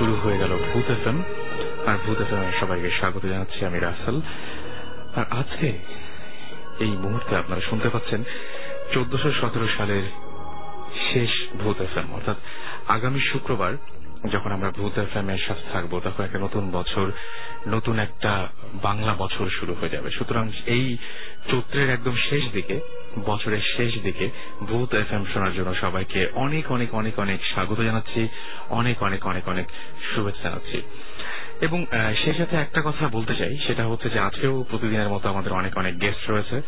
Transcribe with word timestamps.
শুরু 0.00 0.14
হয়ে 0.14 0.38
গেল 0.38 0.56
ভূত 0.56 0.90
এফ 0.90 1.04
আর 1.88 1.96
ভূত 2.06 2.20
এফ 2.20 2.60
সবাইকে 2.60 2.90
স্বাগত 2.90 3.26
জানাচ্ছি, 3.26 3.64
আমি 3.64 3.78
রাসেল। 3.78 4.20
আর 5.16 5.24
আজকে 5.30 5.68
এই 6.80 6.88
মুহূর্তে 6.88 7.36
আপনারা 7.36 7.60
শুনতে 7.60 7.88
পাচ্ছেন 7.88 8.24
চোদ্দশো 8.92 9.32
সতেরো 9.32 9.68
সালের 9.76 10.02
শেষ 11.12 11.30
ভূত 11.58 11.80
এফ 11.80 11.98
অর্থাৎ 12.12 12.36
আগামী 12.88 13.20
শুক্রবার 13.20 13.72
যখন 14.32 14.52
আমরা 14.52 14.70
ভূত 14.70 14.98
এফ 14.98 15.16
এম 15.16 15.30
এর 15.30 15.38
সাথে 15.38 15.60
থাকব, 15.72 16.00
তখন 16.04 16.24
একটা 16.24 16.38
নতুন 16.38 16.70
বছর, 16.70 17.12
নতুন 17.68 17.98
একটা 17.98 18.48
বাংলা 18.74 19.14
বছর 19.14 19.50
শুরু 19.50 19.74
হয়ে 19.74 19.88
যাবে। 19.88 20.10
সুতরাং 20.10 20.50
এই 20.66 20.96
চৈত্রের 21.50 21.90
একদম 21.90 22.16
শেষ 22.16 22.52
দিকে, 22.52 22.80
বছরের 23.24 23.60
শেষ 23.76 24.02
দিকে 24.02 24.30
ভূত 24.60 24.94
এফ 24.94 25.12
এম 25.12 25.24
শোনার 25.34 25.54
জন্য 25.54 25.74
সবাইকে 25.74 26.28
অনেক 26.34 26.72
অনেক 26.72 26.94
অনেক 26.94 27.18
অনেক 27.18 27.40
স্বাগত 27.44 27.80
জানাচ্ছি, 27.80 28.28
অনেক 28.70 29.02
অনেক 29.02 29.26
অনেক 29.26 29.48
অনেক 29.48 29.68
শুভেচ্ছা 30.14 30.42
জানাচ্ছি। 30.42 30.82
এবং 31.60 31.86
সেই 32.24 32.34
সাথে 32.34 32.56
একটা 32.56 32.80
কথা 32.82 33.08
বলতে 33.08 33.34
চাই, 33.34 33.52
সেটা 33.66 33.84
হচ্ছে 33.86 34.10
যে 34.10 34.18
আজকেও 34.18 34.64
প্রতিদিনের 34.70 35.08
মতো 35.08 35.28
আমাদের 35.28 35.52
অনেক 35.52 35.72
অনেক 35.78 35.94
গেস্ট 36.00 36.30
রয়েছে 36.30 36.62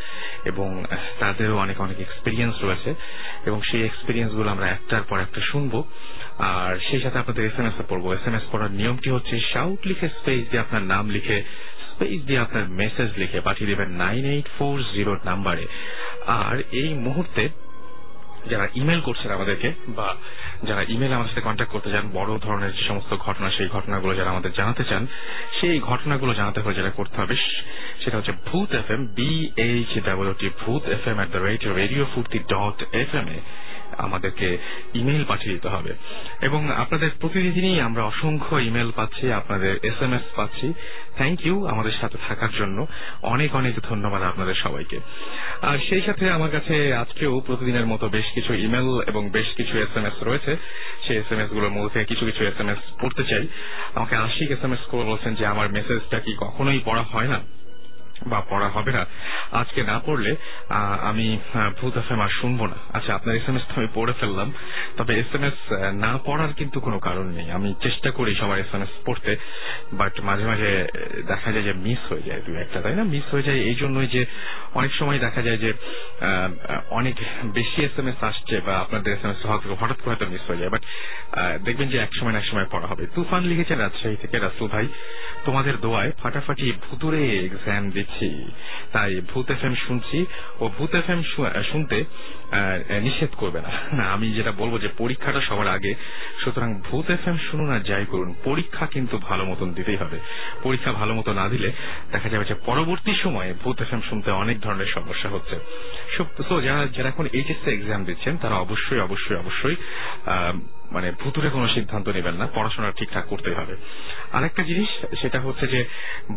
এবং 0.44 0.84
তাদেরও 1.20 1.56
অনেক 1.56 1.80
অনেক 1.80 2.00
এক্সপিরিয়েন্স 2.00 2.54
রয়েছে 2.62 2.94
এবং 3.46 3.62
সেই 3.62 3.82
এক্সপিরিয়েন্সগুলো 3.84 4.48
আমরা 4.50 4.66
একটার 4.66 5.02
পর 5.02 5.18
একটা 5.20 5.40
শুনব। 5.40 5.82
আর 6.38 6.72
সেই 6.90 7.00
সাথে 7.00 7.18
আপনাদের 7.18 7.44
এস 7.46 7.56
এম 7.58 7.66
এস 7.66 7.76
পড়ব। 7.88 8.12
এস 8.12 8.24
এম 8.26 8.34
এস 8.34 8.44
পড়ার 8.52 8.70
নিয়মটি 8.70 9.10
হচ্ছে 9.10 9.40
শাউট 9.52 9.80
লিখে 9.86 10.08
স্পেস 10.08 10.42
দিয়ে 10.50 10.60
আপনার 10.60 10.82
নাম 10.82 11.04
লিখে 11.10 11.38
স্পেস 11.90 12.18
দিয়ে 12.24 12.38
আপনার 12.38 12.64
মেসেজ 12.68 13.08
লিখে 13.16 13.40
পাঠিয়ে 13.40 13.70
দেবেন 13.70 13.90
নাইন 14.04 14.24
এইট 14.24 14.48
ফোর 14.58 14.76
জিরো 14.94 15.12
নাম্বারে 15.24 15.66
আর 16.26 16.56
এই 16.72 16.90
মুহূর্তে 16.94 17.48
যারা 18.50 18.68
ইমেল 18.74 19.00
করছেন 19.00 19.30
আমাদেরকে 19.30 19.72
বা 19.88 20.14
যারা 20.62 20.82
ইমেল 20.88 21.12
আমাদের 21.12 21.30
সাথে 21.30 21.40
কন্ট্যাক্ট 21.40 21.72
করতে 21.72 21.90
চান, 21.90 22.10
বড় 22.12 22.38
ধরনের 22.38 22.72
যে 22.72 22.82
সমস্ত 22.88 23.16
ঘটনা, 23.16 23.50
সেই 23.50 23.68
ঘটনাগুলো 23.68 24.14
যারা 24.14 24.30
আমাদের 24.30 24.52
জানাতে 24.52 24.84
চান, 24.84 25.06
সেই 25.60 25.80
ঘটনাগুলো 25.80 26.34
জানাতে 26.34 26.60
হলে 26.60 26.74
যেটা 26.74 26.90
করতে 26.90 27.20
হবে 27.20 27.36
সেটা 28.04 28.16
হচ্ছে 28.16 28.32
Bhoot 28.46 28.74
F 28.74 28.90
M 28.90 29.06
B 29.06 29.50
H 29.56 30.04
W T 30.04 30.50
Bhoot 30.66 30.82
F 30.88 31.08
M 31.08 31.16
at 31.16 31.30
the 31.30 31.38
rate 31.38 31.66
radio 31.66 32.06
Foorti 32.14 32.38
dot 32.38 32.94
F 32.94 33.14
M 33.14 33.28
এ 33.28 33.38
আমাদেরকে 33.98 34.58
ইমেল 34.94 35.24
পাঠিয়ে 35.24 35.54
দিতে 35.54 35.68
হবে। 35.68 35.94
এবং 36.42 36.72
আপনাদের 36.72 37.10
প্রতিদিনই 37.20 37.80
আমরা 37.80 38.02
অসংখ্য 38.02 38.56
ইমেল 38.56 38.90
পাচ্ছি, 38.96 39.32
আপনাদের 39.32 39.78
এস 39.82 40.02
এম 40.02 40.12
এস 40.14 40.22
পাচ্ছি। 40.36 40.72
থ্যাংক 41.16 41.46
ইউ 41.46 41.66
আমাদের 41.66 41.92
সাথে 42.00 42.18
থাকার 42.28 42.48
জন্য। 42.58 42.86
অনেক 43.22 43.54
অনেক 43.54 43.74
ধন্যবাদ 43.82 44.22
আপনাদের 44.22 44.54
সবাইকে। 44.54 45.00
আর 45.62 45.78
সেই 45.88 46.02
সাথে 46.02 46.30
আমার 46.30 46.50
কাছে 46.50 46.94
আজকেও 46.94 47.40
প্রতিদিনের 47.40 47.86
মতো 47.86 48.08
বেশ 48.08 48.24
কিছু 48.34 48.54
ইমেল 48.54 49.00
এবং 49.06 49.30
বেশ 49.30 49.46
কিছু 49.56 49.78
এস 49.78 49.96
এম 49.96 50.06
এস 50.06 50.22
রয়েছে। 50.22 50.56
সেই 51.06 51.16
এস 51.16 51.32
এম 51.32 51.38
এসগুলোর 51.38 51.70
মধ্যে 51.70 52.04
কিছু 52.04 52.26
কিছু 52.26 52.44
এস 52.44 52.60
এম 52.60 52.68
এস 52.68 52.78
পড়তে 53.00 53.24
চাই। 53.24 53.48
আমাকে 53.94 54.16
আশিক 54.16 54.50
এস 54.50 54.64
এম 54.64 54.72
এস 54.72 54.78
করে 54.78 55.04
বলছেন 55.04 55.34
যে, 55.34 55.46
আমার 55.46 55.72
মেসেজটা 55.72 56.20
কি 56.20 56.36
কখনোই 56.40 56.80
পড়া 56.84 57.02
হয় 57.02 57.28
না? 57.28 57.40
বা 58.30 58.38
পড়া 58.50 58.68
হবে 58.76 58.92
না। 58.92 59.02
আজকে 59.60 59.80
না 59.90 59.96
পড়লে 60.06 60.30
আমি 61.10 61.26
ভূত 61.78 61.94
এফ 61.96 62.08
আর 62.24 62.32
শুনব 62.40 62.60
না। 62.72 62.78
আচ্ছা 62.96 63.10
আপনার 63.14 63.36
এস 63.36 63.46
এম 63.48 63.56
এস 63.56 63.64
আমি 63.76 63.88
পড়ে 63.94 64.12
ফেললাম। 64.20 64.48
তবে 64.96 65.12
এস 65.22 65.30
এম 65.36 65.44
এস 65.48 65.58
না 66.04 66.12
পড়ার 66.26 66.52
কিন্তু 66.60 66.78
কোনো 66.86 66.98
কারণ 67.08 67.26
নেই। 67.38 67.48
আমি 67.58 67.68
চেষ্টা 67.82 68.10
করি 68.18 68.32
সবার 68.40 68.58
এস 68.64 68.72
এম 68.74 68.82
এস 68.86 68.92
পড়তে, 69.06 69.32
বাট 70.00 70.14
মাঝে 70.28 70.44
মাঝে 70.50 70.70
দেখা 71.30 71.48
যায় 71.54 71.64
যে 71.68 71.74
মিস 71.86 72.00
হয়ে 72.10 72.26
যায় 72.28 72.40
দুই 72.46 72.56
একটা, 72.64 72.78
তাই 72.84 72.94
না? 73.00 73.04
মিস 73.14 73.26
হয়ে 73.34 73.46
যায় 73.48 73.60
এই 73.68 73.76
জন্যই 73.82 74.08
যে 74.14 74.22
অনেক 74.78 74.92
সময় 75.00 75.18
দেখা 75.26 75.40
যায় 75.46 75.58
যে 75.64 75.70
অনেক 76.98 77.16
বেশি 77.58 77.78
এস 77.88 77.94
এম 78.00 78.08
এস 78.12 78.18
আসছে 78.30 78.56
বা 78.66 78.74
আপনাদের 78.84 79.10
এস 79.16 79.22
এম 79.24 79.30
এস 79.34 79.40
হঠাৎ 79.80 79.98
করে 80.02 80.10
হয়তো 80.12 80.26
মিস 80.34 80.44
হয়ে 80.48 80.60
যায়। 80.62 80.72
বাট 80.74 80.82
দেখবেন 81.66 81.88
যে 81.92 81.98
এক 81.98 82.12
সময় 82.18 82.32
না 82.34 82.40
এক 82.42 82.48
সময় 82.50 82.68
পড়া 82.72 82.86
হবে। 82.90 83.04
তুফান 83.14 83.42
লিখেছেন 83.50 83.78
রাজশাহী 83.84 84.16
থেকে 84.22 84.36
রাসুল 84.38 84.68
ভাই, 84.74 84.86
তোমাদের 85.46 85.74
দোয়ায় 85.84 86.10
ফাটাফাটি 86.22 86.66
ভুতুরে 86.84 87.20
এক্সাম 87.46 87.84
দিচ্ছি 87.96 88.11
তাই 88.92 89.20
ভূত 89.20 89.50
এফ 89.50 89.62
এম 89.64 89.74
শুনছি। 89.86 90.18
ও 90.60 90.64
ভূত 90.68 90.92
এফ 90.94 91.10
এম 91.10 91.20
শুনতে 91.72 91.98
নিষেধ 93.06 93.32
করবে 93.36 93.60
না। 93.66 93.72
আমি 94.14 94.26
যেটা 94.32 94.52
বলব 94.52 94.74
যে 94.78 94.88
পরীক্ষাটা 94.98 95.40
সবার 95.48 95.68
আগে। 95.68 95.92
সুতরাং 96.44 96.70
ভূত 96.86 97.06
এফ 97.10 97.24
এম 97.28 97.36
শুনুন 97.50 97.68
আর 97.70 97.82
যাই 97.90 98.04
করুন, 98.10 98.30
পরীক্ষা 98.44 98.84
কিন্তু 98.86 99.14
ভালো 99.28 99.42
মতন 99.44 99.68
দিতেই 99.72 99.98
হবে। 100.02 100.18
পরীক্ষা 100.62 100.90
ভালো 100.92 101.12
মতো 101.14 101.30
না 101.40 101.46
দিলে 101.48 101.68
দেখা 102.12 102.28
যাবে 102.32 102.44
যে 102.44 102.56
পরবর্তী 102.68 103.12
সময়ে 103.22 103.50
ভূত 103.62 103.76
এফ 103.82 103.92
এম 103.94 104.02
শুনতে 104.08 104.28
অনেক 104.42 104.56
ধরনের 104.60 104.90
সমস্যা 104.96 105.28
হচ্ছে। 105.34 105.56
তো 106.48 106.54
যারা 106.66 106.82
যারা 106.96 107.08
এখন 107.08 107.26
এইচএসসি 107.32 107.68
এক্সাম 107.70 108.02
দিচ্ছেন, 108.04 108.34
তারা 108.42 108.56
অবশ্যই 108.64 109.00
অবশ্যই 109.06 109.38
অবশ্যই 109.42 109.76
মানে 110.94 111.08
ভুতুরে 111.20 111.48
কোনো 111.50 111.66
সিদ্ধান্ত 111.68 112.06
নেবেন 112.08 112.34
না, 112.40 112.46
পড়াশোনা 112.54 112.88
ঠিকঠাক 112.98 113.24
করতে 113.26 113.50
হবে। 113.58 113.74
আরেকটা 114.32 114.62
জিনিস, 114.70 114.90
সেটা 115.20 115.38
হচ্ছে 115.40 115.64
যে 115.74 115.80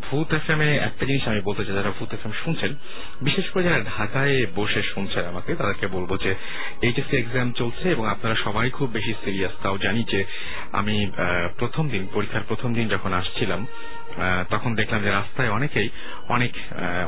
ভূত 0.06 0.30
এফ 0.34 0.46
এম 0.50 0.62
এ 0.68 0.70
একটা 0.88 1.04
জিনিস 1.10 1.24
আমি 1.32 1.42
বলতে 1.48 1.62
চাই, 1.66 1.76
যারা 1.76 1.92
ভূত 2.00 2.12
এফ 2.14 2.24
এম 2.26 2.34
শুনছেন, 2.44 2.72
বিশেষ 3.22 3.46
করে 3.50 3.64
যারা 3.64 3.80
ঢাকায় 3.98 4.36
বসে 4.56 4.82
শুনছেন 4.94 5.24
আমাকে, 5.32 5.52
তাদেরকে 5.56 5.86
বলব 5.96 6.05
যে 6.14 6.32
এইচএসসি 6.82 7.16
এক্সাম 7.18 7.52
চলছে 7.52 7.86
এবং 7.90 8.06
আপনারা 8.08 8.36
সবাই 8.36 8.70
খুব 8.70 8.90
বেশি 8.92 9.14
সিরিয়াস 9.26 9.54
তাও 9.64 9.78
জানি 9.78 10.02
যে 10.04 10.20
আমি 10.72 10.96
প্রথম 11.58 11.90
দিন, 11.90 12.08
পরীক্ষার 12.14 12.48
প্রথম 12.48 12.74
দিন 12.74 12.88
যখন 12.88 13.14
আসছিলাম 13.14 13.62
তখন 14.50 14.76
দেখলাম 14.76 15.02
যে 15.04 15.10
রাস্তায় 15.10 15.50
অনেকেই, 15.50 15.90
অনেক 16.30 16.52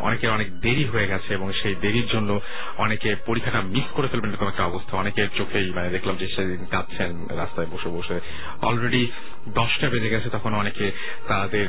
অনেকের 0.02 0.30
অনেক 0.30 0.60
দেরি 0.60 0.86
হয়ে 0.86 1.08
গেছে 1.08 1.34
এবং 1.34 1.54
সেই 1.54 1.76
দেরির 1.76 2.08
জন্য 2.08 2.40
অনেকে 2.78 3.16
পরীক্ষাটা 3.26 3.62
মিস 3.62 3.88
করে 3.94 4.08
ফেলবেন 4.08 4.30
এরকম 4.30 4.48
একটা 4.48 4.64
অবস্থা। 4.64 4.98
অনেকের 4.98 5.28
চোখেই 5.38 5.72
মানে 5.74 5.90
দেখলাম 5.90 6.16
যে 6.16 6.28
সেদিন 6.28 6.66
কাঁদছেন 6.66 7.28
রাস্তায় 7.38 7.68
বসে 7.68 7.90
বসে। 7.90 8.20
অলরেডি 8.62 9.12
দশটা 9.48 9.90
বেজে 9.90 10.10
গেছে, 10.10 10.30
তখন 10.30 10.52
অনেকে 10.54 10.92
তাদের 11.28 11.66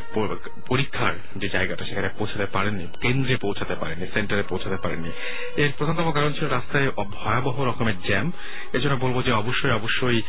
পরীক্ষার 0.68 1.14
যে 1.36 1.48
জায়গাটা, 1.48 1.84
সেখানে 1.84 2.08
পৌঁছাতে 2.18 2.46
পারেননি, 2.46 2.86
কেন্দ্রে 3.00 3.36
পৌঁছাতে 3.36 3.74
পারেনি 3.74 4.06
সেন্টারে 4.14 4.42
পৌঁছাতে 4.42 4.76
পারেনি 4.76 5.10
এর 5.56 5.70
প্রধানতম 5.78 6.12
কারণ 6.12 6.32
ছিল 6.32 6.48
রাস্তায় 6.48 6.90
ভয়াবহ 6.90 7.56
রকমের 7.64 7.98
জ্যাম 8.06 8.32
এজন্য 8.72 8.96
বলব 9.00 9.22
যে 9.22 9.32
অবশ্যই 9.32 9.70
অবশ্যই 9.70 10.22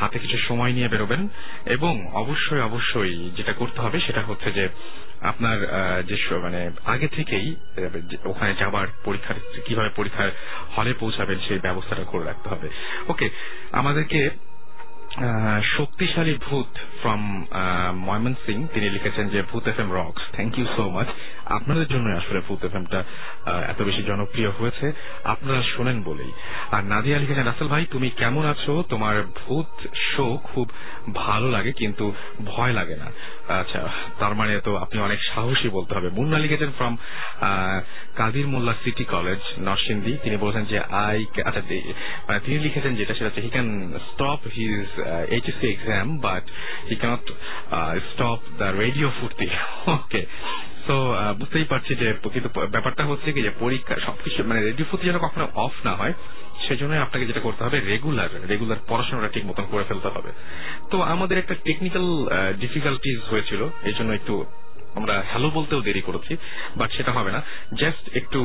হাতে 0.00 0.18
কিছু 0.18 0.38
সময় 0.38 0.72
নিয়ে 0.72 0.88
বেরোবেন 0.88 1.28
এবং 1.66 1.94
অবশ্যই 2.14 2.60
অবশ্যই 2.60 3.30
যেটা 3.36 3.52
করতে 3.52 3.80
হবে 3.80 4.00
সেটা 4.00 4.20
হচ্ছে 4.20 4.35
যে 4.44 4.68
আপনার 5.20 5.58
যে 6.02 6.16
মানে 6.30 6.70
আগে 6.84 7.08
থেকেই 7.08 7.56
ওখানে 8.24 8.54
যাবার 8.54 8.86
পরীক্ষার, 9.04 9.34
কীভাবে 9.64 9.88
পরীক্ষার 9.96 10.30
হলে 10.78 10.94
পৌঁছাবেন 10.94 11.38
সেই 11.48 11.58
ব্যবস্থাটা 11.58 12.04
করে 12.04 12.24
রাখতে 12.24 12.48
হবে। 12.48 12.68
ওকে, 13.08 13.30
আমাদেরকে 13.72 14.30
শক্তিশালী 15.76 16.34
ভূত 16.46 16.70
ফ্রম 17.00 17.22
ময়মন 18.06 18.34
সিং 18.46 18.56
তিনি 18.74 18.90
লিখেছেন 18.90 19.28
যে, 19.28 19.42
Bhoot 19.50 19.64
F 19.68 19.78
M 19.80 19.90
rocks 19.92 20.22
thank 20.32 20.58
you 20.58 20.66
so 20.76 20.90
much 20.90 21.08
আপনাদের 21.46 21.86
জন্য 21.86 22.06
আসলে 22.16 22.40
ভূত 22.48 22.64
এফ 22.64 22.74
এমটা 22.74 23.04
এত 23.68 23.82
বেশি 23.82 24.02
জনপ্রিয় 24.02 24.50
হয়েছে। 24.50 24.92
আপনারা 25.24 25.62
শোনেন 25.62 26.02
বলেই। 26.02 26.32
আর 26.70 26.82
নাদিয়া 26.84 27.18
লিখেছেন, 27.18 27.44
রাসেল 27.44 27.68
ভাই, 27.68 27.86
তুমি 27.90 28.08
কেমন 28.10 28.44
আছো? 28.46 28.72
তোমার 28.88 29.16
ভূত 29.40 29.70
শো 29.94 30.26
খুব 30.44 30.66
ভালো 31.14 31.50
লাগে, 31.50 31.72
কিন্তু 31.72 32.04
ভয় 32.44 32.72
লাগে 32.72 32.96
না। 32.96 33.08
আচ্ছা 33.60 33.80
তার 34.20 34.34
মানে 34.34 34.60
তো 34.60 34.76
আপনি 34.76 35.00
অনেক 35.00 35.20
সাহসী 35.22 35.68
বলতে 35.68 35.92
হবে। 35.94 36.08
মুন্না 36.10 36.38
লিখেছেন 36.38 36.70
from 36.76 36.94
Kadir 38.16 38.46
Molla 38.48 38.74
City 38.84 39.04
College, 39.04 39.40
Narsingdi. 39.58 40.12
তিনি 40.22 40.36
বলছেন 40.36 40.64
যে 40.64 40.78
আই 40.78 41.18
আচ্ছা 41.44 41.62
তিনি 42.44 42.58
লিখেছেন 42.58 42.92
যেটা, 42.94 43.14
সেটা 43.14 43.24
হচ্ছে 43.24 43.40
he 43.40 43.50
can 43.56 43.68
stop 44.08 44.40
his 44.56 44.86
HSC 45.34 45.66
exam 45.74 46.06
but 46.26 46.44
he 46.88 46.96
can't 47.02 47.26
stop 48.10 48.40
the 48.60 48.68
radio 48.82 49.08
Foorti 49.18 49.46
okay 49.96 50.22
তো 50.88 50.96
বুঝতেই 51.40 51.66
পারছি 51.72 51.92
যে 52.00 52.06
কিন্তু 52.34 52.48
ব্যাপারটা 52.74 53.02
হচ্ছে 53.10 53.28
কি 53.34 53.40
যে 53.46 53.52
পরীক্ষা, 53.62 53.94
সবকিছু 54.06 54.38
মানে 54.50 54.60
রেডিও 54.60 54.86
ফুর্তি 54.88 55.04
যেন 55.10 55.18
কখনো 55.26 55.44
অফ 55.64 55.74
না 55.86 55.92
হয় 56.00 56.14
সেজন্য 56.66 56.92
আপনাকে 57.06 57.24
যেটা 57.30 57.42
করতে 57.46 57.62
হবে 57.66 57.78
রেগুলার 57.92 58.30
রেগুলার 58.52 58.80
পড়াশোনাটা 58.90 59.30
ঠিক 59.34 59.44
মতন 59.50 59.66
করে 59.72 59.84
ফেলতে 59.90 60.08
হবে। 60.16 60.30
তো 60.90 60.96
আমাদের 61.14 61.36
একটা 61.42 61.54
টেকনিক্যাল 61.66 62.06
ডিফিকাল্টিজ 62.62 63.18
হয়েছিল, 63.32 63.62
এই 63.88 63.94
জন্য 63.98 64.10
একটু 64.18 64.34
আমরা 64.98 65.14
হ্যালো 65.30 65.48
বলতেও 65.58 65.86
দেরি 65.88 66.02
করেছি 66.08 66.32
বাট 66.78 66.90
সেটা 66.96 67.12
হবে 67.16 67.30
না। 67.36 67.40
জাস্ট 67.82 68.04
একটু 68.20 68.40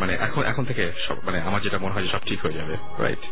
মানে 0.00 0.12
এখন 0.26 0.42
এখন 0.52 0.64
থেকে 0.70 0.84
সব 1.06 1.16
মানে 1.26 1.38
আমার 1.48 1.62
যেটা 1.64 1.78
মনে 1.84 1.94
হয় 1.94 2.06
সব 2.14 2.22
ঠিক 2.28 2.38
হয়ে 2.44 2.58
যাবে 2.60 2.74
রাইট 3.04 3.22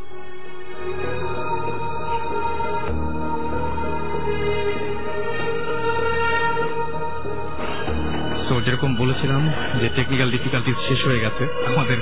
যেরকম 8.67 8.91
বলেছিলাম 9.03 9.43
যে 9.81 9.87
টেকনিক্যাল 9.97 10.29
ডিফিকাল্টিজ 10.31 10.77
শেষ 10.89 11.01
হয়ে 11.09 11.23
গেছে, 11.25 11.45
আমাদের 11.71 11.99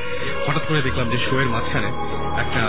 হঠাৎ 0.46 0.64
করে 0.68 0.80
দেখলাম 0.82 1.06
যে 1.12 1.18
শো 1.26 1.34
এর 1.40 1.48
মাঝখানে 1.54 1.90
একটা 2.42 2.62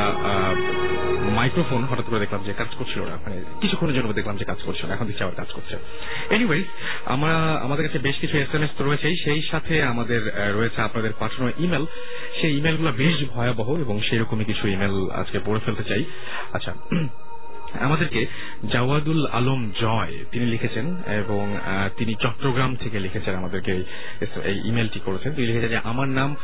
মাইক্রোফোন 1.40 1.82
হঠাৎ 1.90 2.06
করে 2.10 2.20
দেখলাম 2.20 2.42
যে 2.48 2.54
কাজ 2.54 2.72
করছিল 2.80 3.02
না। 3.02 3.16
মানে 3.24 3.36
কিছুক্ষণের 3.62 3.96
জন্য 3.96 4.10
দেখলাম 4.14 4.36
যে 4.38 4.46
কাজ 4.52 4.60
করছিল 4.66 4.86
এখন 4.92 5.06
দিচ্ছে 5.08 5.24
আবার 5.24 5.38
কাজ 5.42 5.50
করছে। 5.56 5.76
এনিওয়েজ 6.36 6.66
আমরা, 7.06 7.36
আমাদের 7.66 7.84
কাছে 7.86 8.00
বেশ 8.00 8.16
কিছু 8.20 8.36
এস 8.38 8.52
এম 8.56 8.64
এস 8.64 8.72
তো 8.78 8.82
রয়েছেই, 8.84 9.16
সেই 9.26 9.42
সাথে 9.52 9.74
আমাদের 9.84 10.22
রয়েছে 10.60 10.80
আপনাদের 10.82 11.12
পাঠানো 11.20 11.46
ইমেল 11.60 11.86
সেই 12.42 12.52
ইমেলগুলো 12.58 12.92
বেশ 12.98 13.18
ভয়াবহ 13.34 13.70
এবং 13.86 13.96
সেই 14.08 14.20
রকমই 14.20 14.46
কিছু 14.52 14.64
ইমেল 14.68 14.96
আজকে 15.22 15.38
পড়ে 15.46 15.60
ফেলতে 15.66 15.84
চাই। 15.84 16.04
আচ্ছা 16.54 16.72
আমাদেরকে 17.80 18.26
জাওয়াদুল 18.72 19.28
আলম 19.28 19.72
জয় 19.82 20.26
তিনি 20.32 20.46
লিখেছেন 20.46 20.98
এবং 21.08 21.58
তিনি 21.98 22.16
চট্টগ্রাম 22.16 22.76
থেকে 22.76 23.00
লিখেছেন 23.00 23.36
আমাদেরকে 23.36 23.72
এই 24.44 24.68
ইমেলটি 24.68 25.00
করেছেন। 25.00 25.34
তিনি 25.34 25.48
লিখেছেন 25.48 25.70
যে, 25.70 25.78
আমার 25.78 26.08
নাম 26.08 26.36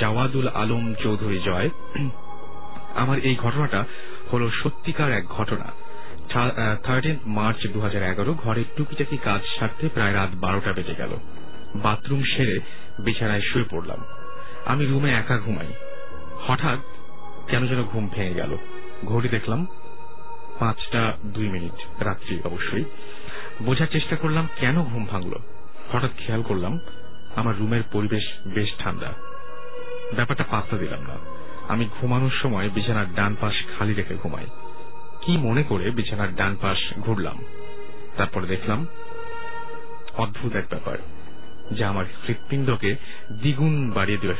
জাওয়াদুল 0.00 0.48
আলম 0.48 0.94
চৌধুরী 0.94 1.38
জয়। 1.44 1.70
আমার 2.94 3.18
এই 3.18 3.36
ঘটনাটা 3.36 3.84
হল 4.32 4.50
সত্যিকার 4.50 5.12
এক 5.12 5.26
ঘটনা। 5.26 5.72
থার্টিন 6.84 7.16
মার্চ 7.26 7.66
দু 7.66 7.80
ঘরের 8.34 8.64
টুকিটাকি 8.76 9.16
কাজ 9.16 9.58
সারতে 9.58 9.88
প্রায় 9.88 10.14
রাত 10.14 10.30
বারোটা 10.34 10.72
বেজে 10.72 10.94
গেল। 10.98 11.16
বাথরুম 11.74 12.22
সেরে 12.22 12.60
বিছানায় 12.98 13.40
শুয়ে 13.40 13.64
পড়লাম। 13.70 14.04
আমি 14.66 14.86
রুমে 14.86 15.10
একা 15.10 15.38
ঘুমাই। 15.38 15.72
হঠাৎ 16.46 16.78
কেন 17.50 17.66
যেন 17.66 17.82
ঘুম 17.82 18.08
ভেঙে 18.14 18.34
গেল। 18.34 18.56
ঘড়ি 19.04 19.28
দেখলাম 19.28 19.66
পাঁচটা 20.58 21.16
দুই 21.24 21.48
মিনিট 21.48 22.02
রাত্রি 22.02 22.40
অবশ্যই। 22.44 22.84
বোঝার 23.62 23.86
চেষ্টা 23.86 24.16
করলাম 24.16 24.48
কেন 24.60 24.82
ঘুম 24.82 25.04
ভাঙল। 25.04 25.32
হঠাৎ 25.92 26.10
খেয়াল 26.16 26.42
করলাম 26.42 26.78
আমার 27.36 27.58
রুমের 27.58 27.82
পরিবেশ 27.92 28.28
বেশ 28.46 28.72
ঠান্ডা। 28.78 29.14
ব্যাপারটা 30.14 30.44
পাত্তা 30.44 30.76
দিলাম 30.76 31.00
না। 31.00 31.16
আমি 31.68 31.88
ঘুমানোর 32.00 32.30
সময় 32.30 32.68
বিছানার 32.68 33.14
ডান 33.14 33.36
পাশ 33.40 33.54
খালি 33.78 33.94
রেখে 33.94 34.14
ঘুমাই। 34.14 34.46
কি 35.20 35.36
মনে 35.36 35.62
করে 35.62 35.90
বিছানার 35.90 36.34
ডান 36.34 36.56
পাশ 36.60 36.78
ঘুরলাম। 36.98 37.44
তারপরে 38.16 38.46
দেখলাম, 38.46 38.86
অদ্ভুত 40.16 40.54
এক 40.54 40.64
ব্যাপার। 40.70 40.98
যা 41.72 41.88
আমার 41.88 42.04
হৃৎপিণ্ডকে 42.28 42.96
দ্বিগুণ 43.32 43.90
বাড়িয়ে 43.90 44.18
দিল। 44.18 44.32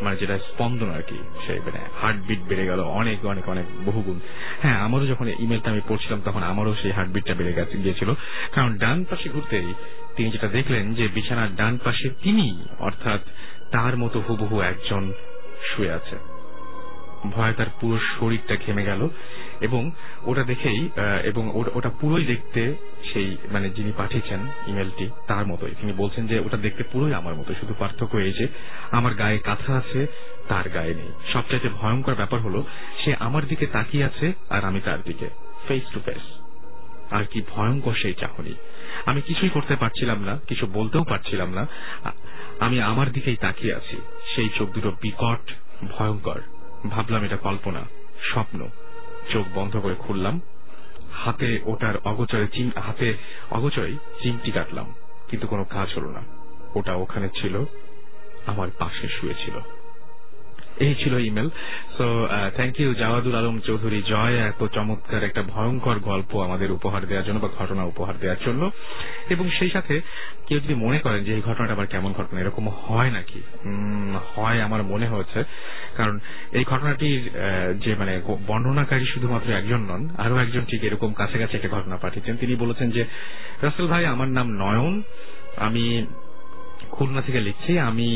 মানে 0.00 0.16
যেটা 0.16 0.38
স্পন্দন 0.38 0.90
আর 0.90 1.02
কি 1.02 1.18
সে 1.46 1.52
মানে 1.52 1.78
হার্টবিট 2.02 2.38
বেড়ে 2.48 2.66
গেল 2.66 2.80
অনেক 2.80 3.26
অনেক 3.26 3.48
অনেক 3.48 3.64
বহুগুণ। 3.86 4.20
হ্যাঁ 4.62 4.78
আমারও 4.78 5.06
যখন 5.06 5.28
ইমেলটা 5.28 5.70
আমি 5.70 5.80
পড়ছিলাম, 5.88 6.22
তখন 6.24 6.42
আমারও 6.42 6.74
সেই 6.82 6.90
হার্টবিটটা 6.90 7.34
বেড়ে 7.34 7.52
গেছে, 7.52 7.78
গিয়েছিল। 7.78 8.12
কারণ 8.52 8.78
ডান 8.78 9.04
পাশে 9.04 9.28
ঘুরতেই 9.28 9.74
তিনি 10.16 10.30
যেটা 10.30 10.48
দেখলেন 10.48 10.94
যে 10.94 11.08
বিছানার 11.08 11.56
ডান 11.56 11.78
পাশে 11.84 12.10
তিনি, 12.22 12.64
অর্থাৎ 12.78 13.20
তার 13.70 13.96
মতো 13.96 14.20
হুবহু 14.20 14.60
একজন 14.60 15.12
শুয়ে 15.64 15.90
আছে। 15.90 16.16
ভয় 17.30 17.52
তার 17.52 17.66
পুরো 17.80 17.98
শরীরটা 17.98 18.56
ঘেমে 18.66 18.84
গেল। 18.84 19.08
এবং 19.62 19.90
ওটা 20.22 20.42
দেখেই 20.42 20.88
এবং 21.24 21.44
ওটা 21.74 21.90
পুরোই 22.00 22.24
দেখতে 22.24 22.74
সেই 23.12 23.36
মানে 23.52 23.70
যিনি 23.70 23.92
পাঠিয়েছেন 23.96 24.40
ইমেলটি, 24.66 25.06
তার 25.26 25.46
মতোই। 25.46 25.74
তিনি 25.80 25.92
বলছেন 25.92 26.26
যে 26.26 26.38
ওটা 26.38 26.56
দেখতে 26.56 26.82
পুরোই 26.82 27.14
আমার 27.14 27.34
মতো 27.34 27.54
শুধু 27.54 27.74
পার্থক্য 27.78 28.16
এই 28.16 28.32
যে, 28.32 28.46
আমার 28.90 29.14
গায়ে 29.14 29.38
কাঁথা 29.38 29.72
আছে, 29.76 30.06
তার 30.48 30.68
গায়ে 30.68 30.94
নেই। 30.94 31.08
সবচাইতে 31.32 31.68
ভয়ঙ্কর 31.68 32.14
ব্যাপার 32.14 32.40
হলো, 32.40 32.64
সে 33.04 33.14
আমার 33.18 33.46
দিকে 33.46 33.66
তাকিয়ে 33.66 34.04
আছে 34.04 34.32
আর 34.50 34.64
আমি 34.64 34.80
তার 34.80 35.02
দিকে। 35.02 35.28
ফেস 35.68 35.82
টু 35.92 36.00
ফেস 36.04 36.24
আর 37.12 37.24
কি 37.24 37.42
ভয়ঙ্কর 37.48 37.94
সেই 37.94 38.14
চাহনি। 38.14 38.54
আমি 39.06 39.20
কিছুই 39.20 39.48
করতে 39.48 39.76
পারছিলাম 39.76 40.20
না, 40.22 40.38
কিছু 40.48 40.66
বলতেও 40.66 41.04
পারছিলাম 41.04 41.50
না। 41.52 41.66
আমি 42.60 42.80
আমার 42.80 43.12
দিকেই 43.12 43.36
তাকিয়ে 43.36 43.74
আছি। 43.74 43.96
সেই 44.34 44.48
চোখ 44.58 44.68
দুটো 44.70 44.90
বিকট, 45.02 45.52
ভয়ঙ্কর। 45.90 46.40
ভাবলাম 46.88 47.24
এটা 47.24 47.36
কল্পনা, 47.36 47.82
স্বপ্ন। 48.32 48.68
চোখ 49.30 49.46
বন্ধ 49.54 49.76
করে 49.76 49.94
খুললাম। 49.94 50.40
হাতে 51.12 51.60
ওটার 51.64 51.94
অগোচরে 52.04 52.46
হাতে 52.80 53.14
অগোচরে 53.50 53.96
চিমটি 54.22 54.50
কাটলাম। 54.50 54.94
কিন্তু 55.28 55.46
কোনো 55.46 55.64
কাজ 55.64 55.94
হল 55.96 56.04
না। 56.04 56.22
ওটা 56.74 56.94
ওখানে 56.94 57.28
ছিল, 57.28 57.64
আমার 58.46 58.68
পাশে 58.78 59.08
শুয়েছিল 59.08 59.81
এই 60.80 60.94
ছিল 60.94 61.14
email. 61.18 61.48
So 61.98 62.28
thank 62.54 62.80
you 62.80 62.94
Jawadul 62.94 63.34
Alam 63.34 63.60
Chowdhury 63.60 64.02
Joy, 64.02 64.34
এত 64.34 64.66
চমৎকার 64.66 65.22
একটা 65.22 65.42
ভয়ঙ্কর 65.42 65.98
গল্প 65.98 66.42
আমাদের 66.42 66.72
উপহার 66.72 67.06
দেওয়ার 67.06 67.26
জন্য 67.26 67.38
বা 67.38 67.48
ঘটনা 67.58 67.84
উপহার 67.84 68.14
দেওয়ার 68.20 68.38
জন্য। 68.46 68.70
এবং 69.30 69.50
সেই 69.50 69.70
সাথে 69.70 70.00
কেউ 70.46 70.60
যদি 70.60 70.74
মনে 70.74 70.98
করেন 70.98 71.24
যে 71.24 71.34
এই 71.34 71.42
ঘটনাটা 71.42 71.72
আবার 71.72 71.86
কেমন 71.86 72.12
ঘটনা, 72.12 72.40
এরকম 72.40 72.68
হয় 72.68 73.10
নাকি? 73.10 73.40
হয় 74.36 74.60
আমার 74.60 74.82
মনে 74.82 75.06
হয়েছে 75.08 75.44
কারণ 75.96 76.18
এই 76.52 76.64
ঘটনাটির 76.64 77.30
যে 77.78 77.94
মানে 77.94 78.20
বর্ণনাকারী 78.46 79.04
শুধুমাত্র 79.04 79.52
একজন 79.52 79.80
নন 79.80 80.08
আরও 80.18 80.36
একজন 80.36 80.64
ঠিক 80.64 80.84
এরকম 80.84 81.12
কাছাকাছি 81.12 81.56
একটা 81.56 81.68
ঘটনা 81.68 81.96
পাঠিয়েছেন। 81.96 82.36
তিনি 82.36 82.56
বলেছেন 82.56 82.90
যে, 82.90 83.04
রাসেল 83.62 83.86
ভাই, 83.86 84.06
আমার 84.06 84.28
নাম 84.28 84.48
নয়ন। 84.48 85.02
আমি 85.56 86.06
খুলনা 86.92 87.20
থেকে 87.22 87.40
লিখছি, 87.40 87.72
আমি 87.88 88.08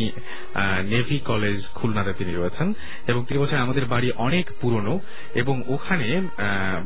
নেভি 0.85 1.19
কলেজ 1.19 1.59
খুলনাতে 1.75 2.13
তিনি 2.19 2.33
রয়েছেন 2.35 2.69
এবং 3.07 3.21
তিনি 3.29 3.39
বলছেন, 3.41 3.59
আমাদের 3.59 3.85
বাড়ি 3.85 4.09
অনেক 4.27 4.47
পুরনো 4.61 4.95
এবং 5.35 5.63
ওখানে 5.69 6.09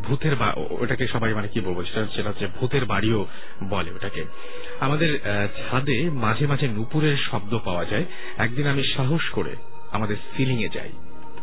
ভূতের 0.02 0.34
ওটাকে 0.80 1.04
সবাই 1.06 1.34
মানে 1.34 1.48
কি 1.48 1.60
বলব, 1.60 1.78
সেটা 2.14 2.28
হচ্ছে 2.30 2.46
ভূতের 2.58 2.84
বাড়িও 2.84 3.20
বলে 3.64 3.90
ওটাকে। 3.90 4.22
আমাদের 4.80 5.10
ছাদে 5.58 5.98
মাঝে 6.24 6.44
মাঝে 6.46 6.66
নুপুরের 6.68 7.16
শব্দ 7.30 7.52
পাওয়া 7.64 7.84
যায়। 7.84 8.06
একদিন 8.36 8.66
আমি 8.66 8.82
সাহস 8.96 9.24
করে 9.28 9.52
আমাদের 9.92 10.16
সিলিং 10.32 10.58
এ 10.62 10.68
যাই 10.68 10.92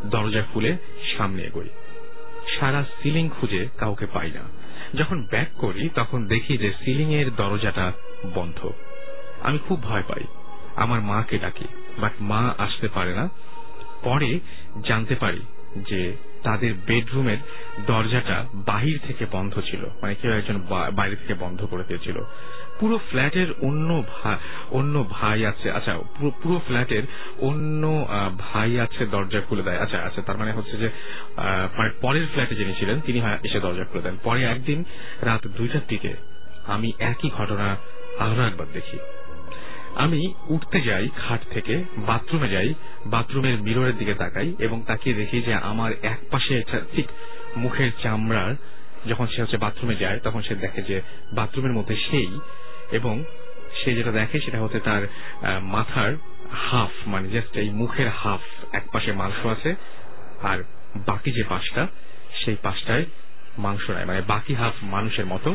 দরজা 0.06 0.42
খুলে 0.54 0.72
সামনে 1.18 1.42
এগোই। 1.44 1.70
সারা 2.56 2.82
সিলিং 2.98 3.25
খুঁজে 3.30 3.62
কাউকে 3.77 4.06
পাই 4.13 4.30
না। 4.32 4.44
যখন 5.00 5.18
ব্যাক 5.32 5.50
করি, 5.58 5.84
তখন 5.96 6.20
দেখি 6.27 6.54
যে 6.58 6.70
সিলিং 6.82 7.10
এর 7.13 7.30
দরজাটা 7.38 7.86
বন্ধ। 8.36 8.60
আমি 9.42 9.58
খুব 9.68 9.77
ভয় 9.84 10.04
পাই। 10.08 10.24
আমার 10.84 11.00
মাকে 11.01 11.38
ডাকি 11.38 11.67
বাট 12.01 12.13
মা 12.31 12.41
আসতে 12.57 12.88
পারে 12.88 13.13
না। 13.19 13.25
পরে 14.03 14.29
জানতে 14.88 15.15
পারি 15.15 15.41
যে 15.89 16.01
তাদের 16.43 16.72
বেডরুমের 16.88 17.39
দরজাটা 17.88 18.38
বাহির 18.69 18.98
থেকে 19.07 19.24
বন্ধ 19.31 19.53
ছিল 19.69 19.84
মানে 20.01 20.13
কেউ 20.15 20.31
একজন 20.31 20.57
বাইরে 20.96 21.15
থেকে 21.15 21.36
বন্ধ 21.43 21.60
করে 21.65 21.84
দিয়েছিল। 21.88 22.17
পুরো 22.79 22.96
ফ্ল্যাটের 23.10 23.50
অন্য 23.62 23.89
অন্য 24.72 24.96
ভাই 25.10 25.39
আছে 25.46 25.67
আচ্ছা 25.72 25.93
পুরো 26.41 26.57
ফ্ল্যাটের 26.67 27.03
অন্য 27.50 27.84
ভাই 28.39 28.72
আছে 28.79 29.01
দরজা 29.05 29.39
খুলে 29.41 29.63
দেয়। 29.63 29.79
আচ্ছা 29.79 29.98
আচ্ছা 30.07 30.22
তার 30.22 30.38
মানে 30.38 30.51
হচ্ছে 30.51 30.75
যে 30.77 30.88
মানে 31.77 31.89
পরের 32.01 32.25
ফ্ল্যাটে 32.34 32.55
যিনি 32.55 32.74
ছিলেন, 32.79 32.98
তিনি 33.05 33.19
এসে 33.48 33.60
দরজা 33.60 33.86
খুলে 33.89 34.03
দেন। 34.03 34.15
পরে 34.24 34.41
একদিন 34.53 34.79
রাত 35.22 35.43
দুইটার 35.57 35.86
দিকে 35.88 36.12
আমি 36.67 36.89
একই 37.12 37.29
ঘটনা 37.38 37.67
আরও 38.19 38.41
একবার 38.50 38.67
দেখি। 38.74 38.98
আমি 39.96 40.34
উঠতে 40.48 40.82
যাই 40.82 41.10
খাট 41.27 41.41
থেকে, 41.50 41.84
বাথরুমে 41.98 42.50
যাই, 42.50 42.74
বাথরুমের 43.06 43.62
মিররের 43.62 43.98
দিকে 43.98 44.13
তাকাই 44.13 44.56
এবং 44.60 44.84
তাকিয়ে 44.88 45.15
দেখি 45.15 45.41
যে 45.41 45.53
আমার 45.53 45.91
এক 46.03 46.20
পাশে 46.32 46.63
ঠিক 46.96 47.08
মুখের 47.58 47.91
চামড়ার, 48.03 48.56
যখন 49.08 49.27
সে 49.27 49.41
হচ্ছে 49.41 49.58
বাথরুমে 49.58 49.96
যায়, 49.96 50.20
তখন 50.20 50.41
সে 50.41 50.56
দেখে 50.56 50.82
যে 50.82 51.01
বাথরুমের 51.34 51.72
মধ্যে 51.72 51.96
সেই 51.96 52.39
এবং 52.91 53.24
সে 53.84 53.96
যেটা 53.96 54.12
দেখে 54.12 54.39
সেটা 54.39 54.60
হচ্ছে 54.60 54.79
তার 54.79 55.08
মাথার 55.63 56.13
হাফ 56.51 57.08
মানে 57.08 57.29
জাস্ট 57.29 57.58
এই 57.58 57.70
মুখের 57.70 58.10
হাফ 58.10 58.41
এক 58.72 58.84
পাশে 58.91 59.12
মাংস 59.12 59.46
আছে 59.46 59.75
আর 60.41 60.63
বাকি 60.96 61.32
যে 61.32 61.44
পাশটা, 61.44 61.88
সেই 62.46 62.56
পাশটায় 62.62 63.06
মাংস 63.66 63.86
নাই 63.96 64.06
মানে 64.10 64.22
বাকি 64.34 64.54
হাফ 64.62 64.76
মানুষের 64.96 65.28
মতো 65.34 65.50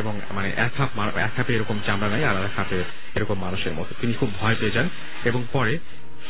এবং 0.00 0.12
মানে 0.36 0.48
এক 0.66 0.72
হাফ 0.78 0.90
এক 1.26 1.32
হাফে 1.36 1.52
এরকম 1.56 1.76
চামড়া 1.86 2.08
নাই, 2.14 2.22
আর 2.28 2.36
এক 2.48 2.54
হাফে 2.58 2.78
এরকম 3.16 3.36
মানুষের 3.46 3.74
মতো। 3.78 3.90
তিনি 4.00 4.12
খুব 4.20 4.30
ভয় 4.40 4.56
পেয়ে 4.60 4.74
যান 4.76 4.86
এবং 5.30 5.40
পরে 5.52 5.74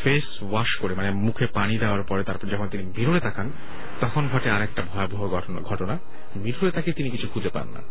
ফেস 0.00 0.26
ওয়াশ 0.50 0.70
করে 0.82 0.92
মানে 0.98 1.10
মুখে 1.26 1.46
পানি 1.58 1.74
দেওয়ার 1.82 2.02
পরে 2.10 2.22
তারপর 2.28 2.46
যখন 2.54 2.66
তিনি 2.72 2.84
মিররে 2.96 3.20
তাকান, 3.26 3.46
তখন 4.02 4.22
ঘটে 4.32 4.48
আরেকটা 4.56 4.82
ভয়াবহ 4.92 5.20
ঘটনা 5.70 5.94
মিররে 6.44 6.70
তাকে 6.76 6.90
তিনি 6.98 7.08
কিছু 7.14 7.26
খুঁজে 7.32 7.50
পান 7.56 7.68
না। 7.76 7.82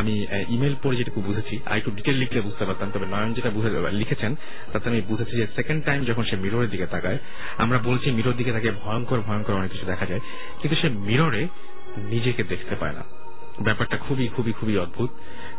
আমি 0.00 0.14
ইমেল 0.54 0.74
পড়ে 0.82 0.96
যেটুকু 1.00 1.20
বুঝেছি 1.28 1.54
আর 1.68 1.76
একটু 1.80 1.90
ডিটেল 1.98 2.16
লিখলে 2.22 2.40
বুঝতে 2.46 2.64
পারতাম, 2.68 2.88
তবে 2.94 3.06
নয়ন 3.12 3.30
যেটা 3.36 3.50
বুঝে 3.56 3.70
লিখেছেন, 4.02 4.32
তাতে 4.72 4.86
আমি 4.90 5.00
বুঝেছি 5.10 5.34
যে 5.40 5.46
সেকেন্ড 5.56 5.80
টাইম 5.86 6.00
যখন 6.10 6.24
সে 6.30 6.36
মিররের 6.44 6.70
দিকে 6.74 6.86
তাকায়, 6.94 7.18
আমরা 7.64 7.78
বলছি 7.88 8.06
মিরর 8.18 8.36
দিকে 8.40 8.52
তাকে 8.56 8.70
ভয়ঙ্কর 8.84 9.20
ভয়ঙ্কর 9.28 9.58
অনেক 9.60 9.70
কিছু 9.74 9.86
দেখা 9.92 10.06
যায়, 10.10 10.22
কিন্তু 10.60 10.76
সে 10.82 10.88
মিররে 11.08 11.42
নিজেকে 11.96 12.44
দেখতে 12.44 12.76
পায় 12.76 12.92
না। 12.92 13.17
ব্যাপারটা 13.66 13.96
খুবই 13.96 14.28
খুবই 14.28 14.52
খুবই 14.52 14.76
অদ্ভুত 14.78 15.10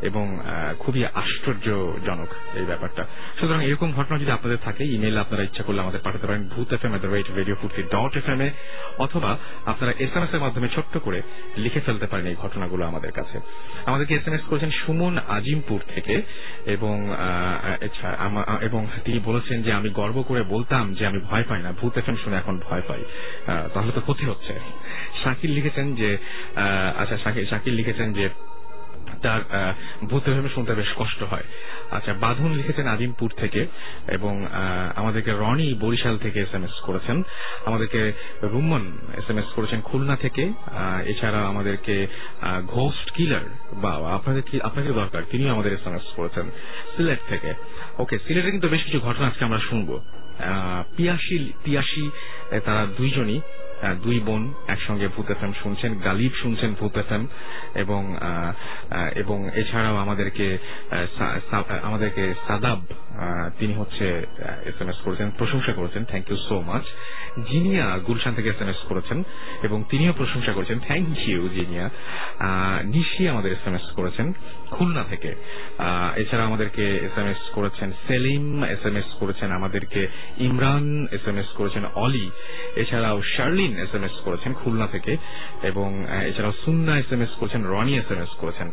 এবং 0.01 0.39
খুবই 0.79 1.05
আশ্চর্যজনক 1.05 2.29
এই 2.55 2.65
ব্যাপারটা। 2.65 3.03
সুতরাং 3.39 3.65
এরকম 3.65 3.93
ঘটনা 3.93 4.19
যদি 4.19 4.31
আপনাদের 4.31 4.57
থাকে 4.63 4.83
ইমেল 4.85 5.17
আপনারা 5.17 5.43
ইচ্ছা 5.43 5.63
করলে 5.63 5.81
আমাদের 5.81 5.99
পাঠাতে 6.03 6.27
পারেন 6.27 6.49
Bhoot 6.55 6.73
F 6.73 6.85
M 6.85 6.95
at 6.95 7.05
rate 7.05 7.27
radio 7.35 7.55
Foorti 7.55 7.83
dot 7.83 8.17
F 8.17 8.29
M 8.29 8.41
এ, 8.41 8.49
অথবা 8.97 9.37
আপনারা 9.65 9.93
এস 9.99 10.15
এম 10.15 10.23
এস 10.23 10.33
এর 10.33 10.39
মাধ্যমে 10.39 10.67
ছোট্ট 10.67 10.97
করে 10.97 11.21
লিখে 11.57 11.79
ফেলতে 11.79 12.07
পারেন 12.07 12.25
এই 12.27 12.35
ঘটনাগুলো 12.35 12.85
আমাদের 12.85 13.11
কাছে। 13.11 13.39
আমাদেরকে 13.85 14.15
এস 14.15 14.27
এম 14.27 14.33
এস 14.33 14.41
করেছেন 14.41 14.71
সুমন 14.71 15.17
আজিমপুর 15.17 15.79
থেকে 15.95 16.21
এবং 16.65 17.15
এবং 18.61 18.87
তিনি 19.05 19.19
বলেছেন 19.19 19.61
যে, 19.63 19.73
আমি 19.73 19.89
গর্ব 19.89 20.21
করে 20.21 20.43
বলতাম 20.43 20.93
যে, 20.93 21.05
আমি 21.05 21.19
ভয় 21.19 21.43
পাই 21.43 21.61
না। 21.61 21.71
ভূত 21.71 21.97
এফ 21.97 22.09
এম 22.09 22.15
শুনে 22.15 22.35
এখন 22.35 22.59
ভয় 22.69 22.81
পাই। 22.87 23.01
তাহলে 23.73 23.91
তো 23.91 24.01
ক্ষতি 24.01 24.25
হচ্ছে। 24.25 24.53
শাকিল 25.23 25.51
লিখেছেন 25.51 25.95
যে 25.95 26.17
আচ্ছা 26.97 27.17
শাকিল 27.49 27.75
লিখেছেন 27.89 28.13
যে 28.13 28.29
তার 29.21 29.41
আহ, 29.51 30.17
ভেবে 30.25 30.49
শুনতে 30.49 30.73
বেশ 30.73 30.91
কষ্ট 30.97 31.23
হয়। 31.23 31.43
আচ্ছা 31.91 32.13
বাঁধন 32.13 32.53
লিখেছেন 32.53 32.87
আজিমপুর 32.87 33.29
থেকে 33.37 33.67
এবং 34.07 34.47
আমাদেরকে 34.95 35.31
রনি 35.31 35.73
বরিশাল 35.73 36.17
থেকে 36.17 36.39
এস 36.39 36.53
এম 36.53 36.63
এস 36.63 36.81
করেছেন। 36.81 37.23
আমাদেরকে 37.65 38.13
রুমন 38.43 38.97
এস 39.17 39.29
এম 39.29 39.37
এস 39.37 39.45
করেছেন 39.55 39.81
খুলনা 39.81 40.15
থেকে। 40.15 40.43
এছাড়া 41.05 41.39
আমাদেরকে 41.47 42.07
ঘোস্ট 42.67 43.11
কিলার 43.11 43.45
বা 43.73 43.91
আপনাদের 44.15 44.43
কি 44.51 44.61
আপনাকে 44.61 44.89
দরকার 44.93 45.21
তিনিও 45.31 45.53
আমাদের 45.53 45.73
এস 45.73 45.87
এম 45.87 45.95
এস 45.95 46.07
করেছেন 46.15 46.45
সিলেট 46.97 47.19
থেকে। 47.29 47.53
ওকে 47.97 48.19
সিলেটে 48.19 48.51
কিন্তু 48.51 48.69
বেশ 48.69 48.83
কিছু 48.83 48.99
ঘটনা 48.99 49.27
আজকে 49.27 49.45
আমরা 49.45 49.59
শুনব। 49.59 49.99
পিয়াসি 50.95 51.53
পিয়াসি 51.63 52.11
তারা 52.65 52.85
দুইজনই 52.97 53.41
দুই 54.03 54.19
বোন 54.19 54.53
একসঙ্গে 54.67 55.07
ভূত 55.07 55.31
এফ 55.31 55.43
এম 55.43 55.53
শুনছেন, 55.63 55.91
গালিব 55.99 56.31
শুনছেন 56.41 56.73
ভূত 56.79 56.97
এফ 56.97 57.11
এম 57.11 57.27
এবং 57.75 58.01
এবং 59.15 59.37
এছাড়াও 59.55 59.95
আমাদেরকে 59.97 60.57
আমাদেরকে 61.83 62.33
সাদাব 62.47 62.79
তিনি 63.59 63.73
হচ্ছে 63.73 64.05
এস 64.65 64.81
এম 64.81 64.89
এস 64.89 64.99
করেছেন, 65.05 65.31
প্রশংসা 65.37 65.73
করেছেন। 65.73 66.03
Thank 66.05 66.25
you 66.31 66.37
so 66.37 66.61
much 66.61 66.85
Zinia 67.49 67.97
Gulshan 68.07 68.33
থেকে 68.35 68.49
এস 68.49 68.61
এম 68.61 68.69
এস 68.69 68.81
করেছেন 68.89 69.23
এবং 69.63 69.83
তিনিও 69.89 70.13
প্রশংসা 70.13 70.51
করেছেন। 70.51 70.79
Thank 70.79 71.27
you 71.27 71.49
Jinia. 71.49 71.89
নিশি 72.83 73.29
আমাদের 73.29 73.51
এস 73.51 73.67
এম 73.67 73.75
এস 73.75 73.91
করেছেন 73.91 74.33
খুলনা 74.71 75.03
থেকে। 75.03 75.35
এছাড়া 76.15 76.43
আমাদেরকে 76.45 76.83
এস 76.97 77.17
এম 77.17 77.27
এস 77.27 77.43
করেছেন 77.51 77.91
সেলিম 78.07 78.63
এস 78.63 78.85
এম 78.85 78.95
এস 78.95 79.09
করেছেন 79.19 79.51
আমাদেরকে 79.51 80.07
ইমরান 80.37 81.07
এস 81.11 81.27
এম 81.27 81.37
এস 81.37 81.49
করেছেন 81.55 81.83
অলি, 81.95 82.31
এছাড়াও 82.75 83.21
শার্লিন 83.21 83.77
এস 83.79 83.95
এম 83.95 84.03
এস 84.03 84.15
করেছেন 84.25 84.53
খুলনা 84.53 84.87
থেকে 84.87 85.17
এবং 85.63 86.05
এছাড়াও 86.27 86.53
সুন্না 86.65 86.99
এস 86.99 87.11
এম 87.11 87.21
এস 87.21 87.29
করেছেন 87.39 87.61
রনি 87.65 87.97
এস 87.97 88.11
এম 88.11 88.21
এস 88.21 88.33
করেছেন। 88.37 88.71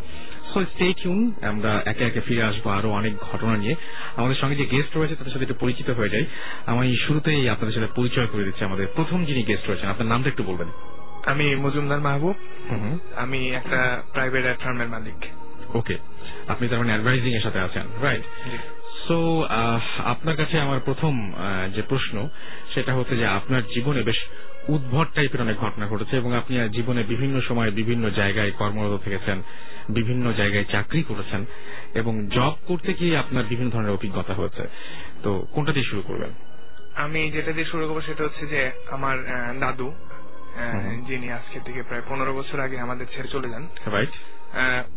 সো 0.56 0.62
স্টে 0.64 0.92
টিউন 0.92 1.32
আমরা 1.42 1.82
একে 1.86 2.04
একে 2.04 2.20
ফিরে 2.20 2.42
আসব 2.42 2.70
আরও 2.70 2.90
অনেক 2.90 3.16
ঘটনা 3.16 3.56
নিয়ে। 3.56 3.74
আমাদের 4.16 4.36
সঙ্গে 4.36 4.56
যে 4.56 4.66
গেস্ট 4.66 4.96
রয়েছে 4.96 5.14
তাদের 5.14 5.32
সাথে 5.32 5.44
একটু 5.44 5.54
পরিচিত 5.54 5.90
হয়ে 5.90 6.08
যাই। 6.08 6.24
আমি 6.66 6.96
শুরুতেই 7.06 7.48
আপনাদের 7.48 7.74
সাথে 7.74 7.86
পরিচয় 7.96 8.26
করে 8.26 8.44
দিচ্ছি 8.44 8.64
আমাদের। 8.64 8.86
প্রথম 8.94 9.24
যিনি 9.24 9.42
গেস্ট 9.42 9.68
রয়েছেন 9.68 9.90
আপনার 9.90 10.08
নামটা 10.08 10.28
একটু 10.28 10.42
বলবেন। 10.42 10.68
আমি 11.26 11.56
মজুমদার 11.56 12.00
মাহবুব। 12.00 12.36
আমি 13.16 13.50
একটা 13.50 14.02
প্রাইভেট 14.12 14.58
ফার্মের 14.58 14.88
মালিক। 14.88 15.24
ওকে। 15.76 15.98
আপনি 16.48 16.68
তার 16.68 16.78
মানে 16.78 16.92
অ্যাডভাইজিং 16.92 17.34
এর 17.34 17.42
সাথে 17.42 17.58
আছেন 17.58 17.82
রাইট। 18.02 18.24
সো 19.08 19.46
আপনার 19.98 20.36
কাছে 20.36 20.60
আমার 20.60 20.80
প্রথম 20.80 21.32
যে 21.74 21.82
প্রশ্ন 21.82 22.28
সেটা 22.74 22.94
হচ্ছে 22.94 23.16
যে 23.16 23.26
আপনার 23.26 23.62
জীবনে 23.74 24.02
বেশ 24.02 24.18
উদ্ভট 24.68 25.08
টাইপের 25.14 25.40
অনেক 25.40 25.56
ঘটনা 25.56 25.86
ঘটেছে 25.88 26.16
এবং 26.16 26.34
আপনি 26.34 26.68
জীবনে 26.68 27.02
বিভিন্ন 27.02 27.40
সময় 27.40 27.70
বিভিন্ন 27.70 28.10
জায়গায় 28.10 28.50
কর্মরত 28.50 29.00
থেকেছেন 29.04 29.42
বিভিন্ন 29.90 30.32
জায়গায় 30.32 30.64
চাকরি 30.64 31.02
করেছেন 31.02 31.44
এবং 31.94 32.26
জব 32.26 32.56
করতে 32.66 32.94
গিয়ে 32.94 33.16
আপনার 33.16 33.44
বিভিন্ন 33.44 33.70
ধরনের 33.70 33.90
অভিজ্ঞতা 33.90 34.34
হয়েছে। 34.34 34.62
তো 35.22 35.46
কোনটা 35.52 35.72
দিয়ে 35.72 35.84
শুরু 35.84 36.02
করবেন? 36.02 36.32
আমি 36.94 37.30
যেটা 37.30 37.52
দিয়ে 37.52 37.64
শুরু 37.64 37.88
করব 37.88 38.00
সেটা 38.00 38.24
হচ্ছে 38.24 38.46
যে 38.46 38.70
আমার 38.90 39.16
দাদু 39.60 39.92
যিনি 41.08 41.32
আজকে 41.32 41.60
থেকে 41.64 41.82
প্রায় 41.82 42.02
পনেরো 42.08 42.32
বছর 42.34 42.60
আগে 42.60 42.80
আমাদের 42.80 43.06
ছেড়ে 43.16 43.28
চলে 43.28 43.48
যান। 43.48 43.68
রাইট 43.86 44.12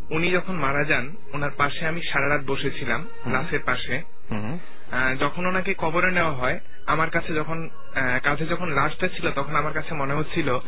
উনি 0.09 0.31
যখন 0.31 0.55
মারা 0.55 0.83
যান 0.83 1.15
ওনার 1.33 1.51
পাশে 1.57 1.85
আমি 1.85 2.01
সারা 2.01 2.27
রাত 2.29 2.41
বসেছিলাম। 2.47 3.07
লাশের 3.25 3.59
পাশে। 3.65 4.01
যখন 5.19 5.45
ওনাকে 5.45 5.75
কবরে 5.77 6.11
নেওয়া 6.11 6.31
হয় 6.31 6.59
আমার 6.85 7.09
কাছে 7.09 7.33
যখন 7.33 7.69
কাঁধে 8.23 8.45
যখন 8.45 8.69
লাশটা 8.69 9.07
ছিল 9.07 9.31
তখন 9.31 9.55
আমার 9.55 9.73
কাছে 9.73 9.95
মনে 9.95 10.13
হচ্ছিল 10.13 10.59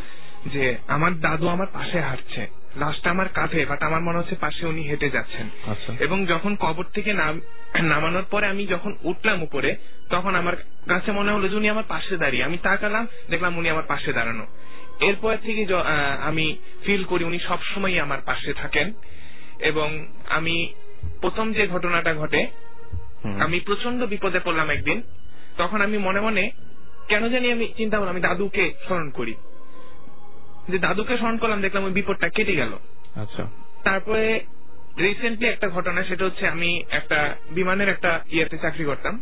যে 0.46 0.78
আমার 0.88 1.20
দাদু 1.20 1.48
আমার 1.48 1.68
পাশে 1.68 2.02
হাঁটছে। 2.02 2.48
লাশটা 2.76 3.10
আমার 3.10 3.30
কাঁধে 3.30 3.66
বাট 3.66 3.84
আমার 3.84 4.02
মনে 4.02 4.18
হচ্ছে 4.18 4.36
পাশে 4.36 4.68
উনি 4.68 4.82
হেঁটে 4.82 5.10
যাচ্ছেন। 5.10 5.50
আচ্ছা। 5.72 5.94
এবং 6.00 6.26
যখন 6.26 6.56
কবর 6.56 6.84
থেকে 6.84 7.14
নাম- 7.14 7.82
নামানোর 7.82 8.24
পরে 8.32 8.48
আমি 8.48 8.68
যখন 8.68 8.96
উঠলাম 9.04 9.44
উপরে 9.44 9.76
তখন 10.10 10.36
আমার 10.36 10.56
কাছে 10.88 11.12
মনে 11.12 11.32
হলো 11.32 11.50
যে 11.50 11.56
উনি 11.56 11.70
আমার 11.70 11.84
পাশে 11.88 12.18
দাঁড়িয়ে। 12.18 12.44
আমি 12.44 12.58
তাকালাম 12.58 13.08
দেখলাম 13.30 13.58
উনি 13.58 13.70
আমার 13.70 13.84
পাশে 13.84 14.14
দাঁড়ানো। 14.14 14.48
এরপর 15.00 15.36
থেকে 15.36 15.68
আমি 16.22 16.58
ফিল 16.86 17.04
করি 17.04 17.24
উনি 17.24 17.40
সবসময় 17.40 18.00
আমার 18.00 18.18
পাশে 18.26 18.54
থাকেন। 18.54 18.94
এবং 19.60 20.08
আমি 20.30 20.74
প্রথম 21.22 21.54
যে 21.54 21.68
ঘটনাটা 21.68 22.16
ঘটে। 22.16 22.48
আমি 23.28 23.60
প্রচণ্ড 23.60 24.06
বিপদে 24.06 24.40
পড়লাম 24.40 24.70
একদিন। 24.70 25.02
তখন 25.58 25.82
আমি 25.82 25.98
মনে 25.98 26.22
মনে 26.22 26.52
কেন 27.08 27.30
জানি 27.30 27.52
আমি 27.52 27.74
চিন্তা 27.78 27.98
করলাম 27.98 28.14
আমি 28.14 28.22
দাদুকে 28.22 28.74
স্মরণ 28.86 29.10
করি। 29.10 29.36
যে 30.70 30.80
দাদুকে 30.80 31.18
স্মরণ 31.18 31.38
করলাম 31.38 31.62
দেখলাম 31.62 31.84
ওই 31.84 31.92
বিপদটা 31.92 32.30
কেটে 32.30 32.56
গেল। 32.56 32.78
আচ্ছা। 33.16 33.48
তারপরে 33.84 34.40
রিসেন্টলি 35.00 35.48
একটা 35.48 35.70
ঘটনা 35.70 36.04
সেটা 36.04 36.26
হচ্ছে 36.26 36.48
আমি 36.48 36.84
একটা 36.90 37.36
বিমানের 37.52 37.90
একটা 37.90 38.22
ইয়েতে 38.32 38.58
চাকরি 38.58 38.84
করতাম। 38.86 39.22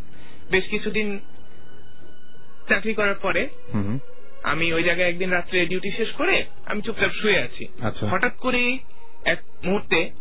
বেশ 0.52 0.68
কিছুদিন 0.70 1.20
চাকরি 2.70 2.94
করার 2.94 3.16
পরে 3.16 3.50
আমি 4.44 4.74
ওই 4.74 4.84
জায়গায় 4.84 5.10
একদিন 5.10 5.32
রাত্রে 5.32 5.66
ডিউটি 5.66 5.92
শেষ 5.92 6.12
করে 6.12 6.46
আমি 6.66 6.82
চুপচাপ 6.82 7.12
শুয়ে 7.12 7.40
আছি। 7.40 7.68
আচ্ছা। 7.82 8.08
হঠাৎ 8.08 8.38
করে 8.38 8.78
এক 9.26 9.40
মুহূর্তে 9.64 10.12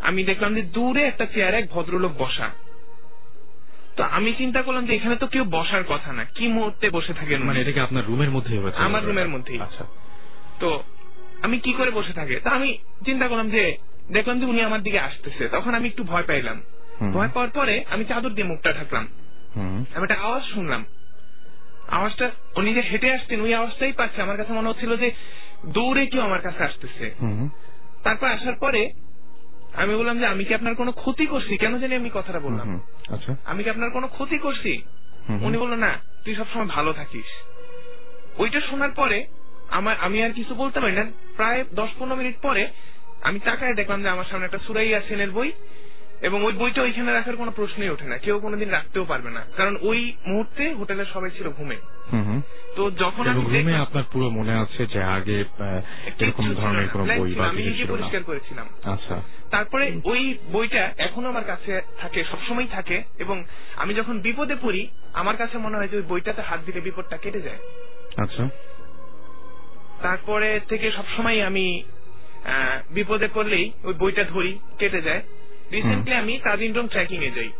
আমি 0.00 0.24
দেখলাম 0.24 0.54
যে 0.54 0.62
দূরে 0.62 1.02
একটা 1.02 1.26
চেয়ারে 1.26 1.56
এক 1.56 1.70
ভদ্রলোক 1.70 2.12
বসা। 2.18 2.50
তো 4.00 4.06
আমি 4.06 4.30
চিন্তা 4.38 4.62
করলাম 4.62 4.86
যে 4.86 4.94
এখানে 4.94 5.16
তো 5.16 5.26
কেউ 5.26 5.44
বসার 5.50 5.84
কথা 5.84 6.12
না। 6.12 6.24
কি 6.24 6.48
মুহূর্তে 6.48 6.90
বসে 6.90 7.12
থাকেন 7.14 7.38
মানে 7.38 7.46
মানে 7.46 7.60
এটা 7.60 7.72
কি 7.72 7.80
আপনার 7.80 8.04
রুমের 8.06 8.30
মধ্যে 8.30 8.54
আমার 8.76 9.04
রুমের 9.04 9.28
মধ্যেই। 9.28 9.60
আচ্ছা 9.60 9.84
তো 10.60 10.82
আমি 11.42 11.58
কি 11.58 11.72
করে 11.72 11.90
বসে 11.90 12.12
থাকে? 12.12 12.40
তা 12.40 12.50
আমি 12.50 12.78
চিন্তা 13.04 13.28
করলাম 13.28 13.50
যে 13.50 13.76
দেখলাম 14.10 14.40
যে 14.40 14.46
উনি 14.46 14.60
আমার 14.62 14.82
দিকে 14.82 15.00
আসতেছে। 15.00 15.48
তখন 15.48 15.74
আমি 15.74 15.88
একটু 15.88 16.04
ভয় 16.04 16.22
পাইলাম। 16.22 16.62
ভয় 17.12 17.28
পাওয়ার 17.28 17.50
পরে 17.50 17.84
আমি 17.90 18.04
চাদর 18.04 18.28
দিয়ে 18.28 18.48
মুখটা 18.48 18.72
ঢাকলাম। 18.72 19.08
আমি 19.94 20.02
একটা 20.02 20.18
আওয়াজ 20.22 20.42
শুনলাম। 20.44 20.84
আওয়াজটা 21.88 22.30
উনি 22.56 22.74
যে 22.74 22.80
হেঁটে 22.80 23.14
আসতেন 23.14 23.40
ওই 23.40 23.54
আওয়াজটাই 23.54 23.92
পাচ্ছে। 23.92 24.22
আমার 24.22 24.36
কাছে 24.36 24.52
মনে 24.52 24.68
হচ্ছিল 24.68 24.96
যে 24.96 25.10
দৌড়ে 25.66 26.06
কেউ 26.06 26.22
আমার 26.22 26.40
কাছে 26.40 26.64
আসতেছে। 26.64 27.14
তারপর 28.04 28.28
আসার 28.28 28.54
পরে 28.54 28.90
আমি 29.80 29.96
বললাম 29.96 30.18
যে 30.18 30.26
আমি 30.26 30.44
কি 30.44 30.54
আপনার 30.54 30.74
কোনো 30.74 30.92
ক্ষতি 30.92 31.26
করছি? 31.26 31.56
কেন 31.56 31.78
জানি 31.78 31.94
আমি 31.94 32.10
কথাটা 32.14 32.40
বললাম। 32.40 32.80
আচ্ছা। 33.08 33.36
আমি 33.44 33.64
কি 33.64 33.70
আপনার 33.70 33.90
কোনো 33.90 34.08
ক্ষতি 34.08 34.38
করছি। 34.38 34.82
উনি 35.28 35.58
বলল 35.58 35.74
না 35.74 35.98
তুই 36.24 36.34
সবসময় 36.34 36.66
ভালো 36.66 36.92
থাকিস। 36.92 37.24
ওইটা 38.38 38.60
শোনার 38.60 38.90
পরে 38.90 39.26
আমার 39.70 39.96
আমি 40.00 40.22
আর 40.22 40.30
কিছু 40.30 40.54
বলতে 40.54 40.80
পারি 40.80 40.92
না। 40.92 41.04
প্রায় 41.36 41.64
দশ 41.74 41.88
পনেরো 41.98 42.16
মিনিট 42.16 42.40
পরে 42.42 42.68
আমি 43.22 43.40
তাকায় 43.40 43.74
দেখলাম 43.74 44.02
যে 44.02 44.08
আমার 44.08 44.24
সামনে 44.30 44.44
একটা 44.44 44.58
সুরাইয়া 44.58 45.00
সেনের 45.08 45.30
বই। 45.30 45.52
এবং 46.22 46.44
ওই 46.44 46.52
বইটা 46.52 46.82
ওইখানে 46.82 47.12
রাখার 47.12 47.36
কোনো 47.36 47.50
প্রশ্নই 47.50 47.88
ওঠে 47.88 48.04
না। 48.04 48.18
কেউ 48.18 48.38
কোনোদিন 48.38 48.70
রাখতেও 48.70 49.04
পারবে 49.04 49.30
না। 49.30 49.44
কারণ 49.56 49.76
ওই 49.80 50.12
মুহূর্তে 50.26 50.74
হোটেলের 50.74 51.04
সবাই 51.12 51.30
ছিল 51.30 51.48
ঘুমে। 51.48 51.76
তো 52.76 52.90
যখন 52.90 53.28
আমি 53.28 53.58
রুমে 53.58 53.76
আপনার 53.76 54.04
পুরো 54.12 54.30
মনে 54.30 54.52
আছে 54.54 54.86
যে 54.86 55.02
আগে 55.02 55.44
এরকম 56.18 56.54
ধরনের 56.54 56.88
কোনো 56.88 57.04
বই 57.04 57.34
বা 57.34 57.46
আমি 57.46 57.62
নিজে 57.62 57.84
পরিষ্কার 57.84 58.22
করেছিলাম। 58.22 58.66
আচ্ছা। 58.84 59.22
তারপরে 59.50 60.00
ওই 60.04 60.38
বইটা 60.52 60.92
এখনও 60.98 61.28
আমার 61.28 61.44
কাছে 61.44 61.80
থাকে 62.00 62.24
সবসময় 62.24 62.66
থাকে 62.72 63.02
এবং 63.18 63.44
আমি 63.76 63.94
যখন 63.94 64.20
বিপদে 64.20 64.56
পড়ি 64.62 64.88
আমার 65.12 65.36
কাছে 65.36 65.58
মনে 65.58 65.76
হয় 65.76 65.88
যে 65.88 65.96
ওই 65.96 66.02
বইটাতে 66.02 66.42
হাত 66.42 66.60
দিলে 66.66 66.80
বিপদটা 66.80 67.16
কেটে 67.16 67.40
যায়। 67.40 67.58
আচ্ছা। 68.16 68.48
তারপরে 70.02 70.60
থেকে 70.68 70.92
সবসময় 70.92 71.42
আমি 71.42 71.82
বিপদে 72.90 73.28
পড়লেই 73.34 73.72
ওই 73.84 73.94
বইটা 73.94 74.24
ধরি 74.24 74.58
কেটে 74.78 75.02
যায়। 75.02 75.22
রিসেন্টলি 75.72 76.14
আমি 76.14 76.38
তাজিন্ডম 76.44 76.88
ট্রেকিং 76.88 77.24
এ 77.24 77.30
যাই। 77.30 77.50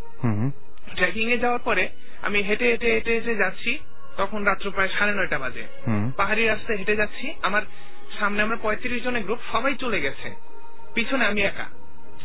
ট্রেকিং 0.94 1.32
এ 1.32 1.38
যাওয়ার 1.38 1.60
পরে 1.60 1.88
আমি 2.22 2.42
হেঁটে 2.42 2.68
হেঁটে 2.68 2.92
হেঁটে 2.92 3.12
হেঁটে 3.12 3.34
যাচ্ছি। 3.34 3.78
তখন 4.16 4.44
রাত্র 4.44 4.70
প্রায় 4.70 4.88
সাড়ে 4.98 5.14
নয়টা 5.14 5.38
বাজে। 5.38 5.62
পাহাড়ি 6.16 6.46
রাস্তায় 6.46 6.78
হেঁটে 6.78 6.96
যাচ্ছি। 6.96 7.34
আমার 7.42 7.62
সামনে 8.18 8.42
আমরা 8.42 8.56
পঁয়ত্রিশ 8.56 9.02
জনের 9.02 9.22
গ্রুপ 9.22 9.38
সবাই 9.52 9.74
চলে 9.74 10.00
গেছে। 10.00 10.34
পিছনে 10.94 11.26
আমি 11.26 11.42
একা। 11.42 11.66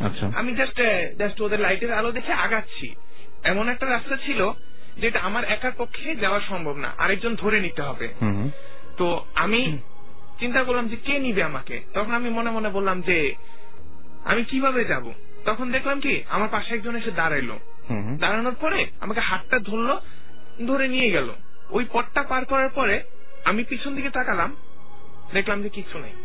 আচ্ছা। 0.06 0.32
আমি 0.36 0.56
জাস্ট 0.56 0.82
জাস্ট 1.18 1.42
ওদের 1.42 1.60
লাইটের 1.60 1.94
আলো 1.94 2.12
দেখে 2.12 2.34
আগাচ্ছি। 2.34 2.96
এমন 3.44 3.70
একটা 3.70 3.86
রাস্তা 3.86 4.18
ছিল 4.18 4.52
যেটা 4.98 5.20
আমার 5.20 5.44
একার 5.44 5.72
পক্ষে 5.78 6.16
যাওয়া 6.16 6.40
সম্ভব 6.40 6.78
না। 6.78 6.94
আরেকজন 6.98 7.36
ধরে 7.36 7.62
নিতে 7.62 7.82
হবে। 7.82 8.08
তো 8.98 9.26
আমি 9.36 9.78
চিন্তা 10.40 10.64
করলাম 10.64 10.88
যে 10.88 10.96
কে 10.96 11.20
নিবে 11.20 11.44
আমাকে? 11.44 11.80
তখন 11.94 12.14
আমি 12.14 12.30
মনে 12.30 12.52
মনে 12.52 12.70
বললাম 12.70 13.02
যে 13.02 13.36
আমি 14.26 14.44
কীভাবে 14.44 14.86
যাব? 14.86 15.12
তখন 15.46 15.72
দেখলাম 15.72 16.00
কি 16.00 16.24
আমার 16.30 16.50
পাশে 16.52 16.76
একজন 16.76 16.96
এসে 16.96 17.12
দাঁড়াইলো। 17.12 17.60
দাঁড়ানোর 18.20 18.56
পরে 18.56 18.86
আমাকে 19.00 19.20
হাতটা 19.20 19.60
ধরলো 19.60 20.02
ধরে 20.68 20.88
নিয়ে 20.88 21.12
গেল। 21.12 21.30
ওই 21.70 21.86
পথটা 21.94 22.24
পার 22.24 22.46
করার 22.46 22.70
পরে 22.70 23.04
আমি 23.46 23.64
পিছন 23.64 23.96
দিকে 23.96 24.10
তাকালাম 24.10 24.56
দেখলাম 25.34 25.64
যে 25.64 25.70
কিছু 25.70 26.00
নেই। 26.00 26.16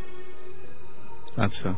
আচ্ছা 1.44 1.74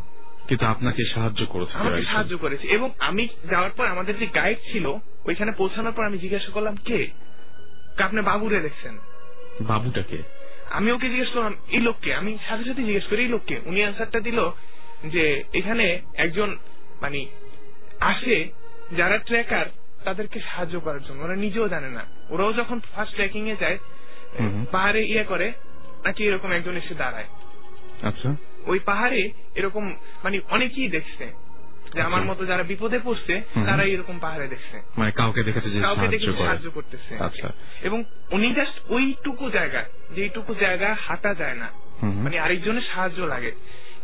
কিন্তু 0.49 0.65
আপনাকে 0.67 1.03
সাহায্য 1.15 1.47
করেছে 1.47 1.75
আমাকে 1.79 2.03
সাহায্য 2.03 2.39
করেছে 2.39 2.69
এবং 2.69 2.91
আমি 2.99 3.29
যাওয়ার 3.51 3.71
পর 3.71 3.87
আমাদের 3.87 4.19
যে 4.19 4.27
গাইড 4.27 4.59
ছিল 4.73 4.87
ওইখানে 5.25 5.53
পৌঁছানোর 5.53 5.93
পর 5.93 6.05
আমি 6.05 6.19
জিজ্ঞাসা 6.19 6.51
করলাম 6.51 6.77
কে? 6.77 7.11
কা 7.97 8.05
আপনি 8.05 8.21
বাবুরে 8.21 8.61
দেখছেন? 8.61 8.99
বাবুটাকে 9.61 10.19
আমি 10.71 10.93
ওকে 10.93 11.09
জিজ্ঞেস 11.09 11.29
করলাম 11.29 11.55
এই 11.71 11.81
লোককে? 11.81 12.15
আমি 12.15 12.39
সাথে 12.49 12.65
সাথে 12.65 12.83
জিজ্ঞেস 12.83 13.07
করি 13.07 13.23
এই 13.23 13.29
লোককে? 13.29 13.61
উনি 13.65 13.85
আনসারটা 13.85 14.21
দিল 14.21 14.39
যে 15.05 15.45
এখানে 15.53 16.01
একজন 16.15 16.57
মানে 17.03 17.21
আসে 18.01 18.37
যারা 18.97 19.19
ট্রেকার 19.19 19.67
তাদেরকে 20.05 20.41
সাহায্য 20.41 20.81
করার 20.81 21.03
জন্য 21.03 21.19
ওরা 21.23 21.37
নিজেও 21.37 21.69
জানে 21.69 21.91
না 21.91 22.03
ওরাও 22.31 22.53
যখন 22.53 22.81
ফার্স্ট 22.95 23.15
ট্রেকিং 23.15 23.43
এ 23.51 23.57
যায়। 23.61 23.79
পাহাড়ে 24.73 25.01
ইয়ে 25.05 25.25
করে 25.25 25.47
নাকি 26.05 26.21
এরকম 26.25 26.51
একজন 26.53 26.77
এসে 26.77 26.95
দাঁড়ায় 26.95 27.29
আচ্ছা 28.03 28.29
ওই 28.67 28.79
পাহাড়ে 28.79 29.21
এরকম 29.55 29.85
মানে 30.25 30.37
অনেকেই 30.51 30.89
দেখছে 30.89 31.25
যে 31.95 32.01
আমার 32.01 32.21
আচ্ছা। 32.21 32.31
মতো 32.33 32.43
যারা 32.47 32.63
বিপদে 32.63 32.99
পড়ছে। 32.99 33.35
তারা 33.67 33.85
এরকম 33.85 34.17
পাহাড়ে 34.19 34.47
দেখছে 34.49 34.77
মানে 34.97 35.11
কাউকে 35.11 35.43
দেখেছে 35.43 35.69
কাউকে 35.81 36.09
দেখে 36.09 36.27
সাহায্য 36.33 36.67
করতেছে 36.71 37.13
আচ্ছা 37.19 37.49
এবং 37.83 37.99
উনি 38.31 38.49
জাস্ট 38.55 38.77
ওইটুকু 38.89 39.45
জায়গা 39.51 39.83
যেইটুকু 40.15 40.53
জায়গা 40.55 40.89
হাঁটা 41.01 41.33
যায় 41.35 41.55
না। 41.55 41.69
মানে 42.25 42.37
আরেকজনের 42.39 42.87
সাহায্য 42.95 43.19
লাগে 43.25 43.53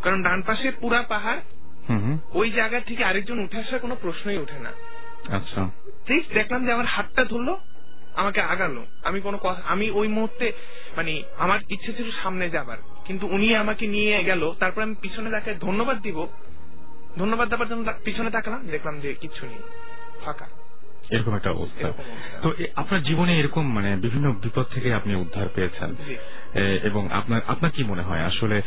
কারণ 0.03 0.19
ডান 0.23 0.43
পাশে 0.43 0.69
পুরা 0.71 1.01
পাহাড়। 1.03 1.41
ওই 2.35 2.51
জায়গা 2.51 2.81
থেকে 2.81 3.05
আরেকজন 3.05 3.39
উঠে 3.39 3.59
আসার 3.59 3.79
কোনো 3.79 3.97
প্রশ্নই 4.03 4.39
ওঠে 4.39 4.59
না। 4.59 4.73
আচ্ছা। 5.37 5.71
দেখলাম 6.35 6.67
যে 6.67 6.73
আমার 6.73 6.87
হাতটা 6.87 7.25
ধরলো 7.25 7.59
আমাকে 8.15 8.41
আগালো 8.41 8.87
আমি 9.05 9.21
কোনো 9.21 9.39
কথা 9.39 9.63
আমি 9.67 9.91
ওই 9.91 10.09
মুহূর্তে 10.09 10.53
মানে 10.97 11.23
আমার 11.39 11.61
ইচ্ছে 11.71 11.93
ছিল 11.93 12.11
সামনে 12.23 12.51
যাবার। 12.51 12.77
কিন্তু 13.05 13.27
উনি 13.27 13.57
আমাকে 13.57 13.87
নিয়ে 13.87 14.25
গেল 14.25 14.53
তারপর 14.61 14.83
আমি 14.83 14.95
পিছনে 15.01 15.31
তাকে 15.31 15.55
ধন্যবাদ 15.55 16.03
দিব। 16.03 16.27
ধন্যবাদ 17.19 17.49
দেওয়ার 17.49 17.69
জন্য 17.69 17.93
পিছনে 18.05 18.31
তাকালাম 18.31 18.67
দেখলাম 18.67 19.01
যে 19.01 19.15
কিচ্ছু 19.15 19.47
নেই। 19.47 19.59
ফাঁকা। 20.25 20.47
এরকম 21.11 21.37
একটা 21.37 21.51
অবস্থা। 21.51 21.89
তো 22.43 22.53
আপনার 22.75 23.03
জীবনে 23.03 23.39
এরকম 23.39 23.73
মানে 23.73 23.97
বিভিন্ন 23.97 24.33
বিপদ 24.33 24.67
থেকে 24.75 24.95
আপনি 24.95 25.15
উদ্ধার 25.15 25.47
পেয়েছেন। 25.55 25.95
এবং 26.83 27.09
আপনার 27.13 27.41
আপনার 27.47 27.71
কি 27.71 27.85
মনে 27.85 28.03
হয়? 28.03 28.21
আসলে 28.21 28.63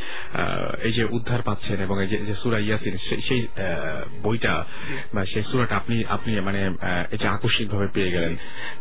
এই 0.84 0.94
যে 0.94 1.04
উদ্ধার 1.04 1.42
পাচ্ছেন 1.42 1.82
এবং 1.82 2.02
এই 2.02 2.08
যে 2.08 2.36
সুরা 2.44 2.60
ইয়াসিন 2.60 2.98
সেই- 2.98 3.48
বইটা 4.24 4.66
বা 5.14 5.26
সেই 5.26 5.44
সুরাটা 5.44 5.76
আপনি 5.76 6.06
আপনি 6.06 6.40
মানে 6.40 6.72
এটা 7.12 7.32
আকস্মিক 7.32 7.70
ভাবে 7.70 7.88
পেয়ে 7.88 8.12
গেলেন। 8.12 8.36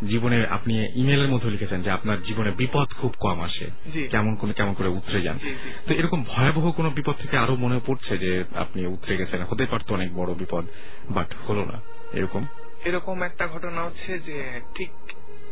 জীবনে 0.08 0.46
আপনি 0.46 0.88
ইমেলের 0.94 1.28
মধ্যে 1.28 1.50
লিখেছেন 1.50 1.82
যে 1.82 1.90
আপনার 1.90 2.22
জীবনে 2.22 2.50
বিপদ 2.50 2.88
খুব 3.00 3.14
কম 3.20 3.40
আসে। 3.40 3.66
কেমন 4.08 4.34
করে 4.34 4.52
কেমন 4.52 4.72
করে 4.72 4.88
উতরে 4.88 5.20
যান। 5.20 5.38
তো 5.86 5.94
এরকম 5.94 6.24
ভয়াবহ 6.24 6.72
কোনো 6.72 6.90
বিপদ 6.90 7.14
থেকে 7.16 7.36
আরও 7.36 7.56
মনে 7.56 7.80
পড়ছে 7.86 8.18
যে 8.18 8.44
আপনি 8.54 8.86
উতরে 8.86 9.16
গেছেন? 9.16 9.42
হতে 9.42 9.66
পারতো 9.66 9.94
অনেক 9.94 10.14
বড় 10.14 10.34
বিপদ 10.34 10.64
বাট 11.10 11.34
হলো 11.48 11.64
না। 11.64 11.80
এরকম? 12.12 12.46
এরকম 12.84 13.22
একটা 13.22 13.48
ঘটনা 13.48 13.80
হচ্ছে 13.82 14.18
যে 14.18 14.60
ঠিক 14.74 14.90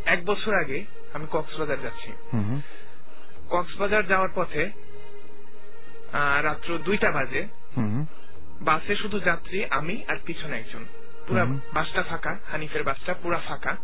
এক 0.05 0.25
বছর 0.25 0.55
আগে 0.55 0.85
আমি 1.13 1.27
কক্সবাজার 1.31 1.81
যাচ্ছি। 1.83 2.11
কক্সবাজার 3.51 4.07
যাওয়ার 4.07 4.29
পথে 4.35 4.71
রাত্র 6.43 6.79
দুইটা 6.79 7.11
বাজে। 7.11 7.43
বাসে 8.61 8.97
শুধু 8.97 9.21
যাত্রী 9.21 9.65
আমি 9.71 10.05
আর 10.09 10.17
পিছনে 10.27 10.57
একজন। 10.59 10.85
পুরা 11.29 11.45
বাসটা 11.73 12.03
ফাঁকা 12.03 12.39
হানিফের 12.51 12.83
বাসটা 12.83 13.15
পুরা 13.15 13.39
ফাঁকা। 13.39 13.77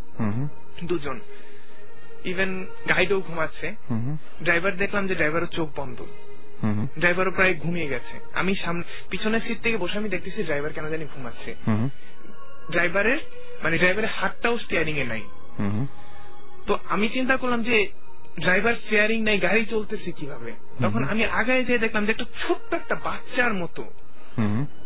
দুজন। 0.83 1.19
ইভেন 2.25 2.67
গাইডও 2.89 3.19
ঘুমাচ্ছে। 3.21 3.75
ড্রাইভার 4.43 4.77
দেখলাম 4.77 5.07
যে 5.07 5.15
ড্রাইভারও 5.15 5.45
চোখ 5.45 5.69
বন্ধ। 5.75 6.05
ড্রাইভারও 6.99 7.31
প্রায় 7.31 7.53
ঘুমিয়ে 7.53 7.87
গেছে। 7.87 8.19
আমি 8.33 8.55
সামনে 8.55 8.83
পিছনের 9.09 9.41
সিট 9.41 9.61
থেকে 9.61 9.77
বসে 9.77 9.97
আমি 9.97 10.09
দেখতেছি 10.09 10.43
ড্রাইভার 10.43 10.73
কেন 10.73 10.89
জানি 10.89 11.05
ঘুমাচ্ছে। 11.15 11.55
ড্রাইভারের 12.71 13.17
মানে 13.63 13.77
ড্রাইভারের 13.77 14.09
হাতটাও 14.09 14.59
স্টিয়ারিং 14.59 14.99
এ 14.99 15.03
নাই। 15.03 15.23
তো 16.67 16.77
আমি 16.89 17.09
চিন্তা 17.09 17.37
করলাম 17.37 17.63
যে 17.63 17.91
ড্রাইভার 18.39 18.73
স্টিয়ারিং 18.73 19.23
নাই 19.23 19.37
গাড়ি 19.39 19.65
চলতেছে 19.65 20.11
কীভাবে? 20.11 20.51
তখন 20.81 21.03
আমি 21.03 21.25
আগায় 21.25 21.63
যেয়ে 21.65 21.79
দেখলাম 21.79 22.05
যে 22.05 22.11
একটা 22.11 22.25
ছোট্ট 22.47 22.73
একটা 22.73 22.95
বাচ্চার 22.95 23.53
মতো। 23.53 23.83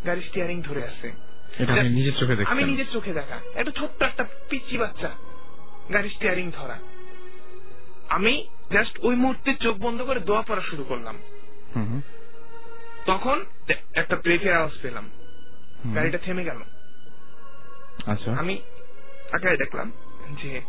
গাড়ি 0.06 0.22
স্টিয়ারিং 0.22 0.62
ধরে 0.62 0.84
আছে। 0.84 1.12
আমি 2.46 2.64
নিজের 2.64 2.86
চোখে 2.94 3.14
দেখা। 3.14 3.40
একটা 3.56 3.72
ছোট্ট 3.72 4.04
একটা 4.04 4.26
পিচ্ছি 4.50 4.78
বাচ্চা 4.78 5.10
গাড়ি 5.94 6.10
স্টিয়ারিং 6.10 6.52
ধরা। 6.52 6.78
আমি 8.10 8.48
জাস্ট 8.72 9.00
ওই 9.00 9.16
মুহূর্তে 9.16 9.54
চোখ 9.54 9.78
বন্ধ 9.78 10.02
করে 10.02 10.20
দোয়া 10.20 10.42
পড়া 10.42 10.62
শুরু 10.62 10.84
করলাম। 10.84 11.16
তখন 13.06 13.46
একটা 13.94 14.16
ব্রেকের 14.16 14.54
আওয়াজ 14.54 14.72
পেলাম। 14.82 15.10
গাড়িটা 15.96 16.18
থেমে 16.18 16.44
গেল। 16.44 16.60
আচ্ছা। 18.06 18.32
আমি 18.32 18.62
তাকায় 19.32 19.58
দেখলাম 19.58 19.92
যে 20.44 20.62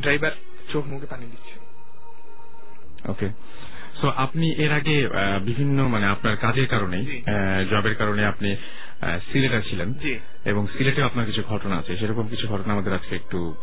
ড্রাইভার 0.00 0.30
চোখ 0.72 0.86
মুখে 0.86 1.06
পানি 1.06 1.26
দিচ্ছে। 1.26 1.54
ওকে। 3.08 3.28
সো 4.00 4.08
আপনি 4.08 4.54
এর 4.64 4.72
আগে 4.72 5.08
বিভিন্ন 5.44 5.88
মানে 5.88 6.06
আপনার 6.06 6.36
কাজের 6.36 6.66
কারণে 6.66 7.22
জবের 7.70 7.94
কারণে 7.94 8.24
আপনি 8.24 8.56
সিলেটে 9.32 9.62
ছিলেন। 9.70 9.92
জি। 9.92 10.18
এবং 10.44 10.66
সিলেটেও 10.66 11.04
আপনার 11.04 11.26
কিছু 11.26 11.42
ঘটনা 11.42 11.76
আছে। 11.76 11.96
সেরকম 11.96 12.28
কিছু 12.28 12.48
ঘটনা 12.48 12.72
আমাদের 12.72 12.92
আজকে 12.92 13.16
একটু 13.16 13.54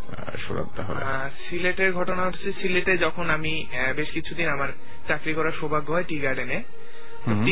শোনাতে 0.47 0.82
হবে 0.82 1.29
সিলেটের 1.49 1.93
ঘটনা 1.93 2.23
হচ্ছে 2.23 2.53
সিলেটে 2.62 2.97
যখন 2.97 3.29
আমি 3.29 3.67
বেশ 3.95 4.12
কিছুদিন 4.12 4.47
আমার 4.47 4.67
চাকরি 5.08 5.34
করার 5.34 5.51
সৌভাগ্য 5.60 5.93
হয় 5.93 6.03
টি 6.03 6.19
গার্ডেনে। 6.19 6.63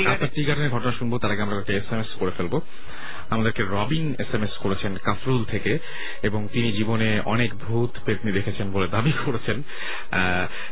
আপনার 0.07 0.29
টি 0.35 0.43
গার্ডেনের 0.43 0.71
ঘটনা 0.71 0.91
শুনব 0.91 1.17
তার 1.17 1.31
আগে 1.31 1.41
আমরা 1.41 1.57
একটা 1.57 1.73
এস 1.73 1.93
এম 1.93 1.99
এস 1.99 2.07
করে 2.19 2.31
ফেলব। 2.37 2.61
আমাদেরকে 3.29 3.63
রবিন 3.63 4.15
এস 4.19 4.31
এম 4.33 4.43
এস 4.43 4.57
করেছেন 4.57 4.97
কাফরুল 5.03 5.43
থেকে, 5.43 5.79
এবং 6.23 6.47
তিনি 6.53 6.71
জীবনে 6.71 7.21
অনেক 7.25 7.51
ভূত 7.55 7.91
পেতনি 8.05 8.31
দেখেছেন 8.31 8.71
বলে 8.71 8.87
দাবি 8.87 9.13
করেছেন। 9.25 9.57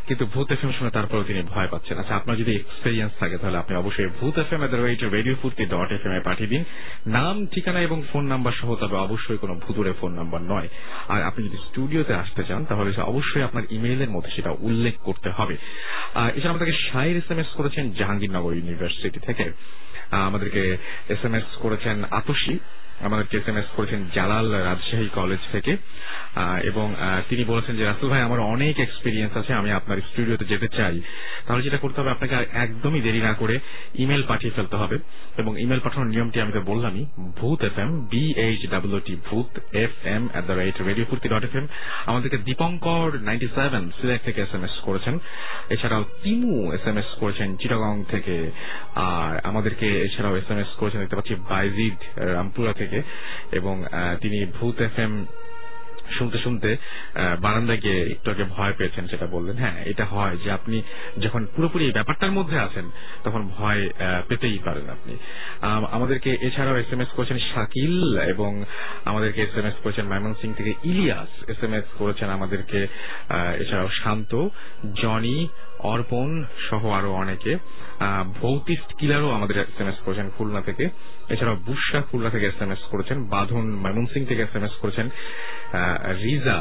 কিন্তু 0.07 0.25
ভূত 0.25 0.51
এফ 0.51 0.63
এম 0.63 0.71
শুনে 0.71 0.89
তারপরেও 0.89 1.23
তিনি 1.23 1.41
ভয় 1.41 1.67
পাচ্ছেন। 1.67 1.97
আচ্ছা 1.97 2.15
আপনার 2.15 2.37
যদি 2.37 2.55
এক্সপিরিয়েন্স 2.55 3.13
থাকে, 3.19 3.37
তাহলে 3.37 3.57
আপনি 3.57 3.73
অবশ্যই 3.75 4.09
ভূত 4.19 4.37
এফ 4.37 4.53
এম 4.53 4.63
এর 4.63 5.11
radio 5.11 5.35
Foorti 5.41 5.65
dot 5.65 5.89
F 5.91 6.05
M 6.05 6.11
এ 6.11 6.19
পাঠিয়ে 6.19 6.49
দিন। 6.49 6.63
নাম, 7.07 7.45
ঠিকানা 7.45 7.79
এবং 7.81 8.03
ফোন 8.11 8.23
নাম্বার 8.25 8.53
সহ, 8.61 8.75
তবে 8.75 8.95
অবশ্যই 8.95 9.37
কোনো 9.37 9.55
ভূতুরে 9.55 9.91
ফোন 9.93 10.11
নাম্বার 10.11 10.41
নয়। 10.41 10.67
আর 11.07 11.23
আপনি 11.23 11.41
যদি 11.47 11.57
স্টুডিওতে 11.57 12.13
আসতে 12.13 12.43
চান, 12.43 12.65
তাহলে 12.65 13.01
অবশ্যই 13.01 13.41
আপনার 13.41 13.63
ইমেইলের 13.71 14.09
মধ্যে 14.09 14.31
সেটা 14.35 14.51
উল্লেখ 14.59 14.95
করতে 15.03 15.29
হবে। 15.29 15.55
এছাড়া 16.35 16.49
আমাদেরকে 16.49 16.75
শাহের 16.91 17.17
এস 17.17 17.31
এম 17.31 17.39
এস 17.39 17.47
করেছেন 17.47 17.91
জাহাঙ্গীরনগর 17.91 18.53
ইউনিভার্সিটি 18.53 19.19
থেকে। 19.19 19.45
আমাদেরকে 20.21 20.77
এস 21.09 21.25
এম 21.25 21.35
এস 21.35 21.43
করেছেন 21.59 22.03
আতসী। 22.11 22.59
আমাদেরকে 23.01 23.37
এস 23.37 23.47
এম 23.47 23.57
এস 23.57 23.65
করেছেন 23.75 24.09
জালাল 24.15 24.53
রাজশাহী 24.53 25.07
কলেজ 25.07 25.39
থেকে। 25.51 25.77
এবং 26.63 26.95
তিনি 27.29 27.43
বলেছেন 27.43 27.77
যে, 27.77 27.85
রাসুল 27.85 28.09
ভাই, 28.09 28.21
আমার 28.21 28.39
অনেক 28.39 28.79
এক্সপিরিয়েন্স 28.79 29.37
আছে, 29.37 29.53
আমি 29.53 29.71
আপনার 29.71 29.97
স্টুডিওতে 29.97 30.45
যেতে 30.45 30.67
চাই। 30.67 31.01
তাহলে 31.47 31.63
যেটা 31.63 31.77
করতে 31.77 32.01
হবে, 32.01 32.09
আপনাকে 32.09 32.35
একদমই 32.53 33.01
দেরি 33.01 33.21
না 33.21 33.33
করে 33.33 33.59
ইমেল 33.95 34.23
পাঠিয়ে 34.27 34.53
ফেলতে 34.55 34.75
হবে। 34.75 34.97
এবং 35.37 35.61
ইমেল 35.61 35.79
পাঠানোর 35.79 36.07
নিয়মটি 36.07 36.41
আমি 36.41 36.51
তো 36.51 36.61
বললামই, 36.61 37.05
Bhoot 37.37 37.63
F 37.63 37.79
M 37.79 38.05
B 38.05 38.33
H 38.37 38.69
W 38.69 38.99
T 38.99 39.15
Bhoot 39.25 39.75
F 39.75 39.91
M 40.03 40.27
at 40.31 40.45
the 40.45 40.53
rate 40.53 40.81
radio 40.81 41.05
Foorti 41.05 41.29
dot 41.29 41.43
F 41.43 41.55
M 41.55 41.67
আমাদেরকে 42.05 42.37
দীপঙ্কর 42.37 43.19
নাইনটি 43.21 43.47
সেভেন 43.55 43.91
সিলেট 44.01 44.21
থেকে 44.23 44.41
এস 44.41 44.53
এম 44.53 44.63
এস 44.63 44.79
করেছেন। 44.79 45.19
এছাড়াও 45.69 46.03
তিমু 46.23 46.71
এস 46.73 46.87
এম 46.87 46.97
এস 46.97 47.05
করেছেন 47.19 47.55
চিটাগং 47.57 48.03
থেকে। 48.09 48.51
আর 48.95 49.39
আমাদেরকে 49.43 49.87
এছাড়াও 50.05 50.37
এস 50.37 50.51
এম 50.51 50.57
এস 50.57 50.67
করেছেন, 50.77 51.01
দেখতে 51.01 51.15
পাচ্ছি, 51.15 51.35
বাইজিদ, 51.35 52.19
রামপুরা 52.19 52.73
থেকে। 52.73 52.84
এবং 53.51 53.75
তিনি 54.21 54.37
ভূত 54.59 54.81
এফ 54.81 54.99
এম 54.99 55.25
শুনতে 56.17 56.37
শুনতে 56.37 56.69
বারান্দায় 57.39 57.81
গিয়ে 57.81 57.99
একটু 58.11 58.27
আগে 58.31 58.45
ভয় 58.49 58.73
পেয়েছেন 58.77 59.07
সেটা 59.07 59.25
বললেন। 59.25 59.55
হ্যাঁ 59.57 59.77
এটা 59.85 60.05
হয় 60.05 60.35
যে 60.43 60.49
আপনি 60.51 60.77
যখন 61.19 61.41
পুরোপুরি 61.55 61.91
ব্যাপারটার 61.91 62.31
মধ্যে 62.31 62.57
আছেন, 62.59 62.85
তখন 63.23 63.41
ভয় 63.57 63.81
পেতেই 64.27 64.59
পারেন 64.65 64.85
আপনি। 64.89 65.13
আমাদেরকে 65.91 66.37
এছাড়াও 66.41 66.77
এস 66.77 66.93
এম 66.93 67.01
এস 67.01 67.11
করেছেন 67.15 67.39
শাকিল 67.53 68.19
এবং 68.33 68.51
আমাদেরকে 69.05 69.39
এস 69.41 69.57
এম 69.57 69.65
এস 69.65 69.77
করেছেন 69.83 70.05
ময়মনসিং 70.05 70.53
থেকে 70.53 70.73
ইলিয়াস। 70.83 71.49
এস 71.49 71.63
এম 71.63 71.73
এস 71.73 71.87
করেছেন 71.97 72.29
আমাদেরকে 72.29 72.79
এছাড়াও 73.59 73.89
শান্ত, 74.03 74.31
জনি 75.01 75.47
অর্পণ 75.93 76.29
সহ 76.67 76.83
আরও 76.97 77.11
অনেকে 77.23 77.51
ভৌতিস্ট 78.41 78.89
কিলারও 78.99 79.29
আমাদের 79.37 79.55
এস 79.63 79.77
এম 79.81 79.89
এস 79.91 79.99
করেছেন 80.05 80.27
খুলনা 80.35 80.61
থেকে। 80.67 80.85
এছাড়াও 81.33 81.57
বুসা 81.67 81.99
খুলনা 82.09 82.29
থেকে 82.33 82.45
এস 82.51 82.59
এম 82.65 82.71
এস 82.75 82.83
করেছেন, 82.91 83.17
বাঁধন 83.33 83.65
ময়মনসিং 83.83 84.21
থেকে 84.29 84.41
এস 84.47 84.53
এম 84.57 84.63
এস 84.67 84.75
করেছেন 84.81 85.07
Riza 86.23 86.59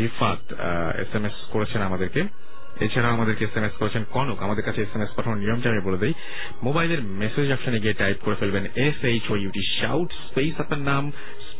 Rifat 0.00 0.42
S 1.02 1.12
M 1.18 1.24
S 1.28 1.36
করেছেন 1.54 1.80
আমাদেরকে। 1.88 2.22
এছাড়াও 2.86 3.14
আমাদেরকে 3.16 3.42
এস 3.48 3.54
এম 3.58 3.64
এস 3.68 3.74
করেছেন 3.80 4.02
কনক, 4.14 4.38
আমাদের 4.46 4.64
কাছে 4.66 4.80
এস 4.82 4.92
এম 4.96 5.02
এস 5.04 5.10
পাঠানোর 5.16 5.40
নিয়মটা 5.42 5.68
আমি 5.72 5.82
বলে 5.88 5.98
দিই। 6.02 6.14
মোবাইলের 6.66 7.00
মেসেজ 7.22 7.46
অপশনে 7.54 7.78
গিয়ে 7.84 8.00
টাইপ 8.02 8.18
করে 8.24 8.36
ফেলবেন 8.40 8.64
S 8.86 8.98
H 9.10 9.24
O 9.32 9.34
U T 9.44 9.62
shout 9.78 10.08
space 10.26 10.54
আপনার 10.64 10.82
নাম 10.90 11.04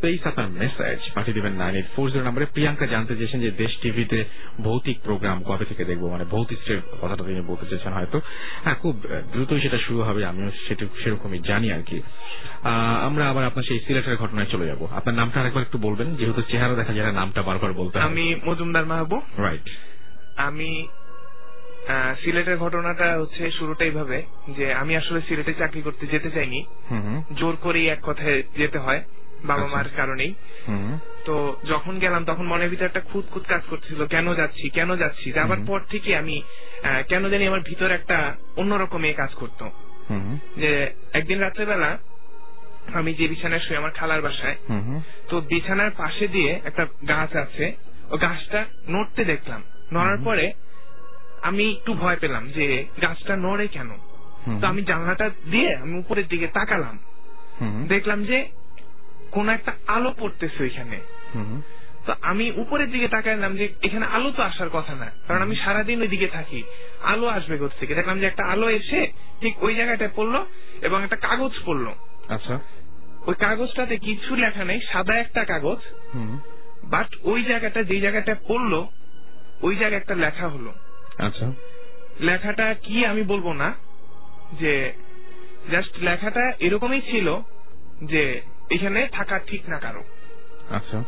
স্পেস 0.03 0.25
আপনার 0.27 0.47
মেসেজ 0.51 0.99
পাঠিয়ে 1.13 1.33
দিবেন 1.33 1.53
নাইন 1.53 1.75
এইট 1.75 1.85
ফোর 1.95 2.07
জিরো 2.11 2.23
নাম্বারে। 2.23 2.45
প্রিয়াঙ্কা 2.45 2.85
জানতে 2.85 3.13
চেয়েছেন 3.15 3.39
যে 3.41 3.51
দেশ 3.51 3.73
টিভিতে 3.81 4.19
ভৌতিক 4.61 4.97
প্রোগ্রাম 5.03 5.43
কবে 5.43 5.65
থেকে 5.65 5.83
দেখব? 5.85 6.03
মানে 6.11 6.25
ভৌতিকের 6.31 6.79
কথাটা 7.01 7.23
তিনি 7.23 7.41
বলতে 7.41 7.65
চেয়েছেন 7.65 7.93
হয়তো। 7.93 8.17
হ্যাঁ 8.63 8.75
খুব 8.75 8.95
দ্রুতই 9.31 9.61
সেটা 9.61 9.77
শুরু 9.77 10.01
হবে 10.01 10.21
আমিও 10.25 10.49
সেটা 10.67 10.85
সেরকমই 11.03 11.39
জানি 11.39 11.71
আর 11.71 11.83
কি। 11.85 12.01
আমরা 13.05 13.23
আবার 13.29 13.43
আপনার 13.45 13.63
সেই 13.63 13.79
সিলেটের 13.79 14.17
ঘটনায় 14.17 14.49
চলে 14.51 14.65
যাব। 14.67 14.81
আপনার 14.91 15.15
নামটা 15.15 15.37
আরেকবার 15.41 15.63
একটু 15.63 15.77
বলবেন 15.77 16.15
যেহেতু 16.15 16.41
চেহারা 16.51 16.75
দেখা 16.75 16.93
যায় 16.93 17.11
নামটা 17.11 17.41
বারবার 17.41 17.73
বলতে 17.73 17.95
আমি 17.99 18.25
মজুমদার 18.45 18.85
মাহবুব। 18.85 19.41
রাইট 19.41 19.67
আমি 20.47 20.69
সিলেটের 22.23 22.57
ঘটনাটা 22.57 23.07
হচ্ছে 23.19 23.51
শুরুটা 23.51 23.83
এইভাবে 23.85 24.17
যে 24.57 24.65
আমি 24.73 24.93
আসলে 24.97 25.19
সিলেটে 25.27 25.53
চাকরি 25.53 25.81
করতে 25.81 26.05
যেতে 26.07 26.29
চাইনি। 26.31 26.61
জোর 27.35 27.55
করেই 27.61 27.87
এক 27.87 28.01
কথায় 28.03 28.43
যেতে 28.57 28.79
হয়। 28.79 29.01
বাবা 29.43 29.63
আচ্ছা। 29.63 29.75
মার 29.75 29.87
কারণেই। 29.99 30.31
তো 31.25 31.35
যখন 31.71 31.93
গেলাম 31.99 32.21
তখন 32.25 32.45
মনের 32.47 32.69
ভিতরে 32.69 32.89
একটা 32.89 33.03
খুঁত 33.09 33.25
খুঁত 33.33 33.45
কাজ 33.47 33.63
করছিল 33.69 33.99
কেন 34.13 34.27
যাচ্ছি 34.39 34.65
কেন 34.69 34.89
যাচ্ছি? 34.95 35.27
যাবার 35.31 35.61
পর 35.67 35.79
থেকে 35.91 36.09
আমি 36.21 36.35
কেন 37.09 37.23
জানি 37.29 37.43
আমার 37.47 37.67
ভিতরে 37.69 37.93
একটা 37.93 38.17
অন্যরকম 38.61 39.01
এ 39.03 39.11
কাজ 39.13 39.31
করতো। 39.41 39.65
যে 40.61 40.71
একদিন 41.13 41.39
রাত্রেবেলা 41.39 41.89
আমি 42.93 43.11
যে 43.13 43.25
বিছানায় 43.27 43.63
শুয়ে 43.65 43.77
আমার 43.77 43.97
খালার 43.99 44.21
বাসায় 44.21 44.57
তো 45.29 45.35
বিছানার 45.41 45.91
পাশে 45.91 46.25
দিয়ে 46.27 46.51
একটা 46.65 46.83
গাছ 47.07 47.31
আছে 47.35 47.65
ও 48.11 48.15
গাছটা 48.17 48.59
নড়তে 48.89 49.21
দেখলাম। 49.23 49.61
নড়ার 49.93 50.19
পরে 50.27 50.45
আমি 51.41 51.65
একটু 51.71 51.91
ভয় 51.93 52.17
পেলাম 52.17 52.43
যে 52.51 52.65
গাছটা 53.01 53.33
নড়ে 53.35 53.67
কেন? 53.67 53.89
তো 54.61 54.63
আমি 54.67 54.81
জানলাটা 54.81 55.27
দিয়ে 55.51 55.69
আমি 55.75 55.93
উপরের 55.99 56.27
দিকে 56.27 56.47
তাকালাম। 56.47 56.95
দেখলাম 57.87 58.19
যে 58.23 58.37
কোন 59.33 59.49
একটা 59.49 59.71
আলো 59.87 60.13
পড়তেছে 60.19 60.63
ওইখানে। 60.63 60.99
তো 62.05 62.13
আমি 62.21 62.51
উপরের 62.55 62.91
দিকে 62.91 63.07
তাকাইলাম 63.07 63.55
যে 63.57 63.65
এখানে 63.83 64.05
আলো 64.05 64.31
তো 64.31 64.43
আসার 64.43 64.69
কথা 64.69 64.95
না 64.95 65.07
কারণ 65.27 65.41
আমি 65.41 65.55
সারাদিন 65.55 66.01
ওইদিকে 66.01 66.27
থাকি। 66.27 66.63
আলো 67.03 67.27
আসবে 67.27 67.57
থেকে? 67.79 67.95
দেখলাম 67.95 68.19
যে 68.19 68.25
একটা 68.25 68.43
আলো 68.45 68.69
এসে 68.69 69.07
ঠিক 69.41 69.63
ওই 69.63 69.75
জায়গাটায় 69.75 70.09
পড়ল 70.15 70.45
এবং 70.81 71.03
একটা 71.03 71.15
কাগজ 71.15 71.51
পড়ল। 71.65 71.87
আচ্ছা। 72.29 72.59
ওই 73.27 73.35
কাগজটাতে 73.39 73.97
কিছু 73.97 74.35
লেখা 74.35 74.63
নেই 74.63 74.79
সাদা 74.91 75.15
একটা 75.15 75.45
কাগজ। 75.45 75.79
বাট 76.83 77.07
ওই 77.23 77.43
জায়গাটা 77.43 77.83
যে 77.83 78.01
জায়গাটা 78.01 78.35
পড়ল 78.47 78.73
ওই 79.61 79.75
জায়গায় 79.75 80.01
একটা 80.01 80.15
লেখা 80.15 80.47
হলো। 80.47 80.73
আচ্ছা। 81.17 81.51
লেখাটা 82.19 82.73
কি 82.73 83.05
আমি 83.05 83.23
বলব 83.23 83.51
না 83.51 83.73
যে 84.59 84.93
জাস্ট 85.71 85.93
লেখাটা 85.97 86.53
এরকমই 86.59 87.01
ছিল 87.01 87.27
যে 88.03 88.41
এখানে 88.69 89.07
থাকা 89.11 89.39
ঠিক 89.39 89.69
না 89.69 89.77
কারও। 89.79 90.03
আচ্ছা। 90.69 91.03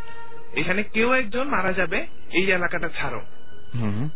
এখানে 0.56 0.84
কেউ 0.84 1.14
একজন 1.14 1.48
মারা 1.48 1.74
যাবে 1.74 2.06
এই 2.32 2.52
এলাকাটা 2.52 2.90
ছাড়ো। 2.90 3.22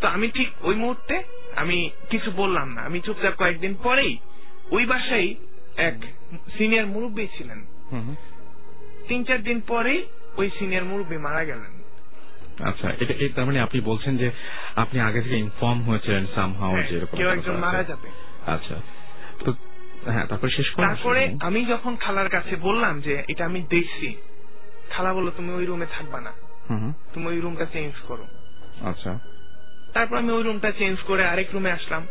তো 0.01 0.07
আমি 0.07 0.27
ঠিক 0.27 0.47
ওই 0.61 0.75
মুহূর্তে 0.75 1.23
আমি 1.55 1.89
কিছু 2.09 2.31
বললাম 2.31 2.73
না। 2.73 2.81
আমি 2.81 3.01
চুপচাপ 3.01 3.33
কয়েকদিন 3.37 3.75
পরেই 3.83 4.17
ওই 4.71 4.85
বাসায় 4.85 5.35
এক 5.77 5.95
সিনিয়র 6.57 6.85
মুরব্বী 6.85 7.27
ছিলেন। 7.37 7.65
তিন 9.07 9.23
চার 9.23 9.43
দিন 9.43 9.61
পরেই 9.61 10.05
ওই 10.37 10.49
সিনিয়র 10.59 10.83
মুরব্বী 10.83 11.17
মারা 11.17 11.45
গেলেন। 11.45 11.71
আচ্ছা 12.65 12.93
এটা 12.99 13.13
তার 13.35 13.45
মানে 13.45 13.59
আপনি 13.59 13.81
বলছেন 13.81 14.17
যে 14.17 14.31
আপনি 14.75 14.99
আগে 14.99 15.21
থেকে 15.21 15.37
ইনফর্ম 15.37 15.81
হয়েছিলেন 15.81 16.27
সামহাও 16.35 16.71
হ্যাঁ, 16.71 16.87
যে 16.87 16.97
এরকম 16.97 17.17
কেউ 17.17 17.29
একজন 17.29 17.55
মারা 17.55 17.83
যাবে। 17.83 18.09
আচ্ছা। 18.45 18.75
তো 19.45 19.53
হ্যাঁ 20.05 20.25
তারপরে 20.25 20.51
শেষ 20.51 20.71
করুন 20.71 20.87
তারপরে 20.87 21.35
আমি 21.39 21.65
যখন 21.65 21.95
খালার 21.95 22.29
কাছে 22.29 22.55
বললাম 22.55 23.01
যে 23.01 23.23
এটা 23.27 23.45
আমি 23.45 23.61
দেখছি 23.69 24.15
খালা 24.89 25.13
বলল 25.13 25.29
তুমি 25.37 25.53
ওই 25.53 25.65
রুমে 25.65 25.85
থাকবা 25.85 26.21
না। 26.21 26.31
তুমি 27.13 27.27
ওই 27.27 27.39
রুমটা 27.39 27.65
চেঞ্জ 27.65 27.93
করো। 28.07 28.27
আচ্ছা। 28.81 29.19
তারপর 29.93 30.17
আমি 30.17 30.31
ওই 30.31 30.43
রুমটা 30.43 30.71
চেঞ্জ 30.71 30.99
করে 30.99 31.25
আরেক 31.25 31.47
রুমে 31.53 31.71
আসলাম। 31.71 32.07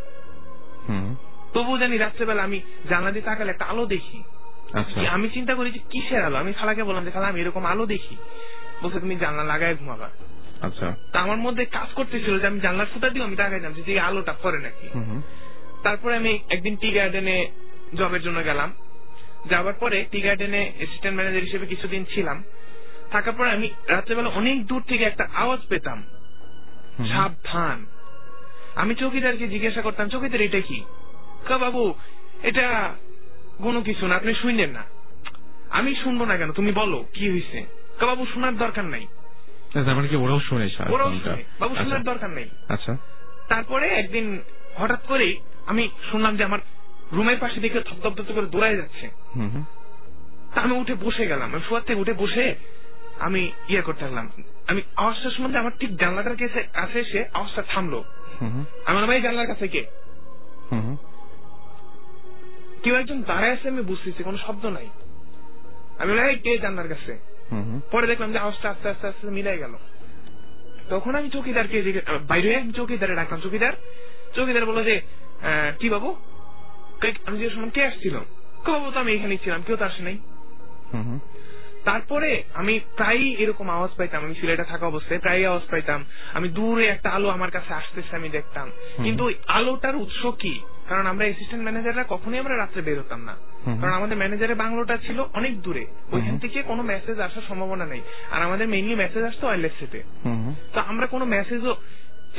তবু 1.54 1.78
জানি 1.78 1.98
রাত্রেবেলা 1.98 2.42
আমি 2.42 2.60
জানলা 2.88 3.10
দিয়ে 3.10 3.24
তাকালে 3.24 3.50
একটা 3.50 3.64
আলো 3.64 3.86
দেখি। 3.86 4.22
আচ্ছা। 4.72 5.10
আমি 5.10 5.28
চিন্তা 5.28 5.54
করি 5.54 5.70
যে 5.70 5.78
কিসের 5.78 6.24
আলো? 6.24 6.36
আমি 6.36 6.52
খালাকে 6.52 6.84
বললাম 6.84 7.04
যে 7.04 7.10
খালা 7.10 7.26
আমি 7.26 7.40
এরকম 7.40 7.64
আলো 7.64 7.86
দেখি। 7.86 8.16
বলছে 8.82 9.00
তুমি 9.00 9.16
জানলা 9.16 9.44
লাগায় 9.44 9.76
ঘুমাবা। 9.76 10.10
আচ্ছা। 10.60 10.96
তা 11.12 11.20
আমার 11.20 11.36
মধ্যে 11.36 11.64
কাজ 11.64 11.94
করতেছিল 11.94 12.40
যে 12.40 12.46
আমি 12.46 12.60
জানলার 12.60 12.86
ফুটা 12.94 13.10
দিও 13.10 13.24
আমি 13.24 13.36
তাকাই 13.36 13.60
যে 13.60 13.92
এই 13.92 13.98
আলোটা 13.98 14.32
করে 14.32 14.58
নাকি। 14.58 14.88
তারপরে 15.82 16.16
আমি 16.16 16.38
একদিন 16.50 16.76
টি 16.76 16.90
গার্ডেনে 16.90 17.50
জবের 17.94 18.22
জন্য 18.22 18.44
গেলাম। 18.44 18.72
যাওয়ার 19.46 19.74
পরে 19.74 20.06
টি 20.10 20.20
গার্ডেনে 20.20 20.72
অ্যাসিস্ট্যান্ট 20.76 21.16
ম্যানেজার 21.16 21.42
হিসেবে 21.42 21.66
কিছুদিন 21.66 22.04
ছিলাম। 22.04 22.44
থাকার 23.10 23.32
পরে 23.32 23.50
আমি 23.50 23.70
রাত্রেবেলা 23.88 24.28
অনেক 24.28 24.66
দূর 24.66 24.82
থেকে 24.88 25.04
একটা 25.04 25.28
আওয়াজ 25.34 25.60
পেতাম। 25.68 26.02
সাবধান। 26.98 27.86
আমি 28.76 28.94
চৌকিদারকে 28.94 29.48
জিজ্ঞাসা 29.48 29.82
করতাম 29.82 30.08
চৌকিদার 30.08 30.40
এটা 30.40 30.60
কি? 30.60 30.84
কা 31.48 31.58
বাবু 31.58 31.94
এটা 32.42 32.94
কোনো 33.58 33.82
কিছু 33.82 34.06
না 34.06 34.16
আপনি 34.16 34.34
শুনলেন 34.34 34.70
না। 34.70 34.84
আমি 35.70 35.94
শুনব 35.94 36.24
না 36.24 36.36
কেন 36.36 36.52
তুমি 36.52 36.72
বলো 36.72 37.04
কি 37.14 37.30
হয়েছে 37.30 37.66
কা 37.98 38.06
বাবু 38.06 38.26
শোনার 38.34 38.56
দরকার 38.56 38.84
নাই। 38.84 39.06
মানে 39.74 40.08
কি 40.08 40.16
ওরাও 40.16 40.40
শুনে 40.40 40.68
বাবু 40.78 41.74
আচ্ছা। 41.74 41.84
শোনার 41.84 42.02
দরকার 42.02 42.30
নেই। 42.30 42.48
আচ্ছা। 42.68 42.96
তারপরে 43.48 43.88
একদিন 43.88 44.42
হঠাৎ 44.76 45.06
করেই 45.06 45.36
আমি 45.66 45.88
শুনলাম 46.10 46.36
যে 46.36 46.44
আমার 46.44 46.58
রুমের 47.12 47.38
পাশে 47.38 47.60
দিকে 47.60 47.80
থপথপ 47.80 48.22
থপ 48.22 48.32
করে 48.34 48.46
দৌড়ায় 48.46 48.76
যাচ্ছে। 48.76 49.08
তা 50.54 50.60
আমি 50.60 50.74
উঠে 50.78 50.94
বসে 50.94 51.26
গেলাম। 51.26 51.52
আমি 51.52 51.60
শোয়ার 51.68 51.84
থেকে 51.86 52.00
উঠে 52.00 52.12
বসে 52.12 52.54
আমি 53.18 53.52
ইয়ে 53.68 53.82
করতে 53.82 54.04
লাগলাম। 54.04 54.30
আমি 54.66 54.82
আওয়াজটা 54.96 55.30
শুনলাম 55.30 55.60
আমার 55.60 55.72
ঠিক 55.80 55.96
জানলাটার 55.96 56.36
কাছে 56.36 56.62
কাছে 56.72 57.00
এসে 57.00 57.24
আওয়াজটা 57.34 57.62
থামলো। 57.62 58.04
হুম 58.40 58.50
হুম। 58.50 58.64
আমি 58.84 58.96
বললাম 58.96 59.10
এই 59.10 59.20
জানলার 59.20 59.46
কাছে 59.46 59.68
কে। 59.68 59.84
কেউ 62.82 62.94
একজন 62.94 63.22
দাঁড়ায় 63.22 63.52
আছে 63.52 63.68
আমি 63.68 63.82
বুঝতেছি 63.82 64.22
কোনো 64.22 64.38
শব্দ 64.38 64.66
নাই। 64.66 64.88
আমি 65.98 66.20
এই 66.20 66.36
কে 66.36 66.58
জানলার 66.58 66.88
কাছে। 66.88 67.18
পরে 67.90 68.06
দেখলাম 68.06 68.32
যে 68.32 68.38
আওয়াজটা 68.38 68.70
আস্তে 68.70 68.88
আস্তে 68.88 69.06
আস্তে 69.06 69.26
মিলাই 69.26 69.58
গেল। 69.58 69.74
তখন 70.88 71.14
আমি 71.14 71.30
চৌকিদারকে 71.30 72.00
বাইরে 72.28 72.62
চৌকিদারে 72.76 73.14
ডাকলাম 73.14 73.40
চৌকিদার 73.40 73.72
চৌকিদার 74.34 74.66
বলল 74.66 74.84
যে 74.84 75.00
কি 75.80 75.88
বাবু? 75.90 76.16
আমি 77.02 77.36
জিজ্ঞেস 77.36 77.54
করলাম 77.54 77.70
কে 77.70 77.84
আসছিল 77.84 78.18
কে 78.64 78.72
বাবু 78.72 78.90
তো 78.90 79.00
আমি 79.00 79.12
এখানেই 79.12 79.38
ছিলাম 79.44 79.62
কেউ 79.66 79.76
তো 79.76 79.84
আসে 79.84 80.02
নাই। 80.02 80.18
তারপরে 81.84 82.42
আমি 82.54 82.80
প্রায় 82.96 83.18
এরকম 83.18 83.70
আওয়াজ 83.70 83.90
পাইতাম 83.96 84.24
আমি 84.24 84.34
সিলেটে 84.34 84.64
থাকা 84.64 84.86
অবস্থায় 84.86 85.20
প্রায়ই 85.20 85.46
আওয়াজ 85.46 85.70
পাইতাম 85.70 86.04
আমি 86.34 86.48
দূরে 86.48 86.86
একটা 86.86 87.10
আলো 87.10 87.28
আমার 87.28 87.50
কাছে 87.50 87.74
আসতেছে 87.74 88.16
আমি 88.16 88.28
দেখতাম। 88.28 88.70
কিন্তু 89.02 89.24
ওই 89.24 89.34
আলোটার 89.46 89.96
উৎস 89.96 90.26
কি? 90.26 90.60
কারণ 90.88 91.06
আমরা 91.06 91.24
অ্যাসিস্ট্যান্ট 91.24 91.64
ম্যানেজাররা 91.64 92.04
কখনোই 92.08 92.38
আমরা 92.38 92.56
রাত্রে 92.56 92.82
বের 92.82 92.98
হতাম 92.98 93.20
না। 93.20 93.36
কারণ 93.80 93.92
আমাদের 93.92 94.16
ম্যানেজারের 94.18 94.56
বাংলোটা 94.56 94.96
ছিল 94.96 95.24
অনেক 95.32 95.62
দূরে। 95.62 95.86
ওইখান 96.12 96.38
থেকে 96.38 96.62
কোনো 96.62 96.82
মেসেজ 96.82 97.20
আসার 97.20 97.42
সম্ভাবনা 97.48 97.86
নেই। 97.86 98.00
আর 98.30 98.42
আমাদের 98.42 98.68
মেইনলি 98.68 98.94
মেসেজ 98.94 99.24
আসতো 99.24 99.46
ওয়ারলেস 99.46 99.72
সেটে। 99.78 100.02
তো। 100.74 100.80
আমরা 100.80 101.06
কোনো 101.06 101.24
মেসেজও 101.24 101.76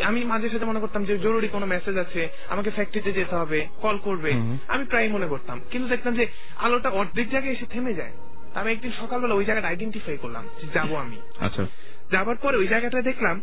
আমি 0.03 0.23
মাঝে 0.23 0.49
সাথে 0.49 0.65
মনে 0.65 0.79
করতাম 0.79 1.05
যে 1.05 1.17
জরুরি 1.17 1.47
কোনো 1.47 1.65
মেসেজ 1.65 1.97
আছে 1.97 2.27
আমাকে 2.49 2.69
ফ্যাক্টরিতে 2.69 3.11
যেতে 3.11 3.35
হবে 3.35 3.67
কল 3.81 3.97
করবে। 3.97 4.31
আমি 4.67 4.85
প্রায় 4.85 5.09
মনে 5.09 5.27
করতাম। 5.27 5.61
কিন্তু 5.71 5.89
দেখতাম 5.89 6.13
যে 6.13 6.27
আলোটা 6.55 6.89
অর্ধেক 6.89 7.29
জায়গায় 7.29 7.53
এসে 7.53 7.65
থেমে 7.65 7.93
যায়। 7.93 8.11
আমি 8.53 8.71
একদিন 8.71 8.91
সকালবেলা 8.91 9.33
ওই 9.33 9.45
জায়গাটা 9.45 9.67
আইডেন্টিফাই 9.67 10.17
করলাম 10.17 10.47
যে 10.61 10.67
যাব 10.73 10.95
আমি। 10.95 11.17
আচ্ছা। 11.39 11.67
যাবার 12.11 12.35
পরে 12.35 12.57
ওই 12.57 12.67
জায়গাটা 12.67 13.01
দেখলাম 13.01 13.41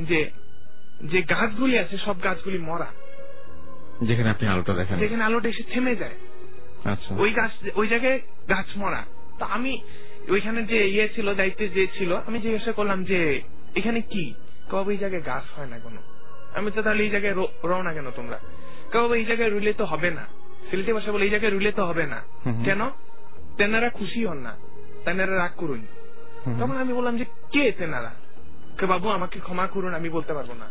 যে 0.00 0.30
যে 1.04 1.22
গাছগুলি 1.22 1.78
আছে 1.78 1.98
সব 1.98 2.24
গাছগুলি 2.24 2.58
মরা। 2.58 2.86
যেখানে 4.02 4.30
আপনি 4.30 4.48
আলোটা 4.48 4.72
দেখেন। 4.72 4.98
যেখানে 4.98 5.24
আলোটা 5.24 5.48
এসে 5.48 5.62
থেমে 5.62 5.96
যায়। 5.96 6.14
আচ্ছা। 6.84 7.14
ওই 7.14 7.32
গাছ 7.32 7.50
ওই 7.74 7.88
জায়গায় 7.88 8.20
গাছ 8.48 8.66
মরা। 8.76 9.04
তা 9.38 9.46
আমি 9.46 9.80
ওইখানে 10.28 10.62
যে 10.62 10.88
ইয়ে 10.88 11.08
ছিল 11.08 11.34
দায়িত্বে 11.34 11.68
যে 11.68 11.86
ছিল 11.98 12.16
আমি 12.26 12.40
জিজ্ঞাসা 12.40 12.72
করলাম 12.72 13.04
যে 13.04 13.42
এখানে 13.76 14.00
কি? 14.00 14.34
কবে 14.70 14.92
এই 14.92 14.98
জায়গায় 14.98 15.22
গাছ 15.22 15.58
হয় 15.58 15.66
না 15.66 15.78
কোনো? 15.78 15.96
আমি 16.54 16.70
তো 16.70 16.82
তাহলে 16.82 17.02
এই 17.04 17.10
জায়গায় 17.10 17.34
রও 17.64 17.82
না 17.82 17.92
কেন 17.92 18.10
তোমরা? 18.10 18.38
কবে 18.92 19.18
এই 19.18 19.24
জায়গায় 19.24 19.50
রুলে 19.50 19.72
তো 19.72 19.84
হবে 19.84 20.10
না? 20.10 20.26
সিলেটি 20.70 20.92
ভাষা 20.92 21.12
বলে 21.12 21.24
এই 21.24 21.30
জায়গায় 21.30 21.52
রুলে 21.52 21.72
তো 21.72 21.84
হবে 21.84 22.06
না। 22.06 22.22
কেন? 22.64 22.90
তেনারা 23.56 23.90
খুশি 23.90 24.26
হন 24.26 24.38
না। 24.38 24.56
তেনারা 25.04 25.36
রাগ 25.36 25.50
করুন। 25.56 25.86
তখন 26.60 26.76
আমি 26.76 26.92
বললাম 26.92 27.16
যে 27.16 27.24
কে 27.52 27.72
তেনারা? 27.72 28.14
কে 28.78 28.86
বাবু 28.86 29.08
আমাকে 29.08 29.40
ক্ষমা 29.40 29.66
করুন 29.66 29.94
আমি 29.94 30.08
বলতে 30.08 30.34
পারব 30.34 30.52
না। 30.52 30.66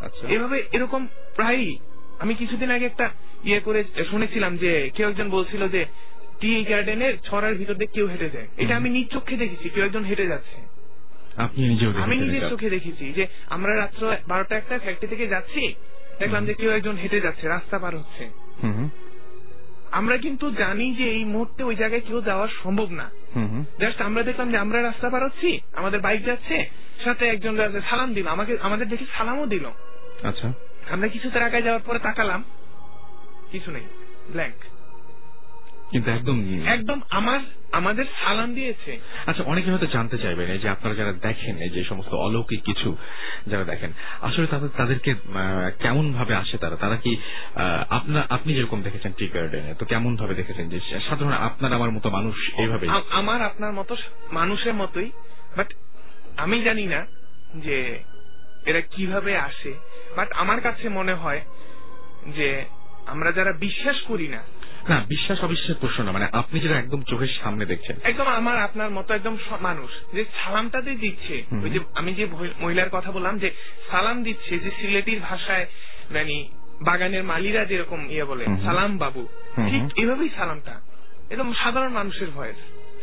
আচ্ছা। 0.00 0.28
এভাবে 0.28 0.66
এরকম 0.72 1.08
প্রায়ই 1.36 1.78
আমি 2.18 2.34
কিছুদিন 2.34 2.70
আগে 2.70 2.86
একটা 2.86 3.10
ইয়ে 3.44 3.60
করে 3.60 3.84
শুনেছিলাম 4.10 4.56
যে 4.56 4.90
কেউ 4.94 5.08
একজন 5.08 5.30
বলছিল 5.30 5.68
যে 5.68 5.84
টি 6.40 6.64
গার্ডেনের 6.64 7.20
ছড়ার 7.20 7.54
ভিতর 7.54 7.74
দিয়ে 7.74 7.86
কেউ 7.86 8.06
হেঁটে 8.06 8.30
যায়। 8.30 8.48
এটা 8.56 8.76
আমি 8.76 8.90
নিজ 8.90 9.08
চোখে 9.08 9.36
দেখেছি 9.36 9.68
কেউ 9.68 9.84
একজন 9.84 10.04
হেঁটে 10.04 10.26
যাচ্ছে। 10.26 10.67
আপনি 11.38 11.60
নিজেও 11.68 11.90
আমি 12.06 12.16
নিজের 12.16 12.44
চোখে 12.48 12.68
দেখেছি 12.70 13.04
যে 13.12 13.24
আমরা 13.48 13.72
রাত্র 13.76 14.02
বারোটা 14.28 14.54
একটা 14.56 14.74
ফ্যাক্টরি 14.78 15.08
থেকে 15.08 15.26
যাচ্ছি 15.26 15.62
দেখলাম 16.18 16.42
যে 16.46 16.54
কেউ 16.54 16.70
একজন 16.70 16.96
হেঁটে 16.96 17.20
যাচ্ছে 17.20 17.44
রাস্তা 17.48 17.76
পার 17.78 17.94
হচ্ছে। 17.96 18.24
আমরা 19.90 20.16
কিন্তু 20.18 20.46
জানি 20.62 20.86
যে 20.94 21.06
এই 21.16 21.24
মুহূর্তে 21.24 21.60
ওই 21.64 21.76
জায়গায় 21.76 22.04
কেউ 22.08 22.18
যাওয়া 22.20 22.46
সম্ভব 22.62 22.88
না। 22.90 23.06
জাস্ট 23.80 23.98
আমরা 24.00 24.22
দেখলাম 24.22 24.48
যে 24.50 24.58
আমরা 24.58 24.78
রাস্তা 24.82 25.08
পার 25.10 25.22
হচ্ছি 25.24 25.50
আমাদের 25.72 26.00
বাইক 26.00 26.20
যাচ্ছে 26.26 26.56
সাথে 27.04 27.24
একজন 27.28 27.52
সালাম 27.90 28.10
দিল 28.14 28.26
আমাকে 28.26 28.52
আমাদের 28.60 28.86
দেখে 28.88 29.06
সালামও 29.16 29.46
দিল। 29.46 29.64
আচ্ছা। 30.22 30.48
আমরা 30.90 31.08
কিছুতে 31.08 31.38
আগায় 31.38 31.62
যাওয়ার 31.62 31.84
পরে 31.86 31.98
তাকালাম 31.98 32.40
কিছু 33.52 33.68
নেই 33.70 33.86
ব্ল্যাঙ্ক 34.32 34.58
কিন্তু 35.90 36.08
একদম 36.10 36.36
একদম 36.66 36.98
আমার 37.10 37.40
আমাদের 37.72 38.04
সালাম 38.24 38.54
দিয়েছে। 38.54 38.98
আচ্ছা 39.26 39.42
অনেকে 39.42 39.70
হয়তো 39.70 39.86
জানতে 39.86 40.18
চাইবেন 40.18 40.50
এই 40.50 40.58
যে 40.58 40.68
আপনারা 40.68 40.94
যারা 40.94 41.12
দেখেন 41.12 41.56
এই 41.56 41.70
যে 41.70 41.84
সমস্ত 41.84 42.14
অলৌকিক 42.14 42.62
কিছু 42.64 42.96
যারা 43.46 43.64
দেখেন 43.64 43.92
আসলে 44.22 44.46
তাদের 44.46 44.68
তাদেরকে 44.76 45.14
কেমন 45.78 46.12
ভাবে 46.12 46.34
আসে 46.34 46.58
তারা? 46.58 46.76
তারা 46.76 46.96
কি 46.96 47.16
আপনার 47.88 48.22
আপনি 48.28 48.54
যেরকম 48.54 48.82
দেখেছেন 48.82 49.12
টি 49.12 49.28
গার্ডেনে 49.28 49.74
তো 49.74 49.84
কেমন 49.84 50.16
ভাবে 50.16 50.34
দেখেছেন 50.34 50.68
যে 50.68 50.80
সাধারণ 51.08 51.32
আপনার 51.32 51.72
আমার 51.72 51.90
মতো 51.90 52.10
মানুষ 52.10 52.50
এইভাবে? 52.58 52.88
আমার 53.10 53.42
আপনার 53.42 53.72
মতো 53.72 53.96
মানুষের 54.32 54.74
মতোই 54.74 55.10
বাট 55.56 55.74
আমি 56.36 56.62
জানি 56.62 56.86
না 56.86 57.06
যে 57.54 57.98
এরা 58.66 58.80
কীভাবে 58.80 59.36
আসে 59.36 59.72
বাট 60.16 60.32
আমার 60.32 60.60
কাছে 60.60 60.88
মনে 60.88 61.14
হয় 61.14 61.40
যে 62.36 62.64
আমরা 63.06 63.32
যারা 63.32 63.52
বিশ্বাস 63.52 64.02
করি 64.02 64.28
না 64.28 64.42
না 64.88 65.04
বিশ্বাস 65.08 65.44
অবিশ্বাসের 65.44 65.80
প্রশ্ন 65.80 66.04
না 66.04 66.12
মানে 66.12 66.26
আপনি 66.32 66.60
যেটা 66.60 66.78
একদম 66.78 67.02
চোখের 67.02 67.28
সামনে 67.42 67.66
দেখছেন। 67.66 67.96
একদম 68.04 68.26
আমার 68.26 68.56
আপনার 68.58 68.90
মতো 68.90 69.14
একদম 69.14 69.36
মানুষ 69.60 69.90
যে 70.14 70.24
সালামটা 70.44 70.80
যে 70.80 70.94
দিচ্ছে 70.94 71.42
ওই 71.62 71.70
যে 71.70 71.80
আমি 71.94 72.14
যে 72.14 72.26
মহিলার 72.60 72.88
কথা 72.92 73.12
বললাম 73.12 73.38
যে 73.38 73.50
সালাম 73.90 74.22
দিচ্ছে 74.22 74.58
যে 74.58 74.70
সিলেটির 74.80 75.20
ভাষায় 75.20 75.66
মানে 76.10 76.48
বাগানের 76.82 77.24
মালিরা 77.24 77.64
যেরকম 77.64 78.10
ইয়ে 78.10 78.24
বলে 78.24 78.44
সালাম 78.44 78.98
বাবু 78.98 79.28
ঠিক 79.54 79.98
এভাবেই 79.98 80.28
সালামটা। 80.36 80.80
একদম 81.30 81.52
সাধারণ 81.52 81.92
মানুষের 81.92 82.30
ভয়েস। 82.30 82.56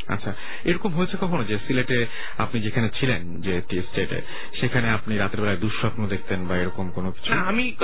আচ্ছা 0.08 0.34
এরকম 0.66 0.94
হয়েছে 0.94 1.18
কখনো 1.22 1.44
যে 1.44 1.58
সিলেটে 1.68 2.06
আপনি 2.38 2.62
যেখানে 2.62 2.90
ছিলেন 3.00 3.42
যে 3.42 3.62
টি 3.70 3.82
স্টেটে 3.82 4.22
সেখানে 4.60 4.90
আপনি 4.90 5.18
রাতের 5.18 5.42
বেলায় 5.42 5.58
দুঃস্বপ্ন 5.58 6.08
দেখতেন 6.08 6.48
বা 6.48 6.58
এরকম 6.58 6.92
কোনো 6.92 7.12
কিছু? 7.12 7.34
আমি 7.34 7.76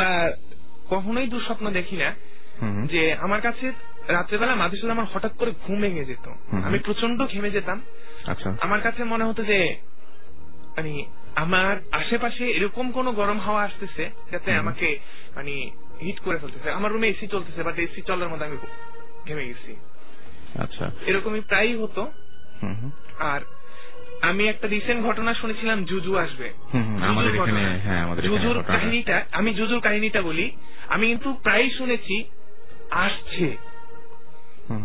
কখনোই 0.90 1.28
দুঃস্বপ্ন 1.28 1.72
দেখি 1.72 1.96
না। 1.96 2.16
যে 2.88 3.14
আমার 3.14 3.42
কাছে 3.42 3.72
রাত্রেবেলা 4.08 4.56
সাথে 4.56 4.92
আমার 4.92 5.06
হঠাৎ 5.14 5.38
করে 5.38 5.52
ঘুম 5.68 5.82
ভেঙে 5.82 6.06
যেত। 6.06 6.30
আমি 6.64 6.80
প্রচণ্ড 6.80 7.26
ঘেমে 7.26 7.52
যেতাম। 7.52 7.82
আচ্ছা। 8.28 8.58
আমার 8.62 8.82
কাছে 8.82 9.04
মনে 9.04 9.24
হতো 9.24 9.44
যে 9.44 9.78
মানে 10.78 11.06
আমার 11.36 11.78
আশেপাশে 11.92 12.52
এরকম 12.52 12.92
কোন 12.92 13.12
গরম 13.12 13.40
হাওয়া 13.40 13.64
আসতেছে 13.64 14.10
যাতে 14.32 14.52
আমাকে 14.54 15.00
মানে 15.36 15.72
হিট 16.02 16.20
করে 16.20 16.38
ফেলতেছে। 16.38 16.72
আমার 16.72 16.92
রুমে 16.92 17.08
এসি 17.08 17.28
চলতেছে 17.28 17.64
বাট 17.64 17.80
এসি 17.80 18.02
চলার 18.02 18.30
মধ্যে 18.30 18.46
আমি 18.46 18.58
ঘেমে 19.28 19.48
গেছি। 19.48 19.76
আচ্ছা। 20.60 20.92
এরকমই 21.06 21.42
প্রায়ই 21.42 21.76
হতো। 21.76 22.12
আর 23.20 23.42
আমি 24.22 24.48
একটা 24.48 24.68
রিসেন্ট 24.68 25.06
ঘটনা 25.06 25.34
শুনেছিলাম 25.34 25.86
জুজু 25.86 26.18
আসবে। 26.18 26.54
এখানে 27.36 27.80
হ্যাঁ 27.84 28.16
জুজুর 28.16 28.64
কাহিনীটা 28.64 29.26
আমি 29.32 29.54
জুজুর 29.54 29.80
কাহিনীটা 29.80 30.22
বলি। 30.22 30.52
আমি 30.90 31.08
কিন্তু 31.08 31.34
প্রায় 31.34 31.70
শুনেছি 31.70 32.24
আসছে। 32.92 33.58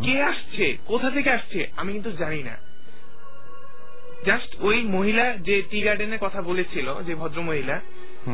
কে 0.02 0.22
আসছে? 0.22 0.76
কোথা 0.86 1.10
থেকে 1.10 1.30
আসছে? 1.30 1.66
আমি 1.76 1.92
কিন্তু 1.92 2.12
জানি 2.12 2.42
না। 2.42 2.56
জাস্ট 4.26 4.56
ওই 4.58 4.82
মহিলা 4.82 5.36
যে 5.36 5.62
টি 5.70 5.80
গার্ডেনের 5.80 6.18
কথা 6.20 6.42
বলেছিল 6.42 7.02
যে 7.02 7.14
ভদ্র 7.14 7.42
মহিলা 7.42 7.80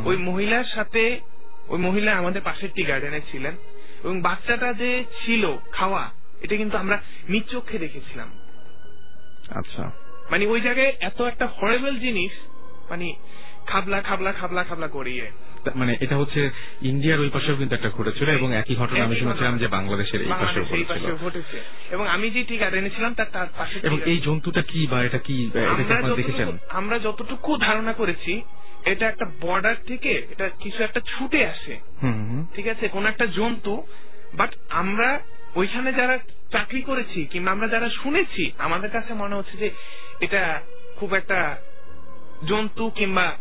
ওই 0.05 0.17
মহিলার 0.17 0.65
সাথে 0.65 1.21
ওই 1.69 1.79
মহিলা 1.79 2.17
আমাদের 2.17 2.43
পাশের 2.43 2.69
টি 2.75 2.83
গার্ডেনে 2.83 3.21
ছিলেন 3.31 3.57
এবং 4.05 4.21
বাচ্চাটা 4.21 4.73
যে 4.73 5.05
ছিল 5.25 5.57
খাওয়া 5.73 6.11
এটা 6.41 6.57
কিন্তু 6.57 6.77
আমরা 6.77 7.03
নিজ 7.29 7.43
চোখে 7.45 7.79
দেখেছিলাম। 7.79 8.31
আচ্ছা। 9.49 9.91
মানে 10.31 10.47
ওই 10.47 10.61
জায়গায় 10.61 10.97
এত 11.01 11.23
একটা 11.23 11.47
হরেবল 11.47 11.99
জিনিস 11.99 12.33
মানে 12.91 13.15
খাবলা 13.67 14.01
খাবলা 14.01 14.33
খাবলা 14.33 14.65
খাবলা 14.65 14.89
করিয়ে। 14.89 15.31
মানে 15.75 15.97
এটা 16.01 16.17
হচ্ছে 16.17 16.51
ইন্ডিয়ার 16.83 17.21
ওই 17.21 17.31
পাশেও 17.31 17.57
কিন্তু 17.57 17.75
একটা 17.75 17.91
ঘটেছিল 17.91 18.29
এবং 18.29 18.55
একই 18.55 18.75
ঘটনা 18.75 19.05
আমি 19.05 19.17
শুনেছিলাম 19.17 19.59
যে 19.59 19.67
বাংলাদেশের 19.67 20.23
এই 20.23 20.29
পাশেও 20.29 21.17
ঘটেছে। 21.17 21.57
এবং 21.91 22.09
আমি 22.09 22.31
যে 22.31 22.45
ঠিক 22.45 22.63
এনেছিলাম 22.63 23.15
তার 23.15 23.27
তার 23.33 23.47
পাশে 23.59 23.81
এবং 23.83 23.99
এই 24.05 24.19
জন্তুটা 24.19 24.63
কি 24.63 24.87
বা 24.87 25.05
এটা 25.05 25.19
কি 25.19 25.51
দেখেছেন? 26.17 26.59
আমরা 26.69 26.99
যতটুকু 26.99 27.57
ধারণা 27.57 27.93
করেছি 27.93 28.43
এটা 28.85 29.09
একটা 29.09 29.27
বর্ডার 29.41 29.75
থেকে 29.87 30.27
এটা 30.31 30.49
কিছু 30.49 30.83
একটা 30.83 31.01
ছুটে 31.01 31.47
আসে। 31.47 31.75
ঠিক 32.55 32.67
আছে? 32.69 32.89
কোন 32.89 33.07
একটা 33.07 33.27
জন্তু 33.27 33.83
বাট 34.35 34.51
আমরা 34.71 35.21
ওইখানে 35.57 35.93
যারা 35.93 36.19
চাকরি 36.53 36.83
করেছি 36.83 37.25
কিংবা 37.25 37.51
আমরা 37.51 37.69
যারা 37.69 37.89
শুনেছি 37.89 38.53
আমাদের 38.59 38.91
কাছে 38.91 39.15
মনে 39.15 39.35
হচ্ছে 39.35 39.57
যে 39.57 39.71
এটা 40.21 40.61
খুব 40.97 41.15
একটা 41.15 41.57
জন্তু 42.49 42.91
কিংবা 42.91 43.33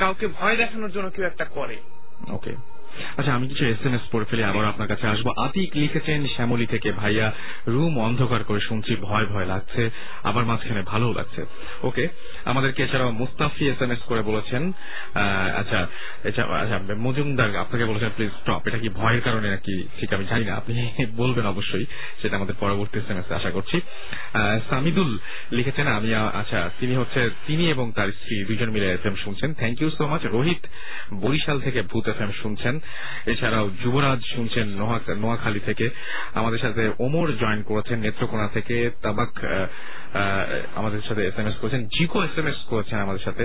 কাউকে 0.00 0.26
ভয় 0.26 0.56
দেখানোর 0.56 0.90
জন্য 0.90 1.08
কেউ 1.10 1.24
একটা 1.26 1.44
করে। 1.44 1.76
ওকে 2.30 2.52
আচ্ছা 3.16 3.34
আমি 3.34 3.46
কিছু 3.48 3.64
এস 3.66 3.86
এম 3.86 3.94
এস 3.94 4.04
পড়ে 4.12 4.26
ফেলে, 4.30 4.44
আবার 4.44 4.64
আপনার 4.64 4.88
কাছে 4.88 5.06
আসব। 5.06 5.26
আতিক 5.36 5.70
লিখেছেন, 5.74 6.26
শ্যামলী 6.26 6.66
থেকে 6.66 6.92
ভাইয়া 6.92 7.32
রুম 7.68 7.98
অন্ধকার 7.98 8.44
করে 8.44 8.60
শুনছি, 8.60 8.96
ভয় 9.00 9.26
ভয় 9.26 9.46
লাগছে, 9.46 9.90
আবার 10.22 10.44
মাঝখানে 10.44 10.82
ভালো 10.82 11.12
লাগছে। 11.12 11.44
ওকে, 11.82 12.08
আমাদেরকে 12.44 12.82
এছাড়াও 12.82 13.10
মুস্তাফি 13.10 13.64
এস 13.68 13.82
এম 13.82 13.90
এস 13.90 14.02
করে 14.08 14.22
বলেছেন 14.22 14.72
আচ্ছা 15.56 15.80
আচ্ছা 16.24 16.78
মজুমদার 16.98 17.56
আপনাকে 17.56 17.84
বলেছেন 17.84 18.10
প্লিজ 18.16 18.30
স্টপ 18.30 18.62
এটা 18.66 18.78
কি 18.78 18.88
ভয়ের 18.88 19.20
কারণে 19.20 19.50
নাকি? 19.50 19.76
ঠিক, 20.00 20.12
আমি 20.14 20.24
জানি 20.30 20.44
না, 20.44 20.54
আপনি 20.54 20.74
বলবেন 21.16 21.46
অবশ্যই, 21.46 21.84
সেটা 22.22 22.36
আমাদের 22.36 22.54
পরবর্তী 22.60 22.98
এস 22.98 23.10
এম 23.10 23.18
এস 23.18 23.32
আশা 23.32 23.50
করছি। 23.50 23.80
সামিদুল 24.70 25.18
লিখেছেন, 25.52 25.86
আমি 25.86 26.14
আচ্ছা 26.14 26.70
তিনি 26.80 26.94
হচ্ছে, 26.96 27.30
তিনি 27.46 27.70
এবং 27.70 27.92
তার 27.96 28.08
স্ত্রী 28.08 28.44
দুজন 28.44 28.70
মিলে 28.70 28.88
এফ 28.94 29.06
এম 29.06 29.14
শুনছেন। 29.14 29.54
Thank 29.54 29.82
you 29.82 29.90
so 29.90 30.06
much 30.06 30.22
Rohit 30.24 30.62
Barishal 31.14 31.60
থেকে 31.60 31.82
ভূত 31.82 32.08
এফ 32.08 32.20
এম 32.20 32.30
শুনছেন। 32.42 32.79
এছাড়াও 33.26 33.66
যুবরাজ 33.82 34.20
শুনছেন 34.34 34.66
নোয়াখালী 35.16 35.60
থেকে। 35.60 35.86
আমাদের 36.34 36.58
সাথে 36.58 36.82
ওমর 36.98 37.28
জয়েন 37.40 37.62
করেছেন, 37.62 37.98
নেত্রকোনা 38.00 38.48
থেকে। 38.48 38.76
তাবাক 39.02 39.32
আমাদের 40.74 41.00
সাথে 41.08 41.22
এস 41.26 41.38
এম 41.38 41.46
এস 41.46 41.56
করেছেন। 41.60 41.82
জিকো 41.98 42.18
এস 42.24 42.38
এম 42.38 42.46
এস 42.46 42.60
করেছেন 42.70 42.98
আমাদের 42.98 43.24
সাথে 43.24 43.44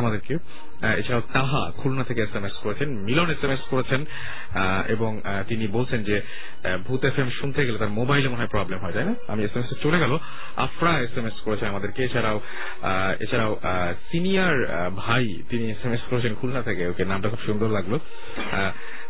আমাদেরকে। 0.00 0.34
এছাড়াও 0.98 1.22
তাহা 1.32 1.60
খুলনা 1.76 2.04
থেকে 2.04 2.20
এস 2.22 2.34
এম 2.34 2.44
এস 2.44 2.56
করেছেন, 2.64 2.88
মিলন 3.06 3.28
এস 3.30 3.42
এম 3.44 3.50
এস 3.50 3.62
করেছেন 3.70 4.00
এবং 4.94 5.20
তিনি 5.48 5.64
বলছেন 5.68 6.00
যে 6.04 6.16
ভূত 6.86 7.02
এফ 7.04 7.16
এম 7.18 7.30
শুনতে 7.40 7.66
গেলে 7.66 7.78
তার 7.78 7.96
মোবাইলে 8.00 8.28
মনে 8.28 8.42
হয় 8.42 8.52
প্রবলেম 8.56 8.78
হয়, 8.78 8.94
তাই 8.96 9.04
না? 9.04 9.14
আমি 9.32 9.40
এস 9.44 9.54
এম 9.56 9.62
এস 9.62 9.70
চলে 9.82 9.98
গেল। 9.98 10.12
আফরা 10.56 10.92
এস 11.06 11.14
এম 11.16 11.26
এস 11.26 11.38
করেছেন 11.46 11.68
আমাদেরকে। 11.68 12.00
এছাড়াও 12.04 12.38
এছাড়াও 13.20 13.52
সিনিয়র 14.10 14.56
ভাই, 14.96 15.26
তিনি 15.50 15.64
এস 15.74 15.82
এম 15.84 15.92
এস 15.92 16.02
করেছেন 16.10 16.32
খুলনা 16.40 16.62
থেকে। 16.62 16.82
ওকে, 16.86 17.04
নামটা 17.04 17.28
খুব 17.28 17.42
সুন্দর 17.46 17.68
লাগল। 17.78 17.94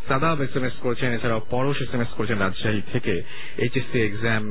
সাদাব 0.08 0.38
এস 0.44 0.54
এম 0.58 0.64
এস 0.68 0.76
করছেন, 0.84 1.10
এছাড়াও 1.16 1.40
পরশ 1.54 1.78
এস 1.84 1.90
এম 1.94 2.02
এস 2.04 2.12
করছেন 2.18 2.38
রাজশাহী 2.44 2.82
থেকে। 2.92 3.14
এইচএসসি 3.64 3.98
এক্সাম 4.08 4.42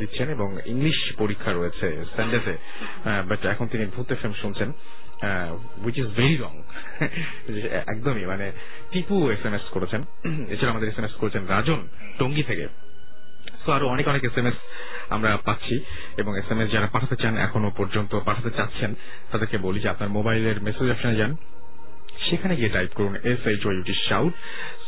দিচ্ছেন 0.00 0.26
এবং 0.36 0.48
ইংলিশ 0.74 0.98
পরীক্ষা 1.20 1.50
রয়েছে 1.52 1.88
সানডেতে 2.14 2.54
বাট 3.28 3.40
এখন 3.54 3.66
তিনি 3.72 3.84
ভূত 3.94 4.08
এফ 4.14 4.22
এম 4.26 4.32
শুনছেন 4.42 4.68
উইচ 5.84 5.96
ইজ 6.02 6.08
ভেরি 6.20 6.36
রং 6.44 6.54
একদমই 7.92 8.26
মানে 8.32 8.46
টিপু 8.92 9.16
এস 9.34 9.42
এম 9.48 9.54
এস 9.58 9.66
করেছেন। 9.74 10.00
এছাড়া 10.52 10.72
আমাদের 10.74 10.88
এস 10.92 10.98
এম 11.00 11.06
এস 11.08 11.14
করেছেন 11.22 11.42
রাজন 11.54 11.80
টঙ্গি 12.18 12.44
থেকে। 12.50 12.66
তো 13.64 13.68
আরও 13.76 13.86
অনেক 13.94 14.06
অনেক 14.12 14.22
এস 14.28 14.36
এম 14.40 14.46
এস 14.50 14.58
আমরা 15.14 15.30
পাচ্ছি 15.48 15.76
এবং 16.20 16.32
এস 16.40 16.48
এম 16.52 16.60
এস 16.62 16.68
যারা 16.74 16.88
পাঠাতে 16.94 17.16
চান 17.22 17.34
এখনও 17.46 17.70
পর্যন্ত, 17.78 18.12
পাঠাতে 18.28 18.50
চাচ্ছেন, 18.58 18.90
তাদেরকে 19.30 19.56
বলি 19.66 19.78
যে 19.84 19.88
আপনার 19.94 20.10
মোবাইলের 20.16 20.56
মেসেজ 20.66 20.86
অপশনে 20.90 21.16
যান। 21.20 21.32
সেখানে 22.30 22.56
গিয়ে 22.56 22.68
টাইপ 22.68 22.90
করুন 22.94 23.16
এস 23.16 23.46
এইচ 23.46 23.66
ওইটি 23.66 23.94
শাউট 24.08 24.32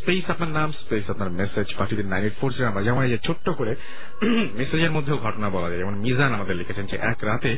স্পেস 0.00 0.30
আপনার 0.30 0.48
নাম 0.48 0.72
স্পেস 0.72 1.10
আপনার 1.10 1.30
মেসেজ 1.30 1.66
পাঠিয়ে 1.78 2.02
দিন 2.02 2.10
নাইন 2.10 2.24
এইট 2.24 2.32
ফোর 2.40 2.52
জিরো 2.52 2.82
যেমন 2.82 3.02
এই 3.02 3.10
যে 3.10 3.18
ছোট্ট 3.18 3.48
করে 3.48 3.76
মেসেজের 4.54 4.90
মধ্যেও 4.90 5.16
ঘটনা 5.16 5.50
বলা 5.50 5.68
যায়। 5.68 5.78
যেমন 5.78 5.94
মিজান 5.94 6.34
আমাদের 6.34 6.56
লিখেছেন 6.56 6.86
যে, 6.86 6.96
এক 6.96 7.24
রাতে 7.24 7.56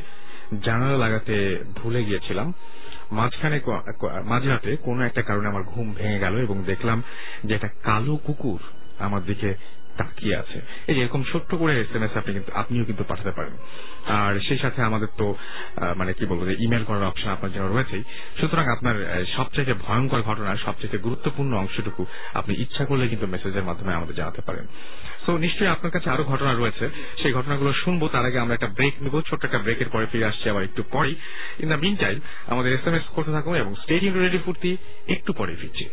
জানালা 0.61 0.97
লাগাতে 0.97 1.63
ভুলে 1.75 2.03
গিয়েছিলাম। 2.03 2.53
মাঝখানে 3.11 3.61
মাঝরাতে 4.23 4.75
কোনো 4.75 5.05
একটা 5.05 5.21
কারণে 5.21 5.47
আমার 5.47 5.63
ঘুম 5.63 5.93
ভেঙে 5.93 6.19
গেল 6.19 6.37
এবং 6.37 6.63
দেখলাম 6.63 7.03
যে 7.43 7.55
একটা 7.55 7.67
কালো 7.67 8.15
কুকুর 8.15 8.59
আমার 8.99 9.25
দিকে 9.25 9.55
তাকিয়ে 9.99 10.35
আছে। 10.41 10.57
এই 10.89 10.93
যে 10.95 11.01
এরকম 11.03 11.21
ছোট্ট 11.31 11.51
করে 11.61 11.73
এস 11.81 11.91
এম 11.95 12.03
এস 12.07 12.13
আপনি 12.19 12.31
কিন্তু 12.37 12.51
আপনিও 12.61 12.83
কিন্তু 12.89 13.03
পাঠাতে 13.09 13.31
পারেন। 13.37 13.53
আর 14.19 14.31
সেই 14.47 14.59
সাথে 14.63 14.79
আমাদের 14.89 15.09
তো 15.19 15.27
মানে 15.99 16.11
কি 16.17 16.23
বলব 16.31 16.41
যে 16.49 16.55
ইমেল 16.65 16.83
করার 16.89 17.09
অপশন 17.11 17.29
আপনার 17.35 17.51
জন্য 17.53 17.67
রয়েছেই। 17.67 18.03
সুতরাং 18.39 18.65
আপনার 18.75 18.95
সবচেয়ে 19.37 19.73
ভয়ঙ্কর 19.85 20.21
ঘটনা 20.29 20.51
সবচেয়ে 20.65 21.03
গুরুত্বপূর্ণ 21.07 21.51
অংশটুকু 21.63 22.01
আপনি 22.39 22.53
ইচ্ছা 22.63 22.83
করলে 22.89 23.05
কিন্তু 23.11 23.25
মেসেজের 23.33 23.67
মাধ্যমে 23.69 23.91
আমাদের 23.99 24.15
জানাতে 24.19 24.41
পারেন। 24.47 24.65
তো 25.25 25.31
নিশ্চয়ই 25.45 25.71
আপনার 25.75 25.93
কাছে 25.95 26.07
আরও 26.13 26.23
ঘটনা 26.31 26.51
রয়েছে। 26.53 26.85
সেই 27.21 27.33
ঘটনাগুলো 27.37 27.71
শুনব, 27.81 28.01
তার 28.13 28.25
আগে 28.29 28.39
আমরা 28.43 28.55
একটা 28.57 28.69
ব্রেক 28.77 28.95
নেব। 29.03 29.15
ছোট্ট 29.29 29.41
একটা 29.45 29.61
ব্রেকের 29.65 29.89
পরে 29.93 30.05
ফিরে 30.11 30.29
আসছি 30.31 30.45
আবার 30.49 30.63
একটু 30.69 30.81
পরেই। 30.93 31.15
ইন 31.63 31.67
দ্য 31.71 31.79
মিন 31.83 31.95
টাইম 32.03 32.17
আমাদের 32.51 32.71
এস 32.77 32.83
এম 32.87 32.95
এস 32.99 33.05
করতে 33.15 33.31
থাকুন 33.37 33.55
এবং 33.63 33.71
স্টেডিয়াম 33.83 34.15
রেডি 34.23 34.39
ফুর্তি 34.45 34.71
একটু 35.15 35.31
পরে 35.39 35.53
ফিরছি। 35.61 35.85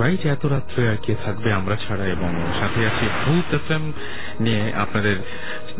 রাইট 0.00 0.26
এত 0.26 0.46
রাত্রে 0.46 0.88
আর 0.88 0.96
কে 0.96 1.14
থাকবে 1.24 1.52
আমরা 1.52 1.76
ছাড়া 1.76 2.04
এবং 2.04 2.30
সাথে 2.60 2.80
আছি 2.86 3.06
ভূত 3.24 3.54
এফএম 3.54 3.92
নিয়ে 4.40 4.72
আপনাদের 4.74 5.16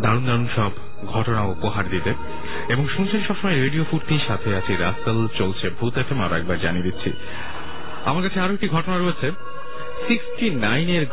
দারুণ 0.01 0.27
দারুণ 0.27 0.47
সব 0.57 0.73
ঘটনা 1.07 1.43
উপহার 1.43 1.85
দিতে। 1.89 2.15
এবং 2.69 2.89
শুনছেন 2.89 3.21
সবসময় 3.29 3.57
রেডিও 3.63 3.85
ফুর্তির 3.91 4.23
সাথে 4.29 4.57
আছি 4.57 4.77
রাস্তাল 4.77 5.29
চলছে 5.39 5.71
ভূত 5.81 5.99
এফএম, 5.99 6.21
আর 6.23 6.33
একবার 6.39 6.59
জানিয়ে 6.59 6.83
দিচ্ছি। 6.83 7.11
আমার 8.11 8.23
কাছে 8.23 8.39
আরও 8.41 8.53
একটি 8.55 8.69
ঘটনা 8.69 8.97
রয়েছে। 8.99 9.29
সিক্সটি 10.09 10.47
নাইনের 10.67 11.05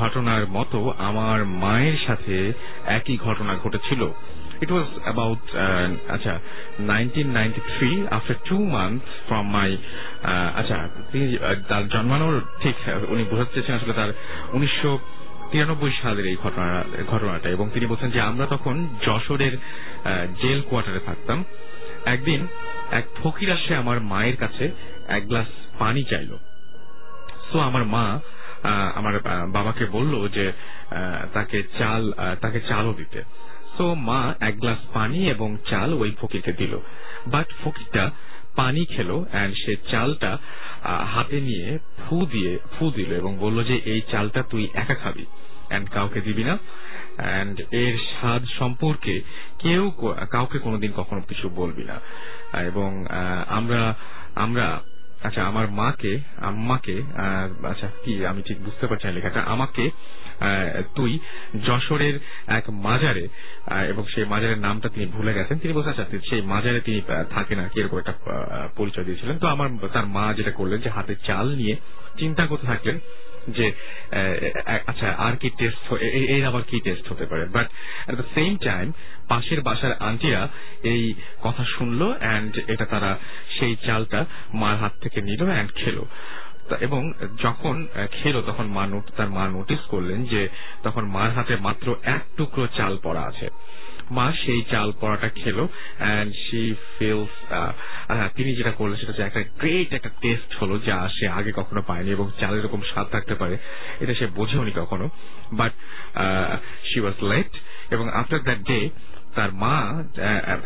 ঘটনার 0.00 0.44
মতো 0.56 0.78
আমার 1.08 1.38
মায়ের 1.64 1.98
সাথে 2.06 2.36
একই 2.98 3.16
ঘটনা 3.26 3.52
ঘটেছিল। 3.62 4.02
ইট 4.62 4.70
ওয়াজ 4.72 4.88
অ্যাবাউট 5.02 5.42
আচ্ছা 6.14 6.32
nineteen 6.90 7.28
ninety 7.38 7.60
three 7.72 7.90
after 8.10 8.38
two 8.48 8.56
month 8.76 9.02
from 9.28 9.44
my 9.56 9.70
আচ্ছা 10.58 10.76
তিনি 11.12 11.26
তার 11.68 11.84
জন্মানোর 11.88 12.36
ঠিক 12.62 12.76
উনি 13.08 13.22
বোঝাতে 13.30 13.52
চেয়েছেন 13.54 13.74
আসলে 13.74 13.94
তার 14.00 14.10
উনিশশো 14.56 14.92
তিরানব্বই 15.50 15.92
সালের 16.02 16.26
এই 16.26 16.36
ঘটনা, 16.42 16.66
ঘটনাটা। 17.12 17.48
এবং 17.56 17.66
তিনি 17.74 17.86
বলছেন 17.86 18.10
যে 18.10 18.20
আমরা 18.30 18.46
তখন 18.54 18.74
যশোরের 19.06 19.54
জেল 20.42 20.60
কোয়ার্টারে 20.68 21.00
থাকতাম। 21.08 21.38
একদিন 22.14 22.40
এক 22.98 23.04
ফকির 23.20 23.48
আসে 23.56 23.72
আমার 23.82 23.98
মায়ের 24.12 24.36
কাছে, 24.36 24.64
এক 25.16 25.22
গ্লাস 25.30 25.50
পানি 25.82 26.02
চাইলো। 26.10 26.36
তো 27.50 27.56
আমার 27.68 27.84
মা 27.94 28.06
আমার 28.98 29.14
বাবাকে 29.56 29.84
বলল 29.96 30.14
যে 30.36 30.46
তাকে 31.32 31.58
চাল 31.78 32.02
তাকে 32.42 32.58
চালও 32.68 32.92
দিতে। 33.00 33.20
তো 33.76 33.84
মা 34.08 34.20
এক 34.48 34.54
গ্লাস 34.62 34.80
পানি 34.94 35.18
এবং 35.34 35.48
চাল 35.70 35.90
ওই 36.02 36.10
ফকিরকে 36.20 36.52
দিল। 36.60 36.74
বাট 37.26 37.48
ফকিরটা 37.62 38.04
পানি 38.56 38.82
খেলো 38.84 39.16
অ্যান্ড 39.32 39.52
সে 39.62 39.72
চালটা 39.90 40.32
হাতে 41.12 41.38
নিয়ে 41.48 41.68
ফু 42.02 42.16
দিয়ে, 42.32 42.52
ফু 42.74 42.84
দিল 42.98 43.10
এবং 43.20 43.32
বলল 43.38 43.58
যে, 43.70 43.76
এই 43.92 44.00
চালটা 44.12 44.40
তুই 44.50 44.64
একা 44.82 44.96
খাবি 45.02 45.24
অ্যান্ড 45.68 45.86
কাউকে 45.96 46.20
দিবি 46.26 46.44
না। 46.50 46.54
অ্যান্ড 47.16 47.56
এর 47.82 47.94
স্বাদ 48.10 48.42
সম্পর্কে 48.58 49.14
কেউ 49.62 49.82
কাউকে 50.30 50.58
কোনোদিন 50.66 50.92
কখনো 50.96 51.20
কিছু 51.30 51.46
বলবি 51.60 51.84
না। 51.90 51.96
এবং 52.70 52.90
আমরা 53.58 53.82
আমরা 54.44 54.66
আচ্ছা 55.26 55.40
আমার 55.50 55.66
মাকে, 55.80 56.12
আম্মাকে 56.48 56.96
আচ্ছা 57.70 57.88
কি, 58.04 58.14
আমি 58.30 58.40
ঠিক 58.48 58.58
বুঝতে 58.64 58.84
পারছি 58.86 59.04
না 59.06 59.12
লেখাটা। 59.12 59.40
আমাকে 59.54 59.84
তুই 60.96 61.12
যশোরের 61.66 62.16
এক 62.58 62.64
মাজারে 62.86 63.24
এবং 63.92 64.04
সেই 64.14 64.24
মাজারের 64.24 64.58
নামটা 64.58 64.88
তিনি 64.94 65.06
ভুলে 65.06 65.32
গেছেন। 65.34 65.56
তিনি 65.58 65.72
বলছেন 65.74 65.92
আচ্ছা 65.92 66.06
সেই 66.30 66.42
মাজারে 66.52 66.80
তিনি 66.80 67.00
থাকেন 67.30 67.58
আর 67.64 67.68
কি, 67.72 67.76
এরকম 67.80 67.98
একটা 67.98 68.14
পরিচয় 68.76 69.04
দিয়েছিলেন। 69.04 69.36
তো 69.38 69.46
আমার, 69.54 69.68
তার 69.92 70.06
মা 70.16 70.24
যেটা 70.38 70.52
করলেন, 70.58 70.78
যে 70.80 70.90
হাতে 70.96 71.14
চাল 71.26 71.46
নিয়ে 71.60 71.74
চিন্তা 72.18 72.42
করতে 72.46 72.66
থাকলেন 72.66 72.96
যে 73.48 73.72
আচ্ছা 74.86 75.14
আর 75.18 75.36
কি 75.36 75.50
টেস্ট 75.50 75.92
এর 75.92 76.46
আবার 76.46 76.62
কি 76.62 76.80
টেস্ট 76.80 77.12
হতে 77.12 77.26
পারে? 77.26 77.44
But 77.44 77.70
at 78.08 78.14
the 78.14 78.22
same 78.34 78.56
time 78.56 78.92
পাশের 79.28 79.60
বাসার 79.60 79.92
আন্টিরা 79.92 80.48
এই 80.82 81.14
কথা 81.42 81.64
শুনলো 81.64 82.14
অ্যান্ড 82.18 82.60
এটা 82.66 82.84
তারা 82.84 83.18
সেই 83.58 83.76
চালটা 83.76 84.26
মার 84.54 84.76
হাত 84.76 84.92
থেকে 85.00 85.20
নিল 85.20 85.50
অ্যান্ড 85.50 85.74
খেলো। 85.74 86.06
এবং 86.80 87.12
যখন 87.42 87.86
খেলো, 88.12 88.42
তখন 88.42 88.66
মা 88.66 89.00
তার 89.16 89.30
মা 89.30 89.48
নোটিস 89.48 89.80
করলেন 89.80 90.24
যে 90.24 90.48
তখন 90.82 91.04
মার 91.04 91.30
হাতে 91.30 91.56
মাত্র 91.56 91.96
এক 92.02 92.22
টুকরো 92.36 92.66
চাল 92.66 92.98
পড়া 93.02 93.20
আছে। 93.20 93.48
মা 94.10 94.32
সেই 94.44 94.62
চাল 94.70 94.92
পড়াটা 95.00 95.28
খেলো 95.28 95.68
অ্যান্ড 95.98 96.34
শি 96.34 96.74
ফিলস 96.98 97.34
তিনি 98.36 98.56
যেটা 98.56 98.70
করলেন 98.70 98.96
সেটা 98.96 99.08
হচ্ছে 99.08 99.22
একটা 99.22 99.42
গ্রেট 99.42 99.92
একটা 99.92 100.10
টেস্ট 100.20 100.56
হলো 100.56 100.78
যা 100.78 101.08
সে 101.20 101.28
আগে 101.28 101.52
কখনো 101.56 101.82
পায়নি 101.82 102.10
এবং 102.10 102.30
চালের 102.40 102.60
এরকম 102.60 102.80
স্বাদ 102.82 103.06
থাকতে 103.06 103.34
পারে, 103.34 103.58
এটা 104.00 104.14
সে 104.14 104.26
বোঝেওনি 104.26 104.72
কখনো। 104.76 105.10
বাট 105.52 105.72
শি 106.84 107.00
ওয়াজ 107.00 107.24
লেট 107.24 107.50
এবং 107.90 108.08
আফটার 108.08 108.42
দ্যাট 108.42 108.58
ডে 108.58 108.90
তার 109.34 109.52
মা 109.52 110.04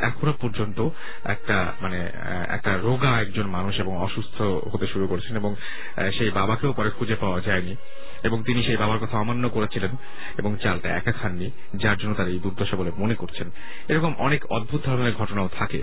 এখনও 0.00 0.32
পর্যন্ত 0.32 0.88
একটা 1.24 1.72
মানে 1.80 2.08
একটা 2.48 2.76
রোগা 2.76 3.20
একজন 3.20 3.46
মানুষ 3.46 3.78
এবং 3.78 3.98
অসুস্থ 3.98 4.42
হতে 4.42 4.86
শুরু 4.86 5.06
করেছেন 5.06 5.36
এবং 5.36 5.54
সেই 6.18 6.30
বাবাকেও 6.30 6.72
পরে 6.72 6.90
খুঁজে 6.90 7.14
পাওয়া 7.14 7.40
যায়নি। 7.40 7.76
এবং 8.22 8.42
তিনি 8.42 8.62
সেই 8.62 8.76
বাবার 8.76 8.98
কথা 8.98 9.18
অমান্য 9.18 9.48
করেছিলেন 9.48 9.90
এবং 10.38 10.56
চালটা 10.62 10.88
একা 10.88 11.12
খাননি, 11.12 11.50
যার 11.74 11.96
জন্য 11.96 12.14
তার 12.14 12.28
এই 12.28 12.38
দুর্দশা 12.38 12.76
বলে 12.76 12.90
মনে 12.96 13.14
করছেন। 13.14 13.50
এরকম 13.88 14.14
অনেক 14.18 14.46
অদ্ভুত 14.46 14.80
ধরনের 14.84 15.12
ঘটনাও 15.12 15.48
থাকে। 15.58 15.82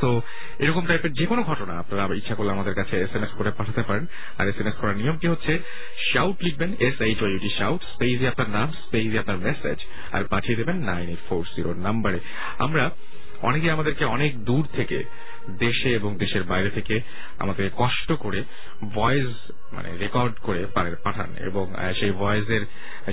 সো 0.00 0.22
এরকম 0.58 0.86
টাইপের 0.86 1.12
যে 1.12 1.26
কোনো 1.26 1.42
ঘটনা, 1.42 1.78
আপনারা 1.78 2.14
ইচ্ছা 2.14 2.34
করলে 2.34 2.50
আমাদের 2.50 2.74
কাছে 2.74 3.00
এস 3.00 3.16
এম 3.16 3.22
এস 3.22 3.30
করে 3.30 3.50
পাঠাতে 3.50 3.82
পারেন। 3.82 4.06
আর 4.38 4.48
এস 4.48 4.60
এম 4.60 4.66
এস 4.66 4.74
করার 4.74 4.96
নিয়মটি 4.96 5.28
হচ্ছে 5.28 5.58
শাউট 6.12 6.42
লিখবেন 6.42 6.74
S 6.80 7.00
H 7.00 7.22
O 7.22 7.26
U T 7.26 7.48
shout 7.58 7.82
স্পেসে 7.82 8.28
আপনার 8.28 8.50
নাম 8.50 8.72
স্পেসে 8.72 9.18
আপনার 9.18 9.38
মেসেজ 9.38 9.78
আর 10.12 10.24
পাঠিয়ে 10.24 10.56
দেবেন 10.56 10.76
নাইন 10.76 11.08
এইট 11.08 11.18
ফোর 11.28 11.44
জিরো 11.56 11.74
নাম্বারে 11.74 12.20
আমরা 12.58 12.90
অনেকে 13.42 13.70
আমাদেরকে 13.70 14.04
অনেক 14.04 14.44
দূর 14.44 14.66
থেকে 14.72 15.04
দেশে 15.48 15.88
এবং 15.92 16.16
দেশের 16.18 16.42
বাইরে 16.42 16.70
থেকে 16.70 17.00
আমাদের 17.38 17.70
কষ্ট 17.76 18.12
করে 18.12 18.44
ভয়েস 18.94 19.26
মানে 19.72 19.96
রেকর্ড 19.96 20.34
করে 20.42 20.66
পাঠান 21.04 21.30
এবং 21.40 21.74
সেই 22.00 22.10
ভয়েসের 22.10 22.62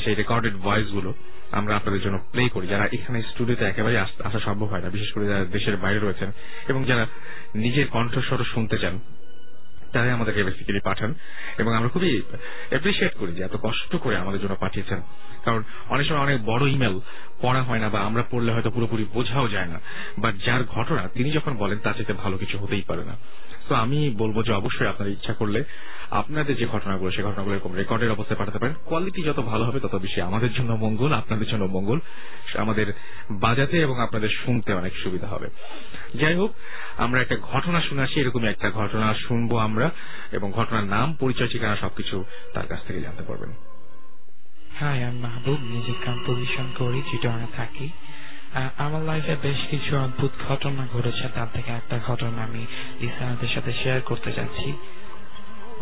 সেই 0.04 0.16
রেকর্ডেড 0.16 0.56
ভয়েসগুলো 0.56 1.14
আমরা 1.52 1.76
আপনাদের 1.76 2.02
জন্য 2.02 2.18
প্লে 2.32 2.50
করি। 2.50 2.68
যারা 2.68 2.88
এখানে 2.92 3.22
স্টুডিওতে 3.22 3.66
একেবারে 3.66 4.00
আসা 4.00 4.40
সম্ভব 4.40 4.66
হয় 4.66 4.82
না, 4.82 4.90
বিশেষ 4.90 5.12
করে 5.12 5.26
যারা 5.28 5.46
দেশের 5.46 5.78
বাইরে 5.78 6.00
রয়েছেন 6.00 6.32
এবং 6.68 6.84
যারা 6.84 7.08
নিজের 7.56 7.88
কণ্ঠস্বর 7.88 8.52
শুনতে 8.54 8.78
চান 8.78 9.00
তারাই 9.94 10.12
আমাদেরকে 10.12 10.44
বেসিক্যালি 10.44 10.80
পাঠান 10.80 11.14
এবং 11.58 11.74
আমরা 11.74 11.90
খুবই 11.90 12.22
অ্যাপ্রিসিয়েট 12.70 13.14
করি 13.16 13.32
যে 13.32 13.44
এত 13.44 13.58
কষ্ট 13.62 13.96
করে 13.96 14.18
আমাদের 14.18 14.42
জন্য 14.42 14.56
পাঠিয়েছেন। 14.60 15.02
কারণ 15.46 15.64
অনেক 15.90 16.08
সময় 16.08 16.20
অনেক 16.20 16.46
বড় 16.46 16.70
ইমেল 16.70 17.00
পড়া 17.42 17.64
হয় 17.64 17.80
না 17.80 17.90
বা 17.90 18.00
আমরা 18.00 18.24
পড়লে 18.32 18.52
হয়তো 18.52 18.70
পুরোপুরি 18.70 19.06
বোঝাও 19.14 19.48
যায় 19.48 19.66
না। 19.66 19.80
বা 20.18 20.32
যার 20.46 20.64
ঘটনা 20.64 21.08
তিনি 21.08 21.32
যখন 21.32 21.56
বলেন 21.56 21.80
তার 21.80 21.94
চাইতে 21.94 22.14
ভালো 22.14 22.38
কিছু 22.38 22.58
হতেই 22.58 22.82
পারে 22.82 23.06
না। 23.06 23.18
তো 23.70 23.76
আমি 23.76 24.10
বলব 24.18 24.44
যে 24.44 24.52
অবশ্যই 24.52 24.88
আপনার 24.88 25.10
ইচ্ছা 25.10 25.34
করলে 25.34 25.64
আপনাদের 26.12 26.56
যে 26.56 26.66
ঘটনাগুলো 26.66 27.12
সেই 27.12 27.24
ঘটনাগুলো 27.24 27.56
এরকম 27.56 27.74
রেকর্ডের 27.74 28.12
অবস্থায় 28.12 28.40
পাঠাতে 28.40 28.60
পারেন। 28.60 28.76
কোয়ালিটি 28.86 29.24
যত 29.24 29.40
ভালো 29.40 29.66
হবে, 29.66 29.80
তত 29.80 29.96
বেশি 29.96 30.22
আমাদের 30.22 30.54
জন্য 30.54 30.72
মঙ্গল, 30.74 31.14
আপনাদের 31.14 31.48
জন্য 31.48 31.66
মঙ্গল। 31.66 32.00
আমাদের 32.56 32.94
বাজাতে 33.32 33.82
এবং 33.82 34.00
আপনাদের 34.00 34.30
শুনতে 34.30 34.74
অনেক 34.74 34.94
সুবিধা 35.04 35.28
হবে। 35.28 35.48
যাই 36.16 36.36
হোক, 36.36 36.52
আমরা 36.98 37.22
একটা 37.22 37.38
ঘটনা 37.38 37.82
শুনে 37.82 38.02
আসি, 38.02 38.20
এরকমই 38.20 38.48
একটা 38.48 38.72
ঘটনা 38.72 39.14
শুনব 39.14 39.58
আমরা, 39.58 39.92
এবং 40.32 40.52
ঘটনার 40.52 40.84
নাম, 40.84 41.14
পরিচয়, 41.20 41.48
ঠিকানা 41.48 41.76
সবকিছু 41.76 42.24
তার 42.54 42.68
কাছ 42.68 42.80
থেকে 42.88 43.02
জানতে 43.02 43.24
পারবেন। 43.24 43.52
হাই 44.80 45.04
আমি 45.04 45.20
মাহবুব 45.20 45.60
মিউজিক 45.60 45.96
কম্পোজিশন 46.06 46.72
করি 46.78 47.02
চিটনে 47.12 47.48
থাকি। 47.56 47.90
আমার 48.78 49.02
লাইফে 49.02 49.36
বেশ 49.42 49.58
কিছু 49.70 49.98
অদ্ভুত 49.98 50.32
ঘটনা 50.50 50.88
ঘটেছে, 50.94 51.28
তার 51.36 51.48
থেকে 51.54 51.72
একটা 51.72 52.00
ঘটনা 52.08 52.44
আমি 52.44 52.66
লিসনারদের 53.02 53.50
সাথে 53.50 53.74
শেয়ার 53.84 54.02
করতে 54.02 54.32
যাচ্ছি। 54.32 54.74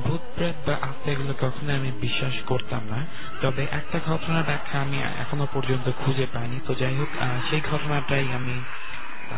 ভূত 0.06 0.22
প্রেত 0.36 0.58
বা 0.68 0.76
আত্মা 0.82 1.14
এগুলো 1.14 1.34
কখনো 1.42 1.72
আমি 1.74 1.92
বিশ্বাস 2.02 2.36
করতাম 2.46 2.84
না। 2.90 3.00
তবে 3.42 3.64
একটা 3.72 3.98
ঘটনার 4.06 4.44
ব্যাখ্যা 4.44 4.78
আমি 4.82 4.98
এখনও 5.22 5.48
পর্যন্ত 5.54 5.92
খুঁজে 5.98 6.28
পাইনি। 6.34 6.60
তো 6.68 6.76
যাই 6.76 6.96
হোক 6.96 7.10
সেই 7.50 7.62
ঘটনাটাই 7.72 8.26
আমি 8.34 8.56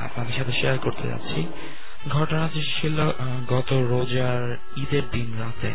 আপনাদের 0.06 0.34
সাথে 0.38 0.54
শেয়ার 0.62 0.78
করতে 0.78 1.08
যাচ্ছি। 1.08 1.42
ঘটনাটি 2.10 2.62
ছিল 2.76 2.98
গত 3.50 3.70
রোজার 3.90 4.58
ঈদের 4.78 5.02
দিন 5.12 5.30
রাতে। 5.40 5.72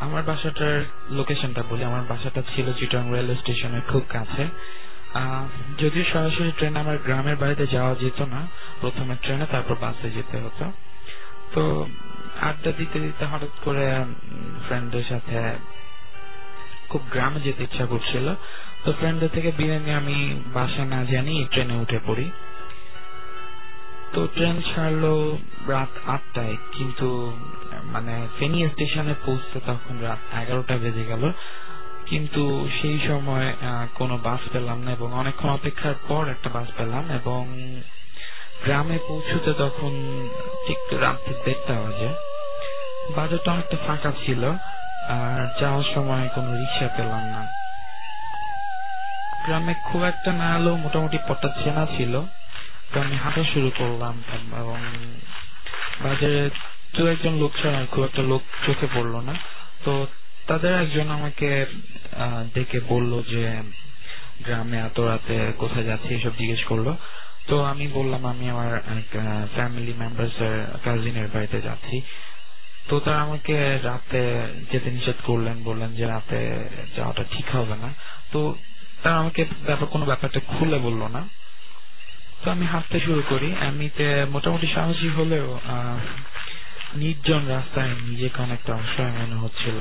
আমার 0.00 0.22
বাসাটার 0.22 0.84
লোকেশনটা 1.10 1.62
বলি। 1.70 1.84
আমার 1.84 2.04
বাসাটা 2.08 2.42
ছিল 2.54 2.72
চিটং 2.72 3.04
রেল 3.14 3.30
স্টেশনের 3.34 3.80
খুব 3.88 4.02
কাছে। 4.08 4.44
যদিও 5.78 6.04
সরাসরি 6.12 6.52
ট্রেন 6.56 6.76
আমার 6.76 6.98
গ্রামের 6.98 7.36
বাড়িতে 7.36 7.66
যাওয়া 7.66 7.94
যেত 7.94 8.20
না। 8.22 8.46
প্রথমে 8.80 9.14
ট্রেনে, 9.22 9.46
তারপর 9.50 9.74
বাসে 9.80 10.10
যেতে 10.10 10.36
হতো। 10.38 10.64
তো 11.54 11.62
আড্ডা 12.40 12.72
দিতে 12.72 13.00
দিতে 13.00 13.24
হঠাৎ 13.24 13.54
করে 13.64 14.04
ফ্রেন্ডদের 14.66 15.04
সাথে 15.04 15.58
খুব 16.88 17.02
গ্রামে 17.12 17.40
যেতে 17.40 17.62
ইচ্ছা 17.62 17.86
করছিল। 17.86 18.34
তো 18.84 18.92
ফ্রেন্ডদের 18.92 19.28
থেকে 19.28 19.52
বিয়ে 19.56 19.78
নিয়ে 19.78 19.96
আমি 19.96 20.40
বাসা 20.54 20.84
না 20.84 21.04
জানি 21.04 21.46
ট্রেনে 21.50 21.74
উঠে 21.74 21.98
পড়ি। 22.06 22.30
তো 24.12 24.26
ট্রেন 24.26 24.62
ছাড়লো 24.62 25.38
রাত 25.68 25.88
আটটায়, 26.06 26.56
কিন্তু 26.72 27.36
মানে 27.84 28.28
ফেনী 28.38 28.68
স্টেশনে 28.68 29.14
পৌঁছতে 29.26 29.60
তখন 29.66 29.98
রাত 29.98 30.18
এগারোটা 30.42 30.76
বেজে 30.76 31.04
গেল। 31.04 31.32
কিন্তু 32.06 32.68
সেই 32.80 32.98
সময় 33.08 33.54
কোনো 33.94 34.18
বাস 34.18 34.40
পেলাম 34.52 34.82
না 34.82 34.90
এবং 34.92 35.14
অনেকক্ষণ 35.14 35.48
অপেক্ষার 35.48 35.94
পর 36.08 36.28
একটা 36.28 36.48
বাস 36.48 36.68
পেলাম 36.76 37.10
এবং 37.10 37.40
গ্রামে 38.64 38.98
পৌঁছতে 39.08 39.52
তখন 39.52 39.92
ঠিক 40.66 41.00
রাত 41.00 41.18
দেড়টা 41.44 41.74
বাজে। 41.80 42.25
বাজারটা 43.14 43.52
অনেকটা 43.52 43.76
ফাঁকা 43.86 44.12
ছিল, 44.24 44.42
আর 45.08 45.40
যাওয়ার 45.60 45.86
সময় 45.94 46.28
কোনো 46.34 46.50
রিক্সা 46.56 46.88
পেলাম 46.96 47.24
না। 47.34 47.42
গ্রামে 49.44 49.74
খুব 49.74 50.02
একটা 50.02 50.32
না 50.32 50.48
এলেও 50.56 50.76
মোটামুটি 50.76 51.18
পট্টা 51.28 51.48
চেনা 51.48 51.86
ছিল। 51.96 52.14
তো 52.92 53.00
আমি 53.00 53.16
হাঁটা 53.16 53.44
শুরু 53.52 53.70
করলাম, 53.78 54.14
এবং 54.60 54.78
বাজারে 56.02 56.50
দু 56.96 57.06
একজন 57.06 57.34
লোক 57.42 57.52
ছাড়া 57.62 57.86
খুব 57.86 58.04
একটা 58.04 58.22
লোক 58.22 58.42
চোখে 58.66 58.86
পড়ল 58.94 59.14
না। 59.20 59.34
তো 59.84 60.06
তাদের 60.46 60.72
একজন 60.82 61.10
আমাকে 61.10 61.66
ডেকে 62.54 62.80
বলল 62.80 63.22
যে, 63.22 63.42
গ্রামে 64.44 64.78
এত 64.78 65.00
রাতে 65.00 65.52
কোথায় 65.58 65.84
যাচ্ছে 65.84 66.14
এসব 66.14 66.30
জিজ্ঞেস 66.38 66.64
করল। 66.64 66.94
তো 67.46 67.64
আমি 67.64 67.88
বললাম, 67.88 68.26
আমি 68.26 68.50
আমার 68.50 68.70
ফ্যামিলি 69.54 69.92
মেম্বার্স 69.98 70.36
এর 70.40 70.56
কাজিনের 70.84 71.28
বাড়িতে 71.34 71.60
যাচ্ছি। 71.60 72.02
তো 72.88 72.94
তারা 73.04 73.20
আমাকে 73.26 73.54
রাতে 73.88 74.22
যেতে 74.70 74.88
নিষেধ 74.96 75.18
করলেন, 75.28 75.56
বললেন 75.68 75.90
যে 75.98 76.04
রাতে 76.14 76.40
যাওয়াটা 76.96 77.24
ঠিক 77.32 77.46
হবে 77.56 77.76
না। 77.82 77.90
তো 78.32 78.40
তারা 79.02 79.16
আমাকে 79.22 79.42
ব্যাপার 79.68 79.88
কোনো 79.94 80.04
ব্যাপারটা 80.10 80.40
খুলে 80.52 80.78
বলল 80.86 81.02
না। 81.16 81.22
তো 82.42 82.46
আমি 82.54 82.64
হাঁটতে 82.72 82.98
শুরু 83.06 83.22
করি। 83.30 83.48
এমনিতে 83.68 84.06
মোটামুটি 84.34 84.66
সাহসী 84.74 85.08
হলেও 85.18 85.46
নির্জন 87.00 87.42
রাস্তায় 87.56 87.92
নিজেকে 88.08 88.38
অনেকটা 88.46 88.72
অসহায় 88.80 89.14
মনে 89.18 89.36
হচ্ছিল। 89.44 89.78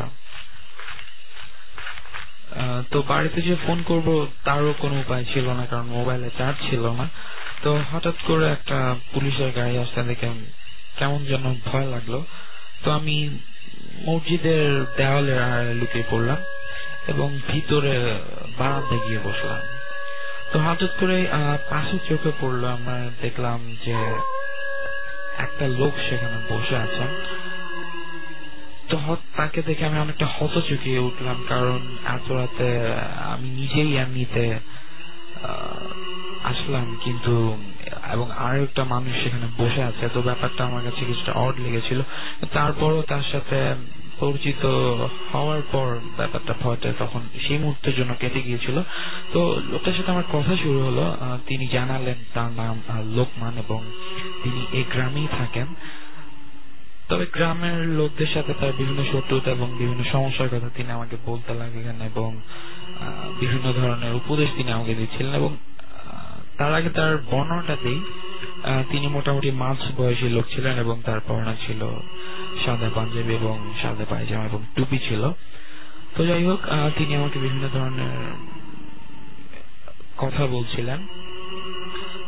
তো 2.91 2.97
বাড়িতে 3.11 3.39
যে 3.47 3.55
ফোন 3.65 3.79
করব 3.89 4.07
তারও 4.47 4.71
কোনো 4.83 4.95
উপায় 5.03 5.25
ছিল 5.33 5.47
না, 5.59 5.63
কারণ 5.71 5.87
মোবাইলে 5.97 6.29
চার্জ 6.37 6.57
ছিল 6.69 6.83
না। 6.99 7.05
তো 7.63 7.69
হঠাৎ 7.91 8.17
করে 8.27 8.45
একটা 8.57 8.77
পুলিশের 9.13 9.49
গাড়ি 9.57 9.75
আসতে 9.83 10.01
দেখে 10.09 10.29
কেমন 10.99 11.19
যেন 11.31 11.45
ভয় 11.67 11.87
লাগল। 11.95 12.15
তো 12.83 12.87
আমি 12.99 13.17
মসজিদের 14.07 14.65
দেওয়ালের 14.97 15.39
আড়ালে 15.47 15.73
লুকিয়ে 15.81 16.09
পড়লাম 16.11 16.39
এবং 17.11 17.27
ভিতরে 17.51 17.93
বারান্দায় 18.59 19.01
গিয়ে 19.05 19.21
বসলাম। 19.27 19.61
তো 20.51 20.55
হঠাৎ 20.65 20.91
করে 20.99 21.17
পাশে 21.71 21.97
চোখে 22.09 22.31
পড়ল, 22.41 22.63
আমরা 22.77 22.97
দেখলাম 23.23 23.59
যে 23.85 23.95
একটা 25.45 25.65
লোক 25.79 25.93
সেখানে 26.07 26.37
বসে 26.51 26.75
আছেন 26.85 27.11
তো 28.89 28.95
তাকে 29.37 29.59
দেখে 29.67 29.83
আমি 29.89 29.97
অনেকটা 30.05 30.27
হতচকিয়ে 30.35 30.99
উঠলাম, 31.07 31.37
কারণ 31.51 31.79
এত 32.15 32.27
রাতে 32.37 32.69
আমি 33.33 33.47
নিজেই 33.59 33.91
এমনিতে 34.03 34.45
আসলাম, 36.43 36.97
কিন্তু, 37.03 37.57
এবং 38.13 38.31
আর 38.31 38.63
একটা 38.63 38.83
মানুষ 38.83 39.23
সেখানে 39.23 39.47
বসে 39.57 39.83
আছে, 39.83 40.09
তো 40.13 40.21
ব্যাপারটা 40.21 40.65
আমার 40.65 40.83
কাছে 40.83 41.05
কিছুটা 41.05 41.31
অড 41.31 41.59
লেগেছিল। 41.59 42.01
তারপরও 42.53 43.01
তার 43.01 43.21
সাথে 43.31 43.75
পরিচিত 44.19 44.65
হওয়ার 45.33 45.61
পর 45.71 45.97
ব্যাপারটা 46.17 46.53
ভয়টা 46.61 46.93
তখন 46.99 47.19
সেই 47.47 47.57
মুহূর্তের 47.57 47.95
জন্য 47.95 48.13
কেটে 48.19 48.41
গিয়েছিল। 48.41 48.81
তো 49.33 49.61
লোকটার 49.69 49.93
সাথে 49.93 50.11
আমার 50.11 50.23
কথা 50.33 50.55
শুরু 50.55 50.85
হলো। 50.85 51.17
তিনি 51.47 51.67
জানালেন 51.67 52.15
তার 52.33 52.51
নাম 52.51 52.81
লোকমান 53.15 53.57
এবং 53.57 53.83
তিনি 54.43 54.65
এই 54.71 54.83
গ্রামেই 54.91 55.27
থাকেন। 55.37 55.65
তবে 57.09 57.25
গ্রামের 57.33 57.87
লোকদের 57.89 58.27
সাথে 58.33 58.53
তার 58.53 58.73
বিভিন্ন 58.77 59.03
শত্রুতা 59.11 59.51
এবং 59.51 59.75
বিভিন্ন 59.77 60.03
সমস্যার 60.11 60.49
কথা 60.49 60.69
তিনি 60.75 60.91
আমাকে 60.91 61.15
বলতে 61.25 61.53
লাগলেন 61.53 62.01
এবং 62.01 62.29
বিভিন্ন 63.39 63.73
ধরনের 63.73 64.13
উপদেশ 64.13 64.49
তিনি 64.57 64.71
আমাকে 64.71 64.95
দিচ্ছিলেন 64.95 65.33
এবং 65.33 65.57
তার 66.57 66.73
আগে 66.73 66.89
তার 66.89 67.17
বর্ণনাটা 67.31 67.75
দিই 67.83 67.99
আহ, 68.63 68.83
তিনি 68.91 69.07
মোটামুটি 69.07 69.51
মাঝ 69.51 69.77
বয়সী 69.97 70.29
লোক 70.29 70.45
ছিলেন 70.55 70.77
এবং 70.79 71.01
তার 71.05 71.19
পড়ানো 71.27 71.53
ছিল 71.67 71.81
সাদা 72.65 72.89
পাঞ্জাবি 72.95 73.33
এবং 73.33 73.73
সাদা 73.81 74.05
পায়জামা 74.09 74.45
এবং 74.45 74.59
টুপি 74.75 74.99
ছিল। 74.99 75.31
তো 76.15 76.25
যাই 76.25 76.43
হোক 76.45 76.59
তিনি 76.97 77.15
আমাকে 77.15 77.39
বিভিন্ন 77.39 77.67
ধরনের 77.73 78.17
কথা 80.17 80.45
বলছিলেন। 80.45 81.07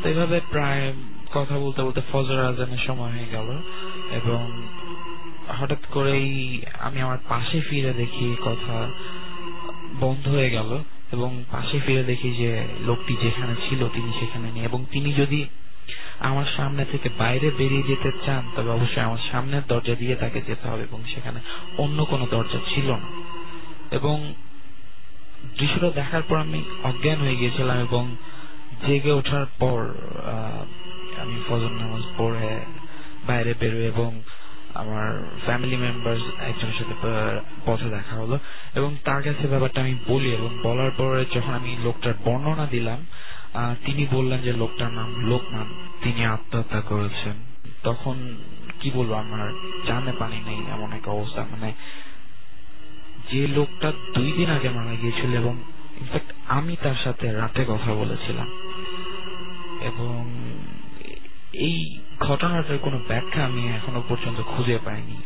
তো 0.03 0.09
এইভাবে 0.09 0.41
প্রায় 0.51 0.93
কথা 1.33 1.57
বলতে 1.57 1.83
বলতে 1.83 2.01
ফজর 2.11 2.45
আজানের 2.45 2.77
সময় 2.77 3.11
হয়ে 3.11 3.25
গেল 3.31 3.61
এবং 4.11 4.63
হঠাৎ 5.47 5.85
করেই 5.91 6.61
আমি 6.79 7.01
আমার 7.01 7.17
পাশে 7.29 7.61
ফিরে 7.61 7.93
দেখি 7.93 8.35
কথা 8.45 8.91
বন্ধ 9.99 10.27
হয়ে 10.27 10.49
গেল 10.49 10.83
এবং 11.11 11.43
পাশে 11.51 11.79
ফিরে 11.79 12.03
দেখি 12.03 12.31
যে 12.31 12.67
লোকটি 12.85 13.15
যেখানে 13.21 13.55
ছিল 13.69 13.87
তিনি 13.87 14.11
সেখানে 14.19 14.51
নেই 14.51 14.63
এবং 14.63 14.85
তিনি 14.91 15.13
যদি 15.13 15.45
আমার 16.19 16.45
সামনে 16.57 16.85
থেকে 16.85 17.09
বাইরে 17.17 17.51
বেরিয়ে 17.51 17.83
যেতে 17.83 18.11
চান, 18.25 18.51
তবে 18.55 18.69
অবশ্যই 18.69 19.01
আমার 19.01 19.17
সামনের 19.31 19.61
দরজা 19.67 19.95
দিয়ে 19.95 20.15
তাকে 20.15 20.41
যেতে 20.41 20.67
হবে 20.67 20.83
এবং 20.83 21.03
সেখানে 21.15 21.39
অন্য 21.77 22.05
কোনো 22.05 22.27
দরজা 22.31 22.59
ছিল 22.75 22.91
না। 22.91 23.07
এবং 23.91 24.33
দৃশ্যটা 25.59 25.89
দেখার 25.89 26.21
পর 26.21 26.37
আমি 26.37 26.63
অজ্ঞান 26.83 27.19
হয়ে 27.19 27.35
গিয়েছিলাম 27.35 27.79
এবং 27.79 28.15
জেগে 28.87 29.11
ওঠার 29.11 29.45
পর 29.59 29.93
আমি 31.21 31.41
ফজর 31.47 31.71
নামাজ 31.71 32.03
পড়ে 32.17 32.65
বাইরে 33.27 33.53
বেরোই 33.59 33.85
এবং 33.85 34.21
আমার 34.73 35.25
ফ্যামিলি 35.45 35.77
মেম্বার 35.77 36.17
একজনের 36.39 36.73
সাথে 36.73 36.93
পথে 37.65 37.89
দেখা 37.89 38.15
হলো। 38.15 38.39
এবং 38.75 38.95
তার 39.03 39.23
কাছে 39.23 39.47
ব্যাপারটা 39.47 39.81
আমি 39.81 39.95
বলি 40.07 40.29
এবং 40.33 40.57
বলার 40.63 40.91
পরে 40.97 41.25
যখন 41.35 41.53
আমি 41.53 41.77
লোকটার 41.83 42.13
বর্ণনা 42.25 42.65
দিলাম 42.65 43.05
তিনি 43.85 44.07
বললেন 44.11 44.41
যে 44.41 44.53
লোকটার 44.53 44.91
নাম 44.91 45.25
লোকমান 45.25 45.67
তিনি 46.03 46.25
আত্মহত্যা 46.25 46.81
করেছেন। 46.81 47.33
তখন 47.83 48.37
কি 48.79 48.91
বলব, 48.91 49.13
আমার 49.13 49.49
জানে 49.87 50.11
পানি 50.19 50.39
নেই 50.45 50.59
এমন 50.71 50.93
একটা 50.93 51.11
অবস্থা। 51.11 51.45
মানে 51.51 51.73
যে 53.31 53.47
লোকটা 53.47 53.91
দুই 54.15 54.31
দিন 54.31 54.49
আগে 54.49 54.69
মারা 54.69 54.93
গিয়েছিল 55.01 55.33
এবং 55.33 55.55
ইনফ্যাক্ট 56.01 56.31
আমি 56.47 56.75
তার 56.83 56.95
সাথে 57.03 57.31
রাতে 57.31 57.65
কথা 57.67 57.93
বলেছিলাম। 57.93 58.47
এবং 59.81 60.19
এই 61.57 61.99
ঘটনাটার 62.19 62.77
কোনো 62.77 62.97
ব্যাখ্যা 63.07 63.45
আমি 63.45 63.61
এখনও 63.69 64.03
পর্যন্ত 64.09 64.39
খুঁজে 64.41 64.77
পাইনি। 64.85 65.17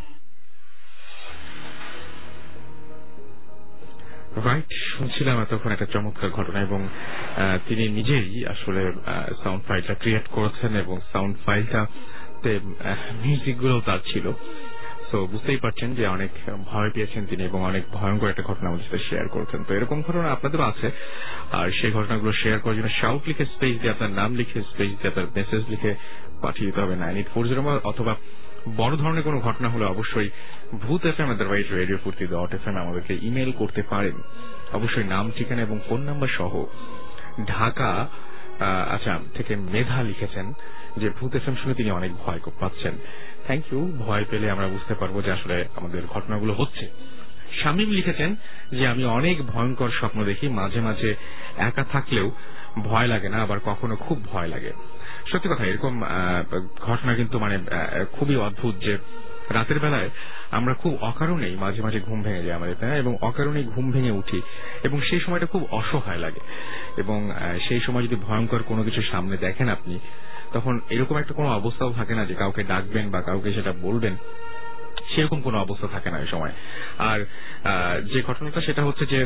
রাইট 4.46 4.70
শুনছিলাম 4.92 5.42
এতক্ষণ 5.42 5.72
একটা 5.72 5.86
চমৎকার 5.86 6.30
ঘটনা 6.30 6.60
এবং 6.62 6.88
তিনি 7.68 7.88
নিজেই 7.88 8.46
আসলে 8.46 8.82
সাউন্ড 9.44 9.64
ফাইলটা 9.64 9.94
ক্রিয়েট 9.94 10.28
করেছেন 10.28 10.76
এবং 10.76 11.00
সাউন্ড 11.12 11.36
ফাইলটাতে 11.46 12.60
মিউজিকগুলো 13.24 13.82
তার 13.86 14.00
ছিল। 14.14 14.32
তো 15.12 15.28
বুঝতেই 15.28 15.58
পারছেন 15.58 15.96
যে 15.96 16.08
অনেক 16.08 16.30
ভয় 16.66 16.90
পেয়েছেন 16.90 17.26
তিনি 17.26 17.44
এবং 17.44 17.64
অনেক 17.64 17.84
ভয়ঙ্কর 17.92 18.30
একটা 18.30 18.44
ঘটনা 18.44 18.68
আমাদের 18.70 18.86
সাথে 18.86 19.04
শেয়ার 19.10 19.28
করেছেন। 19.28 19.64
তো 19.64 19.74
এরকম 19.74 20.02
ঘটনা 20.02 20.32
আপনাদেরও 20.32 20.64
আছে। 20.64 20.92
আর 21.52 21.72
সেই 21.72 21.92
ঘটনাগুলো 21.92 22.32
শেয়ার 22.34 22.60
করার 22.60 22.76
জন্য 22.76 22.90
শাউট 22.90 23.28
লিখে 23.28 23.46
স্পেস 23.46 23.80
দিয়ে 23.80 23.94
আপনার 23.94 24.12
নাম 24.12 24.36
লিখে 24.36 24.62
স্পেস 24.62 24.88
দিয়ে 24.88 25.08
আপনার 25.08 25.26
মেসেজ 25.36 25.64
লিখে 25.70 25.96
পাঠিয়ে 26.42 26.66
দিতে 26.66 26.82
হবে। 26.82 26.96
নাইন 26.96 27.18
এইট 27.18 27.28
ফোর 27.34 27.48
জিরো 27.48 27.80
অথবা 27.84 28.16
বড় 28.78 28.96
ধরনের 28.98 29.24
কোনো 29.24 29.40
ঘটনা 29.40 29.70
হলে 29.70 29.86
অবশ্যই 29.86 30.30
Bhoot 30.82 31.06
F 31.06 31.20
M 31.20 31.30
otherwise 31.30 31.68
radio 31.72 31.98
Foorti 31.98 32.28
dot 32.28 32.54
F 32.54 32.68
M 32.68 32.78
আমাদেরকে 32.78 33.14
ইমেল 33.22 33.52
করতে 33.52 33.82
পারেন। 33.90 34.18
অবশ্যই 34.74 35.04
নাম, 35.04 35.32
ঠিকানা 35.38 35.62
এবং 35.62 35.80
ফোন 35.90 36.02
নাম্বার 36.02 36.28
সহ 36.28 36.64
ঢাকা 37.48 38.08
আচ্ছা 38.90 39.20
থেকে 39.34 39.56
মেধা 39.56 40.04
লিখেছেন 40.04 40.54
যে 40.98 41.10
ভূত 41.10 41.36
এফ 41.36 41.48
এম 41.48 41.56
শুনে 41.56 41.74
তিনি 41.74 41.92
অনেক 41.92 42.12
ভয় 42.18 42.40
পাচ্ছেন। 42.60 42.94
থ্যাংক 43.52 43.74
ইউ 43.74 43.92
ভয় 44.00 44.26
পেলে 44.30 44.52
আমরা 44.52 44.68
বুঝতে 44.68 44.94
পারব 44.94 45.22
যে 45.22 45.32
আসলে 45.32 45.66
আমাদের 45.76 46.02
ঘটনাগুলো 46.06 46.54
হচ্ছে। 46.54 46.88
শামীম 47.64 47.90
লিখেছেন 47.92 48.36
যে, 48.72 48.88
আমি 48.88 49.06
অনেক 49.06 49.48
ভয়ঙ্কর 49.48 49.90
স্বপ্ন 49.90 50.24
দেখি, 50.24 50.48
মাঝে 50.48 50.82
মাঝে 50.82 51.16
একা 51.58 51.84
থাকলেও 51.84 52.32
ভয় 52.84 53.08
লাগে 53.08 53.30
না, 53.30 53.38
আবার 53.38 53.60
কখনো 53.66 53.96
খুব 53.96 54.26
ভয় 54.26 54.48
লাগে। 54.48 54.72
সত্যি 55.32 55.50
কথা, 55.50 55.66
এরকম 55.66 56.04
ঘটনা 56.82 57.16
কিন্তু 57.16 57.40
মানে 57.40 57.60
খুবই 58.12 58.36
অদ্ভুত 58.36 58.76
যে 58.76 58.98
রাতের 59.50 59.80
বেলায় 59.80 60.10
আমরা 60.52 60.74
খুব 60.74 60.98
অকারণেই 61.02 61.56
মাঝে 61.56 61.82
মাঝে 61.82 62.00
ঘুম 62.00 62.24
ভেঙে 62.24 62.44
যায় 62.44 62.56
আমাদের, 62.56 62.76
তাই 62.80 63.00
এবং 63.00 63.18
অকারণেই 63.22 63.64
ঘুম 63.64 63.92
ভেঙে 63.92 64.12
উঠি 64.12 64.42
এবং 64.84 65.02
সেই 65.02 65.20
সময়টা 65.20 65.46
খুব 65.46 65.68
অসহায় 65.72 66.18
লাগে। 66.18 66.40
এবং 66.98 67.32
সেই 67.68 67.80
সময় 67.80 68.04
যদি 68.04 68.16
ভয়ঙ্কর 68.16 68.64
কোনো 68.64 68.84
কিছু 68.84 69.02
সামনে 69.02 69.38
দেখেন 69.38 69.70
আপনি 69.70 70.00
তখন 70.54 70.80
এরকম 70.90 71.18
একটা 71.18 71.34
কোনো 71.34 71.50
অবস্থাও 71.50 71.94
থাকে 71.94 72.16
না 72.16 72.26
যে 72.26 72.34
কাউকে 72.34 72.64
ডাকবেন 72.64 73.12
বা 73.12 73.22
কাউকে 73.22 73.54
সেটা 73.54 73.74
বলবেন। 73.82 74.16
সেরকম 75.16 75.42
কোনো 75.42 75.58
অবস্থা 75.62 75.88
থাকে 75.88 76.12
না 76.12 76.18
ওই 76.18 76.28
সময়। 76.28 76.52
আর 76.98 77.26
যে 78.14 78.22
ঘটনাটা 78.22 78.62
সেটা 78.62 78.84
হচ্ছে 78.84 79.06
যে 79.06 79.26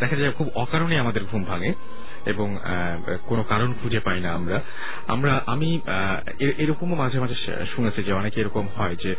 দেখা 0.00 0.16
যায় 0.16 0.32
খুব 0.32 0.50
অকারণে 0.54 0.98
আমাদের 0.98 1.24
ঘুম 1.24 1.44
ভাঙে 1.44 1.74
এবং 2.26 2.58
কোনো 3.26 3.42
কারণ 3.42 3.74
খুঁজে 3.82 4.00
পাই 4.00 4.20
না 4.20 4.32
আমরা। 4.32 4.60
আমরা, 5.06 5.42
আমি 5.46 5.80
এরকমও 6.38 6.94
মাঝে 6.94 7.20
মাঝে 7.20 7.34
শুনেছি 7.76 8.02
যে 8.02 8.12
অনেকে 8.12 8.40
এরকম 8.40 8.68
হয় 8.76 8.96
যে 8.96 9.14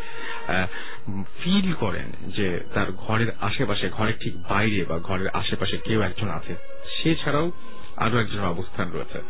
ফিল 1.43 1.73
করেন 1.73 2.31
যে 2.35 2.59
তার 2.73 2.91
ঘরের 2.91 3.27
আশেপাশে, 3.41 3.89
ঘরের 3.89 4.13
ঠিক 4.19 4.41
বাইরে 4.49 4.85
বা 4.85 4.97
ঘরের 4.99 5.29
আশেপাশে 5.29 5.77
কেউ 5.77 6.01
একজন 6.01 6.29
আছে। 6.29 6.55
সে 6.97 7.15
ছাড়াও 7.15 7.51
আরও 7.97 8.19
একজনের 8.19 8.45
অবস্থান 8.45 8.91
রয়েছে। 8.91 9.21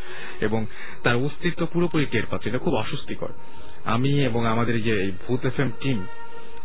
এবং 0.42 0.66
তার 1.04 1.16
অস্তিত্ব 1.16 1.66
পুরোপুরি 1.66 2.06
টের 2.06 2.24
পাচ্ছে। 2.30 2.50
এটা 2.50 2.58
খুব 2.58 2.76
অস্বস্তিকর। 2.76 3.30
আমি 3.86 4.26
এবং 4.26 4.46
আমাদের 4.46 4.84
যে 4.84 5.12
ভূত 5.28 5.46
এফ 5.46 5.60
এম 5.60 5.72
টিম 5.82 6.06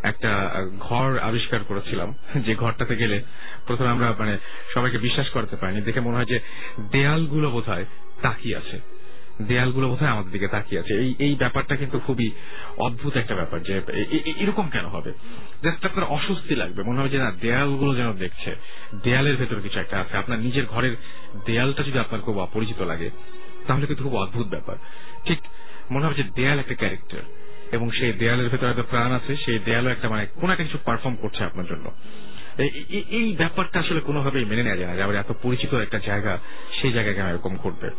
একটা 0.03 0.55
ঘর 0.79 1.19
আবিষ্কার 1.19 1.61
করেছিলাম। 1.69 2.15
যে 2.37 2.55
ঘরটাতে 2.55 2.97
গেলে 2.97 3.23
প্রথমে 3.67 3.89
আমরা 3.89 4.15
মানে 4.19 4.39
সবাইকে 4.75 4.99
বিশ্বাস 4.99 5.31
করতে 5.31 5.57
পারিনি। 5.57 5.81
দেখে 5.81 6.01
মনে 6.01 6.17
হয় 6.17 6.25
যে 6.25 6.41
দেয়ালগুলো 6.91 7.51
বোধহয় 7.51 7.85
তাকিয়ে 8.23 8.57
আছে। 8.57 9.00
দেয়ালগুলো 9.49 9.89
বোধহয় 9.89 10.09
আমাদের 10.09 10.33
দিকে 10.33 10.49
তাকিয়ে 10.49 10.81
আছে। 10.81 10.95
এই 10.95 11.15
এই 11.19 11.35
ব্যাপারটা 11.35 11.77
কিন্তু 11.77 11.99
খুবই 11.99 12.31
অদ্ভুত 12.77 13.17
একটা 13.17 13.35
ব্যাপার 13.35 13.63
যে 13.63 13.81
এরকম 14.37 14.69
কেন 14.69 14.87
হবে? 14.87 15.13
জাস্ট 15.63 15.85
আপনার 15.85 16.05
অস্বস্তি 16.05 16.57
লাগবে, 16.57 16.83
মনে 16.83 17.01
হবে 17.01 17.09
যে 17.09 17.19
না, 17.19 17.31
দেয়ালগুলো 17.31 17.95
যেন 17.95 18.13
দেখছে, 18.13 18.57
দেয়ালের 19.03 19.37
ভেতরে 19.37 19.61
কিছু 19.61 19.81
একটা 19.81 20.01
আছে। 20.01 20.17
আপনার 20.17 20.39
নিজের 20.39 20.67
ঘরের 20.67 20.97
দেয়ালটা 21.47 21.83
যদি 21.83 21.99
আপনার 21.99 22.23
খুব 22.23 22.39
অপরিচিত 22.39 22.83
লাগে, 22.83 23.11
তাহলে 23.67 23.87
কিন্তু 23.87 24.05
খুব 24.05 24.17
অদ্ভুত 24.17 24.47
ব্যাপার। 24.47 24.77
ঠিক 25.25 25.39
মনে 25.91 26.05
হবে 26.05 26.15
যে 26.15 26.23
দেয়াল 26.23 26.59
একটা 26.59 26.75
ক্যারেক্টার, 26.75 27.21
এবং 27.73 27.91
সেই 27.91 28.13
দেয়ালের 28.13 28.49
ভেতরে 28.49 28.71
একটা 28.71 28.83
প্রাণ 28.83 29.13
আছে, 29.13 29.37
সেই 29.37 29.59
দেয়ালও 29.59 29.91
একটা 29.91 30.09
মানে 30.09 30.27
কোন 30.41 30.51
একটা 30.51 30.65
কিছু 30.65 30.79
পারফর্ম 30.85 31.17
করছে 31.17 31.45
আপনার 31.45 31.67
জন্য। 31.67 31.91
এই- 32.59 33.37
ব্যাপারটা 33.37 33.81
আসলে 33.81 34.01
কোনোভাবেই 34.01 34.45
মেনে 34.45 34.63
নেওয়া 34.63 34.77
যায় 34.77 34.89
না 34.89 34.97
যে 34.97 35.03
আবার 35.03 35.17
এত 35.17 35.33
পরিচিত 35.43 35.75
একটা 35.75 35.99
জায়গা, 35.99 36.39
সেই 36.81 36.93
জায়গায় 36.93 37.17
কেন 37.17 37.27
এরকম 37.27 37.57
ঘটবে? 37.57 37.91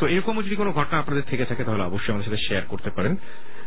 তো 0.00 0.06
এরকমও 0.06 0.42
যদি 0.42 0.56
কোনো 0.56 0.72
ঘটনা 0.72 0.98
আপনাদের 0.98 1.22
থেকে 1.30 1.44
থাকে, 1.44 1.64
তাহলে 1.64 1.82
অবশ্যই 1.82 2.14
আমাদের 2.14 2.30
সাথে 2.30 2.48
শেয়ার 2.48 2.62
করতে 2.68 2.90
পারেন। 2.90 3.16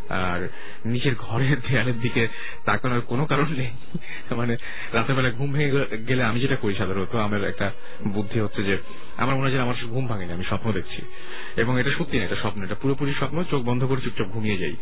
আর 0.09 0.49
নিজের 0.85 1.15
ঘরের 1.19 1.59
দেয়ালের 1.59 1.99
দিকে 1.99 2.27
তাকানোর 2.65 3.01
কোনো 3.01 3.25
কারণ 3.25 3.45
নেই। 3.49 3.69
মানে 4.35 4.57
রাতের 4.93 5.15
বেলা 5.15 5.31
ঘুম 5.31 5.53
ভেঙে 5.53 5.97
গেলে 6.07 6.23
আমি 6.23 6.39
যেটা 6.39 6.55
করি 6.55 6.75
সাধারণত, 6.75 7.15
আমার 7.15 7.43
একটা 7.43 7.71
বুদ্ধি 8.07 8.39
হচ্ছে 8.39 8.63
যে, 8.63 8.77
আমার 9.17 9.35
মনে 9.35 9.43
হয় 9.43 9.51
যে 9.51 9.59
আমার 9.59 9.75
ঘুম 9.89 10.07
ভাঙেনি, 10.07 10.33
আমি 10.33 10.43
স্বপ্ন 10.43 10.71
দেখছি। 10.71 11.01
এবং 11.57 11.79
এটা 11.79 11.91
সত্যি 11.91 12.19
না, 12.19 12.25
এটা 12.25 12.35
স্বপ্ন, 12.35 12.63
এটা 12.63 12.75
পুরোপুরি 12.75 13.13
স্বপ্ন, 13.13 13.43
চোখ 13.43 13.63
বন্ধ 13.63 13.83
করে 13.83 14.01
চুপচাপ 14.01 14.27
ঘুমিয়ে 14.27 14.57
যাই। 14.57 14.75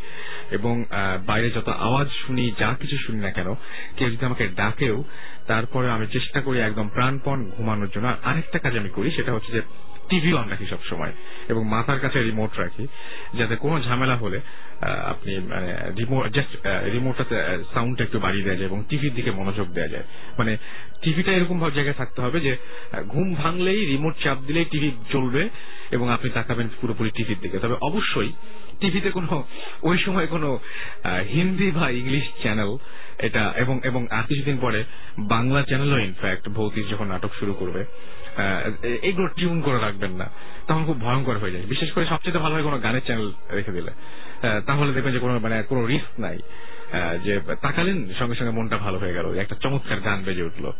এবং 0.51 0.85
বাইরে 1.25 1.51
যত 1.51 1.69
আওয়াজ 1.69 2.07
শুনি, 2.27 2.53
যা 2.59 2.75
কিছু 2.79 2.97
শুনি 2.97 3.19
না 3.19 3.31
কেন, 3.31 3.53
কেউ 3.97 4.09
যদি 4.09 4.25
আমাকে 4.25 4.47
ডাকেও, 4.47 5.03
তারপরে 5.47 5.91
আমি 5.91 6.07
চেষ্টা 6.07 6.41
করি 6.41 6.59
একদম 6.59 6.87
প্রাণপণ 6.87 7.51
ঘুমানোর 7.57 7.89
জন্য। 7.93 8.15
আরেকটা 8.23 8.59
কাজ 8.59 8.77
আমি 8.77 8.89
করি, 8.89 9.11
সেটা 9.11 9.33
হচ্ছে 9.33 9.51
যে 9.51 9.61
টিভি 10.09 10.31
অন 10.39 10.47
রাখি 10.49 10.65
সব 10.73 10.81
সময় 10.89 11.13
এবং 11.51 11.61
মাথার 11.73 11.99
কাছে 12.03 12.17
রিমোট 12.19 12.51
রাখি, 12.63 12.83
যাতে 13.39 13.55
কোনো 13.63 13.75
ঝামেলা 13.87 14.15
হলে 14.23 14.39
আপনি 15.13 15.31
মানে 15.53 15.69
জাস্ট 16.35 16.51
রিমোটটাতে 16.95 17.35
সাউন্ডটা 17.73 18.03
একটু 18.03 18.17
বাড়িয়ে 18.25 18.45
দেওয়া 18.45 18.59
যায় 18.59 18.69
এবং 18.71 18.79
টিভির 18.89 19.13
দিকে 19.17 19.31
মনোযোগ 19.39 19.67
দেওয়া 19.77 19.91
যায়। 19.93 20.05
মানে 20.39 20.53
টিভিটা 21.03 21.31
এরকম 21.31 21.57
ভাবে 21.59 21.73
জায়গায় 21.77 21.97
থাকতে 22.01 22.19
হবে 22.21 22.37
যে 22.39 22.53
ঘুম 23.07 23.27
ভাঙলেই 23.41 23.81
রিমোট 23.85 24.15
চাপ 24.23 24.37
দিলেই 24.47 24.67
টিভি 24.73 24.89
চলবে 25.11 25.43
এবং 25.95 26.05
আপনি 26.15 26.29
তাকাবেন 26.37 26.67
পুরোপুরি 26.81 27.09
টিভির 27.17 27.39
দিকে। 27.41 27.57
তবে 27.59 27.75
অবশ্যই 27.81 28.31
টিভিতে 28.81 29.09
কোনো, 29.11 29.33
ওই 29.89 29.97
সময় 29.97 30.27
কোনো 30.27 30.49
হিন্দি 31.33 31.69
বা 31.71 31.85
ইংলিশ 32.01 32.25
চ্যানেল 32.41 32.71
এটা, 33.27 33.43
এবং 33.63 33.75
এবং 33.83 34.01
আর 34.17 34.25
কিছুদিন 34.29 34.57
পরে 34.61 34.79
বাংলা 35.33 35.61
চ্যানেলও 35.63 35.99
ইনফ্যাক্ট 35.99 36.45
ভৌতিক 36.49 36.85
যখন 36.89 37.07
নাটক 37.07 37.31
শুরু 37.39 37.53
করবে 37.53 37.81
এগুলো 39.01 39.27
টিউন 39.27 39.61
করে 39.61 39.79
রাখবেন 39.79 40.11
না। 40.11 40.29
তখন 40.67 40.85
খুব 40.85 41.01
ভয়ঙ্কর 41.01 41.37
হয়ে 41.37 41.51
যায়। 41.51 41.63
বিশেষ 41.63 41.91
করে 41.91 42.05
সবচেয়ে 42.05 42.37
ভালো 42.37 42.55
হয় 42.55 42.63
কোনো 42.63 42.79
গানের 42.79 43.01
চ্যানেল 43.01 43.31
রেখে 43.51 43.71
দিলে। 43.71 43.91
তাহলে 44.65 44.93
দেখবেন 44.93 45.13
যে 45.13 45.19
কোনো 45.19 45.39
মানে 45.39 45.63
কোনো 45.63 45.85
রিস্ক 45.85 46.19
নাই। 46.19 46.39
যে 47.23 47.39
তাকালেন, 47.61 48.13
সঙ্গে 48.19 48.35
সঙ্গে 48.35 48.51
মনটা 48.51 48.77
ভালো 48.77 48.97
হয়ে 48.97 49.13
গেল। 49.13 49.33
একটা 49.33 49.55
চমৎকার 49.55 49.99
গান 49.99 50.23
বেজে 50.23 50.43
উঠল। 50.43 50.71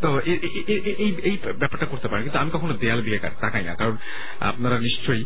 তো 0.00 0.20
এই 0.20 1.38
ব্যাপারটা 1.58 1.86
করতে 1.86 2.08
পারেন। 2.08 2.22
কিন্তু 2.22 2.38
আমি 2.38 2.50
কখনো 2.50 2.72
দেয়াল 2.72 3.02
দিয়ে 3.02 3.18
তাকাই 3.18 3.64
না। 3.64 3.74
কারণ 3.74 3.96
আপনারা 4.40 4.78
নিশ্চয়ই 4.78 5.24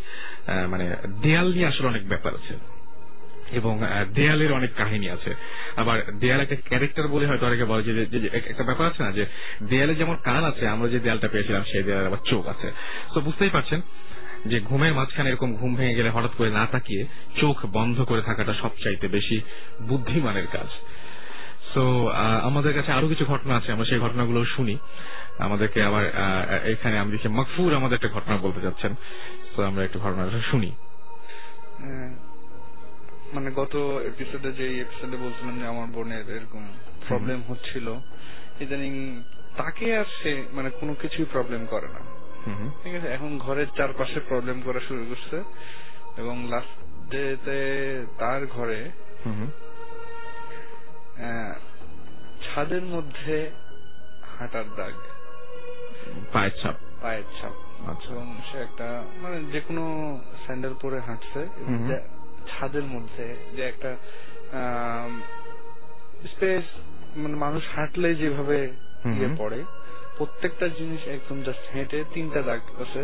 মানে 0.67 0.95
দেয়াল 1.21 1.53
নিয়ে 1.53 1.65
আসলে 1.65 1.87
অনেক 1.87 2.07
ব্যাপার 2.07 2.33
আছে। 2.35 2.78
এবং 3.51 3.73
দেয়ালের 4.13 4.51
অনেক 4.53 4.71
কাহিনী 4.77 5.09
আছে। 5.09 5.35
আবার 5.75 5.97
দেয়াল 6.19 6.39
একটা 6.41 6.55
ক্যারেক্টার 6.65 7.07
বলে 7.07 7.25
হয়তো 7.27 7.45
অনেকে 7.45 7.65
বলে 7.65 7.83
যে 7.83 8.29
একটা 8.33 8.63
ব্যাপার 8.63 8.87
আছে 8.87 9.03
না 9.03 9.11
যে, 9.11 9.25
দেয়ালে 9.63 9.95
যেমন 9.95 10.15
কান 10.23 10.43
আছে, 10.43 10.67
আমরা 10.67 10.87
যে 10.89 10.99
দেয়ালটা 10.99 11.27
পেয়েছিলাম 11.27 11.63
সেই 11.71 11.83
দেয়ালের 11.83 12.07
আবার 12.07 12.23
চোখ 12.25 12.47
আছে। 12.47 12.71
তো 13.13 13.21
বুঝতেই 13.21 13.49
পারছেন 13.49 13.81
যে 14.45 14.59
ঘুমের 14.59 14.93
মাঝখানে 14.93 15.29
এরকম 15.29 15.55
ঘুম 15.55 15.75
ভেঙে 15.75 15.93
গেলে 15.93 16.09
হঠাৎ 16.09 16.31
করে 16.37 16.49
না 16.49 16.65
তাকিয়ে 16.65 17.05
চোখ 17.39 17.57
বন্ধ 17.65 18.01
করে 18.01 18.21
থাকাটা 18.21 18.53
সবচাইতে 18.53 19.07
বেশি 19.07 19.41
বুদ্ধিমানের 19.81 20.47
কাজ। 20.47 20.69
তো 21.73 22.07
আমাদের 22.43 22.73
কাছে 22.73 22.91
আরও 22.91 23.07
কিছু 23.07 23.25
ঘটনা 23.25 23.55
আছে, 23.55 23.71
আমরা 23.71 23.85
সেই 23.85 23.99
ঘটনাগুলো 23.99 24.45
শুনি। 24.45 24.77
আমাদেরকে 25.39 25.83
আবার 25.83 26.03
এখানে 26.65 26.99
আমি 26.99 27.11
দেখি, 27.11 27.27
মকফুর 27.27 27.73
আমাদের 27.73 27.95
একটা 27.95 28.07
ঘটনা 28.07 28.37
বলতে 28.37 28.61
যাচ্ছেন। 28.61 28.95
তো 29.55 29.63
আমরা 29.63 29.83
একটু 29.83 29.99
ঘটনাটা 29.99 30.39
শুনি। 30.51 30.71
মানে 33.33 33.51
গত 33.55 33.75
এপিসোডে 34.05 34.51
যে 34.51 34.81
এপিসোডে 34.81 35.17
বলছিলাম 35.17 35.59
যে 35.59 35.67
আমার 35.67 35.87
বোনের 35.87 36.29
এরকম 36.29 36.67
প্রবলেম 37.07 37.41
হচ্ছিল 37.49 37.95
ইদানিং 38.59 39.23
তাকে 39.57 39.97
আর 39.97 40.05
সে 40.23 40.43
মানে 40.53 40.69
কোনো 40.69 40.93
কিছুই 40.93 41.25
প্রবলেম 41.31 41.65
করে 41.65 41.87
না। 41.87 42.01
ঠিক 42.83 42.95
আছে 42.95 43.07
এখন 43.07 43.37
ঘরের 43.37 43.67
চারপাশে 43.77 44.19
প্রবলেম 44.19 44.61
করা 44.61 44.79
শুরু 44.79 45.05
করছে 45.09 45.37
এবং 46.17 46.49
লাস্ট 46.49 46.75
ডেতে 47.09 47.59
তার 48.19 48.45
ঘরে 48.45 48.91
ছাদের 52.45 52.81
মধ্যে 52.81 53.49
হাঁটার 54.37 54.67
দাগ। 54.75 54.93
পায়ের 56.33 56.51
ছাপ। 56.61 56.75
পায়ের 57.01 57.23
ছাপ। 57.41 57.55
আচ্ছা। 57.89 58.09
এবং 58.11 58.41
সে 58.51 58.57
একটা 58.57 59.03
মানে 59.21 59.43
যে 59.51 59.59
কোনো 59.61 59.83
স্যান্ডেল 60.45 60.73
পরে 60.81 60.99
হাঁটছে 60.99 61.41
ছাদের 62.51 62.83
মধ্যে 62.83 63.25
যে 63.55 63.63
একটা 63.67 63.91
স্পেস 66.33 66.65
মানে 67.17 67.35
মানুষ 67.35 67.63
হাঁটলে 67.75 68.09
যেভাবে 68.15 68.57
ইয়ে 69.17 69.29
পড়ে 69.37 69.59
প্রত্যেকটা 70.17 70.65
জিনিস 70.67 71.01
একদম 71.07 71.37
জাস্ট 71.43 71.63
হেঁটে 71.75 71.99
তিনটা 72.13 72.41
দাগ 72.41 72.61
আছে। 72.81 73.01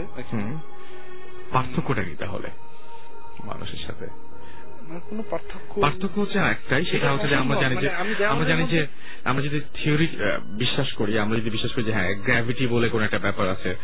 পার্থক্যটা 1.54 2.04
কি 2.04 2.16
তাহলে 2.20 2.50
মানুষের 3.46 3.82
সাথে? 3.88 4.08
কোনো 5.10 5.24
পার্থক্য 5.32 5.82
পার্থক্য 5.82 6.20
হচ্ছে 6.20 6.40
একটাই 6.40 6.86
সেটা 6.86 7.12
হচ্ছে 7.12 7.28
যে 7.28 7.36
আমরা 7.36 7.62
জানি 7.62 7.76
যে 7.76 7.90
মানে 7.90 8.26
আমরা 8.26 8.46
জানি 8.46 8.68
যে 8.68 8.88
আমরা 9.24 9.44
যদি 9.44 9.62
থিওরি 9.74 10.08
বিশ্বাস 10.58 10.94
করি 10.94 11.20
আমরা 11.20 11.38
যদি 11.40 11.50
বিশ্বাস 11.50 11.72
করি 11.72 11.84
যে 11.84 11.94
হ্যাঁ 11.94 12.14
গ্র্যাভিটি 12.14 12.68
বলে 12.68 12.90
কোন 12.90 13.04
একটা 13.04 13.20
ব্যাপার 13.20 13.50
আছে 13.50 13.76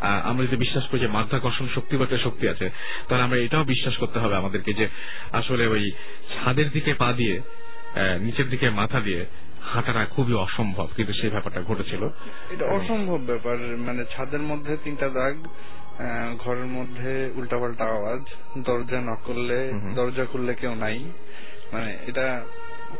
আমরা 0.00 0.46
যদি 0.46 0.56
বিশ্বাস 0.56 0.88
করি 0.88 1.00
যে 1.00 1.06
মাধ্যাকর্ষণ 1.06 1.68
শক্তি 1.74 1.96
বা 1.96 2.04
একটা 2.04 2.18
শক্তি 2.18 2.48
আছে 2.48 2.70
তাহলে 3.08 3.24
আমরা 3.24 3.38
এটাও 3.38 3.64
বিশ্বাস 3.64 3.96
করতে 3.96 4.18
হবে 4.18 4.36
আমাদেরকে 4.36 4.72
যে 4.72 4.88
আসলে 5.32 5.66
ওই 5.66 5.92
ছাদের 6.34 6.70
দিকে 6.70 6.94
পা 6.94 7.12
দিয়ে 7.12 7.40
নিচের 8.20 8.48
দিকে 8.48 8.70
মাথা 8.70 9.00
দিয়ে 9.00 9.26
হাঁটাটা 9.62 10.04
খুবই 10.04 10.34
অসম্ভব 10.34 10.88
কিন্তু 10.96 11.12
সেই 11.12 11.30
ব্যাপারটা 11.30 11.62
ঘটেছিল। 11.62 12.08
এটা 12.50 12.64
অসম্ভব 12.64 13.20
ব্যাপার 13.26 13.58
মানে 13.58 14.04
ছাদের 14.16 14.40
মধ্যে 14.40 14.76
তিনটা 14.84 15.08
দাগ 15.08 15.46
ঘরের 16.44 16.66
মধ্যে 16.66 17.30
উল্টাপাল্টা 17.34 17.84
আওয়াজ 17.84 18.22
দরজা 18.58 19.00
নক 19.00 19.20
করলে। 19.24 19.58
দরজা 19.94 20.24
খুললে 20.24 20.54
কেউ 20.54 20.74
নাই 20.74 21.04
মানে 21.72 21.90
এটা 22.06 22.26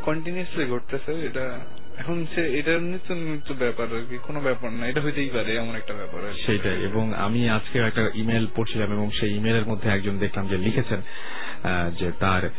কন্টিনিউসলি 0.05 0.65
ঘটতেছে 0.65 1.11
এটা 1.25 1.59
এখন 1.97 2.25
সে 2.35 2.59
এটা 2.59 2.71
নিত্য 2.71 3.13
নিত্য 3.13 3.53
ব্যাপার 3.53 3.87
আর 3.95 4.03
কি 4.09 4.17
কোনো 4.27 4.39
ব্যাপার 4.39 4.69
না 4.71 4.87
এটা 4.87 5.01
হইতেই 5.01 5.29
পারে 5.29 5.55
এমন 5.55 5.75
একটা 5.75 5.93
ব্যাপার। 5.93 6.21
সেইটাই 6.45 6.83
এবং 6.83 7.13
আমি 7.13 7.49
আজকে 7.49 7.79
একটা 7.79 8.11
ইমেল 8.13 8.47
পড়ছিলাম 8.55 8.91
এবং 8.91 9.11
সেই 9.11 9.31
ইমেলের 9.35 9.65
মধ্যে 9.65 9.89
একজন 9.89 10.17
দেখলাম 10.17 10.47
যে 10.47 10.57
লিখেছেন 10.57 11.01
যে 11.99 12.11
তার 12.19 12.49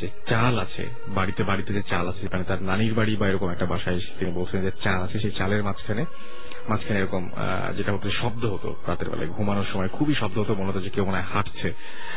যে 0.00 0.08
চাল 0.28 0.58
আছে 0.58 0.84
বাড়িতে 1.08 1.42
বাড়িতে 1.42 1.72
যে 1.72 1.82
চাল 1.82 2.08
আছে 2.08 2.24
মানে 2.32 2.44
তার 2.44 2.62
নানির 2.62 2.94
বাড়ি 2.94 3.16
বা 3.16 3.28
এরকম 3.28 3.48
একটা 3.50 3.66
বাসায় 3.66 4.00
তিনি 4.18 4.32
বলছেন 4.32 4.62
যে 4.62 4.70
চাল 4.84 5.02
আছে 5.02 5.18
সেই 5.18 5.30
চালের 5.30 5.62
মাঝখানে 5.62 6.04
মাঝখানে 6.68 6.98
এরকম 7.00 7.22
যেটা 7.76 7.90
হতো 7.92 8.08
শব্দ 8.10 8.42
হতো 8.44 8.68
রাতের 8.86 9.08
বেলায়। 9.10 9.28
ঘুমানোর 9.28 9.68
সময় 9.72 9.88
খুবই 9.88 10.14
শব্দ 10.14 10.36
হতো, 10.38 10.54
মনে 10.54 10.70
হতো 10.70 10.80
যে 10.80 10.90
কেউ 10.90 11.04
মনে 11.04 11.20
হাঁটছে। 11.32 11.68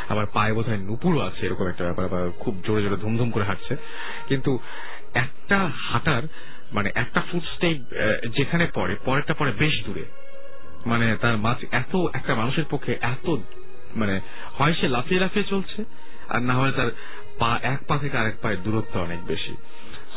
আবার 0.10 0.26
পায়ে 0.34 0.54
বোধ 0.54 0.68
হয় 0.70 0.78
নুপুরও 0.78 1.20
আছে, 1.20 1.42
এরকম 1.46 1.66
একটা 1.68 1.84
ব্যাপার, 1.84 2.06
আবার 2.06 2.24
খুব 2.40 2.54
জোরে 2.66 2.82
জোরে 2.84 2.98
ধুমধুম 2.98 3.30
করে 3.32 3.44
হাঁটছে। 3.44 3.74
কিন্তু 4.28 4.60
একটা 5.14 5.58
হাঁটার 5.76 6.24
মানে 6.72 6.90
একটা 6.96 7.22
ফুট 7.32 7.44
স্টেপ 7.44 7.78
যেখানে 8.38 8.68
পড়ে, 8.74 8.94
পরেরটা 9.06 9.34
পরে 9.34 9.52
বেশ 9.52 9.76
দূরে। 9.86 10.06
মানে 10.86 11.08
তার 11.22 11.38
মাঝ, 11.38 11.58
এত 11.72 11.94
একটা 12.14 12.36
মানুষের 12.36 12.64
পক্ষে 12.70 12.98
এত 13.02 13.28
মানে 13.96 14.16
হয় 14.58 14.74
সে 14.74 14.88
লাফিয়ে 14.88 15.22
লাফিয়ে 15.22 15.46
চলছে, 15.46 15.80
আর 16.30 16.42
না 16.42 16.54
হয় 16.54 16.72
তার 16.72 16.90
পা, 17.40 17.60
এক 17.64 17.80
পা 17.88 17.96
থেকে 17.98 18.18
আরেক 18.18 18.36
পায়ের 18.42 18.64
দূরত্ব 18.64 18.94
অনেক 19.00 19.26
বেশি। 19.26 19.54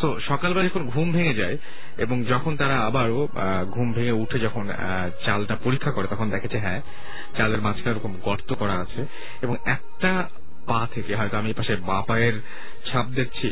তো 0.00 0.08
সকালবেলা 0.30 0.68
যখন 0.68 0.84
ঘুম 0.94 1.08
ভেঙে 1.16 1.34
যায়, 1.40 1.56
এবং 2.04 2.16
যখন 2.32 2.52
তারা 2.56 2.76
আবারও 2.88 3.20
ঘুম 3.74 3.88
ভেঙে 3.96 4.14
উঠে 4.22 4.38
যখন 4.46 4.64
চালটা 5.26 5.54
পরীক্ষা 5.64 5.90
করে, 5.96 6.06
তখন 6.12 6.26
দেখেছে 6.34 6.58
হ্যাঁ 6.64 6.80
চালের 7.36 7.60
মাঝখানে 7.66 7.92
এরকম 7.94 8.12
গর্ত 8.26 8.50
করা 8.60 8.76
আছে, 8.84 9.00
এবং 9.44 9.54
একটা 9.74 10.12
পা 10.68 10.80
থেকে, 10.94 11.12
হয়তো 11.16 11.36
আমি 11.40 11.50
পাশে 11.52 11.74
বা 11.88 11.98
পায়ের 12.08 12.36
ছাপ 12.88 13.06
দেখছি, 13.18 13.50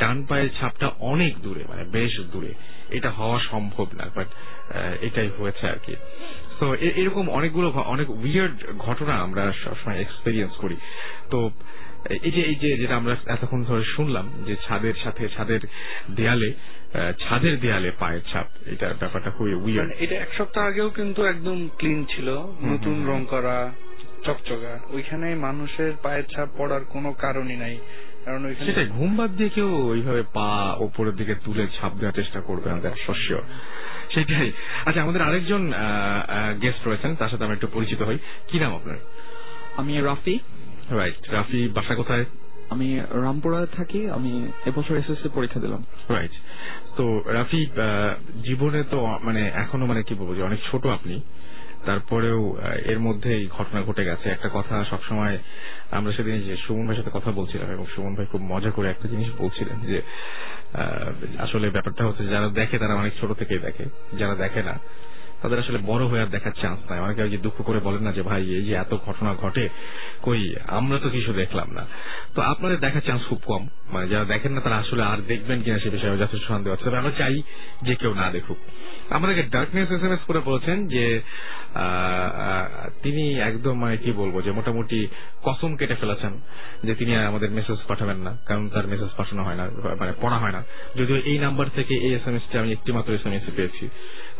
ডান 0.00 0.18
পায়ের 0.28 0.50
ছাপটা 0.58 0.86
অনেক 1.12 1.32
দূরে 1.44 1.62
মানে 1.68 1.84
বেশ 1.96 2.12
দূরে। 2.32 2.52
এটা 2.96 3.10
হওয়া 3.18 3.38
সম্ভব 3.50 3.86
না 3.98 4.04
বাট 4.16 4.28
এটাই 5.06 5.30
হয়েছে 5.38 5.64
আর 5.72 5.78
কি। 5.86 5.94
তো 6.60 6.66
এরকম 7.00 7.24
অনেকগুলো 7.38 7.68
অনেক 7.94 8.08
উইয়ার্ড 8.22 8.58
ঘটনা 8.86 9.14
আমরা 9.24 9.42
সবসময় 9.64 9.98
এক্সপেরিয়েন্স 10.04 10.52
করি। 10.62 10.76
তো 11.32 11.38
এই 12.06 12.30
যে 12.30 12.42
এই 12.42 12.54
যে 12.54 12.76
যেটা 12.76 12.96
আমরা 12.96 13.16
এতক্ষণ 13.26 13.64
ধরে 13.64 13.84
শুনলাম 13.84 14.30
যে 14.46 14.56
ছাদের 14.68 14.94
সাথে 15.04 15.28
ছাদের 15.28 15.60
দেয়ালে 16.14 16.52
আহ, 16.52 17.12
ছাদের 17.12 17.60
দেয়ালে 17.60 17.90
পায়ের 17.98 18.20
ছাপ 18.32 18.46
এটা 18.66 18.94
ব্যাপারটা 18.98 19.30
খুবই 19.30 19.54
উইয়ার্ড 19.54 19.90
মানে 19.90 20.04
এটা 20.04 20.14
এক 20.14 20.28
সপ্তাহ 20.38 20.66
আগেও 20.66 20.90
কিন্তু 20.90 21.24
একদম 21.24 21.68
ক্লিন 21.78 22.04
ছিল 22.04 22.42
নতুন 22.62 23.06
রং 23.06 23.24
করা 23.24 23.72
চকচকা। 24.24 24.78
ওইখানে 24.90 25.34
মানুষের 25.34 25.92
পায়ের 26.02 26.24
ছাপ 26.24 26.48
পড়ার 26.56 26.80
কোনো 26.84 27.12
কারণই 27.12 27.56
নাই। 27.56 27.78
কারণ 28.24 28.44
ওইখানে 28.44 28.66
সেটাই 28.66 28.86
ঘুম 28.86 29.16
বাদ 29.16 29.30
দিয়ে 29.30 29.48
কেউ 29.48 29.88
ওইভাবে 29.88 30.22
পা 30.32 30.76
ওপরের 30.78 31.16
দিকে 31.16 31.34
তুলে 31.34 31.66
ছাপ 31.80 31.92
দেওয়ার 31.92 32.14
চেষ্টা 32.14 32.40
করবে 32.40 32.70
না 32.70 32.90
শিওর 33.14 33.42
সেটাই। 34.14 34.52
আচ্ছা 34.84 35.02
আমাদের 35.02 35.22
আরেকজন 35.22 35.72
গেস্ট 36.62 36.88
রয়েছেন 36.88 37.14
তার 37.16 37.28
সাথে 37.28 37.44
আমরা 37.44 37.54
একটু 37.54 37.66
পরিচিত 37.66 38.02
হই। 38.02 38.18
কি 38.48 38.58
নাম 38.58 38.74
আপনার? 38.74 38.96
আমি 39.76 40.00
রাফি। 40.00 40.38
রাইট 40.90 41.30
রাফি 41.30 41.68
বাসা 41.68 41.94
কোথায়? 41.94 42.24
আমি 42.70 43.00
রামপুরায় 43.10 43.66
থাকি 43.66 44.10
আমি 44.10 44.52
এবছর 44.66 44.96
এসএসসি 44.96 45.28
পরীক্ষা 45.34 45.60
দিলাম। 45.60 45.84
রাইট 46.08 46.30
তো 46.96 47.22
রাফি 47.26 47.66
জীবনে 48.42 48.84
তো 48.90 49.18
মানে 49.22 49.48
এখনও 49.54 49.86
মানে 49.86 50.02
কি 50.02 50.14
বলব 50.14 50.34
যে 50.34 50.42
অনেক 50.42 50.60
ছোট 50.70 50.86
আপনি। 50.86 51.20
তারপরেও 51.86 52.56
এর 52.86 52.98
মধ্যে 52.98 53.34
এই 53.34 53.46
ঘটনা 53.46 53.82
ঘটে 53.82 54.04
গেছে। 54.04 54.30
একটা 54.30 54.50
কথা 54.54 54.84
সবসময় 54.84 55.38
আমরা 55.90 56.12
সেদিন 56.12 56.40
যে 56.40 56.56
সুমন 56.56 56.86
ভাইয়ের 56.86 57.04
সাথে 57.04 57.18
কথা 57.18 57.30
বলছিলাম 57.30 57.70
এবং 57.70 57.86
সুমন 57.86 58.14
ভাই 58.14 58.26
খুব 58.26 58.42
মজা 58.42 58.70
করে 58.70 58.90
একটা 58.90 59.08
জিনিস 59.08 59.28
বলছিলেন 59.38 59.80
যে 59.80 60.02
আসলে 61.38 61.70
ব্যাপারটা 61.70 62.06
হচ্ছে 62.06 62.26
যারা 62.26 62.48
দেখে 62.48 62.78
তারা 62.78 62.94
অনেক 62.94 63.12
ছোট 63.20 63.32
থেকেই 63.32 63.58
দেখে 63.58 63.84
যারা 64.18 64.34
দেখে 64.34 64.62
না 64.62 64.78
তাদের 65.42 65.58
আসলে 65.58 65.78
বড় 65.86 66.04
হয়ে 66.04 66.22
আর 66.22 66.26
দেখার 66.26 66.52
চান্স 66.62 66.90
নাই। 66.90 67.00
অনেকে 67.00 67.22
আর 67.22 67.28
দুঃখ 67.28 67.62
করে 67.62 67.80
বলেন 67.80 68.00
না 68.00 68.12
যে, 68.12 68.22
ভাই, 68.22 68.42
এই 68.42 68.64
যে 68.64 68.74
এত 68.74 68.94
ঘটনা 68.94 69.34
ঘটে, 69.34 69.68
কই? 70.22 70.54
আমরা 70.66 70.98
তো 70.98 71.08
কিছু 71.08 71.32
দেখলাম 71.32 71.70
না। 71.70 71.86
তো 72.34 72.42
আপনাদের 72.42 72.80
দেখার 72.80 73.00
চান্স 73.00 73.22
খুব 73.28 73.42
কম। 73.44 73.68
মানে 73.92 74.08
যারা 74.08 74.24
দেখেন 74.24 74.52
না, 74.52 74.60
তারা 74.60 74.76
আসলে 74.76 75.02
আর 75.02 75.18
দেখবেন 75.26 75.62
কিনা 75.62 75.78
সে 75.78 75.90
বিষয়ে 75.90 76.18
যথেষ্ট 76.18 76.48
সন্দেহ 76.48 76.72
আছে। 76.72 76.84
তবে 76.84 76.98
আমরা 76.98 77.10
চাই 77.18 77.42
যে 77.82 77.94
কেউ 77.94 78.14
না 78.14 78.30
দেখুক। 78.30 78.56
আমাদেরকে 79.10 79.42
ডার্কনেস 79.42 79.90
এস 79.90 80.02
এম 80.02 80.12
এস 80.12 80.20
করে 80.26 80.38
বলেছেন 80.38 80.88
যে 80.88 81.20
তিনি 83.02 83.40
একদম 83.40 83.78
মানে 83.78 83.96
কি 83.96 84.12
বলব 84.12 84.40
যে 84.40 84.50
মোটামুটি 84.50 85.08
কসম 85.42 85.76
কেটে 85.76 85.94
ফেলেছেন 85.94 86.32
যে 86.84 86.94
তিনি 86.94 87.16
আমাদের 87.16 87.50
মেসেজ 87.50 87.76
পাঠাবেন 87.88 88.16
না, 88.16 88.36
কারণ 88.46 88.68
তার 88.68 88.86
মেসেজ 88.86 89.08
পাঠানো 89.16 89.42
হয় 89.44 89.54
না 89.54 89.70
মানে 89.98 90.12
পড়া 90.20 90.38
হয় 90.38 90.52
না। 90.52 90.64
যদিও 90.96 91.16
এই 91.16 91.38
নাম্বার 91.38 91.66
থেকে 91.74 91.94
এই 91.94 92.14
এস 92.14 92.28
এম 92.28 92.36
এসটি 92.36 92.58
আমি 92.58 92.72
একটি 92.72 92.92
মাত্র 92.92 93.14
এস 93.14 93.26
এম 93.26 93.32
এস 93.32 93.42
পেয়েছি। 93.56 93.88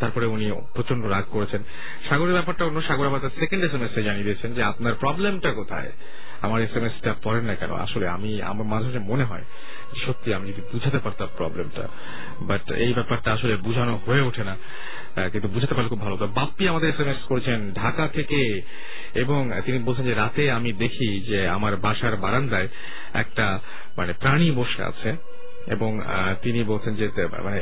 তারপরে 0.01 0.27
উনি 0.27 0.53
প্রচণ্ড 0.75 1.07
রাগ 1.07 1.25
করেছেন। 1.31 1.63
সাগরের 2.09 2.33
ব্যাপারটা 2.33 2.65
অন্য 2.65 2.83
সাগর 2.83 3.07
আবার 3.07 3.21
তার 3.21 3.31
সেকেন্ড 3.39 3.65
এস 3.65 3.75
এম 3.75 3.83
এস 3.83 4.05
জানিয়ে 4.05 4.25
দিয়েছেন 4.25 4.55
যে, 4.55 4.63
আপনার 4.63 4.95
প্রবলেমটা 4.95 5.53
কোথায়? 5.53 5.93
আমার 6.43 6.63
এস 6.63 6.77
এম 6.77 6.85
এস 6.85 6.93
টা 7.03 7.15
পড়েন 7.23 7.45
না 7.45 7.55
কেন? 7.55 7.73
আসলে 7.75 8.09
আমি, 8.09 8.43
আমার 8.43 8.67
মাঝে 8.67 8.99
মনে 8.99 9.25
হয় 9.25 9.45
সত্যি 10.07 10.35
আমি 10.35 10.49
যদি 10.49 10.63
বুঝাতে 10.73 10.99
পারতাম 10.99 11.29
প্রবলেমটা 11.37 11.89
বাট 12.41 12.71
এই 12.71 12.93
ব্যাপারটা 12.93 13.33
আসলে 13.33 13.57
বুঝানো 13.57 14.01
হয়ে 14.07 14.21
ওঠে 14.21 14.45
না। 14.45 14.57
কিন্তু 15.33 15.49
বুঝাতে 15.49 15.75
পারলে 15.75 15.89
খুব 15.89 16.01
ভালো 16.01 16.15
হতো। 16.15 16.27
বাপ্পি 16.27 16.69
আমাদের 16.69 16.89
এস 16.89 17.01
এম 17.01 17.09
এস 17.09 17.17
করেছেন, 17.17 17.73
ঢাকা 17.73 18.09
থেকে। 18.09 18.63
এবং 19.15 19.51
তিনি 19.65 19.79
বলছেন 19.79 20.05
যে, 20.05 20.15
রাতে 20.15 20.51
আমি 20.51 20.73
দেখি 20.73 21.21
যে 21.21 21.49
আমার 21.49 21.77
বাসার 21.77 22.17
বারান্দায় 22.17 22.69
একটা 23.15 23.61
মানে 23.99 24.13
প্রাণী 24.13 24.51
বসে 24.51 24.83
আছে। 24.85 25.17
এবং 25.67 26.01
তিনি 26.43 26.65
বলছেন 26.65 26.95
যে 26.95 27.09
মানে 27.43 27.59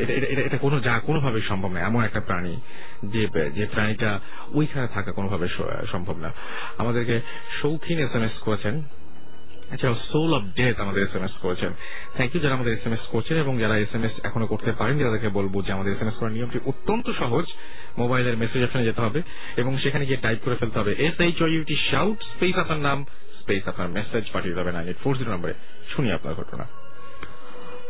এটা 0.47 0.59
কোনো, 0.59 0.81
যা 0.81 0.99
কোনোভাবে 0.99 1.41
সম্ভব 1.41 1.73
নয়। 1.73 1.81
এমন 1.81 2.05
একটা 2.05 2.21
প্রাণী 2.21 2.61
যে 3.05 3.51
যে 3.51 3.67
প্রাণীটা 3.67 4.21
ওইখানে 4.55 4.89
থাকা 4.89 5.13
কোনোভাবে 5.13 5.49
সম্ভব 5.93 6.17
না। 6.19 6.33
আমাদেরকে 6.79 7.21
শৌখিন 7.63 7.99
এস 7.99 8.15
এম 8.15 8.23
এস 8.23 8.39
করেছেন। 8.41 8.83
আচ্ছা 9.73 9.95
সোল 10.13 10.35
অফ 10.35 10.43
ডেথ 10.57 10.81
আমাদের 10.81 11.03
এস 11.03 11.15
এম 11.17 11.25
এস 11.25 11.35
করেছেন। 11.43 11.73
থ্যাংক 12.15 12.35
ইউ 12.35 12.41
যারা 12.41 12.55
আমাদের 12.55 12.73
এস 12.73 12.87
এম 12.87 12.93
এস 12.93 13.05
করছেন 13.11 13.37
এবং 13.37 13.59
যারা 13.59 13.79
এস 13.79 13.95
এম 13.95 14.05
এস 14.05 14.13
এখনও 14.23 14.47
করতে 14.47 14.73
পারেন 14.73 15.05
তাদেরকে 15.05 15.29
বলব 15.29 15.63
যে 15.63 15.73
আমাদের 15.73 15.93
এস 15.93 16.03
এম 16.03 16.09
এস 16.09 16.15
করার 16.15 16.33
নিয়মটি 16.33 16.59
অত্যন্ত 16.65 17.11
সহজ। 17.11 17.47
মোবাইলের 17.99 18.37
মেসেজ 18.37 18.65
অপশনে 18.65 18.85
যেতে 18.85 19.01
হবে 19.01 19.23
এবং 19.57 19.79
সেখানে 19.79 20.07
গিয়ে 20.07 20.17
টাইপ 20.17 20.39
করে 20.45 20.57
ফেলতে 20.57 20.79
হবে। 20.79 20.93
S 20.99 21.21
H 21.21 21.41
U T 21.41 21.77
shout 21.91 22.19
space 22.23 22.59
আপনার 22.59 22.79
নাম 22.79 23.05
স্পেস 23.41 23.69
আপনার 23.69 23.89
মেসেজ 23.89 24.25
পাঠিয়ে 24.33 24.55
দেবে 24.55 24.73
নাইন 24.73 24.87
এইট 24.89 24.97
ফোর 24.97 25.17
জিরো 25.17 25.33
নম্বরে 25.33 25.55
শুনি 25.89 26.13
আপনার 26.13 26.35
ঘটনা। 26.35 26.67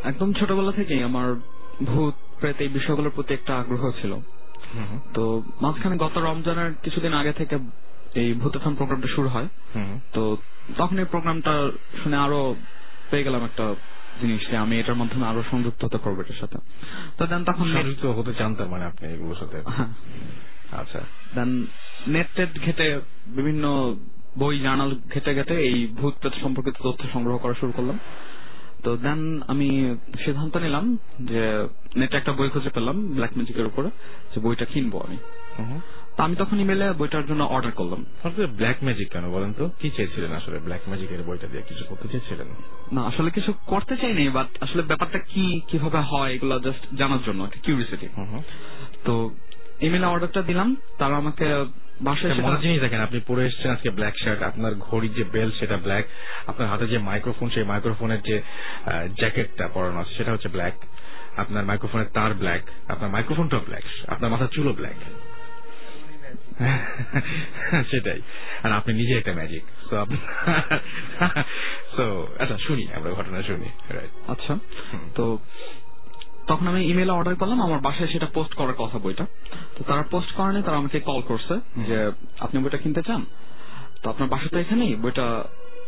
একদম 0.03 0.33
ছোটবেলা 0.33 0.71
থেকেই 0.71 1.03
আমার 1.03 1.35
ভূত 1.83 2.13
প্রেত 2.39 2.57
এই 2.61 2.67
বিষয়গুলোর 2.67 3.11
প্রতি 3.15 3.33
একটা 3.33 3.53
আগ্রহ 3.57 3.91
ছিল। 4.01 4.13
তো 5.13 5.23
মাঝখানে 5.61 5.97
গত 5.97 6.17
রমজানের 6.17 6.71
কিছুদিন 6.83 7.13
আগে 7.13 7.33
থেকে 7.33 7.57
এই 8.15 8.33
ভূতাথন 8.33 8.75
প্রোগ্রামটা 8.75 9.07
শুরু 9.07 9.27
হয়। 9.27 9.47
তো 10.13 10.37
তখন 10.77 10.99
এই 10.99 11.05
প্রোগ্রামটা 11.05 11.71
শুনে 12.03 12.15
আরও 12.15 12.55
পেয়ে 13.11 13.23
গেলাম 13.23 13.45
একটা 13.45 13.75
জিনিস 14.21 14.49
যে 14.49 14.57
আমি 14.57 14.79
এটার 14.79 14.95
মাধ্যমে 14.95 15.25
আরও 15.25 15.43
সংযুক্ত 15.51 15.85
হতে 15.85 15.97
পারব 15.97 16.19
এটার 16.19 16.35
সাথে। 16.39 16.57
তো 17.17 17.27
দেন 17.27 17.43
তখন 17.43 17.73
সংযুক্ত 17.73 18.05
হতে 18.05 18.33
চান 18.33 18.55
তার 18.55 18.67
মানে 18.67 18.85
আপনি 18.85 19.13
এগুলোর 19.13 19.35
সাথে? 19.35 19.61
হ্যাঁ। 19.67 19.87
আচ্ছা। 20.71 20.99
দেন 21.35 21.65
নেট 22.07 22.27
টেট 22.35 22.59
ঘেটে 22.59 22.99
বিভিন্ন 23.27 23.95
বই 24.37 24.59
জার্নাল 24.59 24.95
ঘেটে 25.13 25.35
ঘেটে 25.35 25.53
এই 25.53 25.87
ভূত 25.87 26.29
সম্পর্কিত 26.41 26.73
তথ্য 26.83 27.05
সংগ্রহ 27.13 27.37
করা 27.37 27.53
শুরু 27.53 27.71
করলাম। 27.71 27.99
তো 28.83 28.97
দেন 28.97 29.41
আমি 29.47 29.95
সিদ্ধান্ত 30.25 30.57
নিলাম 30.57 30.97
যে 31.21 31.67
নেটে 31.95 32.17
একটা 32.17 32.33
বই 32.33 32.49
খুঁজে 32.49 32.69
পেলাম 32.69 33.13
ব্ল্যাক 33.13 33.31
ম্যাজিকের 33.35 33.65
উপরে 33.65 33.89
যে 34.35 34.39
বইটা 34.39 34.65
কিনবো 34.65 34.99
আমি। 34.99 35.17
তো 36.17 36.23
আমি 36.23 36.35
তখন 36.35 36.59
ইমেলে 36.59 36.93
বইটার 36.93 37.25
জন্য 37.25 37.43
অর্ডার 37.43 37.71
করলাম। 37.71 38.05
ব্ল্যাক 38.57 38.77
ম্যাজিক 38.83 39.07
কেন 39.11 39.25
বলেন 39.31 39.51
তো? 39.53 39.65
কি 39.79 39.87
চেয়েছিলেন 39.89 40.31
আসলে? 40.31 40.57
ব্ল্যাক 40.59 40.83
ম্যাজিকের 40.89 41.21
বইটা 41.23 41.47
দিয়ে 41.47 41.63
কিছু 41.69 41.83
করতে 41.89 42.07
চেয়েছিলেন 42.07 42.47
না 42.91 43.01
আসলে 43.01 43.29
কিছু 43.31 43.51
করতে 43.65 43.93
চাইনি 43.97 44.29
বাট 44.29 44.49
আসলে 44.61 44.81
ব্যাপারটা 44.81 45.19
কি 45.31 45.61
কীভাবে 45.67 45.99
হয় 46.11 46.29
এগুলো 46.33 46.59
জাস্ট 46.59 46.83
জানার 46.95 47.21
জন্য 47.25 47.39
একটা। 47.43 47.59
তো 49.05 49.13
ইমেলে 49.81 50.05
অর্ডারটা 50.05 50.41
দিলাম 50.41 50.67
তারা 50.97 51.15
আমাকে 51.17 51.45
বাসায় 52.01 52.33
মজার 52.35 52.61
জিনিস 52.61 52.79
দেখেন 52.81 53.01
আপনি 53.01 53.19
পরে 53.27 53.41
এসেছেন 53.45 53.71
আজকে 53.71 53.89
ব্ল্যাক 53.89 54.15
শার্ট 54.23 54.41
আপনার 54.43 54.73
ঘড়ির 54.79 55.13
যে 55.13 55.23
বেল 55.23 55.49
সেটা 55.59 55.77
ব্ল্যাক 55.77 56.05
আপনার 56.47 56.67
হাতে 56.69 56.85
যে 56.87 56.97
মাইক্রোফোন 56.99 57.49
সেই 57.49 57.63
মাইক্রোফোনের 57.63 58.21
যে 58.21 58.41
জ্যাকেটটা 59.15 59.65
পরানো 59.67 59.97
আছে 59.99 60.13
সেটা 60.17 60.31
হচ্ছে 60.31 60.49
ব্ল্যাক 60.49 60.75
আপনার 61.37 61.63
মাইক্রোফোনের 61.65 62.09
তার 62.13 62.31
ব্ল্যাক 62.33 62.63
আপনার 62.87 63.09
মাইক্রোফোনটাও 63.09 63.61
ব্ল্যাক 63.65 63.85
আপনার 64.07 64.31
মাথার 64.31 64.47
চুলও 64.47 64.73
ব্ল্যাক 64.73 64.99
সেটাই। 67.91 68.21
আর 68.63 68.71
আপনি 68.71 68.93
নিজে 68.93 69.17
একটা 69.17 69.33
ম্যাজিক 69.33 69.63
আচ্ছা 72.39 72.57
শুনি 72.57 72.87
আমরা 72.95 73.11
ঘটনা 73.11 73.43
শুনি। 73.43 73.65
আচ্ছা। 74.27 74.57
তো 75.15 75.37
তখন 76.47 76.67
আমি 76.67 76.85
ইমেলে 76.85 77.11
অর্ডার 77.11 77.35
করলাম 77.35 77.61
আমার 77.61 77.79
বাসায় 77.79 78.07
সেটা 78.07 78.25
পোস্ট 78.25 78.53
করার 78.53 78.73
কথা 78.73 78.99
বইটা। 78.99 79.25
তো 79.77 79.83
তারা 79.83 80.03
পোস্ট 80.03 80.31
করেনি 80.31 80.63
তারা 80.63 80.77
আমাকে 80.77 80.99
কল 80.99 81.21
করছে 81.21 81.59
যে 81.87 82.11
আপনি 82.39 82.63
বইটা 82.63 82.77
কিনতে 82.77 83.01
চান? 83.01 83.25
তো 84.03 84.09
আপনার 84.09 84.29
বাসা 84.29 84.47
তো 84.47 84.59
এখানেই 84.59 84.95
বইটা 84.95 85.43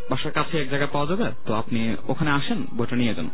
বাসার 0.10 0.32
কাছে 0.32 0.62
এক 0.62 0.70
জায়গায় 0.70 0.92
পাওয়া 0.94 1.08
যাবে 1.08 1.32
তো 1.46 1.54
আপনি 1.54 1.96
ওখানে 2.08 2.32
আসেন 2.32 2.66
বইটা 2.78 2.96
নিয়ে 2.96 3.16
যান। 3.16 3.30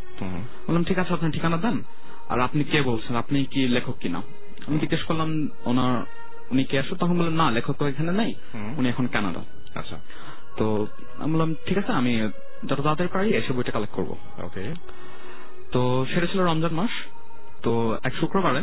বললাম 0.68 0.84
ঠিক 0.84 1.00
আছে 1.00 1.14
আপনার 1.14 1.32
ঠিকানা 1.32 1.58
দেন 1.58 1.82
আর 2.30 2.40
আপনি 2.40 2.64
কে 2.64 2.82
বলছেন? 2.82 3.16
আপনি 3.16 3.46
কি 3.46 3.68
লেখক 3.68 3.94
কিনা? 4.00 4.22
আমি 4.68 4.80
জিজ্ঞেস 4.80 5.04
করলাম 5.04 5.48
ওনার 5.66 6.25
উনি 6.52 6.64
কে 6.64 6.76
আসো 6.80 6.94
তখন 6.96 7.16
বললেন 7.20 7.38
না 7.42 7.52
লেখক 7.52 7.76
তো 7.80 7.84
এখানে 7.88 8.12
নেই। 8.12 8.32
উনি 8.78 8.90
এখন 8.90 9.08
কানাডা। 9.08 9.42
আচ্ছা। 9.80 9.98
তো 10.58 10.66
আমি 11.20 11.32
বললাম 11.34 11.56
ঠিক 11.66 11.78
আছে 11.78 11.92
আমি 11.92 12.14
যত 12.70 12.80
তাড়াতাড়ি 12.82 13.10
পারি 13.14 13.30
এসে 13.40 13.54
বইটা 13.54 13.72
কালেক্ট 13.72 13.96
করব। 13.96 14.12
ওকে। 14.44 14.64
তো 15.72 16.06
সেটা 16.14 16.28
ছিল 16.28 16.40
রমজান 16.42 16.74
মাস। 16.74 16.94
তো 17.64 17.98
এক 18.04 18.14
শুক্রবারে 18.20 18.62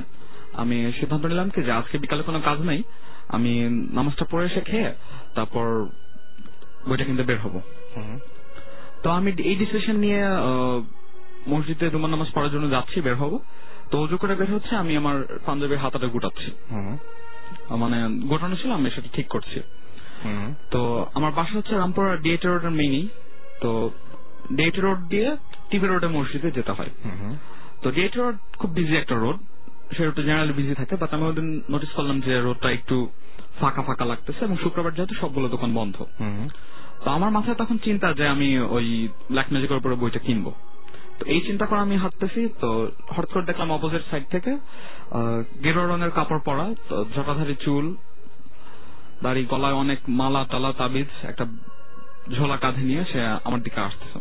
আমি 0.53 0.77
সিদ্ধান্ত 1.01 1.25
নিলাম 1.27 1.49
কি 1.51 1.61
যে 1.63 1.73
আজকে 1.73 1.99
বিকালে 1.99 2.23
কোনো 2.23 2.41
কাজ 2.41 2.59
নেই 2.61 2.83
আমি 3.29 3.53
নামাজটা 3.93 4.25
পড়ে 4.31 4.45
এসে 4.47 4.61
খেয়ে 4.61 4.91
তারপর 5.35 5.67
বইটা 6.89 7.05
কিনতে 7.05 7.23
বের 7.23 7.39
হব। 7.39 7.55
তো 9.03 9.11
আমি 9.11 9.31
এই 9.51 9.55
ডিসিশন 9.55 9.97
নিয়ে 9.97 10.21
মসজিদে 11.49 11.91
দুমান 11.91 12.11
নামাজ 12.11 12.29
পড়ার 12.35 12.51
জন্য 12.51 12.71
যাচ্ছি 12.71 13.01
বের 13.01 13.17
হব। 13.17 13.33
তো 13.91 13.95
উজু 14.01 14.17
করে 14.17 14.35
বের 14.35 14.51
হচ্ছে 14.55 14.77
আমি 14.77 14.93
আমার 14.97 15.17
পাঞ্জাবের 15.47 15.79
হাতাটা 15.79 16.07
গুটাচ্ছি। 16.07 16.51
মানে 17.83 17.99
গোটানো 18.31 18.55
ছিল 18.61 18.71
আমি 18.79 18.89
সেটা 18.95 19.11
ঠিক 19.17 19.29
করছি। 19.35 19.59
তো 20.73 20.81
আমার 21.15 21.33
বাসা 21.39 21.55
হচ্ছে 21.59 21.75
রামপুরা 21.75 22.11
ডিএটি 22.25 22.47
রোডের 22.47 22.75
মেইনই 22.81 23.05
তো 23.63 23.71
ডিএটি 24.57 24.81
রোড 24.81 25.01
দিয়ে 25.13 25.29
টিভি 25.71 25.87
রোডে 25.87 26.09
মসজিদে 26.17 26.51
যেতে 26.59 26.73
হয়। 26.73 26.93
তো 27.83 27.87
ডিএটি 27.97 28.19
রোড 28.19 28.37
খুব 28.61 28.71
বিজি 28.79 28.95
একটা 28.97 29.15
রোড 29.15 29.39
সে 29.95 30.03
রোডটা 30.05 30.23
জেনারেলি 30.29 30.55
বিজি 30.61 30.75
থাকে 30.81 30.95
বাট 31.03 31.11
আমি 31.15 31.25
ওদিন 31.31 31.49
নোটিস 31.73 31.91
করলাম 31.97 32.17
যে 32.27 32.33
রোডটা 32.41 32.69
একটু 32.71 32.97
ফাঁকা 33.61 33.83
ফাঁকা 33.83 34.05
লাগতেছে 34.05 34.41
এবং 34.45 34.57
শুক্রবার 34.65 34.95
যেহেতু 34.97 35.15
সবগুলো 35.15 35.47
দোকান 35.55 35.71
বন্ধ। 35.79 35.97
তো 37.05 37.09
আমার 37.17 37.31
মাথায় 37.37 37.57
তখন 37.61 37.77
চিন্তা 37.87 38.07
যে 38.19 38.25
আমি 38.35 38.49
ওই 38.77 38.87
ব্ল্যাক 39.31 39.49
ম্যাজিকের 39.53 39.81
উপরে 39.81 39.95
বইটা 40.03 40.21
কিনবো। 40.27 40.53
তো 41.19 41.23
এই 41.35 41.41
চিন্তা 41.47 41.65
করে 41.67 41.81
আমি 41.81 41.97
হাঁটতেছি 41.97 42.41
তো 42.61 42.69
হঠাৎ 43.15 43.31
করে 43.33 43.49
দেখলাম 43.51 43.69
অপোজিট 43.71 44.03
সাইড 44.11 44.25
থেকে 44.35 44.53
গেরুয়া 45.65 45.87
রঙের 45.87 46.13
কাপড় 46.19 46.43
পরা 46.45 46.67
তো 46.89 46.97
জটাধারী 47.15 47.57
চুল 47.65 47.87
দাড়ি 49.25 49.43
গলায় 49.53 49.77
অনেক 49.83 49.99
মালা 50.21 50.43
টালা 50.51 50.71
তাবিজ 50.81 51.11
একটা 51.31 51.45
ঝোলা 52.37 52.57
কাঁধে 52.57 52.83
নিয়ে 52.91 53.03
সে 53.13 53.21
আমার 53.45 53.61
দিকে 53.63 53.81
আসতেছে। 53.81 54.19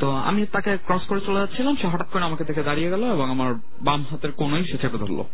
তো 0.00 0.06
আমি 0.28 0.40
তাকে 0.46 0.72
ক্রস 0.86 1.04
করে 1.08 1.20
চলে 1.26 1.40
যাচ্ছিলাম 1.42 1.74
সে 1.80 1.86
হঠাৎ 1.92 2.08
করে 2.12 2.24
আমাকে 2.24 2.44
দেখে 2.48 2.62
দাঁড়িয়ে 2.68 2.90
গেল 2.90 3.02
এবং 3.16 3.26
আমার 3.34 3.50
বাম 3.86 4.00
হাতের 4.10 4.32
কোনোই 4.40 4.64
সে 4.70 4.76
চেপে 4.82 4.98
ধরলো। 5.02 5.24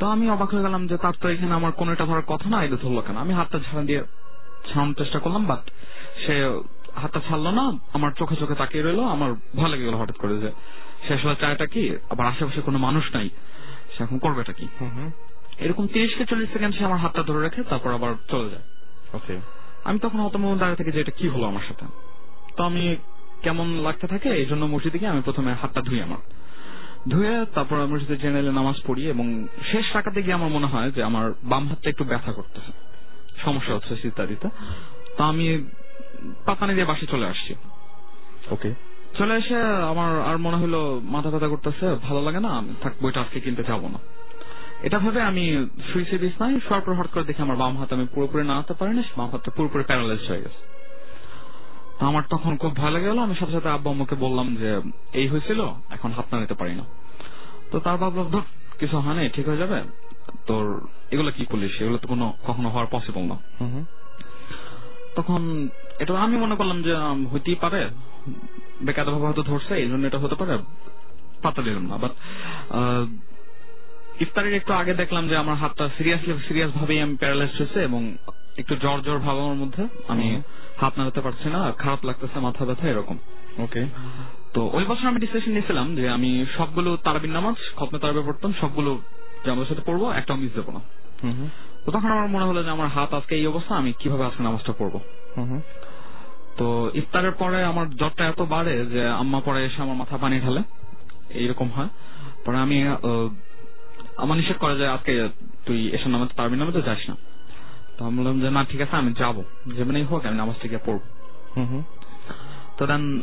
তো 0.00 0.04
আমি 0.14 0.24
অবাক 0.34 0.48
হয়ে 0.54 0.66
গেলাম 0.66 0.82
যে 0.90 0.96
তার 1.04 1.14
তো 1.22 1.26
এখানে 1.34 1.52
আমার 1.60 1.72
কোনোটা 1.80 2.04
ধরার 2.10 2.26
কথা 2.32 2.46
না 2.52 2.58
এটা 2.64 2.78
ধরলো 2.84 3.00
কেন? 3.06 3.16
আমি 3.24 3.32
হাতটা 3.38 3.58
ঝাড়া 3.66 3.82
দিয়ে 3.88 4.02
ছাড়ানোর 4.68 4.96
চেষ্টা 5.00 5.18
করলাম 5.24 5.42
বাট 5.50 5.62
সে 6.22 6.34
হাতটা 6.96 7.20
ছাড়লো 7.28 7.50
না 7.50 7.72
আমার 7.92 8.10
চোখে 8.12 8.36
চোখে 8.36 8.54
তাকিয়ে 8.54 8.84
রইল 8.84 9.00
আমার 9.00 9.34
ভালো 9.56 9.68
লেগে 9.68 9.84
গেল 9.84 9.94
হঠাৎ 9.94 10.16
করে 10.16 10.38
যে 10.38 10.50
সে 11.08 11.14
আসলে 11.14 11.36
চায়টা 11.40 11.66
কি? 11.66 11.96
আবার 12.10 12.26
আশেপাশে 12.26 12.60
কোনো 12.60 12.78
মানুষ 12.78 13.14
নাই 13.14 13.28
সে 13.96 14.04
এখন 14.04 14.18
করবেটা 14.18 14.52
কি? 14.52 14.68
এরকম 15.58 15.86
তিরিশ 15.86 16.14
কে 16.14 16.24
চল্লিশ 16.24 16.52
সেকেন্ড 16.52 16.76
সে 16.78 16.84
আমার 16.84 16.98
হাতটা 16.98 17.22
ধরে 17.22 17.42
রেখে 17.42 17.62
তারপর 17.62 17.94
আবার 17.94 18.14
চলে 18.28 18.50
যায়। 18.50 18.62
ওকে 19.14 19.40
আমি 19.84 19.98
তখন 19.98 20.18
হতমত 20.20 20.58
দাঁড়িয়ে 20.58 20.76
থাকি 20.76 20.92
যে 20.92 21.00
এটা 21.00 21.10
কি 21.10 21.28
হলো 21.28 21.44
আমার 21.44 21.62
সাথে। 21.68 21.86
তো 22.56 22.64
আমি 22.64 22.96
কেমন 23.42 23.68
লাগতে 23.68 24.06
থাকে 24.06 24.28
এই 24.28 24.46
জন্য 24.46 24.64
মসজিদে 24.64 24.98
গিয়ে 24.98 25.10
আমি 25.10 25.22
প্রথমে 25.24 25.54
হাতটা 25.54 25.80
ধুই 25.80 26.02
আমার। 26.02 26.18
ধুয়ে 27.08 27.46
তারপর 27.54 27.80
আমি 27.80 27.92
মসজিদে 27.92 28.16
জেনারেলে 28.16 28.52
নামাজ 28.52 28.76
পড়ি 28.86 29.10
এবং 29.10 29.46
শেষ 29.72 29.94
রাখাতে 29.94 30.22
গিয়ে 30.22 30.34
আমার 30.34 30.48
মনে 30.48 30.66
হয় 30.66 30.90
যে 30.90 31.02
আমার 31.02 31.32
বাম 31.42 31.68
হাতটা 31.68 31.90
একটু 31.90 32.04
ব্যথা 32.04 32.32
করতেছে। 32.32 32.72
সমস্যা 33.44 33.74
হচ্ছে 33.74 34.08
ইত্যাদিতে 34.08 34.48
তো 35.16 35.24
আমি 35.24 35.64
পাতানি 36.46 36.72
দিয়ে 36.74 36.84
বাসে 36.84 37.06
চলে 37.06 37.26
আসছি। 37.26 37.54
ওকে। 38.50 38.70
চলে 39.18 39.34
এসে 39.34 39.56
আমার 39.90 40.22
আর 40.22 40.38
মনে 40.38 40.56
হলো 40.56 41.00
মাথা 41.04 41.30
ব্যথা 41.30 41.48
করতেছে 41.48 41.86
ভালো 42.02 42.20
লাগে 42.22 42.40
না 42.40 42.48
আমি 42.48 42.74
থাক 42.80 42.92
বইটা 43.02 43.20
আজকে 43.20 43.40
কিনতে 43.40 43.62
যাব 43.62 43.82
না। 43.86 43.98
এটা 44.82 44.98
ভেবে 44.98 45.22
আমি 45.22 45.66
শুয়েছি 45.92 46.18
বিছনায় 46.18 46.60
শোয়ার 46.68 46.82
পর 46.86 46.92
হঠাৎ 46.92 47.12
করে 47.12 47.24
দেখি 47.24 47.42
আমার 47.42 47.56
বাম 47.56 47.76
হাত 47.78 47.92
আমি 47.92 48.06
পুরোপুরি 48.14 48.46
নাড়াতে 48.46 48.74
পারি 48.74 48.94
না 48.94 49.02
বাম 49.16 49.30
হাতটা 49.30 49.50
পুরোপুরি 49.50 49.84
প্যারালাইজ 49.84 50.28
হয়ে 50.28 50.40
গেছে। 50.40 50.60
আমার 52.00 52.22
তখন 52.30 52.56
খুব 52.56 52.76
ভয় 52.76 52.90
লেগে 52.90 53.06
গেল 53.06 53.18
আমি 53.18 53.34
সাথে 53.34 53.52
সাথে 53.52 53.68
আব্বা 53.68 53.90
আম্মুকে 53.90 54.14
বললাম 54.14 54.56
যে 54.56 54.80
এই 55.12 55.26
হয়েছিল 55.28 55.60
এখন 55.90 56.10
হাত 56.10 56.26
নাড়াতে 56.32 56.54
পারি 56.54 56.74
না। 56.74 56.84
তো 57.70 57.80
তার 57.80 57.96
ভাবলাম 57.96 58.28
ধর 58.30 58.44
কিছু 58.78 58.96
হয় 58.98 59.14
নাই 59.14 59.28
ঠিক 59.28 59.48
হয়ে 59.48 59.56
যাবে। 59.56 59.82
তোর 60.46 60.64
এগুলো 61.10 61.30
কি 61.30 61.44
করলিস? 61.44 61.82
এগুলো 61.82 61.98
তো 61.98 62.08
কোনো 62.08 62.32
কখনো 62.46 62.68
হওয়ার 62.68 62.86
পসিবল 62.90 63.22
না। 63.22 63.36
তখন 65.16 65.68
এটা 65.98 66.20
আমি 66.20 66.36
মনে 66.36 66.56
করলাম 66.56 66.82
যে 66.82 66.96
হইতেই 67.32 67.54
পারে। 67.54 67.88
বেকার 68.82 69.06
ভাবে 69.06 69.26
হয়তো 69.26 69.42
ধরছে 69.42 69.74
এই 69.74 69.88
জন্য 69.88 70.06
এটা 70.06 70.18
হতে 70.18 70.34
পারে। 70.34 70.58
পাতা 71.42 71.62
দিলাম 71.62 71.86
না। 71.86 71.96
বাট 71.96 72.12
ইফতারের 74.20 74.54
একটু 74.54 74.72
আগে 74.72 74.94
দেখলাম 74.94 75.28
যে 75.28 75.36
আমার 75.36 75.56
হাতটা 75.56 75.88
সিরিয়াসলি 75.98 76.34
সিরিয়াস 76.48 76.70
ভাবেই 76.74 77.00
আমি 77.00 77.16
প্যারালাইজ 77.16 77.50
হয়েছে 77.58 77.80
এবং 77.80 78.16
একটু 78.58 78.76
জ্বর 78.76 79.00
জ্বর 79.00 79.18
ভাব 79.18 79.38
আমার 79.38 79.54
মধ্যে 79.54 79.86
আমি 80.08 80.42
হাত 80.80 80.92
নাড়াতে 80.96 81.20
পারছি 81.20 81.48
না। 81.48 81.72
খারাপ 81.72 82.04
লাগতেছে 82.04 82.40
মাথা 82.40 82.64
ব্যথা 82.64 82.88
এরকম। 82.88 83.18
ওকে। 83.58 83.86
তো 84.54 84.70
ওই 84.72 84.84
বছর 84.84 85.08
আমি 85.08 85.20
ডিসিশন 85.20 85.50
নিয়েছিলাম 85.50 85.96
যে 85.96 86.08
আমি 86.08 86.46
সবগুলো 86.56 86.96
তারাবিন 86.96 87.32
নামাজ 87.32 87.54
খতমে 87.76 87.98
তারাবে 87.98 88.20
পড়তাম 88.20 88.54
সবগুলো 88.60 88.98
যে 89.44 89.64
সাথে 89.64 89.82
পড়ব 89.86 90.10
একটাও 90.10 90.36
মিস 90.36 90.52
দেবো 90.54 90.72
না। 90.72 90.80
তো 91.84 91.92
তখন 91.92 92.10
আমার 92.10 92.28
মনে 92.28 92.44
হলো 92.44 92.64
যে 92.64 92.70
আমার 92.70 92.88
হাত 92.88 93.14
আজকে 93.14 93.34
এই 93.34 93.46
অবস্থা 93.46 93.74
আমি 93.74 93.92
কীভাবে 93.98 94.24
আজকে 94.24 94.42
নামাজটা 94.42 94.72
পড়ব? 94.78 95.00
তো 96.56 96.90
ইফতারের 96.94 97.32
পরে 97.32 97.64
আমার 97.64 97.86
জ্বরটা 97.90 98.22
এত 98.26 98.40
বাড়ে 98.42 98.86
যে 98.86 99.08
আম্মা 99.08 99.40
পরে 99.40 99.60
এসে 99.64 99.82
আমার 99.82 99.96
মাথা 99.96 100.16
পানি 100.16 100.40
ঢালে। 100.40 100.62
এইরকম 101.30 101.68
হয়। 101.70 101.88
পরে 102.44 102.56
আমি 102.56 102.76
আমার 104.16 104.36
নিষেধ 104.36 104.56
করে 104.56 104.74
যে 104.78 104.86
আজকে 104.86 105.28
তুই 105.66 105.88
এসে 105.96 106.08
নামাজ 106.08 106.28
পারবি 106.36 106.56
না 106.56 106.64
তো 106.70 106.80
যাস 106.80 107.02
না। 107.08 107.16
তো 107.98 108.04
আমি 108.04 108.18
বললাম 108.18 108.40
যে 108.40 108.50
না 108.50 108.64
ঠিক 108.64 108.80
আছে 108.80 108.96
আমি 108.96 109.12
যাব। 109.12 109.36
যেমনই 109.76 110.02
হোক 110.02 110.26
আমি 110.26 110.36
নামাজটা 110.36 110.68
গিয়ে 110.68 110.80
পড়ব। 110.86 111.02
তো 112.76 112.86
দেন 112.86 113.20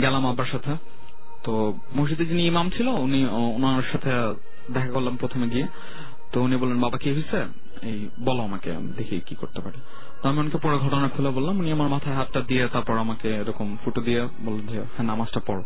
গেলাম 0.00 0.26
আব্বার 0.26 0.46
সাথে। 0.46 0.72
তো 1.44 1.52
মসজিদে 1.96 2.24
যিনি 2.24 2.42
ইমাম 2.46 2.70
ছিল 2.70 2.88
উনি 2.88 3.20
ওনার 3.56 3.82
সাথে 3.92 4.10
দেখা 4.72 4.90
করলাম 4.92 5.16
প্রথমে 5.16 5.46
গিয়ে। 5.48 5.66
তো 6.32 6.42
উনি 6.42 6.56
বললেন 6.56 6.80
বাবা 6.80 6.98
কি 6.98 7.08
হয়েছে 7.12 7.38
এই 7.88 8.08
বলো 8.20 8.42
আমাকে 8.42 8.70
দেখি 8.96 9.20
কি 9.26 9.34
করতে 9.34 9.60
পারি। 9.60 9.78
আমি 10.28 10.38
ওনাকে 10.38 10.58
পুরো 10.58 10.78
ঘটনা 10.78 11.08
খুলে 11.08 11.30
বললাম 11.30 11.58
উনি 11.58 11.72
আমার 11.72 11.88
মাথায় 11.88 12.16
হাতটা 12.16 12.40
দিয়ে 12.40 12.68
তারপর 12.68 12.98
আমাকে 12.98 13.28
এরকম 13.28 13.76
ফুটো 13.84 14.00
দিয়ে 14.00 14.28
বললেন 14.44 14.66
যে 14.66 14.80
হ্যাঁ 14.80 15.04
নামাজটা 15.04 15.40
পড়ো। 15.46 15.64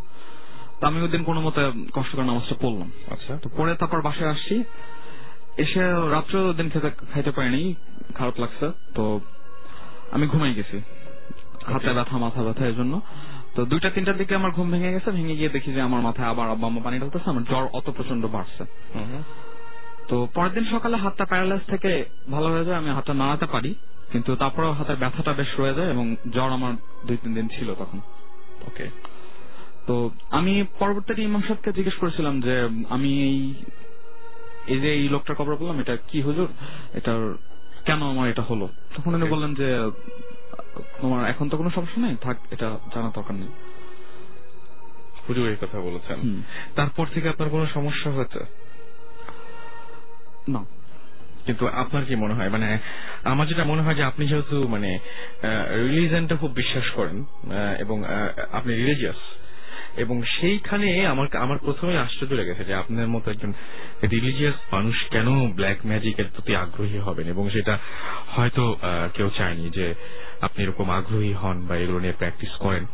তো 0.80 0.86
আমি 0.86 1.02
ওই 1.02 1.09
দিন 1.09 1.22
কোনো 1.22 1.40
মতে 1.40 1.70
কষ্ট 1.92 2.16
করে 2.16 2.24
নামাজটা 2.24 2.54
পড়লাম। 2.61 2.92
আচ্ছা। 3.11 3.38
তো 3.42 3.48
পরে 3.56 3.74
তারপর 3.74 4.00
বাসায় 4.00 4.30
আসছি। 4.30 4.64
এসে 5.56 5.80
রাত্রে 6.11 6.54
দিন 6.54 6.70
খেতে 6.70 6.90
খাইতে 6.90 7.30
পারিনি 7.30 7.74
খারাপ 8.14 8.40
লাগছে। 8.40 8.72
তো 8.94 9.20
আমি 10.11 10.26
ঘুমাই 10.26 10.54
গেছি। 10.54 10.80
হাতে 11.72 11.92
ব্যথা 11.92 12.18
মাথা 12.18 12.42
ব্যথা 12.42 12.66
এর 12.66 12.74
জন্য। 12.74 13.00
তো 13.54 13.64
দুইটা 13.64 13.90
তিনটার 13.90 14.16
দিকে 14.16 14.34
আমার 14.34 14.50
ঘুম 14.50 14.70
ভেঙে 14.70 14.92
গেছে। 14.92 15.11
ভেঙে 15.11 15.36
গিয়ে 15.36 15.48
দেখি 15.48 15.72
যে 15.72 15.80
আমার 15.80 16.00
মাথায় 16.00 16.28
আবার 16.28 16.50
আব্বা 16.50 16.66
আম্মা 16.66 16.82
পানি 16.84 16.98
ঢালতেছে 16.98 17.30
আমার 17.30 17.44
জ্বর 17.44 17.68
অত 17.72 17.90
প্রচণ্ড 17.90 18.26
বাড়ছে। 18.26 18.64
তো 20.09 20.28
পরের 20.34 20.52
দিন 20.52 20.64
সকালে 20.64 20.96
হাতটা 20.96 21.24
প্যারালাইজ 21.24 21.70
থেকে 21.70 22.04
ভালো 22.30 22.48
হয়ে 22.48 22.64
যায় 22.64 22.76
আমি 22.76 22.90
হাতটা 22.90 23.14
নাড়াতে 23.14 23.46
পারি। 23.46 23.74
কিন্তু 24.12 24.36
তারপরেও 24.36 24.72
হাতের 24.72 24.96
ব্যথাটা 24.96 25.32
বেশ 25.32 25.61
রয়ে 25.61 25.74
যায় 25.74 25.90
এবং 25.90 26.16
জ্বর 26.32 26.50
আমার 26.50 26.72
দুই 27.06 27.16
তিন 27.16 27.34
দিন 27.34 27.48
ছিল 27.48 27.74
তখন। 27.74 28.00
ওকে। 28.66 28.90
তো 29.86 30.11
আমি 30.30 30.64
পরবর্তীতে 30.78 31.22
ইমাম 31.22 31.42
সাহেবকে 31.42 31.72
জিজ্ঞেস 31.72 31.94
করেছিলাম 31.94 32.40
যে 32.40 32.68
আমি 32.88 33.22
এই 33.22 33.54
এই 34.66 34.80
যে 34.80 34.94
এই 34.94 35.09
লোকটার 35.09 35.36
খবর 35.36 35.56
বললাম 35.56 35.80
এটা 35.80 35.96
কি 35.96 36.22
হুজুর? 36.22 36.48
এটার 36.94 37.34
কেন 37.84 38.02
আমার 38.02 38.30
এটা 38.30 38.42
হলো? 38.42 38.68
তখন 38.96 39.14
উনি 39.14 39.28
বললেন 39.28 39.54
যে 39.54 39.90
তোমার 41.00 41.30
এখন 41.30 41.48
তো 41.48 41.56
কোনো 41.56 41.70
সমস্যা 41.70 42.06
নেই 42.06 42.16
থাক 42.16 42.36
এটা 42.50 42.78
জানা 42.94 43.11
দরকার 43.14 43.36
নেই। 43.36 43.48
হুজুর 45.28 45.48
এই 45.48 45.56
কথা 45.61 45.80
বলেছেন। 45.80 46.42
তারপর 46.76 47.06
থেকে 47.14 47.28
আপনার 47.28 47.50
কোনো 47.50 47.66
সমস্যা 47.66 48.11
হয়েছে? 48.11 48.38
না। 50.48 50.78
কিন্তু 51.49 51.66
আপনার 51.66 52.05
কি 52.05 52.14
মনে 52.14 52.34
হয়? 52.34 52.49
মানে 52.49 52.78
আমার 53.24 53.46
যেটা 53.46 53.64
মনে 53.64 53.82
হয় 53.82 53.94
যে 53.94 54.03
আপনি 54.03 54.26
যেহেতু 54.26 54.68
মানে 54.68 54.99
রিলিজনটা 55.90 56.36
খুব 56.36 56.51
বিশ্বাস 56.53 56.90
করেন 56.90 57.24
এবং 57.78 58.05
আপনি 58.53 58.76
রিলিজিয়াস 58.76 59.20
এবং 59.96 60.22
সেইখানে 60.22 61.07
আমার 61.07 61.36
আমার 61.36 61.59
প্রথমে 61.59 61.99
আশ্চর্য 61.99 62.32
লেগেছে 62.32 62.64
যে 62.64 62.74
আপনার 62.74 63.09
মতো 63.09 63.30
একজন 63.30 63.53
রিলিজিয়াস 64.03 64.55
মানুষ 64.72 64.96
কেন 65.11 65.53
ব্ল্যাক 65.53 65.78
ম্যাজিকের 65.86 66.24
প্রতি 66.34 66.57
আগ্রহী 66.57 66.99
হবেন? 66.99 67.26
এবং 67.28 67.51
সেটা 67.51 67.78
হয়তো 68.28 68.76
কেউ 69.14 69.30
চায়নি 69.38 69.70
যে 69.70 69.94
আপনি 70.40 70.64
এরকম 70.64 70.90
আগ্রহী 70.90 71.32
হন 71.32 71.66
বা 71.66 71.76
এগুলো 71.76 71.99
নিয়ে 71.99 72.12
প্র্যাকটিস 72.12 72.53
করেন। 72.59 72.84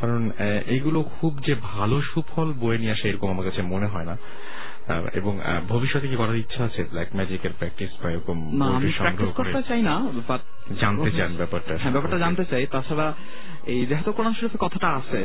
কারণ 0.00 0.30
আহ, 0.30 0.70
এইগুলো 0.70 1.02
খুব 1.02 1.38
যে 1.46 1.54
ভালো 1.54 2.02
সুফল 2.02 2.52
বয়ে 2.52 2.78
নিয়ে 2.78 2.92
আসে 2.92 3.08
এরকম 3.08 3.28
আমার 3.30 3.44
কাছে 3.50 3.62
মনে 3.62 3.86
হয় 3.86 4.04
না। 4.04 4.16
এবং 5.20 5.32
ভবিষ্যতে 5.68 6.06
কি 6.08 6.16
করার 6.16 6.36
ইচ্ছা 6.36 6.60
আছে? 6.64 6.80
ব্ল্যাক 6.90 7.08
ম্যাজিকের 7.16 7.52
প্র্যাকটিস 7.58 7.90
বা 8.02 8.08
এরকম 8.10 8.38
সংগ্রহ 8.98 9.30
করে 9.38 9.52
করতে 9.52 9.68
চাই 9.68 9.82
না 9.88 9.94
জানতে 10.80 11.08
চান 11.18 11.30
ব্যাপারটা 11.36 11.72
হ্যাঁ 11.80 11.92
ব্যাপারটা 11.92 12.18
জানতে 12.24 12.44
চাই। 12.50 12.64
তাছাড়া 12.74 13.06
এই 13.72 13.80
যেহেতু 13.86 14.10
কোরআন 14.12 14.34
শরীফে 14.38 14.58
কথাটা 14.60 14.88
আছে। 15.00 15.20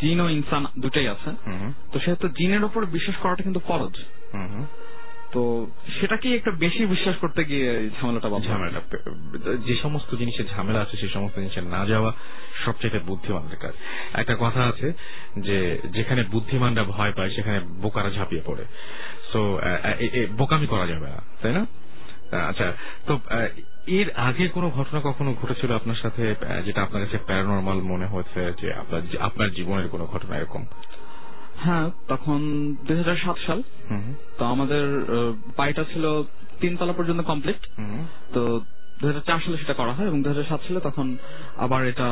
জিন 0.00 0.18
ও 0.24 0.26
ইনসান 0.38 0.62
দুটাই 0.78 1.08
আছে 1.14 1.30
তো 1.92 1.96
সেহেতু 2.04 2.26
জিনের 2.38 2.62
ওপর 2.68 2.80
বিশ্বাস 2.96 3.16
করাটা 3.22 3.42
কিন্তু 3.46 3.60
ফরজ। 3.68 3.94
তো 5.32 5.66
সেটাকে 6.00 6.34
একটা 6.34 6.50
বেশি 6.50 6.86
বিশ্বাস 6.86 7.16
করতে 7.16 7.44
গিয়ে 7.44 7.90
ঝামেলাটা 8.00 8.28
ঝামেলা 8.46 8.80
যে 9.66 9.76
সমস্ত 9.76 10.14
জিনিসের 10.14 10.46
ঝামেলা 10.46 10.80
আছে, 10.80 10.96
সেই 10.96 11.08
সমস্ত 11.08 11.38
জিনিসের 11.38 11.64
না 11.64 11.86
যাওয়া 11.86 12.12
সবচেয়ে 12.64 12.98
বুদ্ধিমানদের 12.98 13.58
কাজ। 13.58 13.72
একটা 14.12 14.36
কথা 14.40 14.64
আছে 14.64 14.92
যে, 15.38 15.78
যেখানে 15.92 16.22
বুদ্ধিমানরা 16.22 16.84
ভয় 16.84 17.12
পায়, 17.12 17.30
সেখানে 17.30 17.60
বোকারা 17.60 18.10
ঝাঁপিয়ে 18.10 18.42
পড়ে। 18.46 18.64
তো 19.32 19.60
বোকামি 20.36 20.66
করা 20.66 20.86
যাবে 20.86 21.06
না, 21.06 21.20
তাই 21.42 21.52
না? 21.52 21.66
আচ্ছা 22.38 22.72
তো 23.06 23.20
এর 23.86 24.10
আগে 24.10 24.48
কোনো 24.48 24.70
ঘটনা 24.70 25.00
কখনো 25.04 25.34
ঘটেছিল 25.42 25.72
আপনার 25.72 25.96
সাথে 25.96 26.34
যেটা 26.64 26.82
আপনার 26.82 27.04
কাছে 27.04 27.18
প্যারানর্মাল 27.26 27.78
মনে 27.82 28.06
হয়েছে 28.06 28.52
যে 28.60 28.72
আপনার 29.18 29.50
জীবনের 29.50 29.88
কোনো 29.88 30.06
ঘটনা 30.06 30.36
এরকম? 30.36 30.66
হ্যাঁ 31.64 31.86
তখন 32.08 32.40
দুই 32.86 32.96
হাজার 32.96 33.16
সাত 33.24 33.38
সাল। 33.46 33.58
তো 34.38 34.42
আমাদের 34.44 34.84
বাড়িটা 35.58 35.84
ছিল 35.92 36.04
তিনতলা 36.60 36.92
পর্যন্ত 36.92 37.20
কমপ্লিট। 37.30 37.60
তো 38.34 38.40
দুই 39.00 39.08
হাজার 39.10 39.26
চার 39.28 39.40
সালে 39.44 39.56
সেটা 39.62 39.74
করা 39.74 39.92
হয় 39.96 40.08
এবং 40.10 40.18
দু 40.22 40.28
হাজার 40.28 40.48
সাত 40.50 40.60
সালে 40.66 40.80
তখন 40.80 41.06
আবার 41.64 41.80
এটা 41.92 42.06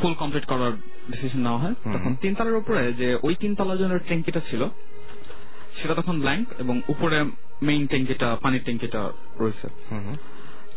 ফুল 0.00 0.14
কমপ্লিট 0.22 0.44
করার 0.52 0.72
ডিসিশন 1.12 1.40
নেওয়া 1.46 1.58
হয়। 1.58 1.74
তখন 1.94 2.12
তিনতলার 2.22 2.60
উপরে 2.62 2.82
যে 3.00 3.08
ওই 3.22 3.34
তিনতলার 3.42 3.78
জন্য 3.78 3.94
ট্যাঙ্কিটা 3.98 4.40
ছিল 4.50 4.62
সেটা 5.78 5.94
তখন 5.94 6.20
ব্ল্যাঙ্ক 6.20 6.46
এবং 6.62 6.76
উপরে 6.88 7.18
মেইন 7.62 7.82
ট্যাঙ্কিটা 7.92 8.28
পানির 8.42 8.64
ট্যাঙ্কিটা 8.66 9.00
রয়েছে। 9.40 9.66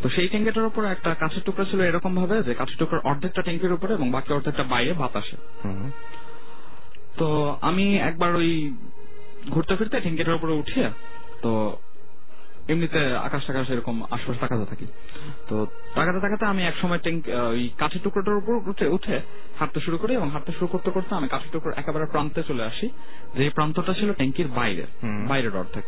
তো 0.01 0.09
সেই 0.15 0.27
ট্যাঙ্কিটার 0.27 0.69
উপরে 0.71 0.87
একটা 0.87 1.11
কাছের 1.21 1.43
টুকরা 1.45 1.65
ছিল 1.69 1.79
এরকম 1.81 2.11
ভাবে 2.15 2.35
যে 2.47 2.53
কাছের 2.53 2.77
টুকরার 2.81 3.05
অর্ধেকটা 3.09 3.41
ট্যাঙ্কির 3.41 3.75
উপরে 3.77 3.91
এবং 3.93 4.07
বাকি 4.15 4.29
অর্ধেকটা 4.33 4.63
বাইরে 4.63 4.93
বাতাসে। 4.93 5.37
তো 7.19 7.57
আমি 7.61 7.97
একবার 7.97 8.35
ওই 8.35 8.73
ঘুরতে 9.49 9.75
ফিরতে 9.75 9.99
ট্যাঙ্কিটার 9.99 10.35
উপরে 10.35 10.53
উঠে 10.53 10.89
তো 11.41 11.77
এমনিতে 12.69 13.15
আকাশ 13.15 13.45
টাকাশ 13.47 13.69
এরকম 13.69 14.03
আশপাশ 14.11 14.37
তাকাতে 14.39 14.65
থাকি। 14.65 14.85
তো 15.49 15.67
তাকাতে 15.95 16.19
তাকাতে 16.19 16.45
আমি 16.45 16.63
একসময় 16.63 16.97
ট্যাঙ্ক 16.97 17.27
ওই 17.27 17.69
কাঠের 17.77 18.01
টুকরোটার 18.03 18.35
উপর 18.35 18.69
উঠে 18.69 18.87
উঠে 18.87 19.19
হাঁটতে 19.59 19.79
শুরু 19.79 19.97
করি 19.97 20.13
এবং 20.13 20.29
হাঁটতে 20.29 20.51
শুরু 20.51 20.67
করতে 20.67 20.91
করতে 20.91 21.15
আমি 21.15 21.27
কাঠের 21.27 21.47
টুকরো 21.51 21.73
একেবারে 21.77 22.05
প্রান্তে 22.05 22.43
চলে 22.47 22.63
আসি। 22.63 22.89
যে 23.35 23.49
প্রান্তটা 23.49 23.93
ছিল 23.93 24.13
ট্যাঙ্কির 24.13 24.47
বাইরে। 24.47 24.85
বাইরের 25.27 25.57
অর্ধেক। 25.57 25.83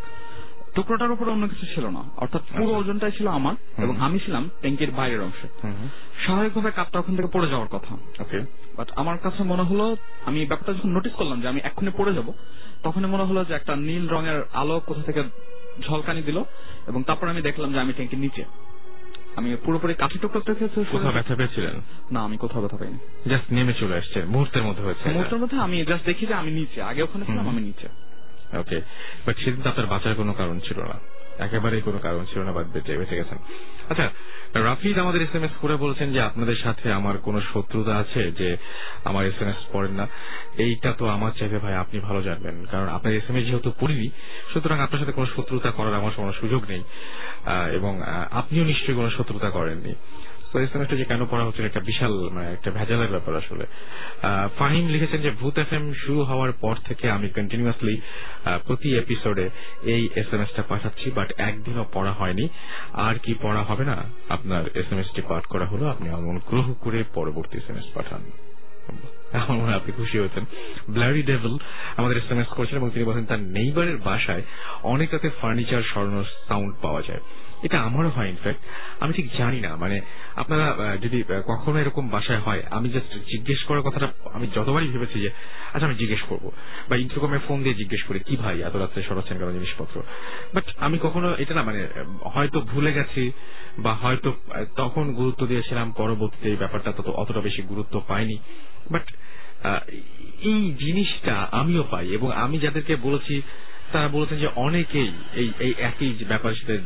টুকরোটার 0.75 1.11
উপর 1.11 1.29
অন্য 1.29 1.47
কিছু 1.47 1.65
ছিল 1.75 1.89
না। 1.89 2.03
অর্থাৎ 2.17 2.41
পুরো 2.41 2.63
আচ্ছা। 2.63 2.77
ওজনটাই 2.77 3.11
ছিল 3.11 3.27
আমার 3.27 3.55
এবং 3.77 4.01
আমি 4.01 4.19
ছিলাম 4.19 4.49
ট্যাঙ্কির 4.59 4.91
বাইরের 4.91 5.21
অংশে। 5.21 5.47
স্বাভাবিকভাবে 6.23 6.71
কাপটা 6.71 6.99
ওখান 6.99 7.15
থেকে 7.15 7.27
পড়ে 7.27 7.47
যাওয়ার 7.47 7.67
কথা। 7.67 7.97
বাট 8.77 8.91
আমার 8.95 9.17
কাছে 9.17 9.43
মনে 9.43 9.61
হলো 9.61 9.95
আমি 10.25 10.45
ব্যাপারটা 10.45 10.73
যখন 10.73 10.89
নোটিস 10.89 11.13
করলাম 11.13 11.41
যে 11.41 11.47
আমি 11.47 11.59
এক্ষুনি 11.63 11.91
পড়ে 11.97 12.13
যাব 12.13 12.31
তখনই 12.83 13.07
মনে 13.07 13.23
হলো 13.23 13.45
যে 13.45 13.53
একটা 13.53 13.75
নীল 13.75 14.07
রঙের 14.07 14.43
আলো 14.53 14.79
কোথা 14.79 15.01
থেকে 15.01 15.23
ঝলকানি 15.81 16.21
দিল 16.21 16.43
এবং 16.87 17.03
তারপর 17.03 17.27
আমি 17.27 17.41
দেখলাম 17.41 17.73
যে 17.73 17.79
আমি 17.79 17.93
ট্যাঙ্কির 17.93 18.19
নিচে। 18.19 18.45
আমি 19.35 19.55
পুরোপুরি 19.55 19.93
কাঠি 19.93 20.19
টুকরো 20.19 20.41
থেকে 20.41 20.69
সরে- 20.75 20.85
কোথাও 20.91 21.11
ব্যথা 21.11 21.35
পেয়েছিলেন? 21.35 21.81
না 22.11 22.23
আমি 22.23 22.37
কোথাও 22.37 22.61
ব্যথা 22.61 22.77
পাইনি। 22.77 23.29
জাস্ট 23.29 23.51
নেমে 23.51 23.73
চলে 23.73 23.95
আসছে 23.95 24.25
মুহূর্তের 24.25 24.63
মধ্যে 24.63 24.83
হয়েছে 24.83 25.09
মুহূর্তের 25.09 25.39
মধ্যে 25.39 25.57
আমি 25.57 25.85
জাস্ট 25.85 26.05
দেখি 26.05 26.25
যে 26.25 26.33
আমি 26.33 26.51
নিচে। 26.51 26.81
আগে 26.81 27.03
ওখানে 27.03 27.25
ছিলাম 27.25 27.49
আমি 27.49 27.61
নিচে। 27.61 27.87
ওকে 28.59 28.81
বাট 29.25 29.37
সেদিন 29.37 29.61
তো 29.61 29.69
আপনার 29.69 29.87
বাঁচার 29.87 30.15
কোনো 30.15 30.33
কারণ 30.33 30.59
ছিল 30.59 30.79
না। 30.79 30.99
একেবারেই 31.39 31.81
কোনো 31.81 31.99
কারণ 31.99 32.25
ছিল 32.25 32.41
না, 32.41 32.51
বাদ 32.51 32.71
বেঁচে 32.71 32.97
বেঁচে 32.97 33.15
গেছেন। 33.15 33.37
আচ্ছা 33.89 34.09
রাফিদ 34.53 34.97
আমাদের 34.97 35.21
এস 35.21 35.35
এম 35.35 35.43
এস 35.43 35.51
করে 35.61 35.75
বলছেন 35.75 36.13
যে 36.13 36.21
আপনাদের 36.21 36.55
সাথে 36.55 36.91
আমার 36.91 37.17
কোনো 37.17 37.41
শত্রুতা 37.53 37.95
আছে 37.95 38.31
যে 38.31 38.57
আমার 39.03 39.25
এস 39.25 39.41
এম 39.41 39.47
এস 39.47 39.55
পড়েন 39.71 39.91
না। 39.91 40.07
এইটা 40.57 40.93
তো 40.97 41.07
আমার 41.07 41.31
চাইবে 41.31 41.57
ভাই, 41.57 41.75
আপনি 41.75 41.99
ভালো 41.99 42.21
জানবেন। 42.21 42.65
কারণ 42.65 42.89
আপনার 42.89 43.13
এস 43.13 43.23
এম 43.29 43.35
এস 43.35 43.45
যেহেতু 43.45 43.71
পড়িনি, 43.79 44.09
সুতরাং 44.53 44.79
আপনার 44.79 44.99
সাথে 44.99 45.11
কোনো 45.11 45.27
শত্রুতা 45.35 45.71
করার 45.71 45.93
আমার 45.93 46.11
কোনো 46.15 46.33
সুযোগ 46.33 46.63
নেই। 46.69 46.83
এবং 47.73 48.01
আপনিও 48.31 48.63
নিশ্চয়ই 48.63 48.95
কোনো 48.95 49.09
শত্রুতা 49.09 49.49
করেননি। 49.49 49.95
এম 50.55 50.97
যে 50.97 51.05
কেন 51.05 51.25
পড়া 51.25 51.45
হচ্ছে 51.45 51.65
একটা 51.65 51.79
বিশাল 51.79 52.29
মানে 52.29 52.53
একটা 52.53 52.71
ভেজালের 52.71 53.09
ব্যাপার 53.09 53.35
আসলে। 53.35 53.65
ফাহিম 54.57 54.87
লিখেছেন 54.87 55.21
যে 55.21 55.31
ভূত 55.31 55.57
এফ 55.57 55.67
শুরু 56.05 56.23
হওয়ার 56.23 56.51
পর 56.51 56.75
থেকে 56.85 57.09
আমি 57.09 57.29
কন্টিনিউয়াসলি 57.29 58.01
প্রতি 58.67 58.97
এপিসোডে 58.97 59.49
এই 59.83 60.09
এস 60.15 60.33
এম 60.33 60.41
এসটা 60.41 60.63
পাঠাচ্ছি 60.69 61.11
বাট 61.11 61.33
একদিনও 61.37 61.85
পড়া 61.93 62.11
হয়নি। 62.11 62.49
আর 62.93 63.15
কি 63.15 63.35
পড়া 63.41 63.63
হবে 63.63 63.85
না? 63.85 64.03
আপনার 64.29 64.63
এস 64.77 64.85
এম 64.91 64.99
এসটি 64.99 65.21
পাঠ 65.29 65.43
করা 65.45 65.65
হলো, 65.65 65.87
আপনি 65.87 66.09
অনুগ্রহ 66.09 66.73
করে 66.73 67.03
পরবর্তী 67.13 67.57
এস 67.57 67.69
এম 67.69 67.77
এস 67.77 67.85
পাঠান। 67.93 68.31
আমার 69.33 69.57
মনে 69.57 69.73
আপনি 69.73 69.91
খুশি 69.91 70.19
হয়েছেন। 70.19 70.45
ব্লারি 70.89 71.23
ডেভেল 71.23 71.57
আমাদের 71.97 72.17
এস 72.17 72.31
এম 72.31 72.39
এস 72.39 72.47
করেছেন 72.47 72.77
এবং 72.77 72.89
তিনি 72.89 73.05
বলেন, 73.05 73.25
তার 73.25 73.39
নেইবারের 73.39 73.97
বাসায় 73.97 74.43
অনেক 74.83 75.13
রাতে 75.13 75.29
ফার্নিচার 75.29 75.81
সরানোর 75.81 76.25
সাউন্ড 76.47 76.75
পাওয়া 76.81 77.01
যায়। 77.01 77.19
এটা 77.63 77.77
আমারও 77.87 78.09
হয় 78.09 78.29
ইনফ্যাক্ট 78.29 78.61
আমি 78.99 79.11
ঠিক 79.13 79.27
জানি 79.37 79.59
না 79.65 79.71
মানে 79.75 79.97
আপনারা 80.35 80.97
যদি 80.97 81.23
কখনো 81.47 81.77
এরকম 81.79 82.09
বাসায় 82.09 82.39
হয়, 82.39 82.61
আমি 82.77 82.87
জাস্ট 82.89 83.11
জিজ্ঞেস 83.31 83.63
করার 83.63 83.81
কথাটা 83.81 84.07
আমি 84.33 84.47
যতবারই 84.55 84.87
ভেবেছি 84.87 85.17
যে 85.19 85.29
আচ্ছা 85.73 85.85
আমি 85.87 85.95
জিজ্ঞেস 85.95 86.21
করব। 86.29 86.45
বা 86.89 86.95
ইন্টারকমে 86.95 87.39
ফোন 87.47 87.57
দিয়ে 87.63 87.75
জিজ্ঞেস 87.75 88.03
করি, 88.03 88.19
কি 88.19 88.35
ভাই, 88.35 88.55
এত 88.61 88.75
রাত্রে 88.75 89.03
সরাচ্ছেন 89.03 89.37
কেন 89.37 89.51
জিনিসপত্র? 89.51 89.95
বাট 90.53 90.63
আমি 90.77 90.97
কখনো 91.01 91.35
এটা 91.37 91.53
না 91.53 91.63
মানে 91.63 91.81
হয়তো 92.33 92.61
ভুলে 92.61 92.91
গেছি, 92.93 93.31
বা 93.77 93.93
হয়তো 93.93 94.29
তখন 94.75 95.13
গুরুত্ব 95.13 95.41
দিয়েছিলাম, 95.45 95.91
পরবর্তীতে 95.91 96.49
এই 96.49 96.55
ব্যাপারটা 96.55 96.91
তত, 96.91 97.07
অতটা 97.21 97.41
বেশি 97.41 97.61
গুরুত্ব 97.61 97.95
পাইনি। 98.07 98.37
বাট 98.91 99.05
এই 100.51 100.61
জিনিসটা 100.79 101.35
আমিও 101.51 101.83
পাই, 101.91 102.05
এবং 102.07 102.31
আমি 102.31 102.59
যাদেরকে 102.59 102.95
বলেছি, 102.95 103.41
তারা 103.91 104.07
বলেছেন 104.07 104.37
যে 104.37 104.49
অনেকেই 104.55 105.11
এই 105.35 105.51
এই 105.59 105.73
একই 105.79 106.11
ব্যাপারের 106.27 106.59
সাথে 106.61 106.77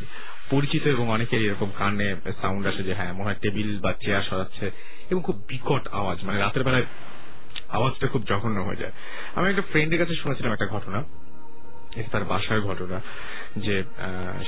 পরিচিত 0.50 0.86
এবং 0.86 1.08
অনেকের 1.08 1.42
এরকম 1.42 1.70
কানে 1.78 2.16
সাউন্ড 2.42 2.66
আসে 2.66 2.82
যে 2.82 2.94
হ্যাঁ 2.94 3.12
মনে 3.12 3.24
হয় 3.24 3.38
টেবিল 3.42 3.78
বা 3.78 3.92
চেয়ার 3.92 4.22
সরাচ্ছে 4.22 4.70
এবং 5.10 5.22
খুব 5.22 5.42
বিকট 5.48 5.88
আওয়াজ 5.88 6.18
মানে 6.24 6.38
রাতের 6.38 6.64
বেলায় 6.64 6.86
আওয়াজটা 7.68 8.06
খুব 8.06 8.22
জঘন্য 8.28 8.60
হয়ে 8.60 8.76
যায়। 8.76 8.92
আমি 9.34 9.50
একটা 9.50 9.62
ফ্রেন্ডের 9.62 9.98
কাছে 9.98 10.14
শুনেছিলাম 10.14 10.52
একটা 10.52 10.66
ঘটনা 10.66 11.04
তার 12.12 12.24
বাসার 12.24 12.60
ঘটনা, 12.60 13.00
যে 13.56 13.84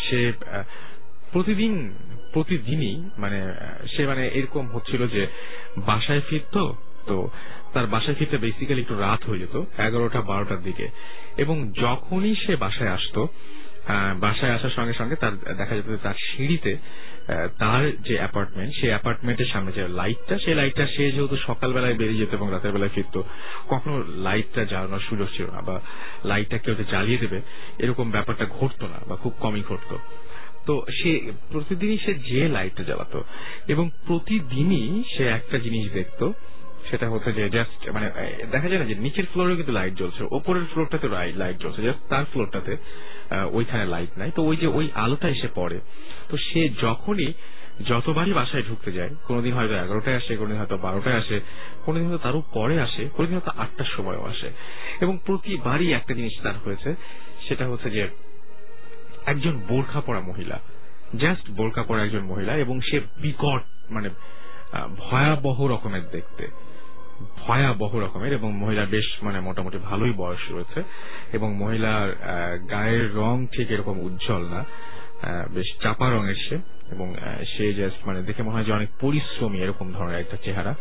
সে 0.08 0.32
প্রতিদিন, 1.32 1.94
প্রতিদিনই 2.32 3.10
মানে 3.18 3.54
সে 3.96 4.06
মানে 4.06 4.28
এরকম 4.28 4.68
হচ্ছিল 4.68 5.06
যে 5.08 5.26
বাসায় 5.78 6.20
ফিরতো, 6.28 6.74
তো 7.06 7.30
তার 7.72 7.86
বাসায় 7.86 8.14
ফিরতে 8.14 8.38
বেসিক্যালি 8.38 8.80
একটু 8.80 8.98
রাত 8.98 9.24
হয়ে 9.24 9.38
যেত, 9.38 9.56
এগারোটা, 9.80 10.20
বারোটার 10.20 10.62
দিকে। 10.62 10.88
এবং 11.36 11.72
যখনই 11.80 12.34
সে 12.46 12.56
বাসায় 12.56 12.90
আসতো 12.90 13.28
বাসায় 14.20 14.54
আসার 14.54 14.70
সঙ্গে 14.70 14.92
সঙ্গে 14.92 15.16
তার, 15.16 15.54
দেখা 15.56 15.74
যেত 15.74 15.98
তার 16.02 16.14
সিঁড়িতে 16.14 16.76
তার 17.58 17.92
যে 18.02 18.16
অ্যাপার্টমেন্ট, 18.16 18.74
সেই 18.74 18.88
অ্যাপার্টমেন্টের 18.88 19.46
সামনে 19.46 19.72
যে 19.72 19.88
লাইটটা, 19.88 20.38
সেই 20.38 20.54
লাইটটা 20.54 20.86
সে 20.86 21.12
যেহেতু 21.12 21.36
সকালবেলায় 21.36 21.94
বেরিয়ে 21.94 22.18
যেত 22.18 22.34
এবং 22.34 22.52
রাতের 22.52 22.72
বেলায় 22.72 22.90
ফিরতো, 22.94 23.24
কখনো 23.68 24.04
লাইটটা 24.08 24.64
জ্বালানোর 24.64 25.00
সুযোগ 25.00 25.28
ছিল 25.36 25.46
না 25.50 25.60
বা 25.60 25.80
লাইটটা 26.24 26.58
কেউ 26.58 26.74
জ্বালিয়ে 26.74 27.18
দেবে, 27.18 27.40
এরকম 27.78 28.10
ব্যাপারটা 28.10 28.46
ঘটতো 28.60 28.86
না 28.86 28.98
বা 29.08 29.16
খুব 29.16 29.34
কমই 29.40 29.62
ঘটতো। 29.68 29.98
তো 30.66 30.82
সে, 30.90 31.32
প্রতিদিনই 31.52 31.98
সে 31.98 32.14
যে 32.14 32.48
লাইটটা 32.48 32.84
জ্বালাতো 32.84 33.24
এবং 33.68 33.90
প্রতিদিনই 34.06 35.04
সে 35.16 35.26
একটা 35.26 35.58
জিনিস 35.58 35.92
দেখতো 35.92 36.32
সেটা 36.90 37.10
হচ্ছে 37.10 37.32
যে 37.32 37.50
জাস্ট 37.50 37.90
মানে 37.90 38.10
দেখা 38.50 38.68
যায় 38.68 38.80
না 38.80 38.84
যে 38.84 38.94
নিচের 38.94 39.24
ফ্লোরে 39.32 39.56
কিন্তু 39.56 39.72
লাইট 39.72 39.94
জ্বলছে, 39.94 40.24
ওপরের 40.30 40.64
ফ্লোরটাতে 40.72 41.08
লাইট 41.36 41.58
জ্বলছে 41.58 41.82
জাস্ট 41.82 42.08
তার 42.08 42.24
ফ্লোরটাতে 42.24 42.76
ওইখানে 43.52 43.84
লাইট 43.84 44.18
নাই। 44.18 44.30
তো 44.30 44.42
ওই 44.42 44.56
যে 44.56 44.66
ওই 44.66 44.90
আলোটা 44.94 45.28
এসে 45.28 45.48
পড়ে। 45.54 45.80
তো 46.28 46.36
সে 46.36 46.68
যখনই 46.68 47.32
যতবারই 47.86 48.32
বাসায় 48.32 48.62
ঢুকতে 48.62 48.92
যায়, 48.92 49.10
কোনোদিন 49.26 49.52
হয়তো 49.54 49.74
এগারোটায় 49.74 50.16
আসে, 50.16 50.36
কোনোদিন 50.36 50.58
হয়তো 50.58 50.76
বারোটায় 50.76 51.16
আসে, 51.16 51.40
কোনোদিন 51.84 52.08
হয়তো 52.08 52.22
তারও 52.22 52.42
পরে 52.54 52.80
আসে, 52.80 53.08
কোনোদিন 53.16 53.38
হয়তো 53.38 53.60
আটটার 53.60 53.86
সময়ও 53.86 54.24
আসে। 54.24 54.50
এবং 55.00 55.18
প্রতিবারই 55.26 55.92
একটা 55.92 56.14
জিনিস 56.14 56.32
তার 56.42 56.54
হয়েছে, 56.64 56.94
সেটা 57.48 57.68
হচ্ছে 57.68 57.90
যে 57.90 58.08
একজন 59.26 59.60
বোরখা 59.68 60.00
পরা 60.00 60.20
মহিলা 60.20 60.58
জাস্ট 61.16 61.50
বোরখা 61.50 61.82
পরা 61.82 62.04
একজন 62.04 62.20
মহিলা 62.20 62.52
এবং 62.56 62.80
সে 62.80 63.00
বিকট 63.00 63.62
মানে 63.90 64.08
ভয়াবহ 64.98 65.66
রকমের 65.66 66.02
দেখতে। 66.12 66.48
ভয়াবহ 67.38 67.96
রকমের 67.96 68.32
এবং 68.32 68.56
মহিলা 68.56 68.84
বেশ 68.84 69.04
মানে 69.22 69.40
মোটামুটি 69.40 69.78
ভালোই 69.78 70.12
বয়স 70.12 70.50
রয়েছে 70.50 70.82
এবং 71.32 71.56
মহিলার 71.56 72.16
গায়ের 72.70 73.16
রং 73.16 73.46
ঠিক 73.46 73.70
এরকম 73.70 73.98
উজ্জ্বল 73.98 74.42
না 74.48 74.64
বেশ 75.50 75.82
চাপা 75.82 76.10
রঙের 76.10 76.34
সে 76.48 76.58
এবং 76.90 77.14
সে 77.56 77.74
জাস্ট 77.74 78.06
মানে 78.06 78.22
দেখে 78.22 78.42
মনে 78.42 78.54
হয় 78.54 78.64
যে 78.64 78.72
অনেক 78.72 78.88
পরিশ্রমী 79.00 79.58
এরকম 79.58 79.92
ধরনের 79.92 80.20
একটা 80.20 80.36
চেহারা। 80.44 80.74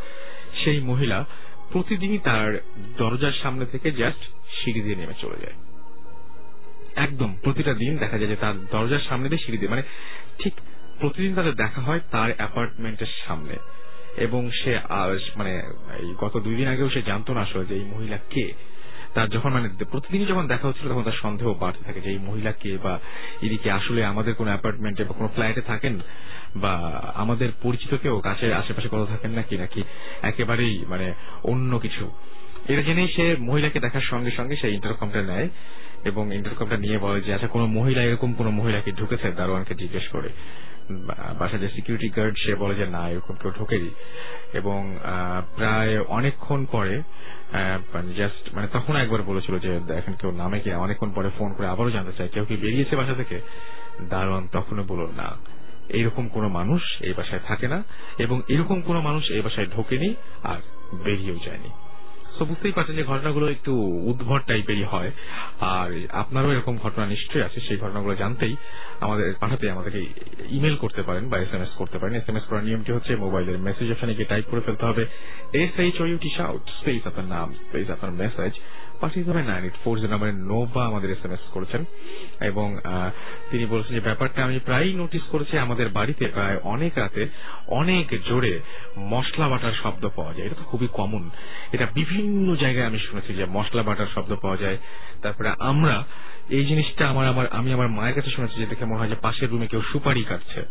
সেই 0.64 0.80
মহিলা 0.80 1.26
প্রতিদিনই 1.72 2.18
তার 2.18 2.62
দরজার 2.98 3.32
সামনে 3.32 3.66
থেকে 3.66 3.92
জাস্ট 3.92 4.20
সিঁড়ি 4.64 4.82
দিয়ে 4.82 4.96
নেমে 4.96 5.14
চলে 5.22 5.38
যায়। 5.42 5.54
একদম 6.96 7.36
প্রতিটা 7.44 7.74
দিন 7.74 7.98
দেখা 7.98 8.18
যায় 8.18 8.30
যে 8.30 8.36
তার 8.36 8.66
দরজার 8.66 9.00
সামনে 9.00 9.30
দিয়ে 9.30 9.44
সিঁড়ি 9.46 9.58
দিয়ে 9.58 9.70
মানে 9.70 9.84
ঠিক 10.40 10.54
প্রতিদিন 11.00 11.36
তাদের 11.36 11.54
দেখা 11.54 11.82
হয় 11.82 12.00
তার 12.12 12.32
অ্যাপার্টমেন্টের 12.38 13.08
সামনে। 13.28 13.56
এবং 14.18 14.52
সে 14.52 14.80
মানে 15.36 15.64
গত 16.20 16.38
দুই 16.38 16.56
দিন 16.56 16.68
আগেও 16.68 16.90
সে 16.90 17.02
জানতো 17.02 17.34
না 17.34 17.42
আসলে 17.42 17.66
যে 17.66 17.76
এই 17.76 17.84
মহিলা 17.84 18.18
কে। 18.30 18.54
তার 19.14 19.30
যখন 19.30 19.50
মানে 19.54 19.70
প্রতিদিনই 19.92 20.26
যখন 20.26 20.48
দেখা 20.48 20.68
হচ্ছিল 20.68 20.90
তখন 20.90 21.04
তার 21.04 21.12
সন্দেহ 21.12 21.54
বাড়তে 21.54 21.84
থাকে 21.84 22.02
যে 22.02 22.10
এই 22.10 22.18
মহিলা 22.18 22.52
কে 22.52 22.78
বা 22.78 23.00
এদিকে 23.42 23.72
আসলে 23.72 24.06
আমাদের 24.06 24.34
কোন 24.34 24.48
অ্যাপার্টমেন্টে 24.48 25.04
বা 25.04 25.14
কোনো 25.14 25.28
ফ্ল্যাটে 25.28 25.62
থাকেন? 25.62 26.00
বা 26.56 26.74
আমাদের 27.16 27.50
পরিচিত 27.62 27.96
কেউ 28.02 28.20
কাছে 28.20 28.54
আশেপাশে 28.54 28.88
কোথাও 28.88 29.06
থাকেন 29.06 29.32
নাকি? 29.32 29.58
নাকি 29.58 29.84
একেবারেই 30.22 30.86
মানে 30.88 31.14
অন্য 31.44 31.80
কিছু? 31.80 32.12
এটা 32.68 32.82
জেনেই 32.82 33.08
সে 33.08 33.36
মহিলাকে 33.40 33.80
দেখার 33.80 34.02
সঙ্গে 34.02 34.32
সঙ্গে 34.32 34.56
সে 34.56 34.72
ইন্টারকমটা 34.72 35.22
নেয় 35.22 35.50
এবং 36.06 36.34
ইন্টারকমটা 36.36 36.78
নিয়ে 36.78 36.98
বলে 36.98 37.22
যে 37.22 37.34
আচ্ছা 37.34 37.48
কোনো 37.48 37.68
মহিলা 37.68 38.04
এরকম 38.04 38.34
কোনো 38.34 38.50
মহিলাকে 38.50 38.92
ঢুকেছে? 38.92 39.32
দারোয়ানকে 39.32 39.76
জিজ্ঞেস 39.76 40.08
করে। 40.08 40.30
বাসায় 41.40 41.62
যে 41.62 41.70
সিকিউরিটি 41.76 42.10
গার্ড 42.18 42.36
সে 42.46 42.56
বলে 42.56 42.76
যে, 42.76 42.86
না, 42.86 43.10
এরকম 43.10 43.36
কেউ 43.42 43.52
ঢোকেনি। 43.60 43.92
এবং 44.54 44.98
প্রায় 45.56 45.94
অনেকক্ষণ 46.18 46.66
পরে 46.66 46.96
জাস্ট 48.18 48.56
মানে 48.56 48.68
তখন 48.74 48.96
একবার 48.96 49.22
বলেছিল 49.22 49.56
যে 49.60 49.72
এখন 50.00 50.14
কেউ 50.14 50.32
নামে 50.32 50.60
কিনা। 50.60 50.78
অনেকক্ষণ 50.78 51.12
পরে 51.16 51.30
ফোন 51.38 51.50
করে 51.54 51.68
আবারও 51.68 51.92
জানতে 51.92 52.14
চায়, 52.18 52.30
কেউ 52.30 52.46
কি 52.46 52.56
বেরিয়েছে 52.58 52.96
বাসা 52.96 53.14
থেকে? 53.14 53.38
দারোয়ান 54.10 54.48
তখনও 54.52 54.84
বলল, 54.84 55.08
না 55.18 55.28
এইরকম 55.90 56.28
কোনো 56.28 56.48
মানুষ 56.50 56.82
এই 57.02 57.14
বাসায় 57.14 57.42
থাকে 57.48 57.68
না 57.68 57.84
এবং 58.18 58.42
এরকম 58.48 58.82
কোনো 58.82 59.00
মানুষ 59.02 59.24
এই 59.32 59.42
বাসায় 59.42 59.68
ঢোকেনি 59.76 60.10
আর 60.44 60.60
বেরিয়েও 61.04 61.38
যায়নি। 61.46 61.70
তো 62.40 62.46
বুঝতেই 62.46 62.72
পারছেন 62.72 62.96
যে 62.96 63.04
ঘটনাগুলো 63.04 63.48
একটু 63.48 63.74
উদ্ভট 63.82 64.42
টাইপেরই 64.48 64.84
হয়। 64.84 65.12
আর 65.60 65.90
আপনারও 66.12 66.52
এরকম 66.52 66.78
ঘটনা 66.78 67.06
নিশ্চয়ই 67.06 67.44
আছে, 67.44 67.60
সেই 67.68 67.78
ঘটনাগুলো 67.78 68.16
জানতেই 68.16 68.56
আমাদের, 69.00 69.34
পাঠাতে 69.40 69.72
আমাদেরকে 69.72 70.06
ইমেল 70.50 70.76
করতে 70.76 71.02
পারেন 71.02 71.30
বা 71.30 71.38
এস 71.38 71.54
এম 71.54 71.62
এস 71.62 71.70
করতে 71.78 71.98
পারেন। 71.98 72.16
এস 72.16 72.30
এম 72.30 72.38
এস 72.38 72.44
করার 72.44 72.64
নিয়মটি 72.64 72.92
হচ্ছে 72.92 73.16
মোবাইলের 73.16 73.58
মেসেজ 73.58 73.92
অপশনে 73.92 74.16
গিয়ে 74.16 74.26
টাইপ 74.26 74.46
করে 74.52 74.62
ফেলতে 74.62 74.86
হবে 74.86 75.06
S 75.54 75.80
H 75.80 76.02
O 76.02 76.06
U T 76.06 76.30
shout 76.38 76.62
space 76.70 77.08
আপনার 77.08 77.26
নাম 77.26 77.54
স্পেস 77.54 77.90
আপনার 77.90 78.12
মেসেজ 78.12 78.54
করেছেন। 81.54 81.86
এবং 82.42 82.78
তিনি 83.52 83.66
বলছেন 83.66 83.96
যে 83.96 84.00
ব্যাপারটা 84.00 84.44
আমি 84.44 84.60
প্রায়ই 84.60 84.94
নোটিস 84.94 85.22
করেছি, 85.22 85.58
আমাদের 85.58 85.90
বাড়িতে 85.90 86.28
প্রায় 86.28 86.60
অনেক 86.64 86.98
রাতে 86.98 87.28
অনেক 87.68 88.22
জোরে 88.28 88.60
মশলা 89.00 89.50
বাটার 89.50 89.74
শব্দ 89.84 90.10
পাওয়া 90.16 90.34
যায়। 90.34 90.46
এটা 90.46 90.56
তো 90.56 90.64
খুবই 90.64 90.88
কমন 90.94 91.30
এটা 91.72 91.88
বিভিন্ন 91.94 92.56
জায়গায় 92.56 92.86
আমি 92.86 93.00
শুনেছি 93.00 93.34
যে 93.34 93.46
মশলা 93.46 93.84
বাটার 93.84 94.08
শব্দ 94.16 94.36
পাওয়া 94.36 94.58
যায়। 94.58 94.78
তারপরে 95.22 95.52
আমরা 95.60 96.04
এই 96.50 96.66
জিনিসটা 96.66 97.10
আমার 97.10 97.28
আমার, 97.28 97.48
আমি 97.48 97.74
আমার 97.74 97.88
মায়ের 97.88 98.16
কাছে 98.16 98.32
শুনেছি 98.32 98.56
যে 98.56 98.66
দেখে 98.66 98.86
মনে 98.86 98.96
হয় 98.96 99.10
যে 99.10 99.16
পাশের 99.16 99.50
রুমে 99.50 99.68
কেউ 99.68 99.82
সুপারি 99.92 100.24
কাটছে। 100.24 100.66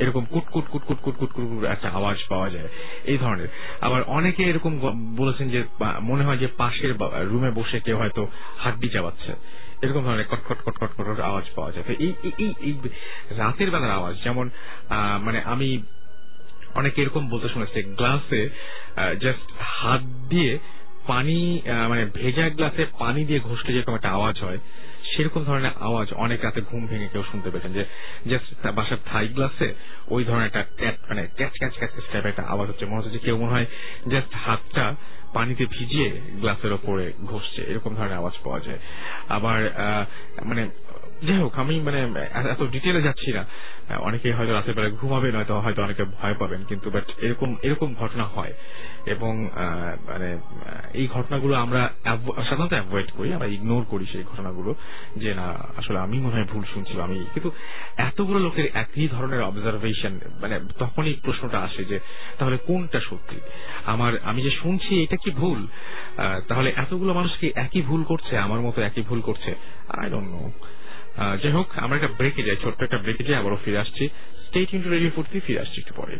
এরকম 0.00 0.24
কুটকুট 0.24 0.64
কুটকুট 0.70 0.98
কুটকুট 1.02 1.32
কুটকুট 1.32 1.64
একটা 1.64 1.88
আওয়াজ 1.88 2.16
পাওয়া 2.28 2.50
যায়, 2.50 2.68
এই 3.04 3.18
ধরনের। 3.18 3.48
আবার 3.80 4.02
অনেকে 4.02 4.42
এরকম 4.42 4.78
বলেছেন 5.16 5.50
যে 5.50 5.64
মনে 6.02 6.24
হয় 6.24 6.38
যে 6.38 6.46
পাশের 6.46 6.94
রুমে 7.00 7.50
বসে 7.50 7.80
কেউ 7.80 7.98
হয়তো 7.98 8.28
হাড্ডি 8.58 8.88
চাবাচ্ছে। 8.88 9.32
এরকম 9.82 10.02
ধরনের 10.02 10.24
কটকট 10.24 10.62
কটকট 10.64 10.90
কটকট 10.96 11.20
আওয়াজ 11.20 11.44
পাওয়া 11.54 11.72
যায়। 11.72 11.84
তো 11.88 11.92
এই, 11.92 12.12
এই- 12.38 12.88
রাতের 13.30 13.70
বেলার 13.70 13.90
আওয়াজ, 13.90 14.16
যেমন 14.24 14.50
মানে 15.22 15.40
আমি 15.40 15.82
অনেকে 16.74 17.02
এরকম 17.02 17.28
বলতে 17.28 17.48
শুনেছি 17.48 17.82
গ্লাসে 17.82 18.48
জাস্ট 19.20 19.52
হাত 19.60 20.00
দিয়ে 20.28 20.58
পানি 21.06 21.62
মানে 21.88 22.04
ভেজা 22.04 22.48
গ্লাসে 22.48 22.86
পানি 22.98 23.24
দিয়ে 23.24 23.40
ঘষলে 23.40 23.72
যেরকম 23.72 23.94
একটা 23.94 24.10
আওয়াজ 24.10 24.42
হয় 24.42 24.58
সেরকম 25.16 25.44
ধরনের 25.44 25.70
আওয়াজ 25.80 26.12
অনেক 26.12 26.44
রাতে 26.44 26.60
ঘুম 26.60 26.86
ভেঙে 26.86 27.08
কেউ 27.08 27.22
শুনতে 27.30 27.50
পেতেন 27.50 27.72
যে 27.72 28.38
বাসার 28.72 28.96
থাই 29.04 29.28
গ্লাসে 29.28 29.74
ওই 30.08 30.24
ধরনের 30.24 30.46
একটা 30.46 30.62
ক্যাট- 30.76 31.08
মানে 31.08 31.28
ক্যাচ 31.36 31.52
ক্যাচ 31.58 31.78
ক্যাচ 31.78 31.90
ক্যাচ 31.90 32.12
টাইপের 32.12 32.28
একটা 32.28 32.42
আওয়াজ 32.42 32.68
হচ্ছে। 32.68 32.86
মনে 32.86 33.02
হচ্ছে 33.02 33.18
কেউ 33.18 33.36
মনে 33.38 33.52
হয় 33.52 33.66
জাস্ট 34.10 34.34
হাতটা 34.34 34.94
পানিতে 35.34 35.66
ভিজিয়ে 35.66 36.10
গ্লাসের 36.10 36.72
ওপরে 36.72 37.12
ঘষছে। 37.24 37.62
এরকম 37.62 37.94
ধরনের 37.94 38.12
আওয়াজ 38.12 38.32
পাওয়া 38.44 38.60
যায়। 38.60 38.78
আবার 39.28 39.70
মানে 40.44 40.68
যাই 41.26 41.38
হোক 41.38 41.54
আমি 41.62 41.74
মানে 41.80 42.00
এত 42.54 42.62
ডিটেলে 42.62 43.00
যাচ্ছি 43.02 43.30
না। 43.32 43.42
অনেকে 44.08 44.28
হয়তো 44.32 44.52
রাতের 44.52 44.74
বেলা 44.74 44.90
ঘুমাবে, 45.00 45.28
নয়তো 45.32 45.54
হয়তো 45.60 45.80
অনেকে 45.82 46.04
ভয় 46.04 46.34
পাবেন, 46.38 46.60
কিন্তু 46.68 46.90
বাট 46.90 47.06
এরকম 47.18 47.50
এরকম 47.62 47.94
ঘটনা 47.94 48.24
হয়। 48.24 48.52
এবং 49.06 49.32
মানে 50.08 50.28
এই 50.94 51.06
ঘটনাগুলো 51.12 51.54
আমরা 51.64 51.80
সাধারণত 52.48 52.72
অ্যাভয়েড 52.72 53.08
করি, 53.16 53.28
আমরা 53.36 53.48
ইগনোর 53.56 53.84
করি 53.90 54.04
সেই 54.12 54.24
ঘটনাগুলো, 54.32 54.70
যে 55.16 55.30
না, 55.34 55.46
আসলে 55.76 55.98
আমি 55.98 56.16
মনে 56.18 56.34
হয় 56.36 56.48
ভুল 56.52 56.64
শুনছি 56.74 57.00
আমি। 57.00 57.18
কিন্তু 57.34 57.50
এতগুলো 57.96 58.38
লোকের 58.38 58.66
একই 58.74 59.06
ধরনের 59.08 59.42
অবজারভেশন 59.42 60.12
মানে 60.40 60.56
তখনই 60.78 61.14
প্রশ্নটা 61.24 61.58
আসে 61.58 61.82
যে, 61.84 61.98
তাহলে 62.38 62.56
কোনটা 62.66 63.00
সত্যি? 63.00 63.38
আমার, 63.92 64.12
আমি 64.24 64.40
যে 64.42 64.52
শুনছি, 64.62 64.92
এটা 65.02 65.16
কি 65.24 65.30
ভুল? 65.30 65.60
তাহলে 66.48 66.68
এতগুলো 66.76 67.10
মানুষ 67.14 67.32
কি 67.38 67.48
একই 67.64 67.82
ভুল 67.82 68.02
করছে? 68.04 68.32
আমার 68.38 68.60
মতো 68.60 68.78
একই 68.82 69.02
ভুল 69.02 69.20
করছে? 69.20 69.50
আই 70.00 70.10
ডোন্ট 70.10 70.30
নো 70.34 70.42
যাই 71.16 71.52
হোক, 71.52 71.68
আমরা 71.76 71.96
একটা 71.96 72.08
ব্রেকে 72.08 72.42
যাই, 72.42 72.56
ছোট্ট 72.62 72.82
একটা 72.82 72.98
ব্রেকে 72.98 73.24
যাই, 73.24 73.36
আবারও 73.36 73.58
ফিরে 73.64 73.78
আসছি। 73.78 74.08
স্টেট 74.46 74.74
ইন্টু 74.74 74.88
রেডিও 74.90 75.10
ফুর্তি 75.14 75.40
ফিরে 75.40 75.60
আসছি 75.60 75.80
একটু 75.80 75.94
পরে। 75.94 76.16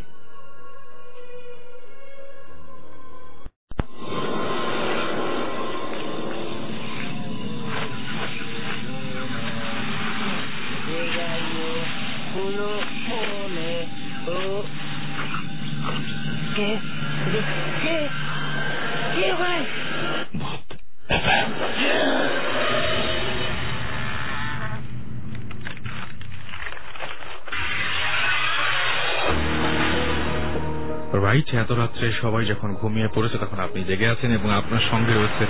রাইট 31.12 31.54
এত 31.54 31.72
রাত্রে 31.72 32.12
সবাই 32.12 32.44
যখন 32.44 32.74
ঘুমিয়ে 32.74 33.08
পড়েছে 33.14 33.38
তখন 33.38 33.58
আপনি 33.58 33.84
জেগে 33.84 34.06
আছেন 34.06 34.32
এবং 34.32 34.50
আপনার 34.50 34.80
সঙ্গে 34.90 35.14
রয়েছে 35.14 35.46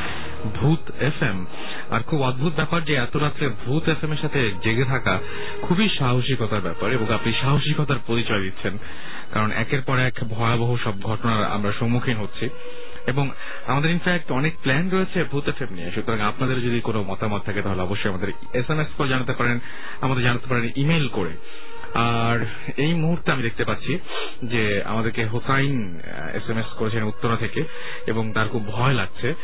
ভূত 0.55 0.91
এফ 1.01 1.23
এম 1.23 1.47
আর 1.91 2.01
খুব 2.01 2.23
অদ্ভুত 2.23 2.53
ব্যাপার 2.57 2.85
যে 2.85 2.95
এত 2.95 3.17
রাত্রে 3.17 3.49
ভূত 3.49 3.89
এফ 3.89 4.05
এম 4.05 4.13
এর 4.13 4.17
সাথে 4.17 4.51
জেগে 4.65 4.85
থাকা 4.85 5.19
খুবই 5.63 5.89
সাহসিকতার 5.99 6.61
ব্যাপার 6.61 6.93
এবং 6.93 7.13
আপনি 7.15 7.33
সাহসিকতার 7.33 7.99
পরিচয় 8.07 8.41
দিচ্ছেন, 8.41 8.79
কারণ 9.33 9.51
একের 9.53 9.83
পর 9.83 9.99
এক 9.99 10.15
ভয়াবহ 10.31 10.77
সব 10.85 11.01
ঘটনার 11.03 11.45
আমরা 11.45 11.73
সম্মুখীন 11.73 12.17
হচ্ছি। 12.17 12.49
এবং 13.07 13.31
আমাদের 13.67 13.91
ইনফ্যাক্ট 13.91 14.33
অনেক 14.33 14.53
প্ল্যান 14.63 14.91
রয়েছে 14.91 15.25
ভূত 15.25 15.49
এফ 15.49 15.63
এম 15.63 15.75
নিয়ে। 15.75 15.91
সুতরাং 15.91 16.21
আপনাদের 16.21 16.63
যদি 16.63 16.81
কোনো 16.81 17.03
মতামত 17.03 17.43
থাকে 17.45 17.63
তাহলে 17.63 17.83
অবশ্যই 17.83 18.09
আমাদের 18.09 18.33
এস 18.53 18.71
এম 18.71 18.81
এস 18.81 18.89
করে 18.99 19.09
জানাতে 19.09 19.33
পারেন, 19.33 19.61
আমাদের 20.01 20.25
জানাতে 20.25 20.47
পারেন 20.47 20.71
ইমেল 20.77 21.09
করে। 21.09 21.31
আর 21.95 22.47
এই 22.76 22.95
মুহূর্তে 22.95 23.32
আমি 23.32 23.43
দেখতে 23.43 23.64
পাচ্ছি 23.64 23.99
যে 24.45 24.82
আমাদেরকে 24.82 25.24
হোসাইন 25.24 26.01
এস 26.34 26.51
এম 26.51 26.59
এস 26.59 26.66
করেছেন 26.66 27.03
উত্তরা 27.03 27.36
থেকে 27.36 27.64
এবং 28.07 28.32
তার 28.32 28.49
খুব 28.49 28.66
ভয় 28.66 28.93
লাগছে 28.93 29.34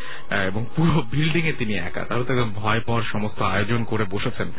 এবং 0.47 0.67
পুরো 0.77 1.03
বিল্ডিং 1.11 1.49
এ 1.49 1.53
তিনি 1.59 1.75
একা। 1.75 2.05
তাহলে 2.05 2.25
তো 2.25 2.33
একদম 2.33 2.53
ভয় 2.55 2.81
পাওয়ার 2.81 3.05
সমস্ত 3.05 3.43
আয়োজন 3.43 3.85
করে 3.85 4.05
বসেছেন। 4.11 4.53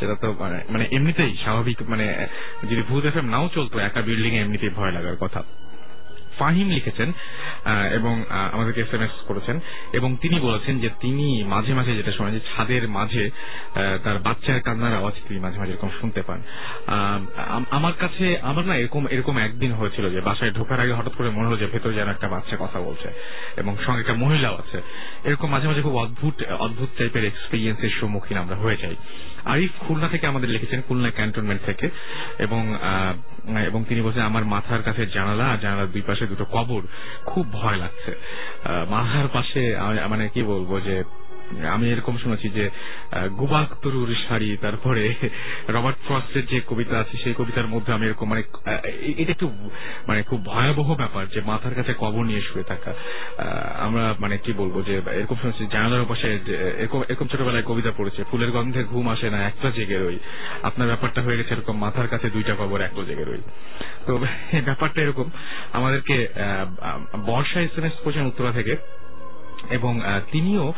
সেটা 0.00 0.14
তো, 0.14 0.34
মানে- 0.38 0.72
মানে 0.72 0.88
এমনিতেই 0.92 1.36
স্বাভাবিক 1.36 1.82
মানে 1.82 2.26
যদি 2.64 2.82
ভূত 2.82 3.04
এফ 3.04 3.16
নাও 3.16 3.48
চলতো, 3.54 3.78
একা 3.78 4.02
বিল্ডিং 4.02 4.34
এ 4.34 4.40
এমনিতেই 4.40 4.70
ভয় 4.70 4.92
লাগার 4.92 5.16
কথা। 5.16 5.42
ফাহিম 6.42 6.68
লিখেছেন 6.76 7.08
এবং 7.98 8.14
আমাদেরকে 8.54 8.80
এস 8.84 8.92
এম 8.96 9.02
এস 9.06 9.14
করেছেন, 9.30 9.56
এবং 9.98 10.10
তিনি 10.22 10.36
বলেছেন 10.46 10.74
যে 10.84 10.88
তিনি 11.04 11.26
মাঝে 11.54 11.72
মাঝে 11.78 11.92
যেটা 11.98 12.12
শোনেন 12.16 12.34
যে 12.36 12.42
ছাদের 12.50 12.84
মাঝে 12.98 13.24
তার 14.04 14.18
বাচ্চার 14.26 14.58
কান্নার 14.66 14.98
আওয়াজ 15.00 15.14
তিনি 15.28 15.40
মাঝে 15.44 15.58
মাঝে 15.60 15.72
এরকম 15.74 15.90
শুনতে 16.00 16.20
পান। 16.28 16.40
আমার 17.78 17.94
কাছে, 18.02 18.26
আমার 18.50 18.64
না 18.68 18.74
এরকম 18.82 19.02
এরকম 19.14 19.34
একদিন 19.46 19.72
হয়েছিল 19.80 20.04
যে 20.14 20.20
বাসায় 20.28 20.52
ঢোকার 20.58 20.82
আগে 20.84 20.94
হঠাৎ 20.98 21.14
করে 21.18 21.28
মনে 21.36 21.46
হলো 21.48 21.58
যে 21.62 21.66
ভেতরে 21.72 21.94
যেন 21.98 22.08
একটা 22.14 22.28
বাচ্চা 22.34 22.56
কথা 22.64 22.78
বলছে, 22.88 23.08
এবং 23.60 23.72
সঙ্গে 23.84 24.02
একটা 24.02 24.16
মহিলাও 24.22 24.54
আছে। 24.62 24.78
এরকম 25.28 25.48
মাঝে 25.54 25.66
মাঝে 25.68 25.82
খুব 25.86 25.96
অদ্ভুত 26.04 26.36
অদ্ভুত 26.66 26.90
টাইপের 26.98 27.24
এক্সপিরিয়েন্সের 27.24 27.92
সম্মুখীন 28.00 28.36
আমরা 28.42 28.56
হয়ে 28.62 28.80
যাই। 28.82 28.96
আরিফ 29.52 29.72
খুলনা 29.84 30.08
থেকে 30.08 30.24
আমাদের 30.32 30.48
লিখেছেন, 30.54 30.80
খুলনা 30.88 31.10
ক্যান্টনমেন্ট 31.18 31.62
থেকে, 31.68 31.86
এবং 32.44 32.62
এবং 33.70 33.80
তিনি 33.88 34.00
বলছেন, 34.06 34.24
আমার 34.30 34.44
মাথার 34.54 34.82
কাছে 34.82 35.02
জানালা, 35.16 35.48
জানালার 35.62 35.92
দুই 35.94 36.02
পাশে 36.08 36.24
দুটো 36.32 36.46
কবর। 36.52 36.82
খুব 37.26 37.44
ভয় 37.52 37.76
লাগছে। 37.76 38.12
মাথার 38.90 39.28
পাশে 39.32 39.62
মানে 40.08 40.24
কি 40.28 40.42
বলব 40.42 40.70
যে 40.80 40.96
আমি 41.72 41.92
এরকম 41.92 42.16
শুনেছি 42.16 42.48
যে 42.48 42.64
গুবাক 43.38 43.68
তরুর 43.82 44.10
শাড়ি, 44.28 44.56
তারপরে 44.60 45.14
রবার্ট 45.68 45.96
ফ্রস্টের 46.06 46.46
যে 46.46 46.60
কবিতা 46.66 46.98
আছে, 46.98 47.16
সেই 47.24 47.34
কবিতার 47.34 47.66
মধ্যে 47.66 47.92
আমি 47.92 48.06
এরকম 48.06 48.28
মানে 48.28 48.42
এটা 49.16 49.32
একটু 49.32 49.48
মানে 50.08 50.22
খুব 50.22 50.44
ভয়াবহ 50.44 50.94
ব্যাপার 50.94 51.28
যে 51.28 51.40
মাথার 51.46 51.74
কাছে 51.74 51.94
কবর 51.98 52.24
নিয়ে 52.24 52.40
শুয়ে 52.40 52.64
থাকা। 52.64 52.94
আমরা 53.78 54.14
মানে 54.20 54.38
কি 54.38 54.52
বলব 54.52 54.82
যে, 54.86 54.94
এরকম 55.12 55.36
শুনেছি, 55.40 55.66
জানালার 55.66 56.04
পাশে 56.08 56.38
এরকম 56.78 57.02
এরকম 57.08 57.26
ছোটবেলায় 57.26 57.62
কবিতা 57.62 57.92
পড়েছে, 57.96 58.24
ফুলের 58.30 58.50
গন্ধে 58.50 58.84
ঘুম 58.84 59.08
আসে 59.08 59.30
না, 59.30 59.38
একটা 59.46 59.70
জেগে 59.70 59.98
রই। 59.98 60.18
আপনার 60.62 60.86
ব্যাপারটা 60.86 61.22
হয়ে 61.22 61.36
গেছে 61.36 61.54
এরকম, 61.54 61.78
মাথার 61.78 62.08
কাছে 62.08 62.30
দুইটা 62.30 62.54
কবর, 62.54 62.80
একটা 62.80 63.02
জেগে 63.04 63.24
রই। 63.24 63.42
তো, 64.06 64.18
ব্যাপারটা 64.64 65.02
এরকম, 65.02 65.30
আমাদেরকে 65.72 66.28
বর্ষা 67.26 67.60
এস 67.60 67.78
এম 67.78 67.84
এস 67.84 67.92
করছেন 68.04 68.26
উত্তরা 68.26 68.52
থেকে 68.52 68.76
এবং 69.70 70.00
তিনিও 70.30 70.74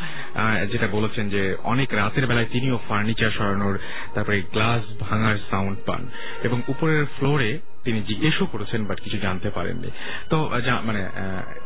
যেটা 0.72 0.86
বলেছেন 0.86 1.28
যে 1.28 1.56
অনেক 1.64 1.94
রাতের 1.94 2.26
বেলায় 2.26 2.46
তিনিও 2.52 2.78
ফার্নিচার 2.88 3.30
সরানোর, 3.30 3.78
তারপরে 4.14 4.42
গ্লাস 4.52 4.82
ভাঙার 5.00 5.36
সাউন্ড 5.50 5.78
পান। 5.86 6.10
এবং 6.42 6.62
উপরের 6.68 7.06
ফ্লোরে 7.18 7.58
তিনি 7.84 8.02
জিজ্ঞেসও 8.02 8.46
করেছেন 8.46 8.84
বাট 8.84 9.00
কিছু 9.00 9.18
জানতে 9.18 9.50
পারেননি। 9.50 9.90
তো 10.30 10.50
মানে 10.84 11.08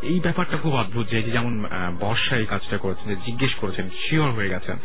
এই 0.02 0.20
ব্যাপারটা 0.20 0.56
খুব 0.56 0.74
অদ্ভুত 0.74 1.08
যে 1.08 1.22
যেমন 1.22 1.66
বর্ষা 2.00 2.36
এই 2.36 2.46
কাজটা 2.46 2.78
করেছেন 2.78 3.16
জিজ্ঞেস 3.26 3.54
করেছেন 3.54 3.90
শিওর 4.08 4.30
হয়ে 4.30 4.48
গেছেন। 4.48 4.76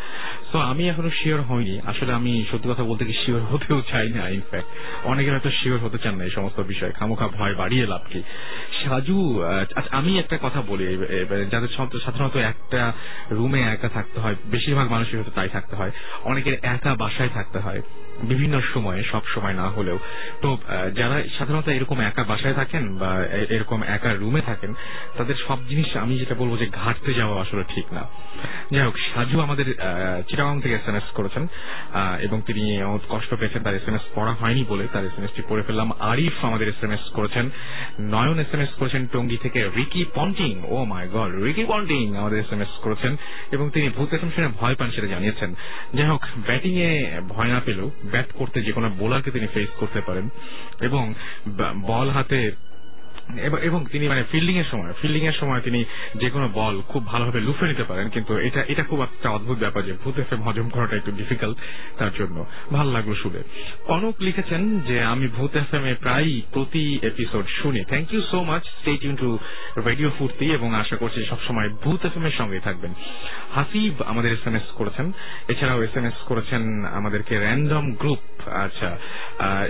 তো 0.52 0.60
আমি 0.60 0.90
এখনও 0.90 1.10
শিওর 1.10 1.42
হইনি। 1.42 1.80
আসলে 1.80 2.14
আমি 2.14 2.46
সত্যি 2.52 2.70
কথা 2.70 2.84
বলতে 2.84 3.06
কি 3.06 3.14
শিওর 3.26 3.42
হতেও 3.42 3.82
চাই 3.82 4.10
না 4.10 4.30
ইনফ্যাক্ট 4.30 4.68
অনেকে 5.04 5.32
হয়তো 5.32 5.52
শিওর 5.52 5.80
হতে 5.80 5.98
চান 5.98 6.16
না 6.16 6.24
এই 6.24 6.30
সমস্ত 6.30 6.60
বিষয়ে। 6.60 6.92
খামোখা 6.92 7.28
ভয় 7.28 7.56
বাড়িয়ে 7.56 7.88
লাভ 7.88 8.02
কি? 8.10 8.24
সাজু 8.84 9.44
আচ্ছা 9.44 9.98
আমি 9.98 10.20
একটা 10.20 10.38
কথা 10.42 10.62
বলি, 10.62 10.84
এ- 10.84 11.48
যাদের 11.52 11.68
সাধারণত 12.00 12.36
একটা 12.36 12.94
রুমে 13.32 13.62
একা 13.62 13.90
থাকতে 13.90 14.20
হয়, 14.20 14.36
বেশিরভাগ 14.46 14.92
মানুষের 14.92 15.16
হয়তো 15.16 15.32
তাই 15.32 15.50
থাকতে 15.50 15.76
হয়। 15.76 15.92
অনেকের 16.24 16.58
একা 16.62 16.96
বাসায় 16.96 17.30
থাকতে 17.34 17.60
হয়। 17.60 17.82
বিভিন্ন 18.22 18.55
সময়ে, 18.74 19.01
সব 19.03 19.24
সময় 19.34 19.55
না 19.61 19.68
হলেও। 19.70 19.97
তো 20.41 20.49
যারা 20.95 21.18
সাধারণত 21.38 21.68
এরকম 21.68 21.97
একা 22.01 22.24
বাসায় 22.24 22.53
থাকেন 22.53 22.84
বা 23.01 23.11
এরকম 23.55 23.80
একা 23.95 24.11
রুমে 24.14 24.41
থাকেন, 24.41 24.72
তাদের 25.18 25.36
সব 25.47 25.59
জিনিস 25.70 25.89
আমি 25.97 26.14
যেটা 26.18 26.36
বলব 26.36 26.53
যে 26.57 26.68
ঘাটতে 26.82 27.11
যাওয়া 27.14 27.36
আসলে 27.41 27.64
ঠিক 27.76 27.88
না। 27.93 28.03
যাই 28.72 28.86
হোক, 28.86 28.95
সাজু 29.09 29.38
আমাদের 29.41 29.66
চিটাগাং 30.28 30.55
থেকে 30.61 30.76
এস 30.76 30.88
এম 30.88 30.95
এস 30.95 31.07
করেছেন 31.14 31.43
এবং 32.22 32.38
তিনি 32.47 32.64
কষ্ট 33.09 33.32
পেয়েছেন, 33.39 33.61
তার 33.64 33.76
এস 33.76 33.88
এম 33.88 33.95
এস 33.95 34.05
পড়া 34.16 34.34
হয়নি 34.41 34.64
বলে 34.70 34.86
তার 34.93 35.05
এস 35.05 35.16
এম 35.18 35.24
এসটি 35.24 35.41
পড়ে 35.49 35.64
ফেললাম। 35.64 35.89
আরিফ 36.11 36.45
আমাদের 36.45 36.68
এস 36.70 36.84
এম 36.84 36.91
এস 36.91 37.05
করেছেন, 37.14 37.45
নয়ন 37.99 38.38
এস 38.39 38.51
এম 38.53 38.61
এস 38.61 38.74
করেছেন, 38.80 39.01
টঙ্গি 39.14 39.38
থেকে 39.38 39.59
Ricky 39.76 40.05
Ponting, 40.16 40.53
oh 40.74 40.86
my 40.86 41.05
god, 41.14 41.32
Ricky 41.45 41.66
Ponting 41.66 42.03
আমাদের 42.16 42.39
এস 42.39 42.51
এম 42.51 42.61
এস 42.61 42.74
করেছেন, 42.86 43.16
এবং 43.51 43.66
তিনি 43.74 43.89
ভূত 43.89 44.09
এফএম 44.14 44.32
শুনে 44.36 44.49
ভয় 44.61 44.76
পান 44.76 44.91
সেটা 44.91 45.07
জানিয়েছেন। 45.07 45.49
যাই 45.93 46.07
হোক 46.07 46.22
ব্যাটিং 46.45 46.74
এ 46.89 46.91
ভয় 47.30 47.49
না 47.53 47.59
পেলেও 47.66 47.89
ব্যাট 48.12 48.30
করতে 48.32 48.58
যে 48.62 48.72
কোনো 48.72 48.89
বোলারকে 48.89 49.32
তিনি 49.32 49.47
ফেস 49.47 49.70
করতে 49.80 50.01
পারেন 50.01 50.26
এবং 50.82 51.04
বল 51.82 52.08
হাতে 52.10 52.39
এবং- 53.38 53.86
তিনি 53.86 54.07
মানে 54.07 54.24
ফিল্ডিং 54.32 54.57
এর 54.57 54.63
সময় 54.71 54.93
ফিল্ডিং 55.01 55.26
এর 55.26 55.32
সময় 55.32 55.61
তিনি 55.61 55.86
যে 56.15 56.30
কোনো 56.30 56.49
বল 56.53 56.82
খুব 56.82 57.05
ভালোভাবে 57.05 57.39
লুফে 57.39 57.67
নিতে 57.67 57.84
পারেন, 57.84 58.09
কিন্তু 58.09 58.38
এটা 58.38 58.63
এটা 58.67 58.84
খুব 58.84 59.01
একটা 59.01 59.30
অদ্ভুত 59.30 59.57
ব্যাপার 59.57 59.86
যে 59.86 59.93
ভূত 60.03 60.19
এফএম 60.19 60.43
হজম 60.43 60.69
করাটা 60.69 60.95
একটু 60.95 61.11
ডিফিকাল্ট 61.11 61.57
তার 61.97 62.11
জন্য। 62.17 62.45
ভালো 62.74 62.91
লাগল 62.91 63.13
শুনে। 63.13 63.43
কনক 63.86 64.15
লিখেছেন 64.19 64.80
যে, 64.80 65.03
আমি 65.03 65.28
ভূত 65.28 65.55
এফএম 65.55 65.86
এ 65.86 65.95
প্রায় 65.95 66.41
প্রতি 66.53 66.99
এপিসোড 67.01 67.45
শুনি। 67.47 67.84
Thank 67.84 68.13
you 68.13 68.21
so 68.21 68.43
much 68.43 68.65
stay 68.65 68.97
tune 68.97 69.15
to 69.15 69.39
radio 69.78 70.11
Foorti 70.19 70.51
এবং 70.51 70.76
আশা 70.76 70.95
করছি 70.95 71.26
সবসময় 71.26 71.69
ভূত 71.69 72.05
এফএম 72.05 72.26
এর 72.26 72.32
সঙ্গেই 72.32 72.59
থাকবেন। 72.59 72.93
হাসিব 73.55 74.01
আমাদের 74.01 74.34
এস 74.34 74.47
এম 74.47 74.55
এস 74.55 74.71
করেছেন। 74.76 75.11
এছাড়াও 75.47 75.84
এস 75.84 75.97
এম 75.97 76.05
এস 76.05 76.13
করেছেন 76.13 76.86
আমাদেরকে 76.86 77.39
র্যান্ডম 77.39 77.91
গ্রুপ 77.91 78.47
আচ্ছা 78.47 78.97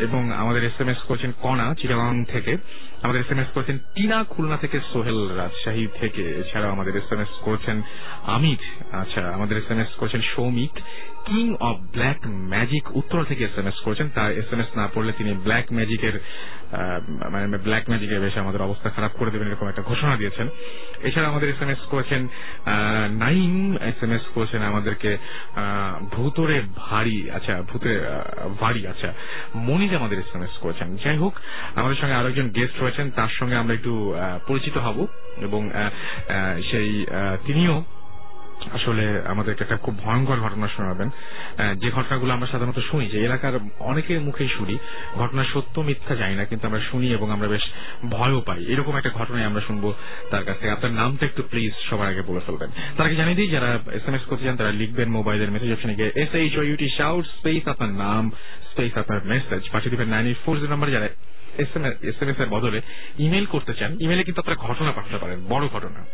এবং 0.01 0.31
আমাদের 0.31 0.63
এস 0.63 0.81
এম 0.81 0.89
এস 0.89 0.97
করেছেন 0.97 1.31
কণা, 1.41 1.75
চিটাগাং 1.81 2.25
থেকে। 2.25 2.57
আমাদের 3.03 3.21
এস 3.21 3.31
এম 3.31 3.39
এস 3.39 3.47
করেছেন 3.53 3.77
টিনা 3.77 4.23
খুলনা 4.23 4.57
থেকে 4.57 4.79
সোহেল 4.93 5.29
রাজশাহী 5.29 5.87
থেকে। 5.99 6.21
এছাড়াও 6.21 6.71
আমাদের 6.71 6.95
এস 6.95 7.11
এম 7.11 7.19
এস 7.19 7.27
করেছেন 7.41 7.81
আমির। 8.23 8.93
আচ্ছা 8.95 9.29
আমাদের 9.29 9.57
এস 9.57 9.71
এম 9.71 9.79
এস 9.79 9.87
করেছেন 9.97 10.21
Soumik. 10.21 10.79
King 11.25 11.45
of 11.59 11.75
black 11.91 12.19
magic 12.53 12.83
Uttara 12.95 13.23
থেকে 13.23 13.43
এস 13.43 13.57
এম 13.57 13.67
এস 13.67 13.77
করেছেন। 13.79 14.07
তার 14.15 14.31
এস 14.31 14.49
এম 14.53 14.59
এস 14.59 14.69
না 14.77 14.87
পড়লে 14.93 15.11
তিনি 15.17 15.31
ব্ল্যাক 15.33 15.65
ম্যাজিকের 15.73 16.15
মানে 17.31 17.57
ব্ল্যাক 17.57 17.83
ম্যাজিকের 17.89 18.19
বেশি 18.19 18.39
আমাদের 18.39 18.61
অবস্থা 18.61 18.89
খারাপ 18.89 19.11
করে 19.11 19.31
দেবেন 19.31 19.47
এরকম 19.47 19.67
একটা 19.67 19.81
ঘোষণা 19.81 20.13
দিয়েছেন। 20.17 20.47
এছাড়া 21.03 21.27
আমাদের 21.29 21.49
এস 21.49 21.61
এম 21.61 21.69
এস 21.69 21.81
করেছেন 21.89 22.21
নাইম 23.19 23.53
এস 23.89 24.03
এম 24.03 24.11
এস 24.11 24.25
করেছেন 24.35 24.61
আমাদেরকে 24.61 25.17
ভূতরে 26.11 26.61
ভারী 26.75 27.17
আচ্ছা 27.29 27.61
ভূতে 27.61 27.91
আহ, 28.07 28.49
ভারী 28.59 28.81
আচ্ছা 28.87 29.09
মনিজ 29.67 29.91
আমাদের 29.95 30.19
এস 30.19 30.31
এম 30.35 30.43
এস 30.43 30.55
করেছেন। 30.57 30.87
যাই 31.03 31.17
হোক 31.17 31.33
আমাদের 31.75 31.97
সঙ্গে 32.01 32.13
আরও 32.13 32.27
একজন 32.29 32.47
গেস্ট 32.49 32.77
রয়েছেন। 32.83 33.05
তার 33.11 33.31
সঙ্গে 33.39 33.55
আমরা 33.55 33.73
একটু 33.73 33.93
পরিচিত 34.47 34.75
হব 34.77 34.97
এবং 35.41 35.61
সেই 36.71 36.89
তিনিও 37.45 37.75
আসলে 38.71 39.21
আমাদেরকে 39.25 39.63
একটা 39.63 39.77
খুব 39.77 39.97
ভয়ঙ্কর 39.97 40.39
ঘটনা 40.39 40.67
শোনাবেন। 40.67 41.09
যে 41.81 41.91
ঘটনাগুলো 41.91 42.33
আমরা 42.33 42.47
সাধারণত 42.47 42.79
শুনি, 42.79 43.05
যে 43.07 43.25
এলাকার 43.25 43.53
অনেকের 43.79 44.21
মুখেই 44.21 44.47
শুনি, 44.47 44.77
ঘটনা 45.15 45.43
সত্য, 45.53 45.81
মিথ্যা 45.81 46.15
জানি 46.15 46.35
না, 46.35 46.45
কিন্তু 46.45 46.67
আমরা 46.67 46.79
শুনি 46.79 47.07
এবং 47.13 47.31
আমরা 47.31 47.47
বেশ 47.47 47.61
ভয়ও 48.09 48.41
পাই। 48.41 48.65
এরকম 48.73 48.97
একটা 48.97 49.09
ঘটনায় 49.09 49.45
আমরা 49.45 49.61
শুনব 49.61 49.93
তার 50.31 50.43
কাছ 50.45 50.57
আপনার 50.65 50.91
নামটা 50.91 51.25
একটু 51.25 51.43
প্লিজ 51.43 51.73
সবার 51.89 52.07
আগে 52.07 52.21
বলে 52.21 52.39
ফেলবেন। 52.39 52.69
তার 52.97 53.05
আগে 53.05 53.15
জানিয়ে 53.15 53.35
দিই, 53.35 53.47
যারা 53.47 53.79
এস 53.91 54.05
এম 54.07 54.15
এস 54.15 54.21
করতে 54.21 54.43
চান, 54.43 54.55
তারা 54.57 54.71
লিখবেন 54.71 55.09
মোবাইলের 55.09 55.51
মেসেজ 55.51 55.71
অপশনে 55.71 55.95
গিয়ে 55.95 56.11
S 56.15 56.35
H 56.35 56.57
O 56.57 56.63
U T 56.63 56.89
shout 56.97 57.25
space 57.25 57.67
আপনার 57.67 57.89
নাম 57.89 58.31
স্পেস 58.71 58.97
আপনার 58.97 59.19
মেসেজ 59.25 59.69
পাঠিয়ে 59.71 59.91
দিবেন 59.91 60.09
nine 60.09 60.25
eight 60.27 60.37
four 60.45 60.55
zero 60.55 60.69
number 60.69 60.91
যারা 60.91 61.07
এস 61.57 61.71
এম 62.21 62.29
এস 62.29 62.39
এর 62.39 62.49
বদলে 62.49 62.81
ইমেল 63.19 63.45
করতে 63.45 63.73
চান 63.73 63.91
ইমেলে 63.99 64.23
কিন্তু 64.23 64.41
আপনারা 64.41 64.59
ঘটনা 64.67 64.91
পাঠাতে 64.91 65.17
পারেন, 65.17 65.45
বড় 65.49 65.67
ঘটনা। 65.67 66.05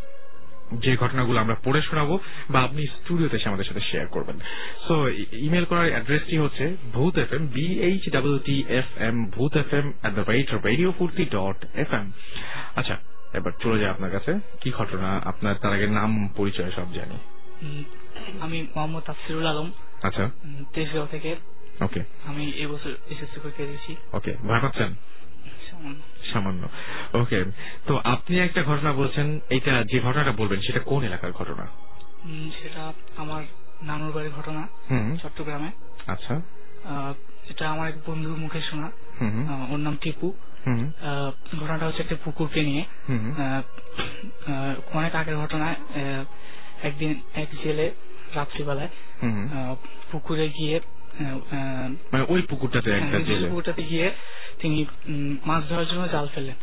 যে 0.74 0.97
ঘটনাগুলো 0.97 1.39
আমরা 1.39 1.55
পড়ে 1.63 1.82
শোনাবো 1.82 2.20
বা 2.49 2.61
আপনি 2.61 2.88
স্টুডিওতে 2.88 3.36
এসে 3.38 3.47
আমাদের 3.49 3.65
সাথে 3.65 3.80
শেয়ার 3.80 4.07
করবেন। 4.07 4.39
সো 4.88 5.07
ইমেল 5.32 5.65
করার 5.65 5.89
অ্যাড্রেসটি 5.89 6.38
হচ্ছে 6.38 6.76
Bhoot 6.93 7.17
F 7.17 7.34
M 7.34 7.47
B 7.47 7.80
H 7.80 8.09
double 8.09 8.39
T 8.39 8.63
F 8.70 9.01
M 9.01 9.26
Bhoot 9.26 9.57
F 9.57 9.74
M 9.74 9.93
at 10.01 10.13
the 10.13 10.32
rate 10.32 10.53
radio 10.53 10.91
Foorti 10.91 11.26
dot 11.26 11.65
F 11.74 11.93
M 11.93 12.11
আচ্ছা 12.76 12.97
এবার 13.34 13.51
চলে 13.59 13.80
যায় 13.80 13.91
আপনার 13.91 14.11
কাছে। 14.11 14.39
কি 14.61 14.72
ঘটনা? 14.72 15.22
আপনার 15.26 15.55
তার 15.55 15.74
আগে 15.74 15.88
নাম 15.88 16.28
পরিচয় 16.28 16.72
সব 16.72 16.93
জানি। 16.93 17.17
আমি 18.41 18.61
মোহাম্মদ 18.61 19.03
তাফসিরুল 19.03 19.47
আলম। 19.47 19.72
আচ্ছা। 20.03 20.32
তেজগাঁও 20.74 21.07
থেকে। 21.11 21.36
ওকে 21.82 22.03
আমি 22.26 22.49
এবছর 22.49 22.89
এসএসসি 22.89 23.39
পরীক্ষা 23.43 23.63
দিয়েছি। 23.63 23.95
ওকে 24.13 24.36
ভয় 24.41 24.59
পাচ্ছেন? 24.61 24.95
সামান্য। 26.34 26.67
ওকে 27.17 27.45
তো 27.88 27.97
আপনি 28.03 28.39
একটা 28.39 28.63
ঘটনা 28.63 28.93
বলছেন 28.93 29.39
এটা 29.49 29.84
যে 29.84 29.99
ঘটনাটা 29.99 30.32
বলবেন 30.32 30.61
সেটা 30.61 30.80
কোন 30.80 31.03
এলাকার 31.03 31.32
ঘটনা? 31.32 31.67
সেটা 32.61 32.93
আমার 33.17 33.43
নানুর 33.82 34.11
বাড়ির 34.11 34.32
ঘটনা 34.32 34.67
চট্টগ্রামে। 35.17 35.72
আচ্ছা। 36.07 36.41
এটা 37.49 37.70
আমার 37.70 37.89
এক 37.89 38.09
বন্ধুর 38.09 38.38
মুখে 38.38 38.61
শোনা। 38.61 38.91
ওর 39.70 39.80
নাম 39.80 39.97
টিপু। 40.01 40.34
ঘটনাটা 41.61 41.86
হচ্ছে 41.88 42.01
একটা 42.03 42.15
পুকুরকে 42.26 42.61
নিয়ে। 42.63 42.86
অনেক 44.93 45.15
আগের 45.15 45.38
ঘটনায় 45.38 45.72
আহ, 45.72 46.86
একদিন 46.86 47.22
এক 47.34 47.47
জেলে 47.63 47.91
রাত্রিবেলায় 48.36 48.89
পুকুরে 50.11 50.49
গিয়ে 50.49 50.80
মানে 52.11 52.24
ওই 52.30 52.41
পুকুরটাতে 52.41 52.89
একটা 52.91 53.17
হ্যাঁ, 53.17 53.26
জেলে 53.26 53.47
পুকুরটাতে 53.47 53.84
গিয়ে 53.84 54.07
তিনি 54.59 54.86
মাছ 55.45 55.63
ধরার 55.70 55.86
জন্য 55.86 56.03
জাল 56.07 56.28
ফেললেন। 56.34 56.57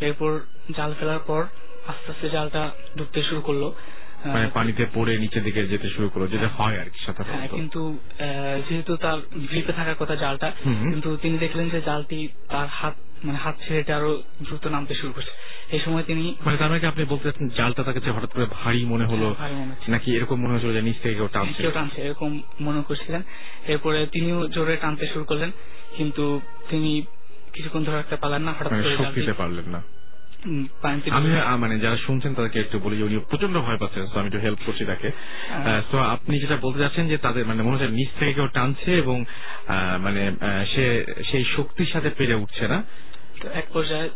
এরপর 0.00 0.40
জাল 0.76 0.94
ফেলার 1.00 1.18
পর 1.26 1.42
আস্তে 1.86 2.08
আস্তে 2.12 2.28
জালটা 2.28 2.70
ডুবতে 2.98 3.22
শুরু 3.22 3.40
করল। 3.40 3.64
মানে 4.24 4.46
পানিতে 4.54 4.86
পড়ে 4.94 5.12
নিচের 5.18 5.42
দিকে 5.44 5.60
যেতে 5.66 5.88
শুরু 5.88 6.08
করল 6.08 6.26
যেটা 6.26 6.48
হয়। 6.48 6.76
আর 6.80 6.88
কি 6.90 6.98
সাথে 7.06 7.22
সাধারণত 7.24 7.52
কিন্তু 7.54 7.98
যেহেতু 8.68 8.96
তার 8.96 9.18
ভিড়তে 9.50 9.72
থাকার 9.72 9.94
কথা 9.94 10.14
জালটা। 10.16 10.48
কিন্তু 10.64 11.16
তিনি 11.16 11.38
দেখলেন 11.38 11.68
যে 11.68 11.80
জালটি 11.80 12.28
তার 12.48 12.68
হাত 12.68 12.94
মানে 13.24 13.38
হাত 13.38 13.56
ছেড়ে 13.62 13.80
এটা 13.80 13.96
আরও 13.96 14.22
দ্রুত 14.42 14.66
নামতে 14.66 14.94
শুরু 14.94 15.12
করছে। 15.12 15.32
এই 15.70 15.80
সময় 15.80 16.02
তিনি 16.02 16.34
মানে 16.44 16.56
তার 16.56 16.70
মানে 16.70 16.86
আপনি 16.86 17.04
বলতে 17.04 17.24
চাচ্ছেন 17.24 17.48
জালটা 17.48 17.82
তার 17.82 17.94
কাছে 17.94 18.10
হঠাৎ 18.10 18.30
করে 18.32 18.46
ভারী 18.50 18.84
মনে 18.84 19.04
হলো 19.04 19.34
হ্যাঁ, 19.38 19.52
মনে। 19.52 19.74
নাকি 19.88 20.16
এরকম 20.16 20.36
মনে 20.42 20.52
হচ্ছিল 20.54 20.72
যে 20.72 20.82
নিচ 20.82 20.96
থেকে 21.02 21.14
কেউ 21.14 21.28
টানছে? 21.32 21.62
কেউ 21.62 21.70
টানছে 21.70 22.02
এরকম 22.02 22.30
মনে 22.60 22.82
করছিলেন। 22.82 23.22
এরপরে 23.66 24.06
তিনিও 24.06 24.48
জোরে 24.48 24.76
টানতে 24.76 25.06
শুরু 25.06 25.24
করলেন 25.24 25.50
কিন্তু 25.96 26.40
তিনি 26.70 27.02
কিছুক্ষণ 27.52 27.84
ধরে 27.84 27.96
রাখতে 27.96 28.16
পারলেন 28.16 28.42
না 28.42 28.52
হঠাৎ 28.52 28.72
মানে 28.72 28.82
করে 28.82 28.96
শক্তিতে 28.96 29.32
পারলেন 29.32 29.68
না। 29.68 29.82
আমি 31.10 31.28
মানে 31.58 31.78
যারা 31.78 31.96
শুনছেন 31.96 32.34
তাদেরকে 32.34 32.60
একটু 32.60 32.78
বলি 32.78 33.02
উনি 33.02 33.18
প্রচণ্ড 33.18 33.56
ভয় 33.58 33.76
পাচ্ছেন 33.76 34.06
তো 34.12 34.18
আমি 34.20 34.26
একটু 34.26 34.40
হেল্প 34.40 34.60
করছি 34.66 34.84
তাকে। 34.84 35.10
হ্যাঁ। 35.48 35.82
তো 35.90 35.98
আপনি 35.98 36.38
যেটা 36.38 36.56
বলতে 36.56 36.78
চাচ্ছেন 36.78 37.08
যে 37.08 37.16
তাদের 37.16 37.46
মানে 37.46 37.62
মনে 37.62 37.76
হচ্ছে 37.76 37.88
নিচ 37.88 38.08
থেকে 38.18 38.32
কেউ 38.32 38.48
টানছে 38.48 38.90
এবং 38.96 39.24
মানে 39.98 40.32
সে 40.74 40.84
সেই 41.30 41.44
শক্তির 41.56 41.86
সাথে 41.86 42.10
পেরে 42.10 42.34
উঠছে 42.34 42.68
না। 42.68 42.82
এক 43.60 43.66
পর্যায়ে 43.72 44.08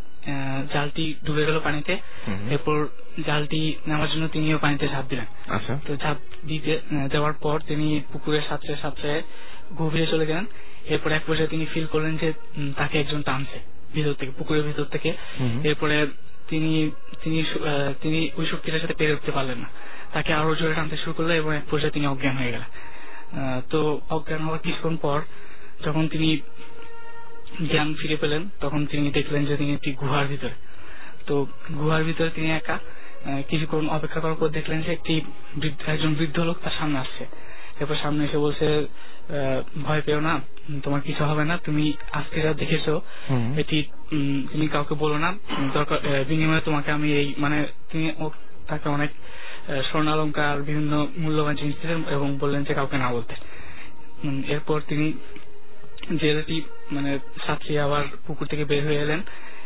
জালটি 0.73 1.05
ডুবে 1.25 1.43
গেল 1.49 1.59
পানিতে। 1.61 1.93
এরপর 2.51 2.77
জালটি 3.27 3.61
নেওয়ার 3.87 4.11
জন্য 4.13 4.25
তিনিও 4.29 4.59
পানিতে 4.59 4.87
ঝাঁপ 4.89 5.07
দিলেন। 5.09 5.27
আচ্ছা। 5.57 5.73
তো 5.87 5.97
ঝাঁপ 5.97 6.19
দিতে 6.47 6.73
দেওয়ার 7.13 7.35
পর 7.45 7.57
তিনি 7.69 7.87
পুকুরের 8.13 8.45
সাথে 8.49 8.77
সাথে 8.83 9.23
গভীরে 9.79 10.07
চলে 10.07 10.27
গেলেন। 10.27 10.47
এরপর 10.93 11.11
এক 11.13 11.23
পর্যায়ে 11.27 11.49
তিনি 11.49 11.65
ফিল 11.73 11.87
করলেন 11.87 12.17
যে 12.17 12.29
তাকে 12.77 13.01
একজন 13.01 13.23
টানছে 13.23 13.59
ভিতর 13.95 14.15
থেকে 14.15 14.33
পুকুরের 14.39 14.63
ভিতর 14.63 14.85
থেকে। 14.85 15.11
এরপরে 15.65 15.97
তিনি 16.51 16.91
তিনি 17.23 17.39
তিনি 18.03 18.31
ওই 18.37 18.47
শক্তিটার 18.53 18.81
সাথে 18.81 18.95
পেরে 18.95 19.13
উঠতে 19.13 19.33
পারলেন 19.33 19.59
না। 19.59 19.69
তাকে 20.13 20.31
আরও 20.33 20.55
জোরে 20.55 20.75
টানতে 20.75 20.97
শুরু 20.97 21.13
করল 21.13 21.31
এবং 21.31 21.51
এক 21.57 21.65
পর্যায়ে 21.71 21.95
তিনি 21.97 22.07
অজ্ঞান 22.07 22.37
হয়ে 22.37 22.53
গেলেন। 22.55 22.71
তো 23.71 24.01
অজ্ঞান 24.17 24.41
হওয়ার 24.47 24.63
কিছুক্ষণ 24.65 24.97
পর 24.97 25.21
যখন 25.85 26.09
তিনি 26.09 26.29
জ্ঞান 27.63 27.95
ফিরে 27.95 28.17
পেলেন 28.17 28.49
তখন 28.61 28.87
তিনি 28.87 29.11
দেখলেন 29.11 29.45
যে 29.47 29.57
তিনি 29.57 29.73
একটি 29.73 29.93
গুহার 29.93 30.27
ভিতরে। 30.27 30.55
তো 31.27 31.47
গুহার 31.75 32.05
ভিতরে 32.05 32.31
তিনি 32.31 32.51
একা 32.51 32.79
কিছুক্ষণ 33.49 33.89
অপেক্ষা 33.89 34.21
করার 34.21 34.35
পর 34.35 34.49
দেখলেন 34.49 34.83
যে 34.83 34.93
একটি 34.93 35.21
একজন 35.87 36.15
বৃদ্ধ 36.15 36.39
লোক 36.39 36.57
তার 36.65 36.73
সামনে 36.79 36.99
আসছে। 36.99 37.25
এরপর 37.81 37.95
সামনে 37.95 38.25
এসে 38.25 38.39
বলছে 38.39 38.87
ভয় 39.83 40.03
পেও 40.03 40.21
না 40.21 40.41
তোমার 40.83 41.01
কিছু 41.01 41.25
হবে 41.25 41.45
না 41.45 41.59
তুমি 41.59 41.95
আজকে 42.13 42.41
যা 42.43 42.53
দেখেছ 42.55 42.89
এটি 43.57 43.85
উম, 44.13 44.47
তুমি 44.53 44.69
কাউকে 44.69 44.95
বলো 44.95 45.19
না 45.19 45.35
দরকার 45.75 46.25
বিনিময়ে 46.29 46.61
তোমাকে 46.61 46.91
আমি 46.91 47.13
এই 47.13 47.35
মানে 47.39 47.67
তিনি 47.93 48.13
তাকে 48.67 48.89
অনেক 48.89 49.11
স্বর্ণালঙ্কার 49.85 50.63
বিভিন্ন 50.63 51.07
মূল্যবান 51.17 51.55
জিনিস 51.57 51.75
দিলেন 51.83 52.05
এবং 52.11 52.39
বললেন 52.39 52.65
যে 52.65 52.75
কাউকে 52.75 52.99
না 52.99 53.13
বলতে। 53.13 53.35
এরপর 54.49 54.81
তিনি 54.81 55.13
জেলেটি 56.21 56.63
মানে 56.93 57.19
সাঁতরিয়ে 57.47 57.81
আবার 57.81 58.05
পুকুর 58.27 58.47
থেকে 58.47 58.65
বের 58.65 58.86
হয়ে 58.86 59.01
এলেন 59.01 59.23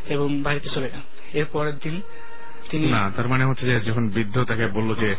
এবং 0.09 0.43
বাড়িতে 0.43 0.69
চলে 0.69 0.87
গেলেন 0.87 1.01
এর 1.33 1.45
পরের 1.53 1.79
দিন 1.79 2.03
না 2.73 3.11
তার 3.17 3.29
মানে 3.29 3.45
হচ্ছে 3.45 3.67
যে 3.67 3.81
যখন 3.81 4.09
বৃদ্ধ 4.09 4.45
তাকে 4.45 4.67
বলল 4.67 4.95
যে 4.95 5.17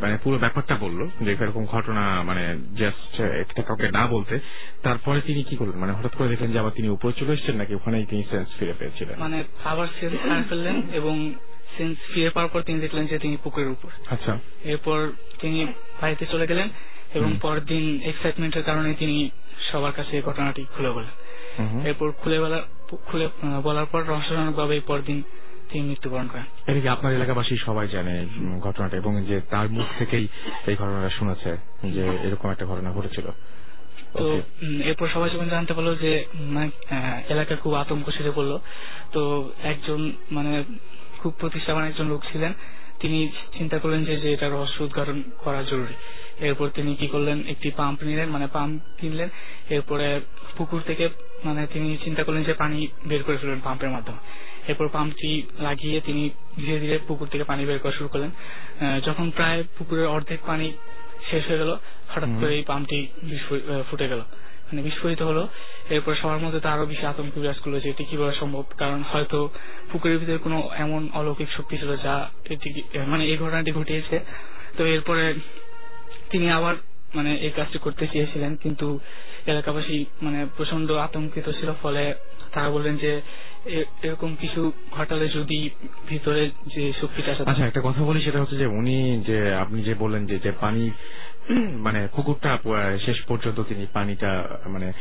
মানে 0.00 0.18
পুরো 0.22 0.38
ব্যাপারটা 0.38 0.74
বলল 0.74 1.08
যে 1.20 1.32
এরকম 1.32 1.64
ঘটনা 1.64 2.22
মানে 2.22 2.58
জাস্ট 2.76 3.20
একটা 3.20 3.62
কাউকে 3.62 3.90
না 3.90 4.06
বলতে 4.06 4.38
তারপরে 4.82 5.20
তিনি 5.20 5.42
কি 5.42 5.56
করলেন? 5.56 5.78
মানে 5.78 5.92
হঠাৎ 5.92 6.14
করে 6.14 6.28
দেখলেন 6.28 6.52
যে 6.52 6.58
আবার 6.58 6.70
তিনি 6.70 6.88
উপরে 6.88 7.12
চলে 7.12 7.32
এসেছেন 7.32 7.56
নাকি 7.56 7.74
ওখানেই 7.74 8.06
তিনি 8.06 8.24
সেন্স 8.30 8.48
ফিরে 8.58 8.74
পেয়েছিলেন? 8.78 9.18
মানে 9.18 9.44
আবার 9.64 9.86
সেন্স 10.00 10.14
হারিয়ে 10.22 10.48
ফেললেন 10.48 10.82
এবং 10.92 11.34
সেন্স 11.76 11.98
ফিরে 12.14 12.30
পাওয়ার 12.30 12.50
পর 12.52 12.62
তিনি 12.62 12.80
দেখলেন 12.80 13.06
যে 13.06 13.18
তিনি 13.18 13.36
পুকুরের 13.36 13.68
উপর। 13.68 13.90
আচ্ছা। 14.10 14.38
এরপর 14.64 15.10
তিনি 15.40 15.66
বাড়িতে 16.00 16.26
চলে 16.26 16.46
গেলেন 16.46 16.68
এবং 17.14 17.38
পরের 17.42 17.64
দিন 17.64 18.00
এক্সাইটমেন্টের 18.04 18.62
কারণে 18.62 18.94
তিনি 18.94 19.30
সবার 19.60 19.92
কাছে 19.92 20.16
এই 20.16 20.22
ঘটনাটি 20.22 20.66
খুলে 20.76 20.90
বলেন। 20.90 21.86
এরপর 21.86 22.10
খুলে 22.10 22.40
বলার 22.40 22.62
খুলে 23.06 23.28
বলার 23.62 23.86
পর 23.86 24.04
রহস্যজনক 24.04 24.54
ভাবে 24.54 24.80
পরদিন 24.80 25.22
তিনি 25.70 25.88
মৃত্যুবরণ 25.88 26.26
করেন। 26.26 26.44
এটা 26.66 26.80
কি 26.80 26.88
আপনার 26.88 27.12
এলাকাবাসী 27.12 27.56
সবাই 27.56 27.88
জানে 27.88 28.26
ঘটনাটা 28.60 28.96
এবং 28.96 29.24
যে 29.24 29.40
তার 29.40 29.68
মুখ 29.68 29.86
থেকেই 29.98 30.28
এই 30.66 30.76
ঘটনাটা 30.76 31.10
শুনেছে 31.10 31.56
যে 31.90 32.06
এরকম 32.22 32.50
একটা 32.50 32.66
ঘটনা 32.66 32.92
ঘটেছিল? 32.92 33.26
তো 34.12 34.42
এরপর 34.84 35.08
সবাই 35.08 35.30
যখন 35.30 35.48
জানতে 35.48 35.74
পারল 35.74 35.96
যে 35.96 36.24
আহ, 36.90 37.54
খুব 37.60 37.74
আতঙ্ক 37.74 38.10
সেরে 38.10 38.30
পড়ল 38.30 38.58
তো 39.12 39.50
একজন 39.62 40.12
মানে 40.30 40.64
খুব 41.18 41.34
প্রতিষ্ঠাবান 41.38 41.84
একজন 41.84 42.08
লোক 42.08 42.24
ছিলেন। 42.32 42.52
তিনি 43.00 43.28
চিন্তা 43.58 43.78
করলেন 43.78 44.04
যে 44.04 44.16
যে 44.16 44.32
এটা 44.32 44.48
রহস্য 44.48 44.82
উদ্ঘাটন 44.82 45.22
করা 45.38 45.62
জরুরি। 45.62 45.94
এরপর 46.40 46.68
তিনি 46.68 46.94
কি 46.96 47.06
করলেন? 47.08 47.38
একটি 47.48 47.70
পাম্প 47.70 47.98
নিলেন 48.02 48.28
মানে 48.28 48.46
পাম্প 48.52 48.80
কিনলেন। 49.00 49.28
এরপরে 49.70 50.20
পুকুর 50.56 50.80
থেকে 50.86 51.08
মানে 51.44 51.66
তিনি 51.72 51.98
চিন্তা 52.04 52.22
করলেন 52.24 52.42
যে 52.44 52.52
পানি 52.52 52.88
বের 53.06 53.22
করে 53.22 53.36
ফেলবেন 53.36 53.60
পাম্পের 53.64 53.90
মাধ্যমে। 53.90 54.18
এরপর 54.68 54.88
পাম্পটি 54.88 55.42
লাগিয়ে 55.58 56.00
তিনি 56.00 56.30
ধীরে 56.56 56.80
ধীরে 56.80 56.98
পুকুর 57.08 57.26
থেকে 57.28 57.44
পানি 57.44 57.66
বের 57.66 57.78
করা 57.78 57.92
শুরু 57.92 58.08
করলেন। 58.08 58.30
যখন 59.00 59.30
প্রায় 59.30 59.64
পুকুরের 59.78 60.06
অর্ধেক 60.06 60.40
পানি 60.46 60.72
শেষ 61.30 61.48
হয়ে 61.48 61.58
গেল 61.58 61.72
হঠাৎ 62.08 62.28
করে 62.40 62.54
এই 62.56 62.62
পাম্পটি 62.62 63.08
ফুটে 63.90 64.08
গেল। 64.08 64.22
মানে 64.68 64.82
বিস্ফোরিত 64.82 65.22
হলো। 65.22 65.48
এরপর 65.90 66.14
সবার 66.14 66.38
মধ্যে 66.38 66.60
তো 66.60 66.68
আরও 66.68 66.86
বেশি 66.86 67.06
আতঙ্ক 67.06 67.38
বিরাজ 67.38 67.58
করল 67.58 67.80
যে 67.80 67.90
এটি 67.90 68.04
কীভাবে 68.04 68.34
সম্ভব? 68.40 68.64
কারণ 68.78 69.02
হয়তো 69.12 69.38
পুকুরের 69.92 70.18
ভিতরে 70.18 70.38
কোনো 70.38 70.70
এমন 70.84 71.08
অলৌকিক 71.14 71.50
শক্তি 71.56 71.76
ছিল 71.76 71.96
যা 71.96 72.30
এটি 72.50 72.82
মানে 73.06 73.24
এই 73.30 73.36
ঘটনাটি 73.38 73.70
ঘটিয়েছে। 73.72 74.20
তো 74.76 74.86
এরপরে 74.86 75.34
তিনি 76.34 76.46
আবার 76.50 76.74
মানে 77.14 77.30
এই 77.46 77.50
কাজটি 77.50 77.78
করতে 77.78 78.04
চেয়েছিলেন, 78.12 78.52
কিন্তু 78.56 78.86
এলাকাবাসী 79.46 79.96
মানে 80.22 80.40
প্রচণ্ড 80.56 80.88
আতঙ্কিত 81.06 81.46
ছিল, 81.58 81.68
ফলে 81.82 82.02
তারা 82.54 82.68
বললেন 82.70 82.96
যে 82.96 83.12
এরকম 84.02 84.30
কিছু 84.40 84.60
ঘটালে 84.92 85.26
যদি 85.28 85.58
ভিতরে 86.08 86.42
যে 86.74 86.84
শক্তিটা 87.00 87.30
আচ্ছা 87.46 87.66
একটা 87.66 87.80
কথা 87.80 88.02
বলি, 88.04 88.20
সেটা 88.22 88.40
হচ্ছে 88.40 88.56
যে 88.56 88.66
উনি 88.80 88.96
যে, 89.26 89.38
আপনি 89.54 89.78
যে 89.82 89.94
বললেন 89.94 90.22
যে 90.26 90.52
পানি 90.60 90.84
মানে 91.78 92.08
পুকুরটা 92.16 92.58
শেষ 93.06 93.22
পর্যন্ত 93.22 93.60
তিনি 93.60 93.86
পানিটা 93.92 94.44
মানে 94.66 94.92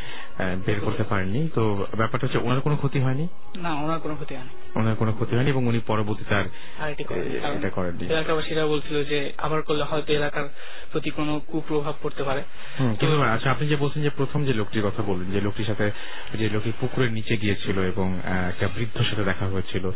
বের 0.66 0.82
করতে 0.82 1.04
পারেননি। 1.04 1.50
তো 1.56 1.88
ব্যাপারটা 1.98 2.28
হচ্ছে 2.28 2.38
ওনার 2.38 2.62
কোনো 2.62 2.78
ক্ষতি 2.78 3.00
হয়নি? 3.00 3.28
না 3.58 3.74
ওনার 3.74 4.00
কোনো 4.00 4.16
ক্ষতি 4.16 4.36
হয়নি। 4.36 4.50
ওনার 4.76 4.96
কোনো 4.96 5.14
ক্ষতি 5.14 5.36
হয়নি 5.36 5.50
এবং 5.50 5.68
উনি 5.68 5.80
পরবর্তীতে 5.80 6.36
আর 6.36 6.46
আর 6.80 6.90
এটি 6.90 7.04
করেননি। 7.04 8.06
এলাকাবাসীরা 8.06 8.66
বলছিল 8.66 9.04
যে 9.04 9.32
আবার 9.38 9.62
করলে 9.62 9.84
হয়তো 9.84 10.14
এলাকার 10.14 10.50
প্রতি 10.92 11.10
কোনো 11.10 11.42
কুপ্রভাব 11.48 11.96
পড়তে 12.04 12.24
পারে। 12.24 12.44
কিন্তু 12.78 13.22
আচ্ছা 13.22 13.52
আপনি 13.52 13.68
যে 13.68 13.76
বলছেন 13.76 14.04
যে 14.04 14.10
প্রথম 14.10 14.46
যে 14.46 14.54
লোকটির 14.54 14.88
কথা 14.88 15.04
বললেন 15.04 15.32
যে 15.32 15.42
লোকটির 15.42 15.66
সাথে 15.66 15.92
যে 16.40 16.50
লোকটি 16.50 16.72
পুকুরের 16.80 17.12
নিচে 17.12 17.38
গিয়েছিল 17.38 17.80
এবং 17.80 18.20
একটা 18.26 18.68
বৃদ্ধর 18.76 19.04
সাথে 19.04 19.24
দেখা 19.24 19.46
হয়েছিল 19.46 19.92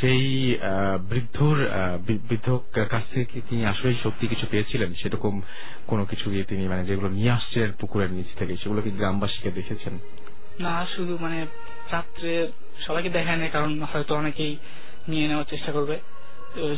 সেই 0.00 0.56
বৃদ্ধর 1.10 1.68
বৃদ্ধ 2.28 2.58
কাছ 2.90 3.02
থেকে 3.14 3.40
তিনি 3.50 3.66
আসলে 3.66 3.94
সত্যি 4.02 4.26
কিছু 4.26 4.46
পেয়েছিলেন? 4.50 4.94
সেরকম 4.94 5.40
কোনো 5.90 6.04
কিছু 6.04 6.30
দিয়ে 6.30 6.44
তিনি 6.44 6.68
মানে 6.68 6.82
যেগুলো 6.84 7.08
নিয়ে 7.08 7.30
আসছেন 7.30 7.72
পুকুরের 7.80 8.10
নিচ 8.12 8.30
থেকে 8.38 8.56
সেগুলো 8.56 8.80
কি 8.82 8.90
গ্রামবাসীকে 8.90 9.50
দেখেছেন? 9.50 9.94
না 10.60 10.86
শুধু 10.96 11.18
মানে 11.20 11.46
রাত্রে 11.92 12.32
সবাইকে 12.86 13.10
দেখায় 13.10 13.36
না 13.36 13.48
কারণ 13.48 13.70
হয়তো 13.82 14.12
অনেকেই 14.14 14.52
নিয়ে 15.08 15.26
নেওয়ার 15.28 15.44
চেষ্টা 15.50 15.72
করবে। 15.72 15.96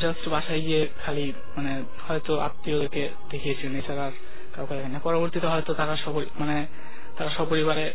জাস্ট 0.00 0.28
বাসায় 0.28 0.60
গিয়ে 0.60 0.88
খালি 1.04 1.32
মানে 1.56 1.72
হয়তো 2.08 2.32
আত্মীয়দেরকে 2.40 3.02
দেখিয়েছেন 3.30 3.70
এছাড়া 3.76 4.02
আর 4.06 4.14
কাউকে 4.54 4.74
দেখেন 4.74 4.92
না 4.92 4.98
পরবর্তীতে 4.98 5.46
হয়তো 5.46 5.74
তারা 5.74 5.94
সপরি 5.96 6.26
মানে 6.38 6.56
তারা 7.18 7.30
সপরিবারে 7.30 7.86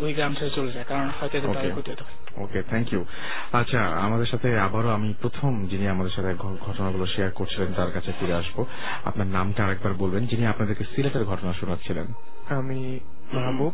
ওই 0.00 0.12
গ্রাম 0.14 0.32
ছেড়ে 0.34 0.50
চলে 0.50 0.70
যায় 0.72 0.86
কারণ 0.88 1.06
হয়তো 1.20 1.36
Okay. 1.38 1.70
ক্ষতি 1.70 1.90
হতে 1.90 2.02
পারে। 2.02 2.25
ওকে 2.36 2.62
থ্যাংক 2.62 2.92
ইউ 2.92 3.04
আচ্ছা 3.52 3.80
আমাদের 3.86 4.26
সাথে 4.26 4.58
আবারও 4.58 4.88
আমি 4.88 5.14
প্রথম 5.20 5.66
যিনি 5.66 5.88
আমাদের 5.88 6.10
সাথে 6.10 6.34
ঘটনাগুলো 6.34 7.06
শেয়ার 7.06 7.30
করছিলেন 7.30 7.72
তার 7.74 7.90
কাছে 7.92 8.12
ফিরে 8.20 8.32
আসব। 8.32 8.64
আপনার 9.04 9.26
নামটা 9.26 9.66
আরেকবার 9.66 9.92
বলবেন 9.94 10.26
যিনি 10.26 10.46
আপনাদেরকে 10.46 10.84
সিলেটের 10.84 11.24
ঘটনা 11.24 11.52
শোনাচ্ছিলেন। 11.52 12.06
আমি 12.48 13.00
মাহবুব। 13.32 13.72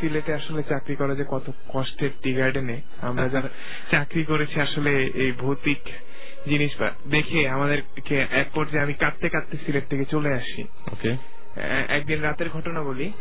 সিলেটে 0.00 0.34
আসলে 0.34 0.62
চাকরি 0.62 0.96
করা 0.96 1.14
যে 1.14 1.24
কত 1.28 1.50
কষ্টের 1.68 2.10
টি 2.22 2.34
গার্ডেনে 2.34 2.80
আমরা 3.00 3.28
যারা 3.28 3.48
চাকরি 3.90 4.24
করেছি 4.24 4.60
আসলে 4.60 4.90
এই 5.14 5.32
ভৌতিক 5.32 5.78
জিনিস 6.46 6.72
দেখে 7.10 7.48
আমাদেরকে 7.48 8.16
এক 8.30 8.48
পর্যায়ে 8.54 8.84
আমি 8.84 8.94
কাঁদতে 8.94 9.28
কাঁদতে 9.28 9.56
সিলেট 9.66 9.88
থেকে 9.88 10.04
চলে 10.04 10.30
আসি। 10.34 10.62
ওকে 10.92 11.16
একদিন 11.88 12.20
রাতের 12.20 12.48
ঘটনা 12.50 12.82
বলি। 12.82 13.12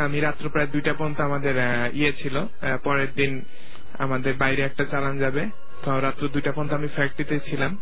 আমি 0.00 0.20
রাত্র 0.20 0.48
প্রায় 0.48 0.66
দুইটা 0.66 0.94
পর্যন্ত 0.94 1.20
আমাদের 1.20 1.54
ইয়ে 1.92 2.12
ছিল। 2.12 2.46
পরের 2.84 3.08
দিন 3.14 3.42
আমাদের 3.98 4.34
বাইরে 4.34 4.62
একটা 4.62 4.84
চালান 4.84 5.18
যাবে। 5.18 5.46
তো 5.84 6.00
রাত্র 6.00 6.28
দুইটা 6.28 6.52
পর্যন্ত 6.52 6.72
আমি 6.72 6.88
ফ্যাক্টরিতে 6.88 7.40
ছিলাম। 7.40 7.78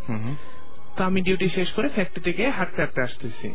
তো 0.97 1.05
আমি 1.05 1.23
ডিউটি 1.23 1.49
শেষ 1.49 1.73
করে 1.73 1.89
ফ্যাক্টরি 1.89 2.21
থেকে 2.21 2.51
হাঁটতে 2.51 2.77
হাঁটতে 2.77 3.03
আসতেছি। 3.03 3.49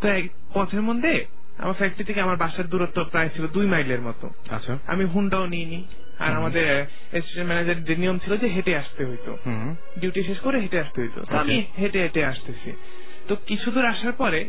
তো 0.00 0.08
এক- 0.08 0.28
পথের 0.54 0.82
মধ্যে 0.82 1.24
আমার 1.58 1.74
ফ্যাক্টরি 1.74 2.04
থেকে 2.04 2.20
আমার 2.20 2.36
বাসার 2.36 2.68
দূরত্ব 2.68 3.04
প্রায় 3.04 3.28
ছিল 3.28 3.46
দুই 3.46 3.66
মাইলের 3.66 4.00
মতো। 4.00 4.30
আচ্ছা। 4.50 4.78
আমি 4.86 5.04
হুন্ডাও 5.04 5.46
নিইনি। 5.46 5.84
আর 6.18 6.32
আমাদের 6.36 6.86
অ্যাসিস্ট্যান্ট 7.10 7.52
ম্যানেজার 7.52 7.84
যে 7.84 7.96
নিয়ম 7.96 8.18
ছিল 8.18 8.36
যে 8.36 8.46
হেঁটে 8.46 8.76
আসতে 8.76 9.04
হইতো। 9.04 9.36
ডিউটি 9.98 10.22
শেষ 10.22 10.40
করে 10.40 10.60
হেঁটে 10.60 10.80
আসতে 10.80 11.02
হইতো। 11.02 11.24
তো 11.24 11.36
আমি 11.36 11.64
হেঁটে 11.78 12.00
হেঁটে 12.00 12.24
আসতেছি। 12.24 12.72
তো 13.28 13.36
কিছু 13.36 13.70
দূর 13.70 13.84
আসার 13.86 14.12
পরে 14.12 14.48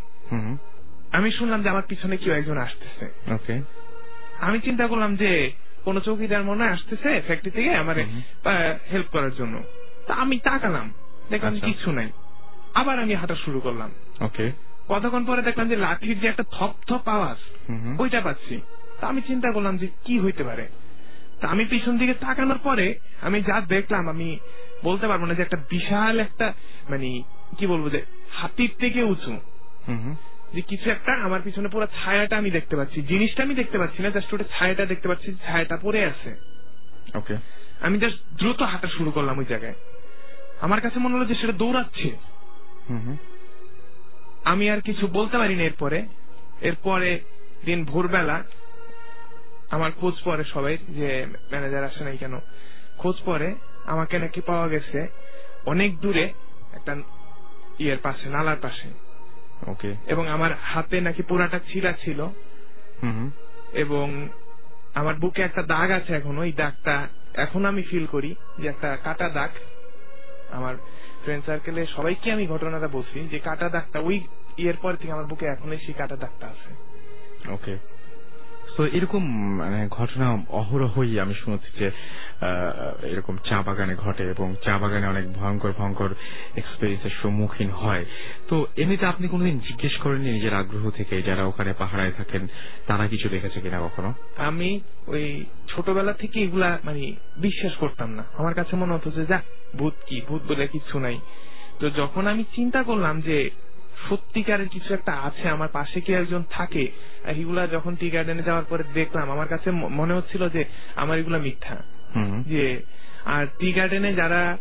আমি 1.12 1.32
শুনলাম 1.32 1.64
যে 1.64 1.70
আমার 1.70 1.86
পিছনে 1.88 2.18
কেউ 2.18 2.34
একজন 2.34 2.58
আসতেছে। 2.58 3.34
ওকে 3.34 3.62
আমি 4.40 4.60
চিন্তা 4.60 4.88
করলাম 4.88 5.16
যে 5.16 5.52
কোন 5.86 6.00
চৌকিদার 6.00 6.44
মনে 6.44 6.64
হয় 6.64 6.74
আসতেছে 6.74 7.22
ফ্যাক্টরি 7.26 7.52
থেকে 7.52 7.76
আমার 7.76 7.96
হেল্প 8.92 9.08
করার 9.12 9.34
জন্য। 9.36 9.64
তা 10.08 10.14
আমি 10.14 10.40
তাকালাম 10.40 10.94
দেখলাম 11.30 11.54
আচ্ছা। 11.54 11.68
কিছু 11.68 11.92
নাই। 11.92 12.10
আবার 12.74 13.00
আমি 13.00 13.14
হাঁটা 13.16 13.36
শুরু 13.36 13.60
করলাম। 13.60 13.92
ওকে 14.22 14.52
কতক্ষণ 14.90 15.26
পরে 15.26 15.42
দেখলাম 15.42 15.70
যে 15.70 15.76
লাঠির 15.76 16.20
যে 16.20 16.28
একটা 16.28 16.44
থপ 16.52 16.74
থপ 16.88 17.08
আওয়াজ 17.08 17.38
ওইটা 18.00 18.22
পাচ্ছি। 18.22 18.62
তা 19.00 19.08
আমি 19.08 19.22
চিন্তা 19.22 19.52
করলাম 19.52 19.78
যে 19.78 19.88
কি 20.06 20.20
হইতে 20.20 20.44
পারে। 20.44 20.68
তা 21.42 21.48
আমি 21.48 21.66
পিছন 21.66 21.98
দিকে 21.98 22.14
তাকানোর 22.14 22.58
পরে 22.58 23.00
আমি 23.22 23.42
যা 23.42 23.62
দেখলাম 23.62 24.10
আমি 24.10 24.30
বলতে 24.84 25.08
পারব 25.08 25.26
না 25.26 25.34
যে 25.34 25.42
একটা 25.42 25.58
বিশাল 25.70 26.20
একটা 26.20 26.54
মানে 26.90 27.22
কি 27.58 27.68
বলব 27.68 27.90
যে 27.90 28.00
হাতির 28.32 28.72
থেকে 28.80 29.04
উঁচু। 29.04 29.34
যে 30.54 30.62
কিছু 30.62 30.92
একটা 30.92 31.14
আমার 31.14 31.42
পিছনে 31.44 31.68
পুরো 31.68 31.88
ছায়াটা 32.04 32.38
আমি 32.38 32.52
দেখতে 32.52 32.76
পাচ্ছি। 32.76 33.02
জিনিসটা 33.02 33.44
আমি 33.44 33.56
দেখতে 33.56 33.78
পাচ্ছি 33.78 34.04
না 34.04 34.10
জাস্ট 34.10 34.34
ওটা 34.34 34.44
ছায়াটা 34.58 34.86
দেখতে 34.86 35.08
পাচ্ছি 35.08 35.36
ছায়াটা 35.46 35.78
পড়ে 35.78 36.06
আছে। 36.06 36.36
ওকে 37.16 37.36
আমি 37.82 38.00
জাস্ট 38.00 38.18
দ্রুত 38.40 38.62
হাঁটা 38.62 38.88
শুরু 38.88 39.12
করলাম 39.12 39.38
ওই 39.38 39.46
জায়গায়। 39.46 39.74
আমার 40.62 40.82
কাছে 40.82 41.00
মনে 41.00 41.16
হলো 41.16 41.26
যে 41.26 41.36
সেটা 41.36 41.54
দৌড়াচ্ছে। 41.54 42.10
আমি 44.44 44.70
আর 44.70 44.82
কিছু 44.82 45.08
বলতে 45.08 45.38
পারিনি 45.38 45.64
এরপরে। 45.64 46.06
এরপরে 46.62 47.20
দিন 47.66 47.86
ভোরবেলা 47.86 48.44
আমার 49.72 49.92
খোঁজ 49.92 50.16
পরে 50.24 50.44
সবাই 50.44 50.78
যে 50.78 51.26
ম্যানেজার 51.52 51.84
আসে 51.84 52.04
নাই 52.04 52.18
কেন? 52.18 52.40
খোঁজ 52.98 53.16
পরে 53.26 53.56
আমাকে 53.86 54.20
নাকি 54.20 54.42
পাওয়া 54.42 54.68
গেছে 54.68 55.08
অনেক 55.66 56.00
দূরে 56.00 56.34
একটা 56.74 56.96
ইয়ের 57.80 57.98
পাশে 57.98 58.30
নালার 58.30 58.60
পাশে। 58.62 59.09
ওকে 59.68 59.96
এবং 60.08 60.28
আমার 60.28 60.52
হাতে 60.62 61.02
নাকি 61.02 61.24
পুরাটা 61.24 61.60
ছিঁড়া 61.60 61.94
ছিল। 61.94 62.28
এবং 63.74 64.30
আমার 64.94 65.16
বুকে 65.16 65.42
একটা 65.42 65.64
দাগ 65.64 65.92
আছে 65.92 66.14
এখন 66.14 66.38
ওই 66.38 66.52
দাগটা 66.52 67.08
এখন 67.34 67.66
আমি 67.66 67.82
ফিল 67.82 68.06
করি 68.06 68.36
যে 68.60 68.68
একটা 68.68 68.98
কাটা 69.04 69.30
দাগ। 69.30 69.50
আমার 70.52 70.76
ফ্রেন্ড 71.24 71.46
সার্কেলে 71.46 71.86
সবাইকে 71.86 72.32
আমি 72.32 72.48
ঘটনাটা 72.48 72.88
বলছি 72.88 73.28
যে 73.32 73.40
কাটা 73.40 73.70
দাগটা 73.70 74.00
ওই 74.00 74.28
ইয়ের 74.58 74.78
পর 74.82 74.96
থেকে 74.96 75.12
আমার 75.12 75.26
বুকে 75.26 75.46
এখনই 75.46 75.78
সেই 75.78 75.94
কাটা 75.94 76.16
দাগটা 76.16 76.48
আছে। 76.48 76.70
ওকে 77.52 77.78
তো 78.80 78.86
এরকম 78.86 79.54
মানে 79.58 79.88
ঘটনা 79.88 80.38
অহরহই 80.50 81.20
আমি 81.20 81.34
শুনেছি 81.34 81.80
যে 81.80 81.92
এরকম 83.08 83.38
চা 83.38 83.62
বাগানে 83.62 83.96
ঘটে 83.96 84.24
এবং 84.24 84.56
চা 84.64 84.78
বাগানে 84.78 85.08
অনেক 85.08 85.34
ভয়ঙ্কর 85.34 85.72
ভয়ঙ্কর 85.78 86.10
এক্সপিরিয়েন্সের 86.56 87.10
সম্মুখীন 87.24 87.70
হয়। 87.70 88.06
তো 88.48 88.68
এমনিতে 88.78 89.06
আপনি 89.06 89.28
কোনোদিন 89.28 89.60
জিজ্ঞেস 89.60 89.98
করেননি 89.98 90.32
নিজের 90.32 90.54
আগ্রহ 90.54 90.90
থেকে 90.90 91.22
যারা 91.22 91.44
ওখানে 91.44 91.74
পাহাড়ায় 91.74 92.12
থাকেন, 92.12 92.48
তারা 92.88 93.08
কিছু 93.08 93.30
দেখেছে 93.30 93.62
কিনা 93.62 93.80
কখনো? 93.80 94.14
আমি 94.38 94.80
ওই 95.08 95.46
ছোটবেলা 95.68 96.14
থেকে 96.14 96.40
এগুলা 96.40 96.80
মানে 96.84 97.14
বিশ্বাস 97.38 97.76
করতাম 97.76 98.10
না। 98.10 98.24
আমার 98.38 98.54
কাছে 98.54 98.76
মনে 98.76 98.94
হতো 98.94 99.12
যে 99.12 99.26
যা 99.26 99.42
ভূত 99.76 99.94
কি? 100.06 100.22
ভূত 100.28 100.42
বলে 100.48 100.68
কিছু 100.68 101.00
নাই। 101.00 101.20
তো 101.80 101.90
যখন 101.90 102.28
আমি 102.28 102.44
চিন্তা 102.56 102.84
করলাম 102.84 103.22
যে 103.22 103.50
সত্যিকারের 104.10 104.70
কিছু 104.70 104.94
একটা 104.94 105.14
আছে 105.14 105.50
আমার 105.50 105.68
পাশে 105.68 106.02
কি 106.02 106.14
একজন 106.14 106.44
থাকে 106.50 106.88
এগুলা 107.28 107.68
যখন 107.68 107.96
টি 107.96 108.10
গার্ডেনে 108.10 108.44
যাওয়ার 108.44 108.66
পরে 108.66 108.84
দেখলাম 108.94 109.32
আমার 109.32 109.48
কাছে 109.48 109.72
মনে 109.72 110.14
হচ্ছিল 110.14 110.50
যে 110.50 110.66
আমার 110.96 111.20
এগুলা 111.20 111.38
মিথ্যা। 111.38 111.78
যে 112.48 112.82
আর 113.26 113.46
টি 113.60 113.72
গার্ডেনে 113.72 114.14
যারা 114.14 114.58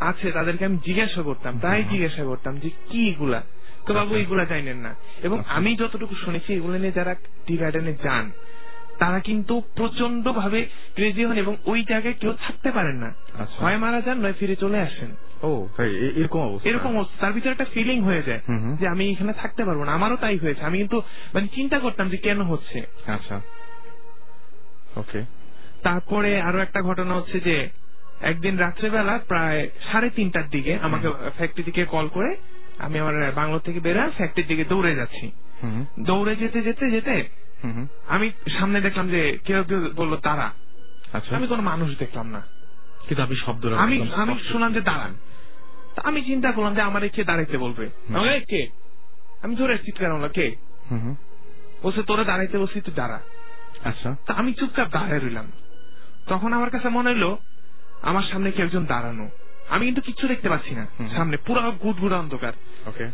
আছে 0.00 0.32
তাদেরকে 0.32 0.64
আমি 0.64 0.78
জিজ্ঞাসা 0.84 1.22
করতাম 1.22 1.60
তাই 1.60 1.84
জিজ্ঞাসা 1.90 2.24
করতাম 2.24 2.58
যে 2.58 2.70
কি 2.90 3.08
এগুলা? 3.08 3.42
তো 3.86 3.94
বাবু 3.94 4.06
আচ্ছা। 4.06 4.22
এগুলা 4.22 4.44
জানেন 4.44 4.76
না। 4.76 4.94
এবং 5.22 5.38
আচ্ছা। 5.38 5.52
আমি 5.52 5.76
যতটুকু 5.76 6.14
শুনেছি 6.14 6.54
এগুলো 6.54 6.78
নিয়ে 6.78 6.92
যারা 6.92 7.14
টি 7.46 7.56
গার্ডেনে 7.56 7.92
যান 7.92 8.30
তারা 8.98 9.20
কিন্তু 9.20 9.62
প্রচণ্ড 9.76 10.32
ভাবে 10.32 10.66
ক্রেজি 10.94 11.24
হন 11.24 11.38
এবং 11.38 11.56
ওই 11.64 11.84
জায়গায় 11.88 12.14
কেউ 12.14 12.32
থাকতে 12.32 12.70
পারেন 12.70 12.96
না। 12.96 13.06
আচ্ছা। 13.38 13.64
হয় 13.64 13.76
মারা 13.76 14.00
যান 14.00 14.18
নয় 14.18 14.32
ফিরে 14.32 14.56
চলে 14.56 14.78
আসেন। 14.78 15.16
ও 15.42 15.68
এরকম 16.16 16.40
অবস্থা। 16.40 16.70
এরকম 16.70 16.98
অবস্থা। 16.98 17.16
তার 17.20 17.32
ভিতরে 17.32 17.50
একটা 17.52 17.64
ফিলিং 17.64 18.02
হয়ে 18.02 18.22
যায়। 18.22 18.40
যে 18.80 18.88
আমি 18.88 19.10
এখানে 19.10 19.32
থাকতে 19.32 19.64
পারব 19.64 19.84
না। 19.84 19.92
আমারও 19.92 20.16
তাই 20.16 20.36
হয়েছে। 20.36 20.64
আমি 20.64 20.78
কিন্তু 20.78 21.02
মানে 21.34 21.48
চিন্তা 21.48 21.78
করতাম 21.78 22.08
যে 22.08 22.16
কেন 22.16 22.42
হচ্ছে। 22.42 22.82
আচ্ছা। 23.06 23.40
ওকে। 24.96 25.22
তারপরে 25.82 26.40
আরও 26.40 26.58
একটা 26.58 26.82
ঘটনা 26.82 27.14
হচ্ছে 27.14 27.40
যে 27.40 27.68
একদিন 28.20 28.56
রাত্রেবেলা 28.56 29.18
প্রায় 29.28 29.68
সাড়ে 29.92 30.10
তিনটার 30.10 30.48
দিকে 30.50 30.74
আমাকে 30.74 31.08
ফ্যাক্টরি 31.36 31.62
থেকে 31.62 31.84
কল 31.84 32.08
করে 32.08 32.36
আমি 32.78 32.98
আমার 32.98 33.32
বাংলো 33.32 33.58
থেকে 33.58 33.80
বেরোয় 33.80 34.10
ফ্যাক্টরির 34.10 34.46
দিকে 34.46 34.64
দৌড়ে 34.64 34.94
যাচ্ছি। 34.94 35.30
দৌড়ে 36.00 36.36
যেতে 36.36 36.62
যেতে 36.62 36.90
যেতে। 36.90 37.28
আমি 38.08 38.30
সামনে 38.58 38.80
দেখলাম 38.80 39.08
যে 39.08 39.38
কেউ 39.44 39.64
কেউ 39.64 39.90
বলল 39.96 40.16
তারা। 40.16 40.50
আচ্ছা। 41.12 41.36
আমি 41.36 41.46
কোনো 41.46 41.62
মানুষ 41.62 41.98
দেখলাম 41.98 42.26
না। 42.26 42.42
কিন্তু 43.08 43.22
আপনি 43.22 43.36
শব্দ 43.36 43.66
আমি 43.66 44.12
আমি 44.14 44.38
শুনলাম 44.52 44.72
যে 44.72 44.80
দাঁড়ান। 44.80 45.14
আমি 45.96 46.22
চিন্তা 46.22 46.52
করলাম 46.52 46.74
যে 46.74 46.80
আমার 46.80 47.08
কে 47.08 47.24
দাঁড়াইতে 47.24 47.58
বলবে। 47.58 47.90
আমি 48.14 48.28
"এই, 48.28 48.40
কে? 48.40 48.68
আমি 49.42 49.56
ধরে 49.56 49.78
চিৎকার 49.78 50.12
করলাম 50.12 50.30
কে। 50.30 50.56
বলছে 51.82 52.02
তোরা 52.02 52.24
দাঁড়াইতে 52.24 52.58
বলছি 52.58 52.80
তুই 52.80 52.94
দাঁড়া। 52.94 53.20
আচ্ছা। 53.84 54.16
তা 54.26 54.34
আমি 54.34 54.52
চুপচাপ 54.54 54.88
দাঁড়ায় 54.88 55.20
রইলাম। 55.20 55.52
তখন 56.26 56.52
আমার 56.52 56.70
কাছে 56.70 56.88
মনে 56.88 57.10
হলো 57.10 57.38
আমার 58.02 58.22
সামনে 58.22 58.50
কেউ 58.50 58.66
একজন 58.66 58.86
দাঁড়ানো? 58.86 59.28
আমি 59.68 59.84
কিন্তু 59.86 60.00
কিচ্ছু 60.00 60.28
দেখতে 60.28 60.48
পাচ্ছি 60.48 60.74
না। 60.74 60.86
সামনে 61.16 61.36
পুরো 61.36 61.70
গুড়গুড়া 61.70 62.18
অন্ধকার। 62.18 62.52
ওকে। 62.86 63.10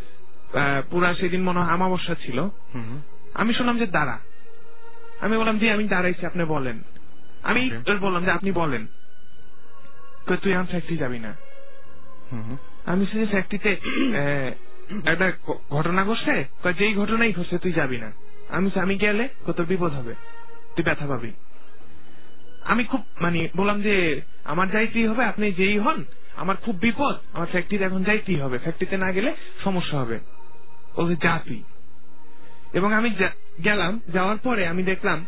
পুরা 0.90 1.14
সেদিন 1.14 1.42
মনে 1.42 1.60
হয় 1.60 1.72
আমাবস্যা 1.72 2.14
ছিল। 2.14 2.48
আমি 3.34 3.54
শুনলাম 3.54 3.78
যে 3.78 3.86
দাঁড়া। 3.86 4.18
আমি 5.20 5.36
বললাম 5.36 5.58
যে 5.58 5.70
আমি 5.70 5.88
দাঁড়াইছি 5.88 6.26
আপনি 6.26 6.44
বলেন। 6.44 6.82
আমি. 7.42 7.70
বললাম 8.00 8.24
যে 8.24 8.30
আপনি 8.30 8.52
বলেন। 8.52 8.86
তুই 10.26 10.52
ফ্যাক্টরি 10.68 10.96
যাবি 10.96 11.18
না। 11.18 11.36
আমি 12.86 13.06
শুধু 13.06 13.26
ফ্যাক্টরিতে 13.26 13.70
একটা 15.12 15.28
ঘটনা 15.70 16.04
ঘটছে 16.04 16.36
যেই 16.78 16.94
ঘটনাই 16.94 17.32
ঘটছে 17.32 17.56
তুই 17.58 17.72
যাবি 17.72 17.98
না। 17.98 18.10
আমি 18.48 18.68
আমি 18.80 18.94
গেলে 18.96 19.24
কত 19.46 19.58
বিপদ 19.60 19.92
হবে, 19.92 20.14
তুই 20.76 20.84
ব্যথা 20.84 21.06
পাবি। 21.06 21.32
আমি 22.64 22.82
খুব 22.84 23.02
মানে 23.20 23.40
বললাম 23.56 23.78
যে, 23.82 23.94
আমার 24.44 24.66
যাইতেই 24.70 25.06
হবে, 25.06 25.22
আপনি 25.24 25.46
যেই 25.52 25.78
হন, 25.78 25.98
আমার 26.36 26.56
খুব 26.56 26.74
বিপদ, 26.76 27.14
আমার 27.32 27.46
ফ্যাক্টরিতে 27.46 27.84
এখন 27.84 28.02
যাইতেই 28.04 28.40
হবে 28.40 28.56
ফ্যাক্টরিতে 28.58 28.96
না 28.96 29.08
গেলে 29.12 29.30
সমস্যা 29.64 29.96
হবে। 30.00 30.18
বলছে 30.96 31.16
যা 31.22 31.34
তুই 31.46 31.60
এবং 32.72 32.90
আমি 32.94 33.10
গেলাম, 33.64 33.92
যাওয়ার 34.12 34.38
পরে 34.38 34.62
আমি 34.66 34.82
দেখলাম 34.82 35.18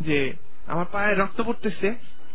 যে, 0.00 0.18
আমার 0.66 0.86
পায়ে 0.92 1.14
রক্ত 1.14 1.38
পড়তেছে, 1.42 1.88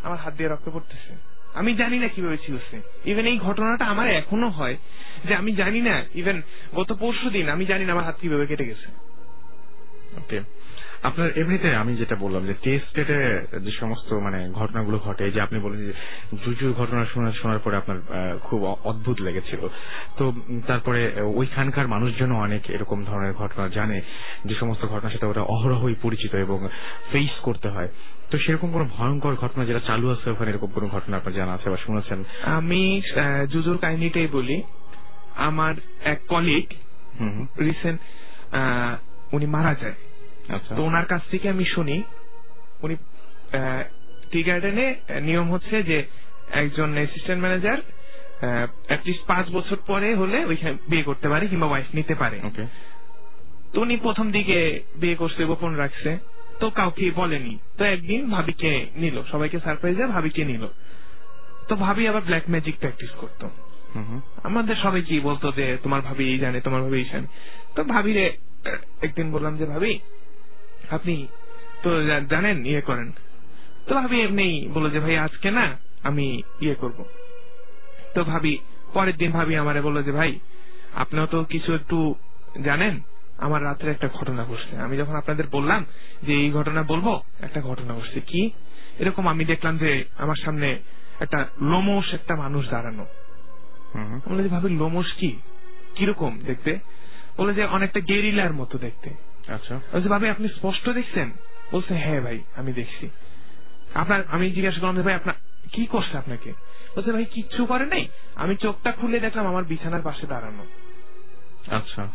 আমার 0.03 0.17
হাত 0.17 0.33
দিয়ে 0.33 0.49
রক্ত 0.49 0.67
পড়তেছে। 0.69 1.30
আমি 1.53 1.75
জানি 1.75 1.99
না 1.99 2.07
কীভাবে 2.07 2.37
ছিলছে 2.37 2.81
ইভেন 3.05 3.25
এই 3.25 3.37
ঘটনাটা 3.37 3.85
আমার 3.85 4.07
এখনও 4.11 4.49
হয় 4.49 4.77
যে 5.25 5.35
আমি 5.35 5.55
জানি 5.55 5.81
না 5.81 6.03
ইভেন 6.15 6.41
গত 6.75 6.93
পরশু 6.93 7.29
দিন 7.29 7.49
আমি 7.49 7.65
জানি 7.65 7.85
না 7.85 7.91
আমার 7.93 8.05
হাত 8.05 8.15
কীভাবে 8.21 8.47
কেটে 8.47 8.65
গেছে। 8.65 8.87
ওকে 10.17 10.39
আপনার 11.03 11.37
এমনিতে 11.37 11.75
আমি 11.75 11.95
যেটা 11.95 12.15
বললাম 12.15 12.45
যে 12.45 12.53
টেস্টেটে 12.53 13.41
যে 13.59 13.71
সমস্ত 13.71 14.13
মানে 14.13 14.49
ঘটনাগুলো 14.49 14.97
ঘটে 14.97 15.31
যে 15.31 15.41
আপনি 15.41 15.59
বলেন 15.59 15.79
যে 15.79 15.93
জুজুর 16.45 16.73
ঘটনা 16.73 17.05
শোনার 17.05 17.31
শোনার 17.31 17.59
পরে 17.59 17.75
আপনার 17.75 17.97
খুব 18.43 18.65
অদ্ভুত 18.65 19.21
লেগেছিল। 19.21 19.67
তো 20.17 20.33
তারপরে 20.67 21.21
ওইখানকার 21.35 21.87
মানুষজনও 21.87 22.35
অনেক 22.35 22.69
এরকম 22.69 23.03
ধরনের 23.03 23.33
ঘটনা 23.33 23.67
জানে 23.67 24.01
যে 24.45 24.55
সমস্ত 24.55 24.85
ঘটনার 24.85 25.11
সাথে 25.11 25.25
ওরা 25.25 25.41
অহরহই 25.41 25.95
পরিচিত 26.01 26.35
এবং 26.35 26.67
ফেস 27.11 27.39
করতে 27.41 27.67
হয়। 27.67 27.87
তো 28.31 28.37
সেরকম 28.37 28.71
কোনো 28.71 28.85
ভয়ঙ্কর 28.85 29.35
ঘটনা 29.35 29.65
যেটা 29.65 29.79
চালু 29.87 30.11
আছে 30.11 30.29
ওখানে 30.29 30.51
এরকম 30.51 30.67
কোনো 30.67 30.87
ঘটনা 30.87 31.17
আপনার 31.17 31.33
জানা 31.33 31.53
আছে 31.53 31.69
বা 31.69 31.77
শুনেছেন? 31.77 32.23
আমি 32.43 33.01
জুজুর 33.49 33.77
কাহিনীটাই 33.77 34.27
বলি। 34.27 34.63
আমার 35.35 35.73
এক 36.03 36.19
কলিগ। 36.27 36.65
রিসেন্ট 37.59 38.01
উনি 39.33 39.45
মারা 39.45 39.75
যায়। 39.81 39.93
তো 40.75 40.83
ওনার 40.83 41.05
কাছ 41.05 41.21
থেকে 41.31 41.49
আমি 41.49 41.65
শুনি 41.65 42.03
উনি 42.81 42.95
টি 44.31 44.43
গার্ডেনে 44.43 44.95
নিয়ম 45.21 45.51
হচ্ছে 45.51 45.83
যে 45.83 46.03
একজন 46.51 46.93
অ্যাসিস্ট্যান্ট 46.93 47.41
ম্যানেজার 47.41 47.77
অ্যাটলিস্ট 48.87 49.25
পাঁচ 49.25 49.49
বছর 49.51 49.75
পরে 49.87 50.15
হলে 50.15 50.45
ওইখানে 50.45 50.77
বিয়ে 50.89 51.03
করতে 51.03 51.29
পারে 51.29 51.47
কিংবা 51.47 51.67
ওয়াইফ 51.67 51.85
নিতে 51.93 52.15
পারে। 52.15 52.41
তো 53.73 53.81
উনি 53.81 53.97
প্রথম 53.97 54.31
দিকে 54.31 54.81
বিয়ে 54.95 55.15
করতে 55.15 55.45
গোপন 55.45 55.75
রাখছে। 55.75 56.17
তো 56.59 56.69
কাউকে 56.69 57.11
বলেনি। 57.11 57.57
তো 57.77 57.85
একদিন 57.85 58.29
ভাবিকে 58.29 58.85
নিল 58.95 59.23
সবাইকে 59.31 59.59
সারপ্রাইজে 59.59 60.05
ভাবিকে 60.05 60.45
নিল। 60.45 60.67
তো 61.67 61.75
ভাবি 61.75 62.07
আবার 62.07 62.21
ব্ল্যাক 62.21 62.43
ম্যাজিক 62.49 62.75
প্র্যাকটিস 62.77 63.09
করতো। 63.09 63.49
আমাদের 64.43 64.75
সবাই 64.75 65.01
কি 65.01 65.19
বলতো 65.19 65.51
যে 65.51 65.77
তোমার 65.83 66.01
ভাবি 66.01 66.23
এই 66.31 66.39
জানে 66.39 66.61
তোমার 66.61 66.81
ভাবি 66.81 66.97
এই 66.97 67.05
জানে। 67.11 67.27
তো 67.75 67.83
ভাবিরে 67.83 68.37
একদিন 69.01 69.31
বললাম 69.31 69.57
যে 69.57 69.65
ভাবি 69.65 69.99
আপনি 70.91 71.27
তো 71.83 72.03
জানেন 72.29 72.65
ইয়ে 72.65 72.81
করেন। 72.81 73.11
তো 73.87 73.95
ভাবি 73.95 74.21
এমনি 74.21 74.69
বলল 74.73 74.89
যে 74.89 74.99
ভাই 74.99 75.17
আজকে 75.17 75.51
না 75.51 75.77
আমি 76.03 76.41
ইয়ে 76.61 76.75
করব। 76.75 77.05
তো 78.13 78.23
ভাবি 78.23 78.57
পরের 78.93 79.17
দিন 79.17 79.31
ভাবি 79.31 79.55
আমারে 79.55 79.81
বলল 79.81 80.03
যে 80.03 80.11
ভাই 80.11 80.39
আপনিও 80.93 81.25
তো 81.25 81.43
কিছু 81.43 81.75
একটু 81.75 82.15
জানেন 82.63 82.99
আমার 83.37 83.63
রাত্রে 83.63 83.91
একটা 83.91 84.09
ঘটনা 84.13 84.45
ঘটছে। 84.45 84.77
আমি 84.77 84.97
যখন 84.97 85.15
আপনাদের 85.15 85.47
বললাম 85.51 85.85
যে 86.23 86.33
এই 86.33 86.51
ঘটনা 86.51 86.83
বলব 86.83 87.21
একটা 87.41 87.61
ঘটনা 87.61 87.93
ঘটছে। 87.93 88.19
কি? 88.19 88.51
এরকম 88.99 89.27
আমি 89.27 89.45
দেখলাম 89.45 89.77
যে 89.77 90.05
আমার 90.17 90.35
সামনে 90.35 90.79
একটা 91.19 91.45
লোমস 91.61 92.13
একটা 92.13 92.35
মানুষ 92.35 92.69
দাঁড়ানো। 92.69 93.05
বলে 94.29 94.43
যে 94.43 94.49
ভাবি 94.49 94.75
লোমস 94.75 95.13
কি? 95.13 95.35
কীরকম 95.95 96.39
দেখতে? 96.39 96.79
বলে 97.37 97.53
যে 97.53 97.65
অনেকটা 97.65 97.99
গেরিলার 97.99 98.53
মতো 98.53 98.77
দেখতে। 98.77 99.30
আচ্ছা। 99.47 99.79
বলছে 99.93 100.09
ভাবি 100.09 100.29
আপনি 100.29 100.47
স্পষ্ট 100.47 100.89
দেখছেন? 100.89 101.31
বলছে 101.71 101.93
হ্যাঁ 101.93 102.21
ভাই 102.21 102.43
আমি 102.55 102.73
দেখছি। 102.73 103.09
আপনার 103.93 104.23
আমি 104.31 104.51
জিজ্ঞাসা 104.51 104.79
করলাম 104.79 105.01
ভাই 105.01 105.13
আপনার 105.13 105.35
কি 105.73 105.85
করছে 105.85 106.17
আপনাকে? 106.17 106.53
বলছে 106.95 107.11
ভাই 107.11 107.25
কিচ্ছু 107.25 107.65
করে 107.65 107.85
নাই। 107.85 108.07
আমি 108.35 108.55
চোখটা 108.55 108.91
খুলে 108.91 109.19
দেখলাম 109.19 109.47
আমার 109.47 109.63
বিছানার 109.63 110.01
পাশে 110.01 110.27
দাঁড়ানো। 110.27 110.65
আচ্ছা। 111.67 112.07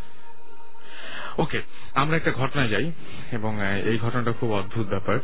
ওকে, 1.38 1.62
আমরা 1.94 2.16
একটা 2.16 2.32
ঘটনায় 2.32 2.68
যাই, 2.68 2.92
এবং 3.32 3.58
এই 3.84 3.98
ঘটনাটা 3.98 4.32
খুব 4.32 4.52
অদ্ভুত 4.52 4.86
ব্যাপার। 4.86 5.18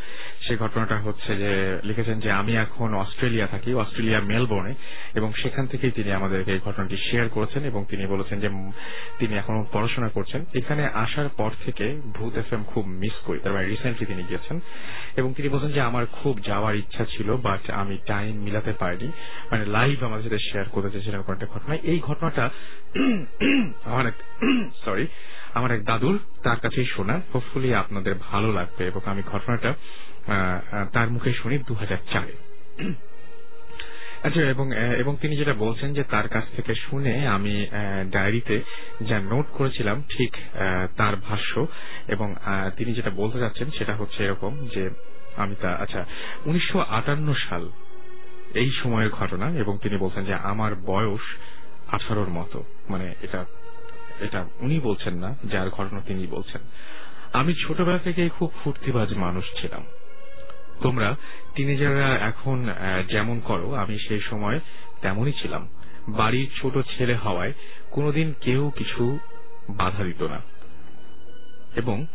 সেই 0.46 0.56
ঘটনাটা 0.56 0.96
হচ্ছে 0.96 1.36
যে, 1.36 1.78
লিখেছেন 1.84 2.20
যে, 2.20 2.30
আমি 2.30 2.56
এখন 2.56 2.94
অস্ট্রেলিয়া 2.94 3.46
থাকি, 3.46 3.74
অস্ট্রেলিয়া, 3.74 4.20
মেলবোর্নে, 4.20 4.74
এবং 5.14 5.32
সেখান 5.32 5.66
থেকেই 5.66 5.90
তিনি 5.90 6.12
আমাদেরকে 6.12 6.52
এই 6.52 6.58
ঘটনাটি 6.64 6.96
শেয়ার 6.96 7.28
করেছেন, 7.28 7.64
এবং 7.64 7.84
তিনি 7.88 8.06
বলেছেন 8.06 8.40
যে 8.40 8.48
তিনি 9.18 9.34
এখনও 9.34 9.66
পড়াশোনা 9.72 10.08
করছেন। 10.08 10.44
এখানে 10.54 10.86
আসার 10.86 11.28
পর 11.28 11.50
থেকে 11.64 12.00
ভূত 12.14 12.36
এফ 12.36 12.56
খুব 12.66 12.86
মিস 12.86 13.12
করি, 13.24 13.38
তার 13.38 13.52
মানে 13.52 13.66
রিসেন্টলি 13.66 14.06
তিনি 14.06 14.22
গিয়েছেন, 14.22 14.60
এবং 15.16 15.34
তিনি 15.34 15.48
বলছেন 15.48 15.72
যে, 15.72 15.80
আমার 15.80 16.06
খুব 16.06 16.38
যাওয়ার 16.46 16.76
ইচ্ছা 16.76 17.04
ছিল 17.04 17.36
বাট 17.36 17.70
আমি 17.70 17.98
টাইম 18.06 18.36
মিলাতে 18.36 18.72
পারিনি। 18.72 19.12
মানে 19.50 19.64
লাইভ 19.64 20.04
আমাদের 20.04 20.22
সাথে 20.22 20.38
শেয়ার 20.38 20.68
করতে 20.68 20.90
চেয়েছিলেন 20.90 21.22
কোনো 21.22 21.34
একটা 21.34 21.46
ঘটনা 21.46 21.74
এই 21.82 21.98
ঘটনাটা 21.98 22.50
আমার 23.84 24.12
সরি 24.84 25.06
আমার 25.54 25.70
এক 25.76 25.82
দাদুর, 25.90 26.16
তার 26.44 26.58
কাছেই 26.64 26.88
শোনা। 26.94 27.16
হোপফুলি 27.32 27.70
আপনাদের 27.74 28.14
ভালো 28.30 28.48
লাগবে 28.58 28.82
এবং 28.90 29.02
আমি 29.12 29.22
ঘটনাটা 29.32 29.70
তার 30.94 31.08
মুখে 31.14 31.30
শুনি 31.40 31.56
দু 31.68 31.74
হাজার 31.74 32.00
চারে। 32.12 32.34
আচ্ছা 34.26 34.42
এবং 35.02 35.14
তিনি 35.22 35.34
যেটা 35.36 35.54
বলছেন 35.64 35.88
যে 35.94 36.02
তার 36.12 36.26
কাছ 36.28 36.44
থেকে 36.56 36.72
শুনে 36.84 37.14
আমি 37.36 37.54
ডায়েরিতে 38.10 38.56
যা 39.08 39.16
নোট 39.32 39.46
করেছিলাম, 39.58 39.96
ঠিক 40.12 40.32
তার 40.96 41.14
ভাষ্য, 41.28 41.52
এবং 42.14 42.28
তিনি 42.76 42.90
যেটা 42.98 43.12
বলতে 43.20 43.38
যাচ্ছেন 43.38 43.68
সেটা 43.78 43.94
হচ্ছে 44.00 44.18
এরকম 44.26 44.52
যে 44.74 44.84
আমি 45.42 45.54
তা 45.62 45.70
আচ্ছা 45.84 46.00
উনিশশো 46.48 46.78
আটান্ন 46.98 47.28
সাল 47.46 47.64
এই 48.60 48.70
সময়ের 48.80 49.10
ঘটনা, 49.10 49.46
এবং 49.62 49.74
তিনি 49.82 49.96
বলছেন 50.04 50.22
যে 50.24 50.34
আমার 50.52 50.72
বয়স 50.90 51.24
আঠারোর 51.96 52.30
মতো। 52.38 52.58
মানে 52.90 53.06
এটা 53.22 53.40
এটা 54.22 54.46
উনি 54.60 54.80
বলছেন 54.80 55.14
না, 55.14 55.34
যার 55.44 55.70
ঘটনা 55.70 56.00
তিনি 56.00 56.26
বলছেন। 56.26 56.60
আমি 57.32 57.54
ছোটবেলা 57.54 57.98
থেকেই 57.98 58.28
খুব 58.28 58.52
ফুর্তিবাজ 58.64 59.14
মানুষ 59.14 59.44
ছিলাম। 59.60 59.84
তোমরা 60.82 61.16
টিনেজাররা 61.54 62.18
এখন 62.18 62.68
যেমন 63.08 63.40
করো, 63.40 63.74
আমি 63.74 63.98
সেই 63.98 64.20
সময় 64.20 64.60
তেমনই 65.00 65.32
ছিলাম। 65.32 65.68
বাড়ির 66.08 66.50
ছোট 66.60 66.78
ছেলে 66.78 67.14
হওয়ায় 67.14 67.52
কোনোদিন 67.90 68.34
কেউ 68.40 68.72
কিছু 68.76 69.18
বাধা 69.70 70.04
দিত 70.04 70.22
না। 70.22 70.40
এবং 71.76 72.06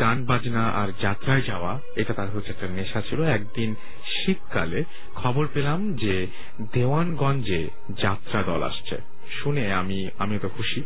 গান 0.00 0.24
বাজনা 0.24 0.68
আর 0.68 0.88
যাত্রায় 1.00 1.42
যাওয়া, 1.42 1.80
এটা 1.96 2.14
তার 2.14 2.30
হচ্ছে 2.30 2.50
একটা 2.50 2.68
নেশা 2.68 3.00
ছিল। 3.00 3.22
একদিন 3.22 3.74
শীতকালে 4.06 4.84
খবর 5.14 5.48
পেলাম 5.54 5.94
যে 5.94 6.26
দেওয়ানগঞ্জে 6.72 7.68
যাত্রা 7.90 8.42
দল 8.42 8.62
আসছে। 8.62 8.96
শুনে 9.42 9.72
আমি 9.72 10.10
আমি 10.18 10.38
তো 10.38 10.48
খুশি। 10.48 10.82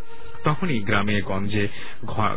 তখনই 0.46 0.80
গ্রামে 0.80 1.20
গঞ্জে 1.20 1.68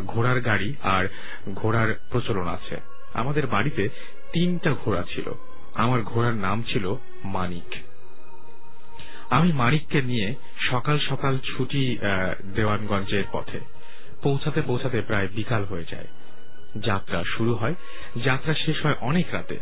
ঘোড়ার 0.07 0.41
গাড়ি 0.41 0.75
আর 0.83 1.07
ঘোড়ার 1.55 1.95
প্রচলন 2.11 2.47
আছে। 2.47 2.77
আমাদের 3.13 3.47
বাড়িতে 3.47 3.89
তিনটা 4.33 4.73
ঘোড়া 4.85 5.03
ছিল। 5.13 5.31
আমার 5.75 6.01
ঘোড়ার 6.01 6.33
নাম 6.33 6.63
ছিল 6.63 6.95
মানিক। 7.23 7.75
আমি 9.29 9.53
মানিককে 9.53 10.01
নিয়ে 10.01 10.35
সকাল 10.71 10.99
সকাল 10.99 11.37
ছুটি 11.37 11.97
দেওয়ানগঞ্জের 12.55 13.23
পথে। 13.31 13.59
পৌঁছাতে 14.23 14.61
পৌঁছাতে 14.61 15.01
প্রায় 15.01 15.27
বিকাল 15.27 15.63
হয়ে 15.63 15.85
যায়। 15.91 16.07
যাত্রা 16.77 17.23
শুরু 17.37 17.55
হয়। 17.55 17.75
যাত্রা 18.23 18.53
শেষ 18.53 18.85
হয় 18.85 18.95
অনেক 19.01 19.25
রাতে। 19.31 19.59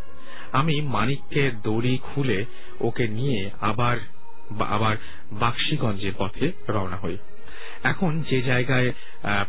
আমি 0.51 0.81
মানিককে 0.81 1.51
দড়ি 1.63 1.99
খুলে 2.03 2.45
ওকে 2.81 3.07
নিয়ে 3.07 3.49
আবার 3.61 3.97
আবার 4.59 4.97
বাক্সিগঞ্জের 5.31 6.13
পথে 6.17 6.51
রওনা 6.69 6.97
হই। 6.97 7.17
এখন 7.83 8.21
যে 8.29 8.41
জায়গায় 8.41 8.91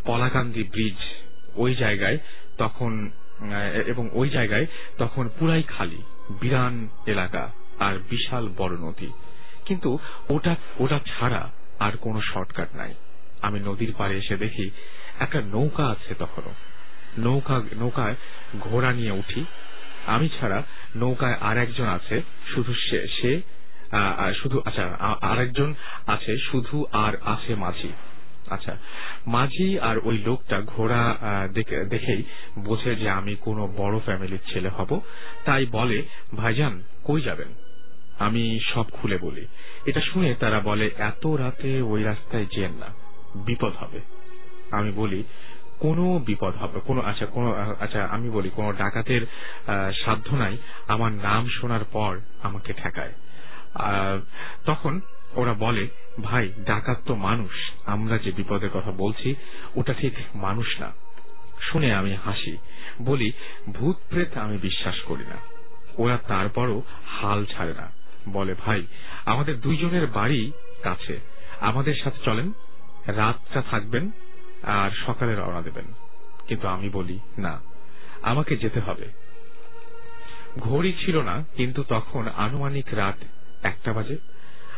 পলাকান্দি 0.04 0.62
ব্রিজ, 0.62 0.98
ওই 1.56 1.74
জায়গায় 1.74 2.18
তখন 2.58 3.10
এবং 3.86 4.10
ওই 4.12 4.28
জায়গায় 4.30 4.66
তখন 4.98 5.28
পুরাই 5.38 5.62
খালি, 5.62 6.02
বিরান 6.40 6.88
এলাকা 7.06 7.52
আর 7.78 7.94
বিশাল 8.10 8.48
বড় 8.56 8.76
নদী। 8.76 9.10
কিন্তু 9.64 9.98
ওটা 10.28 10.56
ওটা 10.78 10.98
ছাড়া 11.06 11.50
আর 11.78 11.92
কোনো 11.96 12.20
শর্টকাট 12.20 12.68
নাই। 12.76 12.94
আমি 13.42 13.60
নদীর 13.60 13.92
পাড়ে 13.98 14.16
এসে 14.18 14.36
দেখি 14.36 14.70
একটা 15.20 15.40
নৌকা 15.40 15.86
আছে 15.86 16.14
তখনও। 16.18 16.54
নৌকা, 17.18 17.62
নৌকায় 17.76 18.16
ঘোড়া 18.60 18.92
নিয়ে 18.92 19.10
উঠি। 19.10 19.44
আমি 20.06 20.28
ছাড়া 20.40 20.62
নৌকায় 20.96 21.36
আর 21.40 21.56
একজন 21.58 21.86
আছে, 21.86 22.22
শুধু 22.54 22.74
সে 22.74 23.40
শুধু 24.34 24.62
আচ্ছা 24.64 24.84
আরেকজন 25.20 25.74
আছে, 26.06 26.38
শুধু 26.38 26.86
আর 26.92 27.12
আছে 27.24 27.54
মাঝি। 27.54 27.92
আচ্ছা 28.50 28.76
মাঝি 29.26 29.68
আর 29.78 29.96
ওই 30.04 30.16
লোকটা 30.18 30.60
ঘোড়া 30.60 31.02
দেখেই 31.88 32.22
বোঝে 32.58 32.92
যে 32.94 33.08
আমি 33.10 33.34
কোনো 33.36 33.62
বড় 33.76 33.96
ফ্যামিলির 33.98 34.44
ছেলে 34.52 34.68
হব। 34.68 35.00
তাই 35.44 35.66
বলে, 35.66 35.98
ভাইজান, 36.36 36.82
কই 37.04 37.20
যাবেন? 37.20 37.50
আমি 38.18 38.60
সব 38.74 38.84
খুলে 38.92 39.18
বলি। 39.18 39.44
এটা 39.86 40.00
শুনে 40.00 40.34
তারা 40.34 40.60
বলে, 40.60 40.90
এত 40.98 41.26
রাতে 41.26 41.82
ওই 41.82 42.02
রাস্তায় 42.02 42.46
যেন 42.56 42.72
না, 42.72 42.90
বিপদ 43.46 43.72
হবে। 43.80 44.00
আমি 44.70 44.90
বলি, 44.92 45.22
কোনো 45.78 46.04
বিপদ 46.26 46.54
হবে, 46.56 46.80
কোনো 46.86 47.00
আচ্ছা 47.00 47.26
কোনো 47.26 47.48
আচ্ছা 47.80 48.00
আমি 48.04 48.30
বলি, 48.30 48.50
কোনো 48.50 48.72
ডাকাতের 48.72 49.22
সাধ্য 50.04 50.28
নাই। 50.34 50.56
আমার 50.88 51.12
নাম 51.12 51.48
শোনার 51.48 51.84
পর 51.84 52.12
আমাকে 52.42 52.72
ঠেকায়। 52.72 53.14
তখন 54.66 55.00
ওরা 55.34 55.54
বলে, 55.54 55.88
ভাই, 56.20 56.52
ডাকাত 56.58 56.98
তো 57.06 57.14
মানুষ। 57.14 57.70
আমরা 57.86 58.18
যে 58.18 58.32
বিপদের 58.32 58.70
কথা 58.70 58.90
বলছি, 58.90 59.34
ওটা 59.76 59.94
ঠিক 59.94 60.14
মানুষ 60.34 60.80
না। 60.80 60.92
শুনে 61.60 61.94
আমি 61.94 62.14
হাসি। 62.14 62.56
বলি, 63.02 63.32
ভূত 63.72 63.96
প্রেত 64.08 64.36
আমি 64.36 64.58
বিশ্বাস 64.58 65.00
করি 65.00 65.24
না। 65.24 65.36
ওরা 65.98 66.16
তারপরও 66.16 66.82
হাল 67.06 67.44
ছাড়ে 67.44 67.74
না। 67.74 67.90
বলে, 68.28 68.54
ভাই, 68.54 68.86
আমাদের 69.26 69.60
দুইজনের 69.60 70.06
বাড়ি 70.06 70.52
কাছে। 70.82 71.20
আমাদের 71.60 71.94
সাথে 72.04 72.18
চলেন, 72.24 72.52
রাতটা 73.06 73.62
থাকবেন 73.62 74.10
আর 74.62 74.90
সকালে 75.06 75.34
রওনা 75.34 75.62
দেবেন। 75.62 75.84
কিন্তু 76.48 76.68
আমি 76.68 76.88
বলি, 76.88 77.18
না, 77.38 77.60
আমাকে 78.22 78.56
যেতে 78.56 78.80
হবে। 78.80 79.08
ঘড়ি 80.58 80.92
ছিল 80.92 81.20
না, 81.20 81.44
কিন্তু 81.56 81.84
তখন 81.88 82.28
আনুমানিক 82.36 82.86
রাত 82.92 83.24
একটা 83.62 83.92
বাজে। 83.92 84.16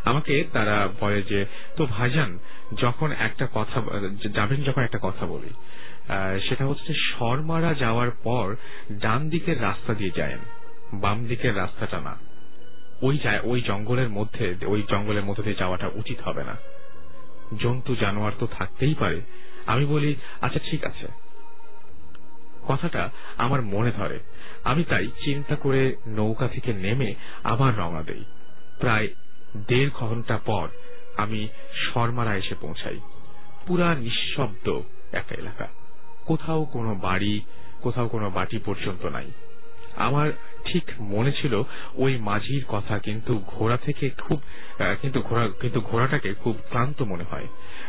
আমাকে 0.05 0.45
তারা 0.53 0.89
বলে 1.01 1.23
যে, 1.23 1.47
তো 1.77 1.87
ভাইজান, 1.87 2.39
যখন 2.79 3.13
একটা 3.13 3.49
কথা 3.55 3.83
যাবেন 4.35 4.63
যখন 4.63 4.83
একটা 4.83 4.99
কথা 5.03 5.27
বলি 5.27 5.51
সেটা 6.49 6.67
হচ্ছে 6.67 6.95
শর্মারা 6.95 7.75
যাওয়ার 7.75 8.11
পর 8.11 8.57
ডান 8.93 9.29
দিকের 9.29 9.63
রাস্তা 9.63 9.95
দিয়ে 9.95 10.11
যায়েন, 10.17 10.39
বাম 10.93 11.27
দিকের 11.27 11.57
রাস্তাটা 11.57 12.01
না। 12.01 12.17
ওই 13.03 13.19
ওই 13.43 13.61
জঙ্গলের 13.61 14.09
মধ্যে, 14.09 14.55
ওই 14.67 14.83
জঙ্গলের 14.91 15.25
মধ্যে 15.25 15.43
দিয়ে 15.43 15.57
যাওয়াটা 15.59 15.91
উচিত 15.95 16.21
হবে 16.21 16.45
না। 16.45 16.57
জন্তু, 17.59 17.97
জানোয়ার 17.97 18.33
তো 18.39 18.47
থাকতেই 18.47 18.95
পারে। 18.95 19.21
আমি 19.67 19.87
বলি 19.87 20.17
আচ্ছা 20.41 20.61
ঠিক 20.71 20.85
আছে। 20.85 21.07
কথাটা 22.69 23.11
আমার 23.37 23.63
মনে 23.63 23.91
ধরে। 23.91 24.19
আমি 24.65 24.85
তাই 24.85 25.09
চিন্তা 25.25 25.57
করে 25.57 25.97
নৌকা 26.07 26.49
থেকে 26.49 26.73
নেমে 26.73 27.15
আবার 27.45 27.79
রওনা 27.79 28.03
দেই। 28.03 28.25
প্রায় 28.81 29.09
দেড় 29.57 29.91
ঘণ্টা 29.91 30.37
পর 30.37 30.69
আমি 31.17 31.49
শর্মারা 31.75 32.37
এসে 32.37 32.55
পৌঁছাই। 32.55 33.01
পুরা 33.67 33.95
নিঃশব্দ 33.95 34.81
একটা 35.13 35.35
এলাকা। 35.35 35.69
কোথাও 36.27 36.65
কোনো 36.65 36.95
বাড়ি, 36.95 37.41
কোথাও 37.83 38.09
কোনো 38.09 38.31
বাটি 38.31 38.59
পর্যন্ত 38.59 39.07
নাই। 39.07 39.31
আমার 39.97 40.33
ঠিক 40.65 40.85
মনে 41.01 41.33
ছিল 41.33 41.63
ওই 41.95 42.17
মাঝির 42.17 42.65
কথা, 42.69 42.99
কিন্তু 42.99 43.43
ঘোড়া 43.47 43.77
থেকে 43.77 44.11
খুব 44.11 44.43
কিন্তু 45.03 45.23
কিন্তু 45.61 45.81
ঘোড়াটাকে 45.81 46.35
খুব 46.35 46.57
ক্লান্ত 46.69 47.03
মনে 47.03 47.25
হয়। 47.31 47.47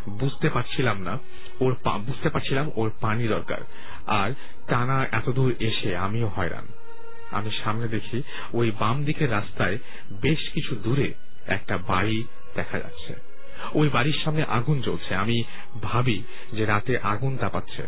বুঝতে 0.09 0.49
পারছিলাম 0.49 1.01
না 1.01 1.19
ওর 1.59 1.75
বুঝতে 1.99 2.29
পারছিলাম 2.29 2.71
ওর 2.75 2.91
পানি 3.01 3.27
দরকার। 3.27 3.61
আর 4.07 4.31
টানা 4.67 5.07
এতদূর 5.11 5.55
এসে 5.59 5.97
আমিও 5.97 6.27
হয়রান। 6.27 6.67
আমি 7.31 7.51
সামনে 7.63 7.87
দেখি 7.87 8.23
ওই 8.53 8.71
বাম 8.79 9.03
দিকের 9.03 9.31
রাস্তায় 9.31 9.77
বেশ 10.21 10.49
কিছু 10.53 10.75
দূরে 10.75 11.13
একটা 11.47 11.77
বাড়ি 11.77 12.23
দেখা 12.55 12.79
যাচ্ছে। 12.79 13.15
ওই 13.73 13.89
বাড়ির 13.89 14.21
সামনে 14.23 14.43
আগুন 14.43 14.81
জ্বলছে। 14.81 15.15
আমি 15.15 15.43
ভাবি 15.81 16.23
যে 16.53 16.65
রাতে 16.65 16.97
আগুন 16.97 17.37
তাপাচ্ছে। 17.37 17.87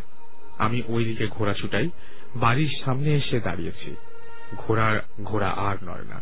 আমি 0.58 0.82
ওই 0.88 1.06
দিকে 1.06 1.28
ঘোড়া 1.28 1.54
ছুটাই। 1.54 1.90
বাড়ির 2.36 2.72
সামনে 2.86 3.10
এসে 3.16 3.40
দাঁড়িয়েছি। 3.40 3.96
ঘোড়া 4.56 5.02
ঘোড়া 5.24 5.50
আর 5.50 5.76
নড়ে 5.84 6.04
না। 6.04 6.22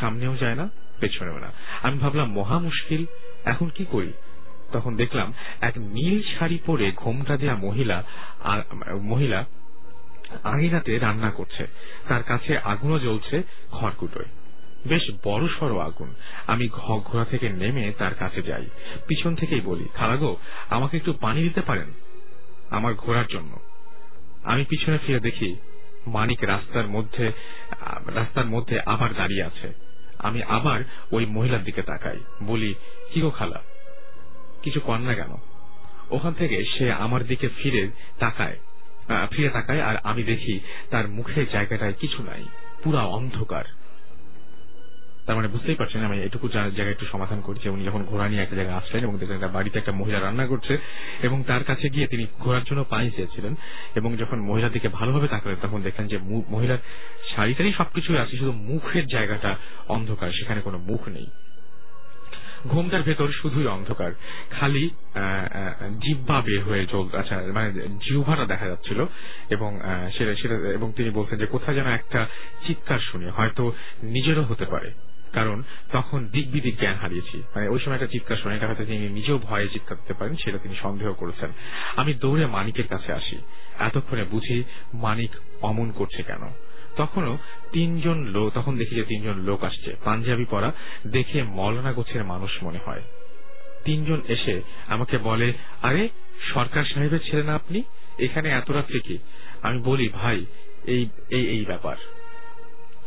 সামনেও 0.00 0.36
যায় 0.36 0.54
না, 0.54 0.68
পেছনেও 1.00 1.38
না। 1.38 1.52
আমি 1.82 1.98
ভাবলাম, 1.98 2.32
মহা 2.32 2.58
মুশকিল। 2.58 3.04
এখন 3.44 3.68
কি 3.68 3.84
করি? 3.84 4.12
তখন 4.72 4.96
দেখলাম, 4.96 5.32
এক 5.60 5.72
নীল 5.76 6.22
শাড়ি 6.38 6.58
পরে 6.66 6.92
ঘোমটা 6.96 7.36
দেয়া 7.36 7.56
মহিলা 7.56 8.04
মহিলা 9.02 9.44
আঙিনাতে 10.44 10.98
রান্না 10.98 11.30
করছে। 11.30 11.66
তার 12.08 12.22
কাছে 12.22 12.58
আগুনও 12.58 12.98
জ্বলছে, 12.98 13.42
খড়কুটোয়। 13.72 14.41
বেশ 14.86 15.10
বড় 15.24 15.44
সড়ো 15.48 15.78
আগুন। 15.78 16.14
আমি 16.46 16.68
ঘোড়া 16.68 17.24
থেকে 17.24 17.48
নেমে 17.48 17.92
তার 17.98 18.14
কাছে 18.14 18.42
যাই। 18.42 18.66
পিছন 19.06 19.34
থেকেই 19.34 19.60
বলি 19.60 19.86
খালাগো 19.94 20.36
আমাকে 20.70 20.96
একটু 20.96 21.12
পানি 21.12 21.42
দিতে 21.42 21.60
পারেন? 21.60 21.88
আমার 22.70 22.94
ঘোড়ার 22.94 23.26
জন্য। 23.28 23.58
আমি 24.44 24.64
পিছনে 24.64 24.98
ফিরে 24.98 25.20
দেখি, 25.20 25.56
মানিক 26.06 26.44
রাস্তার 26.44 26.86
মধ্যে 26.86 27.32
রাস্তার 28.06 28.46
মধ্যে 28.46 28.80
আবার 28.86 29.14
দাঁড়িয়ে 29.14 29.42
আছে। 29.42 29.72
আমি 30.18 30.42
আবার 30.42 30.80
ওই 31.12 31.26
মহিলার 31.26 31.64
দিকে 31.64 31.82
তাকাই, 31.82 32.18
বলি, 32.42 32.74
কি 33.12 33.20
গো 33.20 33.30
খালা? 33.30 33.60
কিছু 34.62 34.80
কর 34.80 34.98
না 34.98 35.14
কেন? 35.14 35.32
ওখান 36.10 36.32
থেকে 36.32 36.64
সে 36.64 36.92
আমার 36.92 37.24
দিকে 37.24 37.48
ফিরে 37.48 37.88
তাকায় 38.18 38.58
ফিরে 39.30 39.48
তাকায় 39.48 39.82
আর 39.82 39.96
আমি 39.96 40.22
দেখি 40.22 40.60
তার 40.90 41.08
মুখের 41.08 41.46
জায়গাটায় 41.50 41.92
কিছু 41.92 42.22
নাই, 42.22 42.44
পুরা 42.84 43.02
অন্ধকার। 43.02 43.64
তার 45.26 45.36
মানে 45.36 45.48
বুঝতেই 45.48 45.74
পারছেন 45.74 46.00
আমি 46.04 46.16
এটুকু 46.22 46.46
জায়গায় 46.48 46.90
একটু 46.90 47.06
সমাধান 47.12 47.40
করছি। 47.40 47.64
উনি 47.68 47.82
যখন 47.84 48.02
ঘোড়া 48.02 48.26
নিয়ে 48.28 48.42
একটা 48.42 48.56
জায়গায় 48.56 48.76
আসলেন 48.76 49.02
এবং 49.04 49.14
দেখলেন 49.18 49.38
বাড়িতে 49.52 49.76
একটা 49.78 49.92
মহিলা 49.92 50.18
রান্না 50.20 50.44
করছে 50.46 50.78
এবং 51.22 51.38
তার 51.46 51.62
কাছে 51.64 51.86
গিয়ে 51.88 52.06
তিনি 52.06 52.24
ঘোড়ার 52.38 52.64
জন্য 52.64 52.80
পানি 52.84 53.08
চেয়েছিলেন 53.10 53.52
এবং 53.94 54.10
যখন 54.16 54.38
মহিলার 54.40 54.72
দিকে 54.72 54.88
ভালোভাবে 54.88 55.28
তাকালেন 55.28 55.58
তখন 55.62 55.80
দেখলেন 55.82 56.06
যে 56.08 56.18
মহিলার 56.54 56.80
শাড়িটারই 57.34 57.72
সবকিছুই 57.72 58.18
আছে, 58.18 58.34
শুধু 58.36 58.52
মুখের 58.52 59.04
জায়গাটা 59.06 59.50
অন্ধকার, 59.88 60.30
সেখানে 60.32 60.60
কোনো 60.60 60.78
মুখ 60.78 61.02
নেই। 61.08 61.26
ঘুমটার 62.66 63.02
ভেতর 63.02 63.28
শুধুই 63.28 63.66
অন্ধকার। 63.66 64.10
খালি 64.50 64.84
জিব্বা 66.04 66.40
বের 66.40 66.62
হয়ে 66.64 66.84
চল 66.86 67.04
আচ্ছা 67.18 67.36
মানে 67.54 67.68
জিহ্বাটা 68.04 68.44
দেখা 68.44 68.66
যাচ্ছিল 68.66 69.00
এবং 69.50 69.70
সেটা 70.18 70.32
সেটা 70.34 70.54
এবং 70.54 70.92
তিনি 70.96 71.10
বলছেন 71.10 71.36
যে 71.38 71.46
কোথায় 71.46 71.76
যেন 71.76 71.88
একটা 72.00 72.20
চিৎকার 72.66 72.98
শুনে, 72.98 73.28
হয়তো 73.30 73.64
নিজেরও 74.02 74.42
হতে 74.42 74.64
পারে। 74.64 74.90
কারণ 75.32 75.62
তখন 75.92 76.26
দিক 76.26 76.52
বিদিক 76.52 76.78
জ্ঞান 76.78 76.94
হারিয়েছি। 76.94 77.42
মানে 77.54 77.68
ওই 77.68 77.78
সময় 77.78 77.94
একটা 77.94 78.06
চিৎকার 78.06 78.36
শুনে, 78.36 78.56
এটা 78.56 78.66
হয়তো 78.66 78.84
তিনি 78.84 79.08
নিজেও 79.08 79.38
ভয়ে 79.38 79.68
চিৎকার 79.68 79.96
দিতে 79.96 80.14
পারেন, 80.14 80.36
সেটা 80.36 80.58
তিনি 80.58 80.74
সন্দেহ 80.82 81.12
করেছেন। 81.12 81.50
আমি 81.96 82.14
দৌড়ে 82.14 82.46
মানিকের 82.46 82.86
কাছে 82.86 83.12
আসি। 83.12 83.36
এতক্ষণে 83.78 84.24
বুঝি 84.24 84.64
মানিক 84.94 85.30
অমন 85.62 85.90
করছে 85.90 86.22
কেন। 86.22 86.52
তখনও 86.96 87.38
তিনজন 87.72 88.24
লোক, 88.24 88.52
তখন 88.54 88.78
দেখি 88.78 88.94
যে 88.94 89.02
তিনজন 89.02 89.38
লোক 89.38 89.64
আসছে। 89.64 89.96
পাঞ্জাবি 90.04 90.44
পরা, 90.44 90.72
দেখে 91.06 91.42
মলনা 91.42 91.92
গোছের 91.92 92.24
মানুষ 92.24 92.62
মনে 92.62 92.78
হয়। 92.84 93.02
তিনজন 93.84 94.20
এসে 94.28 94.62
আমাকে 94.86 95.18
বলে, 95.18 95.52
আরে, 95.82 96.08
সরকার 96.54 96.84
সাহেবের 96.84 97.20
ছেলে 97.30 97.42
না 97.42 97.54
আপনি? 97.54 97.82
এখানে 98.18 98.48
এত 98.48 98.70
রাত্রে 98.70 99.00
কি? 99.00 99.18
আমি 99.62 99.78
বলি, 99.78 100.08
ভাই, 100.08 100.46
এই 100.86 101.08
এই 101.30 101.46
এই 101.46 101.64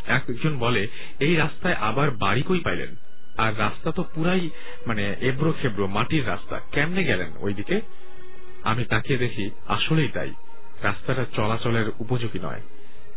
একজন 0.08 0.58
বলে, 0.58 0.88
এই 1.20 1.36
রাস্তায় 1.36 1.74
আবার 1.74 2.12
বাড়ি 2.12 2.42
কই 2.42 2.60
পাইলেন? 2.60 2.96
আর 3.38 3.60
রাস্তা 3.60 3.92
তো 3.92 4.06
পুরাই 4.16 4.50
মানে 4.88 5.16
এবড়ো 5.22 5.54
খেবড়ো, 5.62 5.88
মাটির 5.88 6.28
রাস্তা। 6.28 6.60
কেমনে 6.72 7.04
গেলেন 7.04 7.32
ওইদিকে? 7.40 7.82
আমি 8.64 8.86
তাকিয়ে 8.86 9.20
দেখি, 9.20 9.50
আসলেই 9.68 10.08
তাই। 10.08 10.34
রাস্তাটা 10.84 11.26
চলাচলের 11.36 11.92
উপযোগী 12.00 12.40
নয়। 12.40 12.62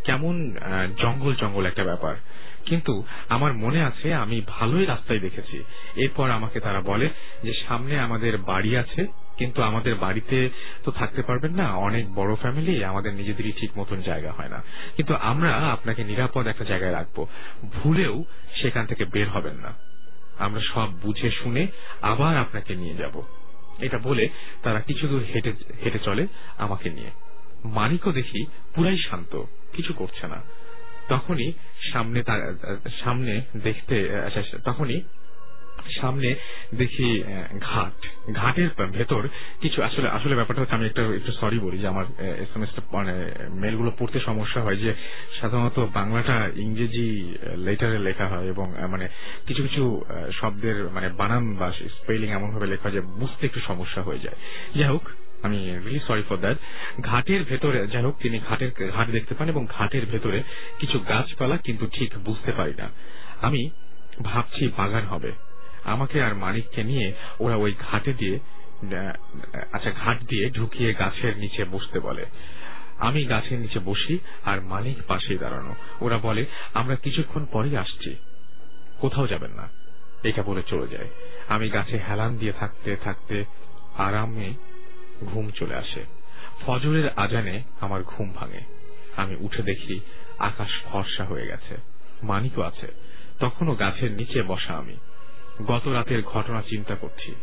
কেমন 0.05 0.57
জঙ্গল 0.99 1.35
জঙ্গল 1.35 1.67
একটা 1.67 1.85
ব্যাপার। 1.85 2.17
কিন্তু 2.65 3.05
আমার 3.29 3.53
মনে 3.53 3.83
আছে, 3.83 4.15
আমি 4.15 4.43
ভালোই 4.47 4.87
রাস্তায় 4.87 5.19
দেখেছি। 5.19 5.65
এরপর 5.97 6.31
আমাকে 6.31 6.61
তারা 6.61 6.81
বলে 6.81 7.09
যে, 7.43 7.53
সামনে 7.69 7.99
আমাদের 7.99 8.39
বাড়ি 8.39 8.77
আছে। 8.77 9.07
কিন্তু 9.39 9.63
আমাদের 9.63 9.95
বাড়িতে 9.95 10.51
তো 10.85 10.91
থাকতে 10.91 11.23
পারবেন 11.23 11.55
না। 11.55 11.75
অনেক 11.75 12.15
বড় 12.15 12.35
ফ্যামিলি 12.35 12.85
আমাদের 12.85 13.15
নিজেদেরই 13.15 13.53
ঠিক 13.53 13.79
মতন 13.79 14.03
জায়গা 14.03 14.33
হয় 14.33 14.49
না। 14.49 14.63
কিন্তু 14.97 15.15
আমরা 15.15 15.55
আপনাকে 15.55 16.05
নিরাপদ 16.05 16.47
একটা 16.47 16.65
জায়গায় 16.65 16.93
রাখব। 16.93 17.27
ভুলেও 17.65 18.25
সেখান 18.63 18.87
থেকে 18.87 19.05
বের 19.05 19.29
হবেন 19.29 19.55
না। 19.55 19.75
আমরা 20.39 20.61
সব 20.75 21.01
বুঝে 21.03 21.31
শুনে 21.31 21.67
আবার 22.03 22.37
আপনাকে 22.37 22.77
নিয়ে 22.77 22.95
যাব। 22.95 23.23
এটা 23.79 23.99
বলে 23.99 24.29
তারা 24.63 24.81
কিছু 24.81 25.09
দূর 25.09 25.23
হেঁটে 25.35 25.53
হেঁটে 25.85 25.99
চলে 25.99 26.27
আমাকে 26.59 26.91
নিয়ে। 26.91 27.11
মানিকও 27.65 28.13
দেখি 28.13 28.47
পুরাই 28.75 28.99
শান্ত, 28.99 29.43
কিছু 29.73 29.93
করছে 29.93 30.27
না। 30.27 30.43
তখনই 31.09 31.53
সামনে 31.93 32.23
সামনে 33.05 33.41
দেখতে 33.57 34.09
তখনই 34.65 35.01
সামনে 36.01 36.35
দেখি 36.75 37.23
ঘাট। 37.61 38.07
ঘাটের 38.33 38.69
ভেতর 38.87 39.29
কিছু 39.61 39.83
আসলে 39.83 40.09
আসলে 40.09 40.35
ব্যাপারটা 40.35 40.61
হচ্ছে 40.63 40.75
আমি 40.75 40.87
একটা, 40.87 41.03
একটু 41.03 41.33
সরি 41.33 41.59
বলি 41.59 41.79
যে 41.79 41.87
আমার 41.87 42.05
এস 42.19 42.57
এম 42.57 42.65
মানে 42.93 43.33
মেলগুলো 43.51 43.93
পড়তে 43.99 44.21
সমস্যা 44.21 44.63
হয় 44.63 44.77
যে 44.77 44.95
সাধারণত 45.41 45.87
বাংলাটা 45.95 46.51
ইংরেজি 46.57 47.35
লেটারে 47.57 47.99
লেখা 47.99 48.29
হয় 48.29 48.45
এবং 48.45 48.75
মানে 48.89 49.09
কিছু 49.47 49.63
কিছু 49.63 50.05
শব্দের 50.33 50.85
মানে 50.85 51.09
বানান 51.09 51.55
বা 51.55 51.73
স্পেলিং 51.73 52.31
এমন 52.31 52.51
ভাবে 52.51 52.67
লেখা 52.67 52.91
যে 52.91 53.01
বুঝতে 53.01 53.47
একটু 53.47 53.61
সমস্যা 53.61 54.03
হয়ে 54.03 54.19
যায়। 54.19 54.37
যাই 54.77 54.89
হোক, 54.89 55.03
আমি 55.43 55.79
রিলি 55.87 56.01
সরি 56.07 56.23
ফর 56.29 56.37
দ্যাট 56.37 56.57
ঘাটের 57.01 57.45
ভেতরে, 57.45 57.87
যাই 57.87 58.03
হোক, 58.03 58.19
তিনি 58.23 58.41
ঘাটের, 58.49 58.91
ঘাট 58.91 59.11
দেখতে 59.11 59.35
পান 59.35 59.49
এবং 59.49 59.67
ঘাটের 59.79 60.07
ভেতরে 60.07 60.43
কিছু 60.79 60.99
গাছপালা 60.99 61.57
কিন্তু 61.57 61.87
ঠিক 61.87 62.19
বুঝতে 62.19 62.53
পারি 62.53 62.75
না। 62.79 62.89
আমি 63.43 63.71
ভাবছি 64.23 64.69
বাগান 64.77 65.05
হবে। 65.05 65.33
আমাকে 65.89 66.23
আর 66.23 66.35
মানিককে 66.35 66.85
নিয়ে 66.85 67.13
ওরা 67.41 67.57
ওই 67.57 67.75
ঘাটে 67.93 68.13
দিয়ে 68.13 68.39
আচ্ছা 69.73 69.91
ঘাট 69.91 70.23
দিয়ে 70.23 70.51
ঢুকিয়ে 70.51 70.95
গাছের 70.95 71.37
নিচে 71.37 71.65
বসতে 71.65 72.01
বলে। 72.01 72.27
আমি 72.99 73.25
গাছের 73.25 73.59
নিচে 73.59 73.79
বসি 73.79 74.19
আর 74.45 74.61
মানিক 74.61 74.97
পাশে 75.09 75.39
দাঁড়ানো। 75.39 75.75
ওরা 76.01 76.19
বলে, 76.19 76.47
আমরা 76.75 76.97
কিছুক্ষণ 76.97 77.45
পরেই 77.45 77.77
আসছি। 77.77 78.17
কোথাও 79.01 79.27
যাবেন 79.27 79.51
না। 79.51 79.69
এটা 80.23 80.43
বলে 80.43 80.63
চলে 80.67 80.89
যায়। 80.89 81.09
আমি 81.49 81.69
গাছে 81.69 82.01
হেলান 82.09 82.37
দিয়ে 82.37 82.53
থাকতে 82.53 82.97
থাকতে 82.97 83.45
আরামে 83.99 84.55
ঘুম 85.21 85.51
চলে 85.51 85.75
আসে। 85.75 86.05
ফজরের 86.61 87.09
আজানে 87.17 87.63
আমার 87.81 88.03
ঘুম 88.03 88.33
ভাঙে। 88.33 88.61
আমি 89.17 89.37
উঠে 89.41 89.63
দেখি 89.63 90.01
আকাশ 90.39 90.71
ফর্সা 90.85 91.25
হয়ে 91.25 91.47
গেছে। 91.47 91.77
মানিকও 92.23 92.63
আছে। 92.63 92.87
তখনও 93.41 93.75
গাছের 93.75 94.13
নিচে 94.13 94.43
বসা 94.43 94.75
আমি। 94.75 94.97
গত 95.67 95.89
রাতের 95.89 96.23
ঘটনা 96.23 96.63
চিন্তা 96.63 96.95
করছি। 96.95 97.35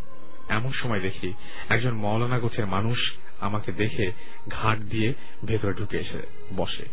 এমন 0.50 0.72
সময় 0.72 1.00
দেখি 1.00 1.34
একজন 1.70 1.94
মৌলানা 1.94 2.40
গোছের 2.40 2.66
মানুষ 2.66 3.14
আমাকে 3.40 3.72
দেখে 3.72 4.12
ঘাট 4.50 4.80
দিয়ে 4.80 5.14
ভেতরে 5.46 5.74
ঢুকে 5.74 5.98
এসে 5.98 6.22
বসে। 6.56 6.86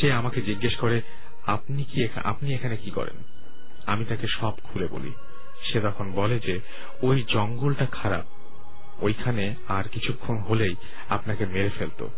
সে 0.00 0.12
আমাকে 0.12 0.42
জিজ্ঞেস 0.42 0.76
করে, 0.76 1.00
আপনি 1.46 1.84
কি 1.84 2.08
আপনি 2.14 2.54
এখানে 2.54 2.76
কি 2.76 2.90
করেন? 2.90 3.22
আমি 3.86 4.04
তাকে 4.04 4.26
সব 4.26 4.50
খুলে 4.50 4.86
বলি। 4.86 5.12
সে 5.72 5.80
তখন 5.80 6.12
বলে 6.12 6.38
যে, 6.38 6.60
ওই 7.02 7.24
জঙ্গলটা 7.28 7.86
খারাপ। 7.86 8.24
ওইখানে 9.02 9.54
আর 9.68 9.84
কিছুক্ষণ 9.84 10.38
হলেই 10.38 10.74
আপনাকে 11.08 11.46
মেরে 11.46 11.70
ফেলতো। 11.78 12.10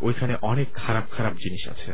ওইখানে 0.00 0.36
অনেক 0.42 0.72
খারাপ 0.74 1.04
খারাপ 1.10 1.32
জিনিস 1.32 1.68
আছে। 1.68 1.92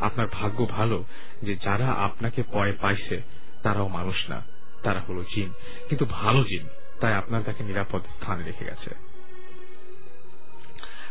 আপনার 0.00 0.26
ভাগ্য 0.32 0.64
ভালো 0.64 1.04
যে 1.42 1.56
যারা 1.56 1.90
আপনাকে 1.90 2.42
পয়ে 2.42 2.72
পাইছে, 2.72 3.22
তারাও 3.62 3.88
মানুষ 3.88 4.30
না। 4.30 4.53
তারা 4.84 5.00
হলো 5.00 5.24
জিন। 5.24 5.52
কিন্তু 5.88 6.04
ভালো 6.04 6.44
জিন, 6.44 6.68
তাই 7.00 7.14
আপনার 7.14 7.42
তাকে 7.42 7.64
নিরাপদ 7.64 8.02
স্থানে 8.02 8.44
রেখে 8.44 8.64
গেছে। 8.64 8.94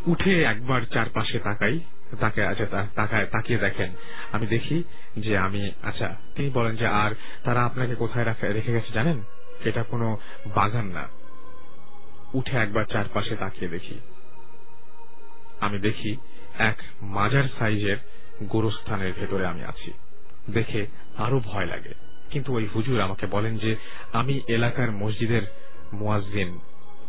উঠে 0.07 0.43
একবার 0.43 0.81
চারপাশে 0.81 1.39
তাকাই, 1.39 1.79
তাকে 2.19 2.45
আচ্ছা 2.45 2.87
তাকায়, 2.95 3.25
তাকিয়ে 3.25 3.59
দেখেন। 3.59 3.91
আমি 4.31 4.47
দেখি 4.47 4.83
যে 5.17 5.37
আমি 5.37 5.71
আচ্ছা 5.83 6.15
তিনি 6.35 6.49
বলেন 6.49 6.75
যে, 6.75 6.87
আর 6.87 7.11
তারা 7.43 7.65
আপনাকে 7.65 7.95
কোথায় 7.95 8.35
রেখে 8.41 8.73
গেছে 8.73 8.93
জানেন? 8.93 9.23
এটা 9.65 9.83
কোনো 9.83 10.17
বাগান 10.47 10.85
না। 10.85 11.07
উঠে 12.33 12.57
একবার 12.57 12.85
চারপাশে 12.85 13.35
তাকিয়ে 13.35 13.71
দেখি। 13.71 13.99
আমি 15.59 15.79
দেখি 15.79 16.17
এক 16.59 16.77
মাজার 17.01 17.43
সাইজের 17.59 17.97
গোরস্থানের 18.43 19.13
ভেতরে 19.13 19.45
আমি 19.45 19.63
আছি। 19.63 19.93
দেখে 20.49 20.87
আরও 21.17 21.39
ভয় 21.39 21.65
লাগে। 21.65 21.93
কিন্তু 22.33 22.53
ওই 22.53 22.67
হুজুর 22.75 22.99
আমাকে 22.99 23.27
বলেন 23.27 23.57
যে, 23.57 23.75
আমি 24.13 24.41
এলাকার 24.47 24.91
মসজিদের 24.91 25.41
মোয়াজিন 25.93 26.59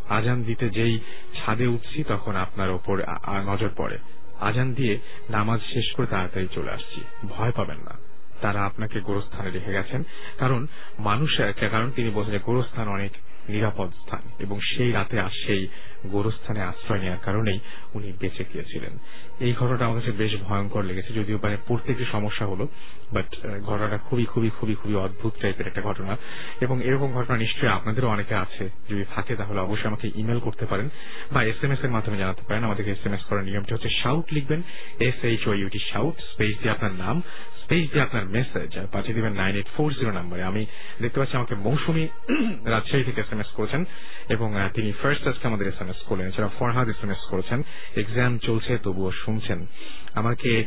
আজান 0.08 0.42
দিতে 0.42 0.70
যেই 0.70 0.98
ছাদে 1.36 1.66
উঠছি 1.66 2.04
তখন 2.04 2.36
আপনার 2.36 2.70
ওপর 2.70 3.02
নজর 3.46 3.68
পড়ে। 3.76 3.98
আজান 4.40 4.74
দিয়ে 4.74 4.98
নামাজ 5.30 5.60
শেষ 5.60 5.92
করে 5.92 6.06
তাড়াতাড়ি 6.06 6.48
চলে 6.52 6.70
আসছি। 6.70 7.00
ভয় 7.28 7.52
পাবেন 7.52 7.76
না। 7.76 7.98
তারা 8.40 8.62
আপনাকে 8.62 9.00
গোরস্থানে 9.00 9.50
রেখে 9.50 9.72
গেছেন। 9.72 10.02
কারণ 10.38 10.66
মানুষ 10.98 11.40
কারণ 11.70 11.90
তিনি 11.90 12.10
বলছেন 12.10 12.38
গোরস্থান 12.38 12.88
অনেক 12.88 13.12
নিরাপদ 13.48 13.90
স্থান 13.90 14.22
এবং 14.38 14.60
সেই 14.60 14.92
রাতে 14.92 15.20
আর 15.20 15.30
সেই 15.46 15.68
গোরস্থানে 16.10 16.60
আশ্রয় 16.60 17.00
নেওয়ার 17.00 17.24
কারণেই 17.24 17.60
উনি 17.94 18.12
বেঁচে 18.20 18.44
গিয়েছিলেন। 18.52 18.98
এই 19.40 19.52
ঘটনাটা 19.52 19.84
আমার 19.84 20.00
কাছে 20.00 20.12
বেশ 20.12 20.36
ভয়ঙ্কর 20.42 20.84
লেগেছে, 20.84 21.12
যদিও 21.12 21.38
মানে 21.42 21.56
পড়তে 21.68 21.92
একটু 21.92 22.04
সমস্যা 22.04 22.46
হলো 22.46 22.68
বাট 23.12 23.26
ঘটনাটা 23.62 23.98
খুবই 23.98 24.24
খুবই 24.24 24.50
খুবই 24.50 24.74
খুবই 24.74 24.94
অদ্ভুত 24.94 25.32
টাইপের 25.40 25.66
একটা 25.66 25.82
ঘটনা। 25.82 26.16
এবং 26.60 26.82
এরকম 26.84 27.12
ঘটনা 27.12 27.36
নিশ্চয়ই 27.36 27.68
আপনাদেরও 27.68 28.08
অনেকে 28.08 28.34
আছে, 28.34 28.68
যদি 28.90 29.04
থাকে 29.14 29.36
তাহলে 29.36 29.60
অবশ্যই 29.60 29.86
আমাকে 29.86 30.10
ইমেল 30.14 30.40
করতে 30.40 30.66
পারেন 30.66 30.88
বা 31.32 31.44
এস 31.44 31.64
এম 31.64 31.72
এস 31.72 31.84
এর 31.84 31.90
মাধ্যমে 31.90 32.18
জানাতে 32.18 32.42
পারেন। 32.42 32.64
আমাদেরকে 32.64 32.90
এস 32.90 33.06
এম 33.06 33.12
এস 33.12 33.22
করার 33.24 33.44
নিয়মটি 33.44 33.74
হচ্ছে 33.74 33.88
শাউট 34.02 34.32
লিখবেন 34.32 34.62
S 34.98 35.24
H 35.24 35.48
O 35.48 35.54
U T 35.54 35.78
shout 35.92 36.16
space 36.32 36.58
দিয়ে 36.58 36.70
আপনার 36.70 36.92
নাম 36.92 37.22
স্পেস 37.64 37.90
দিয়ে 37.90 38.02
আপনার 38.02 38.24
মেসেজ 38.26 38.78
পাঠিয়ে 38.92 39.14
দিবেন 39.14 39.32
নাইন 39.32 39.56
এইট 39.56 39.66
ফোর 39.76 39.92
জিরো 39.92 40.12
নাম্বারে 40.12 40.42
আমি 40.42 40.66
দেখতে 41.02 41.20
পাচ্ছি 41.20 41.36
আমাকে 41.36 41.54
মৌসুমী 41.54 42.08
রাজশাহী 42.64 43.04
থেকে 43.04 43.20
এস 43.20 43.32
এম 43.32 43.40
এস 43.40 43.46
করেছেন 43.46 43.84
এবং 44.28 44.54
তিনি 44.74 44.92
ফার্স্ট 44.92 45.28
আজকে 45.28 45.48
আমাদের 45.48 45.68
এস 45.68 45.80
এম 45.80 45.88
এস 45.88 46.02
করলেন। 46.06 46.28
এছাড়া 46.28 46.50
ফরহাদ 46.58 46.88
এস 46.88 47.04
এম 47.04 47.10
এস 47.10 47.22
করেছেন। 47.30 47.62
এক্সাম 47.96 48.38
চলছে, 48.38 48.78
তবুও 48.82 49.12
শুনছেন। 49.12 49.66
আমাকে 50.14 50.64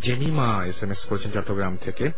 জেমিমা 0.00 0.66
এস 0.66 0.82
এম 0.82 0.90
এস 0.90 0.98
করেছেন 0.98 1.30
চট্টগ্রাম 1.30 1.76
থেকে। 1.76 2.10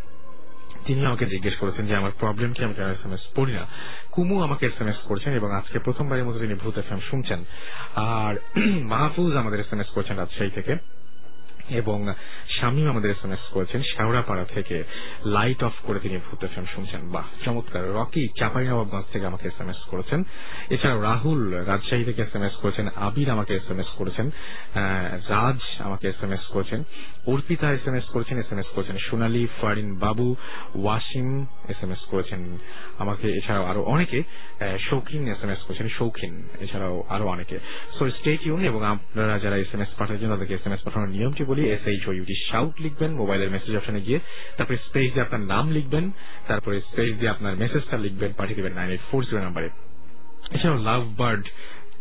তিনি 0.84 1.06
আমাকে 1.06 1.26
জিজ্ঞেস 1.26 1.56
করেছেন 1.56 1.86
যে, 1.86 1.96
আমার 1.96 2.10
প্রবলেম 2.18 2.52
কি? 2.52 2.64
আমি 2.64 2.72
এস 2.72 3.06
এম 3.06 3.14
এস 3.14 3.20
পড়ি 3.34 3.52
না? 3.52 3.66
কুমু 4.10 4.42
আমাকে 4.42 4.66
এস 4.66 4.80
এম 4.80 4.88
এস 4.88 4.96
করছেন 4.96 5.32
এবং 5.32 5.52
আজকে 5.52 5.78
প্রথমবারের 5.78 6.24
মতো 6.24 6.38
তিনি 6.38 6.54
ভূত 6.54 6.78
এফ 6.78 6.92
এম 6.92 7.00
শুনছেন। 7.10 7.44
আর 7.94 8.34
মাহফুজ 8.92 9.36
আমাদের 9.36 9.60
এস 9.60 9.72
এম 9.72 9.80
এস 9.80 9.86
করছেন 9.86 10.16
রাজশাহী 10.16 10.50
থেকে। 10.50 10.76
এবং 11.68 12.14
শামীম 12.48 12.88
আমাদের 12.88 13.10
এস 13.10 13.24
এম 13.24 13.32
এস 13.32 13.48
করেছেন 13.50 13.82
শেওড়াপাড়া 13.82 14.44
থেকে। 14.44 14.84
লাইট 15.24 15.64
অফ 15.64 15.72
করে 15.82 15.98
তিনি 15.98 16.18
ভূত 16.18 16.46
শুনছেন। 16.74 17.10
বাহ, 17.10 17.24
চমৎকার। 17.44 17.84
রকি 17.84 18.28
চাপাই 18.40 18.64
নবাবগঞ্জ 18.64 19.04
থেকে 19.12 19.26
আমাকে 19.26 19.48
এস 19.48 19.60
এম 19.60 19.70
এস 19.70 19.76
করেছেন। 19.76 20.24
এছাড়া 20.70 21.02
রাহুল 21.02 21.54
রাজশাহী 21.54 22.04
থেকে 22.04 22.22
এস 22.22 22.36
এম 22.36 22.42
এস 22.42 22.56
করেছেন। 22.56 22.88
আবির 22.96 23.30
আমাকে 23.30 23.54
এস 23.54 23.70
এম 23.70 23.80
এস 23.80 23.86
করেছেন। 23.86 24.30
রাজ 25.28 25.58
আমাকে 25.78 26.08
এস 26.08 26.22
এম 26.22 26.32
এস 26.32 26.46
করেছেন। 26.46 26.84
অর্পিতা 27.32 27.66
এস 27.76 27.84
এম 27.88 27.96
এস 28.00 28.06
করেছেন 28.14 28.36
এস 28.42 28.50
এম 28.52 28.60
এস 28.62 28.68
করেছেন 28.74 28.96
সোনালী, 29.06 29.44
ফারিন 29.60 29.88
বাবু, 30.04 30.26
ওয়াসিম 30.84 31.28
এস 31.72 31.80
এম 31.84 31.90
এস 31.96 32.02
করেছেন 32.12 32.40
আমাকে, 33.02 33.26
এছাড়াও 33.38 33.64
আরও 33.70 33.82
অনেকে 33.94 34.18
শৌখিন 34.88 35.22
এস 35.34 35.40
এম 35.44 35.50
এস 35.54 35.60
করেছেন, 35.66 35.88
শৌখিন, 35.98 36.34
এছাড়াও 36.64 36.96
আরও 37.14 37.26
অনেকে। 37.34 37.56
সো 37.96 38.02
স্টেট 38.18 38.40
ইউন 38.48 38.60
এবং 38.70 38.80
আপনারা 38.92 39.34
যারা 39.44 39.56
এস 39.64 39.70
এম 39.76 39.82
এস 39.84 39.90
পাঠাচ্ছেন 39.98 40.28
তাদেরকে 40.32 40.54
এস 40.58 40.64
এম 40.68 40.72
এস 40.76 40.82
পাঠানোর 40.86 41.10
নিয়মটি 41.16 41.42
বলি 41.50 41.62
এস 41.74 41.84
এইচ 41.92 42.02
ইউটি 42.18 42.36
শাউট 42.48 42.74
লিখবেন 42.84 43.10
মোবাইলের 43.20 43.52
মেসেজ 43.54 43.72
অপশনে 43.78 44.00
গিয়ে, 44.06 44.18
তারপরে 44.56 44.76
স্পেস 44.86 45.08
দিয়ে 45.12 45.24
আপনার 45.26 45.42
নাম 45.52 45.64
লিখবেন, 45.76 46.04
তারপরে 46.50 46.76
স্পেস 46.88 47.10
দিয়ে 47.18 47.32
আপনার 47.34 47.52
মেসেজটা 47.62 47.96
লিখবেন, 48.04 48.30
পাঠিয়ে 48.38 48.58
দেবেন 48.58 48.74
নাইন 48.78 48.88
এইট 48.94 49.02
ফোর 49.10 49.20
জিরো 49.28 49.40
নাম্বারে 49.46 49.68
এছাড়াও 50.56 50.78
লাভ 50.88 51.02
বার্ড 51.20 51.44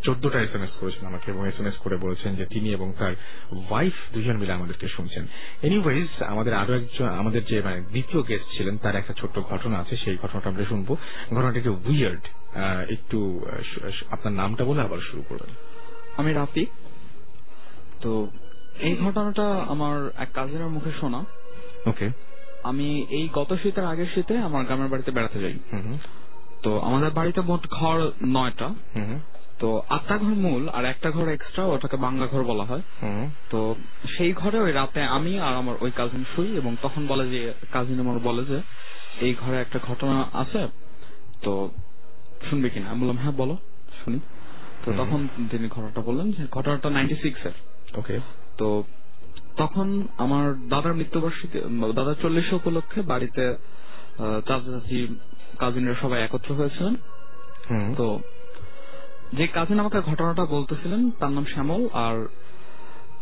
চোদ্দটা 0.04 0.42
এস 0.42 0.56
এম 0.56 0.64
এস 0.64 0.70
করেছেন 0.80 1.08
আমাকে 1.08 1.32
এবং 1.32 1.48
এস 1.48 1.60
এম 1.60 1.66
এস 1.66 1.78
করে 1.78 1.98
বলেছেন 1.98 2.36
যে 2.36 2.46
তিনি 2.46 2.72
এবং 2.72 2.94
তার 3.00 3.16
ওয়াইফ 3.52 3.94
দুজন 4.14 4.38
মিলে 4.38 4.54
আমাদেরকে 4.54 4.88
শুনছেন। 4.88 5.28
এনিওয়েজ 5.62 6.24
আমাদের 6.24 6.54
আরও 6.54 6.74
একজন 6.74 7.08
আমাদের 7.08 7.46
যে 7.46 7.62
মানে 7.62 7.82
দ্বিতীয় 7.82 8.24
গেস্ট 8.24 8.58
ছিলেন 8.58 8.78
তার 8.78 8.96
একটা 8.96 9.14
ছোট্ট 9.14 9.40
ঘটনা 9.40 9.78
আছে 9.78 9.98
সেই 9.98 10.18
ঘটনাটা 10.22 10.50
আমরা 10.50 10.66
শুনব। 10.66 10.96
ঘটনাটা 11.34 11.58
একটু 11.58 11.78
উইয়ার্ড 11.86 12.26
একটু 12.92 13.46
আপনার 14.12 14.34
নামটা 14.34 14.64
বলে 14.64 14.82
আবার 14.82 15.00
শুরু 15.00 15.24
করবেন। 15.30 15.56
আমি 16.18 16.34
রাফি। 16.34 16.66
তো 18.02 18.28
এই 18.80 18.96
ঘটনাটা 18.96 19.66
আমার 19.68 20.10
এক 20.18 20.28
কাজিনের 20.34 20.68
মুখে 20.68 20.92
শোনা। 21.00 21.26
ওকে 21.86 22.10
আমি 22.64 23.06
এই 23.10 23.30
গত 23.34 23.54
শীতের 23.64 23.86
আগের 23.86 24.06
শীতে 24.16 24.38
আমার 24.38 24.66
গ্রামের 24.66 24.88
বাড়িতে 24.88 25.12
বেড়াতে 25.12 25.42
যাই। 25.42 25.60
হুম 25.74 25.98
তো 26.64 26.80
আমাদের 26.80 27.12
বাড়িতে 27.12 27.42
মোট 27.42 27.68
ঘর 27.68 28.12
নয়টা। 28.26 28.68
হুম। 28.68 29.20
তো 29.60 29.82
আটটা 29.90 30.18
ঘর 30.18 30.28
মূল 30.28 30.70
আর 30.70 30.86
একটা 30.86 31.12
ঘর 31.12 31.30
এক্সট্রা 31.30 31.66
ওটাকে 31.66 31.98
বাংলা 31.98 32.28
ঘর 32.28 32.44
বলা 32.44 32.64
হয়। 32.64 32.82
তো 33.50 33.76
সেই 34.18 34.34
ঘরে 34.34 34.60
ওই 34.60 34.72
রাতে 34.72 35.02
আমি 35.02 35.40
আর 35.40 35.56
আমার 35.56 35.76
ওই 35.82 35.92
কাজিন 35.92 36.26
শুই 36.36 36.58
এবং 36.58 36.76
তখন 36.82 37.08
বলে 37.08 37.30
যে 37.30 37.54
কাজিন 37.72 38.00
আমার 38.00 38.20
বলে 38.20 38.46
যে 38.46 38.62
এই 39.22 39.36
ঘরে 39.40 39.58
একটা 39.58 39.80
ঘটনা 39.88 40.26
আছে 40.34 40.68
তো 41.42 41.70
শুনবে 42.50 42.70
কিনা? 42.70 42.90
আমি 42.90 43.02
বললাম 43.02 43.18
হ্যাঁ 43.18 43.32
বলো 43.32 43.58
শুনি। 44.04 44.20
তো 44.86 44.94
তখন 44.98 45.28
তিনি 45.52 45.68
ঘটনাটা 45.68 46.02
বললেন 46.02 46.32
যে 46.32 46.48
ঘটনাটা 46.52 46.90
নাইনটি 46.90 47.16
সিক্স 47.16 47.46
এর। 47.46 47.52
ওকে 47.96 48.20
তো 48.58 48.84
তখন 49.58 50.08
আমার 50.18 50.70
দাদার 50.70 50.94
মৃত্যুবার্ষিকী 50.94 51.60
দাদার 51.94 52.16
চল্লিশ 52.22 52.54
উপলক্ষে 52.54 53.02
বাড়িতে 53.02 53.56
চাচা 54.18 54.60
চাচি 54.60 55.20
কাজিনরা 55.60 55.96
সবাই 56.02 56.24
একত্র 56.24 56.56
হয়েছিলেন। 56.56 56.96
হুম। 57.70 57.96
তো 57.96 58.20
যে 59.38 59.48
কাজিন 59.48 59.80
আমাকে 59.80 60.00
ঘটনাটা 60.02 60.46
বলতেছিলেন 60.46 61.12
তার 61.20 61.32
নাম 61.32 61.46
শ্যামল 61.46 61.82
আর 61.94 62.16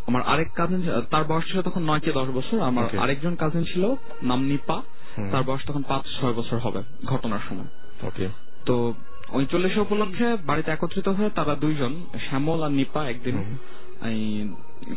আমার 0.08 0.22
আরেক 0.22 0.50
কাজিন 0.54 0.82
তার 1.10 1.24
বয়স 1.24 1.46
ছিল 1.52 1.62
তখন 1.62 1.82
নয় 1.84 2.00
কি 2.00 2.12
দশ 2.12 2.28
বছর 2.28 2.60
আমার 2.60 2.98
আরেকজন 2.98 3.36
কাজিন 3.36 3.64
ছিল 3.64 3.96
নাম 4.22 4.42
নিপা 4.44 4.82
তার 5.32 5.44
বয়স 5.44 5.62
তখন 5.68 5.84
পাঁচ 5.88 6.04
ছয় 6.20 6.34
বছর 6.34 6.58
হবে 6.58 6.82
ঘটনার 7.06 7.40
সময়। 7.50 7.70
ওকে 8.08 8.28
তো 8.66 8.94
ওই 9.30 9.46
চল্লিশ 9.46 9.78
উপলক্ষে 9.78 10.36
বাড়িতে 10.36 10.72
একত্রিত 10.72 11.08
হয়ে 11.08 11.30
তারা 11.30 11.56
দুইজন 11.56 11.94
শ্যামল 12.30 12.64
আর 12.64 12.72
নিপা 12.72 13.10
একদিন 13.10 13.36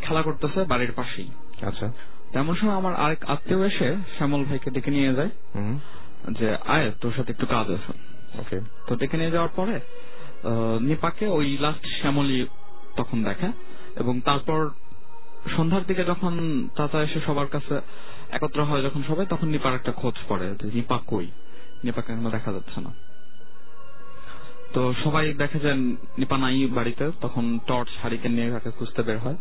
খেলা 0.01 0.21
করতেছে 0.21 0.63
বাড়ির 0.63 0.91
পাশেই। 0.91 1.29
আচ্ছা। 1.61 1.91
তেমন 2.31 2.55
সময় 2.55 2.75
আমার 2.75 2.95
আরেক 2.95 3.25
আত্মীয় 3.25 3.67
এসে 3.67 3.95
শ্যামল 4.17 4.43
ভাইকে 4.43 4.69
ডেকে 4.71 4.91
নিয়ে 4.91 5.13
যায় 5.13 5.29
যে 6.39 6.47
আয় 6.65 6.91
তোর 7.01 7.13
সাথে 7.15 7.31
একটু 7.31 7.45
কাজ 7.45 7.67
আছে। 7.71 7.91
ওকে 8.39 8.57
তো 8.87 8.95
ডেকে 8.95 9.17
নিয়ে 9.17 9.31
যাওয়ার 9.31 9.49
পরে 9.55 9.79
নিপাকে 10.81 11.25
ওই 11.27 11.57
লাস্ট 11.61 11.85
শ্যামলী 12.01 12.39
তখন 12.97 13.23
দেখে 13.23 13.49
এবং 13.95 14.21
তারপর 14.21 14.69
সন্ধ্যার 15.57 15.83
দিকে 15.87 16.03
যখন 16.03 16.33
চাচা 16.77 16.99
এসে 17.03 17.19
সবার 17.25 17.47
কাছে 17.47 17.75
একত্র 18.31 18.63
হয় 18.63 18.81
যখন 18.81 19.01
সবাই, 19.07 19.25
তখন 19.29 19.47
নিপার 19.47 19.73
একটা 19.73 19.91
খোঁজ 19.91 20.15
পড়ে 20.29 20.47
যে 20.61 20.67
নিপা 20.73 20.97
কই? 21.07 21.27
নিপাকে 21.83 22.13
এখনও 22.13 22.29
দেখা 22.29 22.51
যাচ্ছে 22.51 22.81
না। 22.81 22.91
তো 24.73 24.93
সবাই 25.03 25.33
দেখে 25.33 25.59
যে 25.59 25.73
নিপা 26.17 26.37
নাই 26.37 26.65
বাড়িতে, 26.65 27.05
তখন 27.21 27.59
টর্চ 27.67 27.89
হারিকেন 28.01 28.31
নিয়ে 28.31 28.51
তাকে 28.51 28.69
খুঁজতে 28.71 29.01
বের 29.03 29.19
হয় 29.19 29.37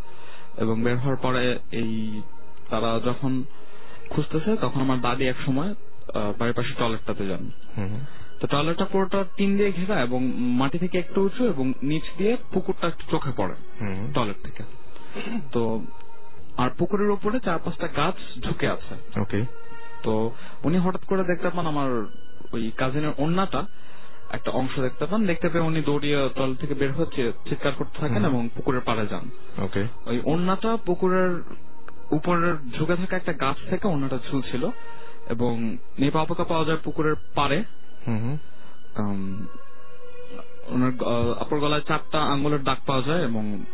এবং 0.56 0.82
বের 0.82 0.98
হওয়ার 0.98 1.16
পরে 1.16 1.58
এই 1.72 2.20
তারা 2.70 3.00
যখন 3.04 3.32
খুঁজতেছে, 4.10 4.56
তখন 4.60 4.80
আমার 4.80 5.00
দাদি 5.00 5.24
এক 5.28 5.36
সময় 5.46 5.74
বাড়ির 6.38 6.54
পাশে 6.54 6.72
টয়লেটটাতে 6.78 7.24
যান। 7.26 7.44
তো 8.40 8.46
টয়লেটটা 8.46 8.84
পুরোটা 8.84 9.24
টিন 9.36 9.56
দিয়ে 9.56 9.72
ঘেরা 9.72 10.00
এবং 10.00 10.24
মাটি 10.38 10.78
থেকে 10.78 10.98
একটু 10.98 11.22
উঁচু 11.22 11.44
এবং 11.44 11.72
নিচ 11.82 12.02
দিয়ে 12.18 12.36
পুকুরটা 12.52 12.88
একটু 12.88 13.04
চোখে 13.10 13.30
পড়ে 13.36 13.54
টয়লেট 14.14 14.36
থেকে। 14.42 14.62
তো 15.52 15.82
আর 16.56 16.70
পুকুরের 16.70 17.10
উপরে 17.10 17.40
চার 17.40 17.58
পাঁচটা 17.58 17.88
গাছ 17.88 18.40
ঝুঁকে 18.44 18.68
আছে। 18.68 19.20
ওকে। 19.20 19.44
তো 20.02 20.30
উনি 20.64 20.78
হঠাৎ 20.78 21.04
করে 21.04 21.24
দেখতে 21.24 21.50
পান 21.50 21.66
আমার 21.66 22.06
ওই 22.52 22.70
কাজিনের 22.76 23.12
অন্যটা 23.18 23.66
একটা 24.30 24.50
অংশ 24.50 24.78
দেখতে 24.78 25.06
পান 25.06 25.26
দেখতে 25.26 25.48
পেয়ে 25.48 25.64
উনি 25.64 25.82
দৌড়িয়ে 25.82 26.28
টয়লেট 26.34 26.58
থেকে 26.58 26.74
বের 26.74 26.92
হচ্ছে 26.92 27.32
চিৎকার 27.48 27.72
করতে 27.72 27.98
থাকেন 27.98 28.24
এবং 28.24 28.48
পুকুরের 28.54 28.80
পাড়ে 28.80 29.06
যান। 29.06 29.30
ওকে। 29.64 29.86
ওই 30.06 30.20
অন্যটা 30.20 30.76
পুকুরের 30.76 31.42
উপরের 32.10 32.54
ঝুঁকে 32.78 32.96
থাকা 32.96 33.16
একটা 33.16 33.32
গাছ 33.32 33.70
থেকে 33.70 33.88
অন্যটা 33.88 34.18
ঝুলছিল 34.30 34.70
এবং 35.26 35.76
নেপাপকা 35.98 36.44
পাওয়া 36.44 36.64
যায় 36.64 36.78
পুকুরের 36.84 37.14
পাড়ে। 37.34 37.64
ওনার 40.66 40.92
অপর 41.40 41.58
গলায় 41.58 41.80
চারটা 41.80 42.20
আঙ্গুলের 42.22 42.62
দাগ 42.62 42.78
পাওয়া 42.86 43.02
যায় 43.02 43.22
এবং 43.22 43.64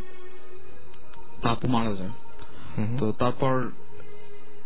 তাপও 1.43 1.69
মারা 1.69 1.93
যায়। 1.95 2.15
তো 2.99 3.13
তারপর 3.13 3.71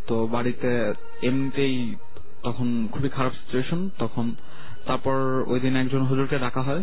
তো 0.06 0.26
বাড়িতে 0.26 0.94
এমনিতেই 1.22 1.96
তখন 2.42 2.88
খুবই 2.92 3.08
খারাপ 3.08 3.32
সিচুয়েশন 3.32 3.90
তখন 3.98 4.34
তারপর 4.86 5.44
ওই 5.46 5.60
দিন 5.60 5.76
একজন 5.76 6.02
হুজুরকে 6.04 6.38
ডাকা 6.38 6.62
হয় 6.62 6.82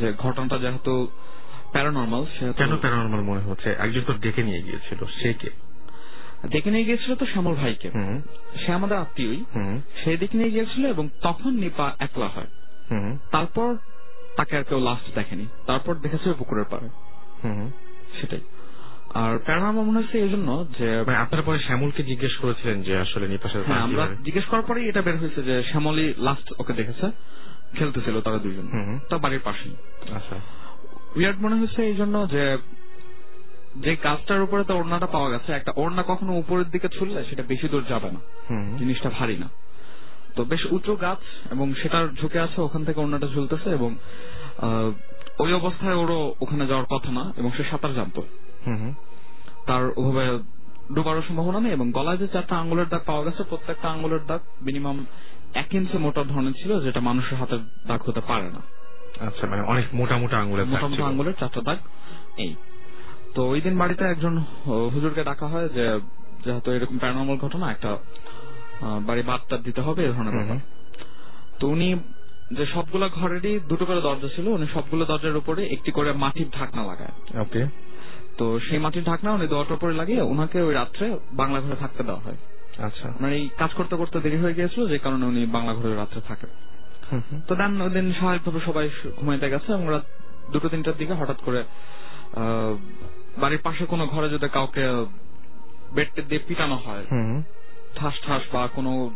যে 0.00 0.12
ঘটনাটা 0.18 0.58
যেহেতু 0.58 1.08
প্যারানর্মাল 1.72 2.24
সেহেতু 2.38 2.58
কেন 2.58 2.76
প্যারানর্মাল 2.76 3.20
মনে 3.20 3.40
হচ্ছে? 3.40 3.68
একজন 3.78 4.02
তো 4.06 4.12
ডেকে 4.12 4.42
নিয়ে 4.42 4.62
গিয়েছিল 4.62 5.04
সে 5.22 5.34
কে? 5.34 5.50
ডেকে 6.48 6.70
নিয়ে 6.70 6.84
গিয়েছিল 6.84 7.14
তো 7.14 7.26
শ্যামল 7.26 7.54
ভাইকে। 7.54 7.90
সে 8.66 8.72
আমাদের 8.72 8.98
আত্মীয়ই। 8.98 9.44
সে 10.04 10.16
ডেকে 10.16 10.38
নিয়ে 10.38 10.50
গিয়েছিল 10.50 10.86
এবং 10.86 11.08
তখন 11.22 11.50
নিপা 11.50 11.92
একলা 11.98 12.28
হয়। 12.28 12.46
তারপর 13.30 13.76
তাকে 14.36 14.56
আর 14.56 14.64
কেউ 14.64 14.80
লাস্ট 14.80 15.14
দেখেনি। 15.14 15.46
তারপর 15.66 15.94
দেখেছে 15.94 16.32
পুকুরের 16.32 16.64
পাড়ে। 16.70 16.88
সেটাই। 18.20 18.40
আর 19.14 19.38
প্যারানর্মাল 19.38 19.84
মনে 19.84 19.98
হচ্ছে 19.98 20.18
এই 20.18 20.28
জন্য 20.28 20.66
যে 20.78 21.02
মানে 21.06 21.18
আপনার 21.18 21.42
পরে 21.42 21.58
শ্যামলকে 21.58 22.02
জিজ্ঞেস 22.02 22.36
করেছিলেন 22.36 22.82
যে 22.82 22.98
আসলে 22.98 23.28
নিপাশের 23.28 23.64
হ্যাঁ 23.66 23.78
আমরা 23.78 24.08
জিজ্ঞেস 24.24 24.44
করার 24.44 24.62
পরেই 24.62 24.88
এটা 24.88 25.02
বের 25.02 25.16
হয়েছে 25.18 25.42
যে 25.42 25.62
শ্যামলী 25.62 26.14
লাস্ট 26.18 26.60
ওকে 26.60 26.72
দেখেছে। 26.72 27.10
খেলতেছিল 27.78 28.20
তারা 28.20 28.38
হুম। 28.38 28.98
তার 29.10 29.18
বাড়ির 29.18 29.40
পাশেই। 29.44 29.76
আচ্ছা। 30.14 30.36
উইয়ার্ড 31.16 31.38
মনে 31.40 31.54
হচ্ছে 31.56 31.82
এই 31.82 31.94
জন্য 31.94 32.28
যে 32.30 32.56
যে 33.76 33.96
গাছটার 33.96 34.42
উপরে 34.42 34.64
তো 34.64 34.76
ওড়নাটা 34.76 35.06
পাওয়া 35.06 35.30
গেছে 35.30 35.52
একটা 35.52 35.72
ওড়না 35.76 36.04
কখনো 36.06 36.32
উপরের 36.32 36.70
দিকে 36.70 36.88
ছুললে 36.88 37.24
সেটা 37.24 37.42
বেশি 37.42 37.68
দূর 37.68 37.84
যাবে 37.88 38.10
না। 38.10 38.20
জিনিসটা 38.78 39.10
ভারী 39.10 39.36
না। 39.36 39.48
তো 40.36 40.44
বেশ 40.44 40.72
উঁচু 40.72 40.96
গাছ 40.96 41.52
এবং 41.52 41.74
সেটার 41.74 42.08
ঝুঁকে 42.20 42.40
আছে 42.40 42.60
ওখান 42.60 42.84
থেকে 42.84 43.00
ওড়নাটা 43.00 43.26
ঝুলতেছে 43.26 43.70
এবং 43.70 43.96
ওই 45.38 45.52
অবস্থায় 45.52 45.94
ওরও 45.94 46.34
ওখানে 46.40 46.66
যাওয়ার 46.66 46.86
কথা 46.86 47.12
না 47.12 47.32
এবং 47.36 47.50
সে 47.56 47.64
সাঁতার 47.64 47.94
জানতো। 47.94 48.22
তার 49.66 49.84
ওভাবে 49.96 50.38
ডুবারও 50.94 51.22
সম্ভাবনা 51.22 51.60
নেই 51.60 51.72
এবং 51.72 51.92
গলায় 51.92 52.16
যে 52.16 52.28
চারটা 52.28 52.56
আঙ্গুলের 52.56 52.88
দাগ 52.88 53.00
পাওয়া 53.06 53.24
গেছে 53.24 53.42
প্রত্যেকটা 53.42 53.88
আঙ্গুলের 53.88 54.26
দাগ 54.26 54.40
মিনিমাম 54.62 55.06
এক 55.54 55.74
ইঞ্চি 55.74 55.98
মোটা 55.98 56.24
ধরনের 56.24 56.52
ছিল 56.52 56.80
যেটা 56.80 57.00
মানুষের 57.00 57.38
হাতের 57.38 57.58
দাগ 57.86 58.00
হতে 58.02 58.20
পারে 58.20 58.50
না। 58.50 58.60
আচ্ছা 59.26 59.46
মানে 59.46 59.62
অনেক 59.62 59.84
মোটা 59.94 60.16
মোটা 60.16 60.38
আঙ্গুলের 60.38 60.66
মোটা 60.66 60.88
মোটা। 60.88 61.06
আঙ্গুলের 61.06 61.32
চারটা 61.40 61.60
দাগ 61.60 61.78
এই। 62.36 62.54
তো 63.34 63.48
ওই 63.48 63.60
দিন 63.60 63.78
বাড়িতে 63.78 64.04
একজন 64.04 64.34
হুজুরকে 64.94 65.24
ডাকা 65.24 65.46
হয় 65.46 65.68
যে 65.68 65.84
যেহেতু 66.44 66.70
এরকম 66.70 66.98
প্যারানর্মাল 66.98 67.36
ঘটনা 67.36 67.70
একটা 67.70 67.90
বাড়ি 69.06 69.22
বাদটা 69.22 69.56
দিতে 69.56 69.80
হবে 69.80 70.00
এই 70.04 70.12
ধরনের 70.12 70.34
ব্যাপার। 70.34 70.58
তো 71.60 71.68
উনি 71.68 71.88
যে 72.50 72.66
সবগুলো 72.66 73.08
ঘরেরই 73.08 73.60
দুটো 73.68 73.84
করে 73.86 74.00
দরজা 74.00 74.28
ছিল 74.28 74.48
উনি 74.48 74.66
সবগুলো 74.74 75.04
দরজার 75.04 75.36
উপরে 75.36 75.66
একটি 75.66 75.90
করে 75.90 76.12
মাটির 76.12 76.48
ঢাকনা 76.50 76.82
লাগায়। 76.84 77.14
ওকে। 77.40 77.62
তো 78.38 78.60
সেই 78.60 78.78
মাটির 78.78 79.04
ঢাকনা 79.04 79.32
উনি 79.32 79.46
দরজার 79.46 79.72
উপরে 79.72 79.94
লাগিয়ে 79.94 80.22
ওনাকে 80.22 80.60
ওই 80.62 80.74
রাত্রে 80.74 81.06
বাংলা 81.32 81.60
ঘরে 81.60 81.76
থাকতে 81.76 82.02
দেওয়া 82.02 82.20
হয়। 82.20 82.38
আচ্ছা। 82.78 83.08
মানে 83.20 83.34
এই 83.36 83.48
কাজ 83.58 83.70
করতে 83.74 83.96
করতে 83.96 84.20
দেরি 84.20 84.36
হয়ে 84.36 84.54
গিয়েছিল 84.54 84.88
যে 84.88 84.98
কারণে 84.98 85.24
উনি 85.26 85.46
বাংলা 85.46 85.74
ঘরে 85.74 85.94
রাত্রে 85.94 86.20
থাকেন 86.20 86.50
হুম 87.12 87.22
হুম। 87.30 87.40
তো 87.40 87.54
দেন 87.54 87.80
ওই 87.80 87.90
দিন 87.90 88.12
স্বাভাবিকভাবে 88.12 88.60
সবাই 88.66 88.86
ঘুমাইতে 89.16 89.50
গেছে 89.50 89.72
এবং 89.72 89.90
রাত 89.90 90.04
দুটো 90.52 90.68
তিনটার 90.68 90.96
দিকে 90.98 91.14
হঠাৎ 91.14 91.36
করে 91.44 91.60
আহ, 91.60 92.72
বাড়ির 93.38 93.58
পাশে 93.62 93.86
কোনো 93.86 94.06
ঘরে 94.06 94.28
যদি 94.28 94.48
কাউকে 94.48 95.06
বেড 95.94 96.08
দিয়ে 96.28 96.40
পিটানো 96.48 96.76
হয় 96.76 97.04
ঠাস 97.94 98.14
ঠাস 98.26 98.42
বা 98.52 98.66
কোনো 98.66 99.10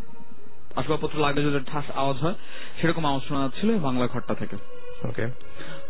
আসবাবপত্র 0.76 1.20
লাগলে 1.20 1.42
যদি 1.42 1.64
ঠাস 1.66 1.84
আওয়াজ 1.94 2.16
হয় 2.16 2.34
সেরকম 2.80 3.06
আওয়াজ 3.06 3.22
শোনা 3.28 3.42
যাচ্ছিল 3.42 3.78
বাংলা 3.78 4.06
ঘরটা 4.06 4.34
থেকে। 4.34 4.56
ওকে। 5.04 5.28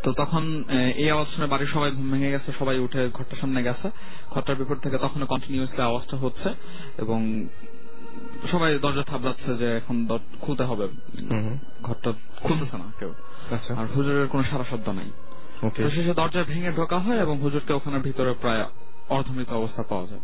তো 0.02 0.12
তখন 0.12 0.64
এই 0.96 1.10
আওয়াজ 1.10 1.28
শুনে 1.28 1.46
বাড়ির 1.46 1.66
সবাই 1.66 1.90
ঘুম 1.90 2.10
ভেঙে 2.10 2.30
গেছে 2.30 2.52
সবাই 2.58 2.78
উঠে 2.78 3.08
ঘরটার 3.14 3.38
সামনে 3.40 3.62
গেছে। 3.62 3.90
ঘরটার 4.30 4.56
বিপর 4.56 4.76
থেকে 4.76 4.98
তখন 4.98 5.24
কন্টিনিউসলি 5.24 5.82
আওয়াজটা 5.82 6.16
হচ্ছে 6.16 6.48
এবং 6.98 7.48
সবাই 8.50 8.78
দরজা 8.78 9.02
থাবড়াচ্ছে 9.02 9.56
যে 9.56 9.76
এখন 9.76 10.06
খুলতে 10.40 10.62
হবে। 10.62 10.88
ঘরটা 11.82 12.12
খুলতেছে 12.36 12.76
না 12.76 12.92
কেউ। 12.98 13.14
আচ্ছা। 13.50 13.74
আর 13.76 13.86
হুজুরের 13.86 14.28
কোনো 14.28 14.44
সারা 14.44 14.64
শব্দ 14.70 14.88
নাই। 14.88 15.10
শেষে 15.76 16.14
দরজা 16.14 16.44
ভেঙে 16.44 16.72
ঢোকা 16.72 16.98
হয় 16.98 17.18
এবং 17.18 17.38
হুজুরকে 17.38 17.72
ওখানে 17.72 17.98
ভিতরে 17.98 18.34
প্রায় 18.40 18.64
অর্ধমৃত 19.08 19.50
অবস্থা 19.50 19.82
পাওয়া 19.82 20.06
যায়. 20.06 20.20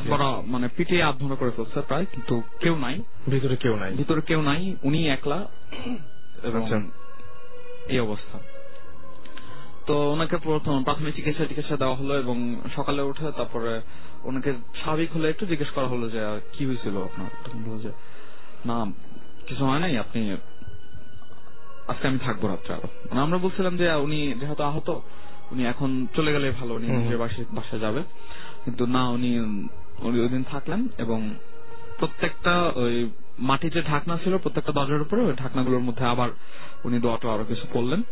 ভরা 0.00 0.42
মানে 0.46 0.68
পিটিয়ে 0.76 1.12
ভরা 1.12 1.34
করে 1.34 1.50
ফেলছে 1.50 1.80
প্রায় 1.80 2.06
কিন্তু 2.12 2.42
কেউ 2.60 2.76
নাই। 2.76 3.02
ভিতরে 3.30 3.56
কেউ 3.56 3.76
নাই। 3.76 3.94
ভিতরে 3.94 4.20
কেউ 4.20 4.42
নাই 4.42 4.76
উনি 4.82 5.08
একলা 5.08 5.46
এবং 6.42 6.62
আচ্ছা। 6.62 6.80
এই 7.88 7.98
অবস্থা। 7.98 8.38
তো 9.86 10.12
ওনাকে 10.12 10.36
প্রথম 10.36 10.84
প্রাথমিক 10.84 11.14
চিকিৎসা 11.14 11.44
চিকিৎসা 11.44 11.76
দেওয়া 11.76 11.96
হলো 11.96 12.18
এবং 12.18 12.60
সকালে 12.76 13.02
উঠে 13.02 13.32
তারপরে 13.36 13.80
ওনাকে 14.24 14.52
স্বাভাবিক 14.52 15.12
হলে 15.12 15.30
একটু 15.30 15.46
জিজ্ঞেস 15.46 15.70
করা 15.70 15.86
হলো 15.86 16.10
যে 16.10 16.40
কি 16.52 16.66
হয়েছিল 16.66 17.04
আপনার? 17.04 17.30
তখন 17.44 17.62
বলল 17.62 17.78
যে 17.78 17.92
না 18.66 18.92
কিছু 19.46 19.66
হয় 19.66 19.78
নাই 19.78 19.98
আপনি 19.98 20.36
আজকে 21.88 22.08
আমি 22.08 22.18
থাকব 22.18 22.48
রাত্রে 22.48 22.74
আরও। 22.74 22.88
মানে 23.10 23.20
আমরা 23.20 23.38
বলছিলাম 23.38 23.76
যে 23.76 23.86
উনি 24.06 24.32
যেহেতু 24.40 24.62
আহত 24.62 24.88
উনি 25.52 25.62
এখন 25.66 26.06
চলে 26.16 26.32
গেলে 26.32 26.50
ভালো 26.50 26.74
উনি 26.74 26.86
নিজের 26.88 27.18
বাসায় 27.18 27.80
যাবে। 27.80 28.02
কিন্তু 28.64 28.86
না 28.86 29.02
উনি 29.08 29.30
উনি 30.06 30.20
ওই 30.20 30.28
দিন 30.28 30.42
থাকলেন 30.42 30.88
এবং 30.98 31.34
প্রত্যেকটা 31.98 32.54
ওই 32.74 33.10
মাটির 33.38 33.72
যে 33.72 33.82
ঢাকনা 33.82 34.18
ছিল 34.24 34.38
প্রত্যেকটা 34.38 34.72
দরজার 34.72 35.00
উপরে 35.00 35.20
ওই 35.20 35.32
ঢাকনাগুলোর 35.32 35.80
মধ্যে 35.80 36.04
আবার 36.04 36.28
উনি 36.84 36.98
দোয়াটা 37.00 37.32
আরও 37.34 37.44
কিছু 37.44 37.64
পড়লেন। 37.72 38.02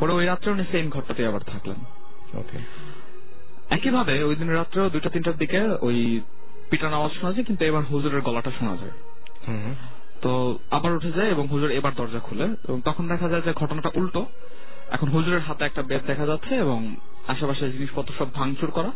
পরে 0.00 0.12
ওই 0.12 0.24
রাত্রে 0.26 0.52
উনি 0.52 0.64
সেম 0.72 0.90
ঘরটাতে 0.90 1.26
আবার 1.26 1.40
থাকলেন। 1.40 1.80
ওকে 2.38 2.58
একইভাবে 3.70 4.14
ওই 4.22 4.34
দিন 4.36 4.48
রাত্রে 4.50 4.90
দুইটা 4.90 5.10
তিনটার 5.10 5.36
দিকে 5.36 5.60
ওই 5.80 6.20
পিটার 6.70 6.94
আওয়াজ 6.94 7.12
শোনা 7.12 7.32
যায় 7.32 7.44
কিন্তু 7.44 7.64
এবার 7.64 7.82
হুজুরের 7.84 8.20
গলাটা 8.20 8.50
শোনা 8.58 8.76
যায়। 8.76 8.94
তো 10.22 10.58
আবার 10.70 10.92
উঠে 10.92 11.12
যায় 11.12 11.28
এবং 11.28 11.46
হুজুর 11.46 11.70
এবার 11.70 11.94
দরজা 11.94 12.18
খুলে। 12.18 12.44
এবং 12.44 12.80
তখন 12.80 13.08
দেখা 13.08 13.28
যায় 13.28 13.42
যে 13.42 13.52
ঘটনাটা 13.52 13.90
উল্টো। 13.94 14.26
এখন 14.90 15.08
হুজুরের 15.08 15.40
হাতে 15.40 15.64
একটা 15.64 15.82
বেদ 15.82 16.02
দেখা 16.06 16.26
যাচ্ছে 16.26 16.54
এবং 16.54 16.96
আশেপাশে 17.28 17.72
জিনিসপত্র 17.72 18.14
সব 18.18 18.34
ভাঙচুর 18.34 18.70
করা। 18.70 18.92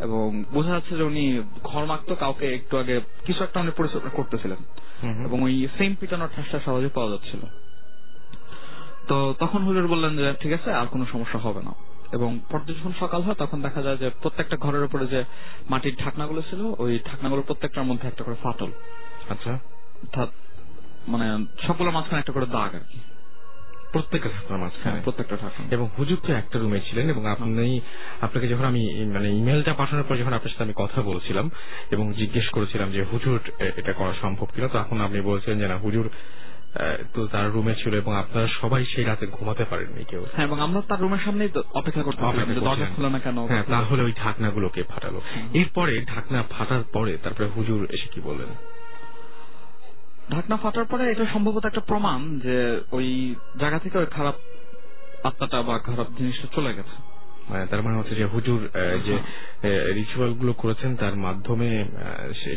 এবং 0.00 0.44
বোঝা 0.52 0.70
যাচ্ছে 0.70 0.96
যে 0.96 1.02
উনি 1.02 1.42
ঘর 1.62 1.84
মাখতো 1.84 2.14
কাউকে 2.14 2.54
একটু 2.54 2.78
আগে 2.78 3.00
কিছু 3.24 3.44
একটা 3.44 3.60
উনি 3.60 3.70
পরিচর্যা 3.70 4.10
করতেছিলেন। 4.10 4.58
এবং 5.24 5.42
ওই 5.42 5.68
সেম 5.78 5.94
পিটানোর 5.94 6.28
ঠাসটা 6.36 6.60
সহজে 6.64 6.88
পাওয়া 6.88 7.10
যাচ্ছিল। 7.10 7.40
তো 9.08 9.34
তখন 9.38 9.62
হুজুর 9.62 9.88
বললেন 9.88 10.16
যে 10.16 10.34
ঠিক 10.40 10.52
আছে 10.52 10.72
আর 10.72 10.86
কোনো 10.86 11.06
সমস্যা 11.12 11.38
হবে 11.38 11.62
না। 11.62 11.74
এবং 12.12 12.40
পরদিন 12.50 12.76
যখন 12.76 12.92
সকাল 13.00 13.22
হয় 13.22 13.34
তখন 13.34 13.62
দেখা 13.62 13.82
যায় 13.82 13.96
যে 13.96 14.10
প্রত্যেকটা 14.10 14.56
ঘরের 14.56 14.84
উপরে 14.84 15.06
যে 15.06 15.24
মাটির 15.70 15.96
ঢাকনাগুলো 15.96 16.42
ছিল 16.42 16.74
ওই 16.78 16.98
ঢাকনাগুলো 16.98 17.42
প্রত্যেকটার 17.42 17.84
মধ্যে 17.84 18.08
একটা 18.08 18.24
করে 18.24 18.34
ফাটল। 18.42 18.70
আচ্ছা। 19.28 19.52
অর্থাৎ 19.52 20.28
মানে 21.08 21.26
সবগুলোর 21.66 21.92
মাঝখানে 21.92 22.18
একটা 22.18 22.32
করে 22.32 22.46
দাগ 22.46 22.74
আর 22.74 22.80
কি। 22.92 23.00
প্রত্যেকটা 23.92 24.56
মাঝখানে 24.56 25.00
প্রত্যেকটা 25.04 25.36
ঢাকনা 25.42 25.66
এবং 25.70 25.88
হুজুর 25.98 26.18
তো 26.26 26.32
একটা 26.32 26.58
রুমে 26.58 26.80
ছিলেন 26.80 27.10
এবং 27.10 27.26
আপনি 27.26 27.80
আপনাকে 28.20 28.48
যখন 28.48 28.64
আমি 28.64 29.04
মানে 29.04 29.28
ইমেলটা 29.28 29.74
পাঠানোর 29.74 30.04
পর 30.08 30.16
যখন 30.16 30.32
আপনার 30.32 30.50
সাথে 30.50 30.64
আমি 30.64 30.72
কথা 30.76 31.02
বলছিলাম 31.02 31.50
এবং 31.90 32.12
জিজ্ঞেস 32.12 32.48
করেছিলাম 32.48 32.92
যে 32.92 33.02
হুজুর 33.12 33.40
এটা 33.58 33.92
করা 33.92 34.12
সম্ভব 34.20 34.46
কিনা? 34.54 34.68
তখন 34.68 35.00
আপনি 35.00 35.20
বলছিলেন 35.20 35.58
যে 35.58 35.68
না 35.68 35.76
হুজুর 35.76 36.10
তো 37.14 37.26
তার 37.26 37.50
রুমে 37.50 37.74
ছিল 37.74 37.94
এবং 37.94 38.16
আপনারা 38.16 38.48
সবাই 38.60 38.84
সেই 38.84 39.04
রাতে 39.04 39.26
ঘুমাতে 39.26 39.64
পারেননি 39.64 40.04
কেউ। 40.04 40.26
হ্যাঁ 40.34 40.46
এবং 40.46 40.60
আমরা 40.60 40.82
তার 40.88 41.00
রুমের 41.00 41.18
সামনেই 41.24 41.48
তো 41.48 41.62
অপেক্ষা 41.74 42.02
যে 42.02 42.60
দরজা। 42.60 42.86
খুলে 42.96 43.10
না 43.10 43.18
কেন? 43.18 43.46
হ্যাঁ 43.46 43.64
তাহলে 43.70 44.02
ওই 44.02 44.12
ঢাকনাগুলোকে 44.12 44.82
ফাটালো। 44.82 45.20
এরপরে 45.54 46.04
ঢাকনা 46.04 46.42
ফাটার 46.50 46.82
পরে 46.82 47.18
তারপরে 47.22 47.46
হুজুর 47.46 47.88
এসে 47.90 48.06
কি 48.06 48.20
বললেন? 48.20 48.75
ঢাকনা 50.30 50.56
ফাটার 50.56 50.84
পরে 50.84 51.10
এটা 51.10 51.26
সম্ভবত 51.32 51.66
একটা 51.66 51.80
প্রমাণ 51.80 52.38
যে 52.38 52.80
ওই 52.92 53.34
জায়গা 53.60 53.78
থেকে 53.78 53.98
ওই 53.98 54.06
খারাপ 54.06 54.34
আত্মাটা 55.24 55.62
বা 55.62 55.78
খারাপ 55.78 56.06
জিনিসটা 56.18 56.48
চলে 56.54 56.74
গেছে। 56.74 57.16
মানে 57.50 57.66
তার 57.66 57.82
মানে 57.82 57.96
হচ্ছে 57.96 58.14
যে 58.14 58.24
হুজুর 58.24 58.68
যে 59.04 59.18
রিচুয়ালগুলো 59.94 60.52
করেছেন 60.52 60.96
তার 60.96 61.16
মাধ্যমে 61.16 61.84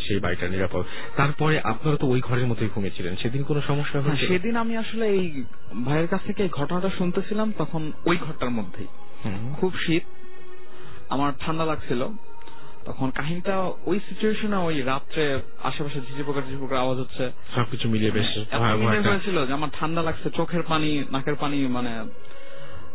সেই 0.08 0.20
বাড়িটা 0.20 0.48
নিরাপদ। 0.48 0.84
তারপরে 1.18 1.60
আপনারা 1.60 1.98
তো 1.98 2.08
ওই 2.08 2.22
ঘরের 2.22 2.48
মধ্যেই 2.48 2.70
ঘুমিয়েছিলেন। 2.76 3.16
সেদিন 3.16 3.44
কোনো 3.44 3.62
সমস্যা 3.62 4.02
হ্যাঁ, 4.02 4.16
হয়েছে 4.16 4.28
সেদিন 4.28 4.56
আমি 4.56 4.78
আসলে 4.78 5.08
এই 5.08 5.44
ভাইয়ের 5.86 6.08
কাছ 6.08 6.22
থেকে 6.26 6.44
এই 6.44 6.50
ঘটনাটা 6.50 6.90
শুনতেছিলাম 6.98 7.54
তখন 7.58 7.91
ওই 8.06 8.18
ঘরটার 8.18 8.50
মধ্যেই। 8.50 8.88
খুব 9.62 9.74
শীত 9.86 10.04
আমার 11.10 11.34
ঠান্ডা 11.40 11.66
লাগছিল। 11.66 12.08
তখন 12.85 13.10
কাহিনীটা 13.10 13.57
ওই 13.85 13.99
সিচুয়েশনে 14.10 14.56
ওই 14.56 14.81
রাত্রে 14.81 15.41
আশেপাশে 15.64 16.01
ঝিঝি 16.01 16.23
পোকার 16.23 16.43
ঝিঝি 16.43 16.57
পোকার 16.57 16.77
আওয়াজ 16.77 16.99
হচ্ছে। 16.99 17.31
সবকিছু 17.56 17.89
মিলিয়ে 17.89 18.11
বেশ 18.11 18.38
হয়েছিল 19.07 19.45
যে 19.45 19.53
আমার 19.53 19.69
ঠান্ডা 19.73 20.01
লাগছে 20.01 20.30
চোখের 20.30 20.64
পানি 20.64 21.03
নাকের 21.11 21.35
পানি 21.35 21.68
মানে 21.68 22.06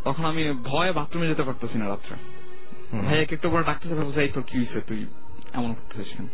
তখন 0.05 0.25
আমি 0.25 0.53
ভয়ে 0.53 0.93
বাথরুমে 0.93 1.29
যেতে 1.29 1.43
পারতেছি 1.43 1.79
না 1.79 1.89
রাত্রে। 1.89 2.17
হুম। 2.93 3.03
ভাই 3.03 3.23
এক 3.23 3.33
একটু 3.33 3.51
করে 3.51 3.65
ডাকতেছে 3.65 3.95
ভাবছে 3.95 4.21
এই 4.21 4.29
তোর 4.29 4.43
কি 4.47 4.59
হয়েছে? 4.59 4.81
তুই 4.81 5.07
এমন 5.53 5.75
করতেছিস 5.75 6.17
কেন?" 6.17 6.29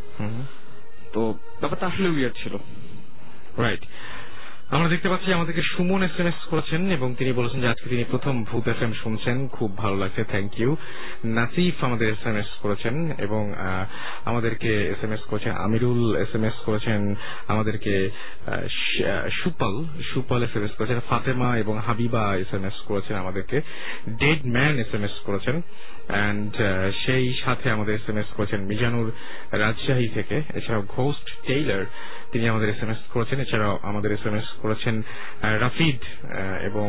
তো 1.12 1.34
ব্যাপারটা 1.60 1.86
আসলে 1.86 2.08
উইয়ার 2.08 2.30
ছিল। 2.42 2.56
রাইট 3.56 3.80
আমরা 4.74 4.88
দেখতে 4.88 5.08
পাচ্ছি 5.08 5.28
আমাদেরকে 5.32 5.62
সুমন 5.72 6.00
এস 6.02 6.16
এম 6.20 6.26
এস 6.26 6.40
করেছেন 6.50 6.82
এবং 6.96 7.08
তিনি 7.18 7.30
বলেছেন 7.32 7.60
যে 7.60 7.68
আজকে 7.68 7.86
তিনি 7.92 8.04
প্রথম 8.04 8.34
ভূত 8.44 8.64
এফ 8.68 8.80
এম 8.82 8.92
শুনছেন। 9.02 9.36
খুব 9.48 9.70
ভালো 9.76 9.96
লাগছে 10.02 10.22
থ্যাংক 10.24 10.52
ইউ 10.60 10.70
নাসিফ 11.38 11.74
আমাদের 11.84 12.06
এস 12.14 12.22
এম 12.30 12.36
এস 12.42 12.50
করেছেন 12.62 12.94
এবং 13.26 13.42
আমাদেরকে 14.30 14.70
এস 14.94 15.00
এম 15.04 15.12
এস 15.16 15.22
করেছেন, 15.30 15.52
আমিরুল 15.66 16.02
এস 16.24 16.32
এম 16.34 16.44
এস 16.44 16.56
করেছেন, 16.66 17.00
আমাদেরকে 17.52 17.94
Supal 19.38 19.74
Supal 20.10 20.40
S 20.46 20.52
M 20.56 20.64
S 20.64 20.74
করেছেন, 20.78 20.98
ফাতেমা 21.10 21.50
এবং 21.62 21.74
হাবিবা 21.86 22.24
এস 22.42 22.50
এম 22.58 22.64
এস 22.70 22.78
করেছেন 22.88 23.14
আমাদেরকে 23.24 23.56
dead 24.22 24.40
man 24.54 24.74
S 24.84 24.90
M 24.94 25.04
S 25.08 25.16
করেছেন। 25.26 25.56
অ্যান্ড 26.10 26.52
সেই 27.04 27.26
সাথে 27.44 27.66
আমাদের 27.70 27.94
এস 27.94 28.06
এম 28.08 28.18
এস 28.18 28.30
করেছেন 28.36 28.60
মিজানুর 28.60 29.08
রাজশাহী 29.52 30.08
থেকে, 30.08 30.36
এছাড়াও 30.54 30.84
ঘোস্ট 30.88 31.26
টেইলার 31.46 31.84
তিনি 32.32 32.44
আমাদের 32.48 32.68
এস 32.68 32.80
এম 32.82 32.90
এস 32.90 33.00
করেছেন, 33.12 33.38
এছাড়াও 33.40 33.74
আমাদের 33.82 34.10
এস 34.12 34.24
এম 34.26 34.36
এস 34.36 34.48
করেছেন 34.62 35.02
রাফিদ 35.64 35.98
এবং 36.62 36.86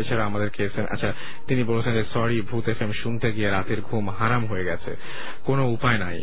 এছাড়া 0.00 0.24
আমাদেরকে 0.24 0.62
আচ্ছা 0.90 1.10
তিনি 1.48 1.62
বলেছেন 1.64 1.92
যে, 1.92 2.04
সরি, 2.12 2.38
ভূত 2.40 2.66
এফ 2.68 2.80
এম 2.82 2.92
শুনতে 3.02 3.26
গিয়ে 3.32 3.48
রাতের 3.50 3.80
ঘুম 3.80 4.04
হারাম 4.18 4.42
হয়ে 4.46 4.64
গেছে। 4.64 4.90
কোনো 5.44 5.62
উপায় 5.76 5.98
নাই। 5.98 6.18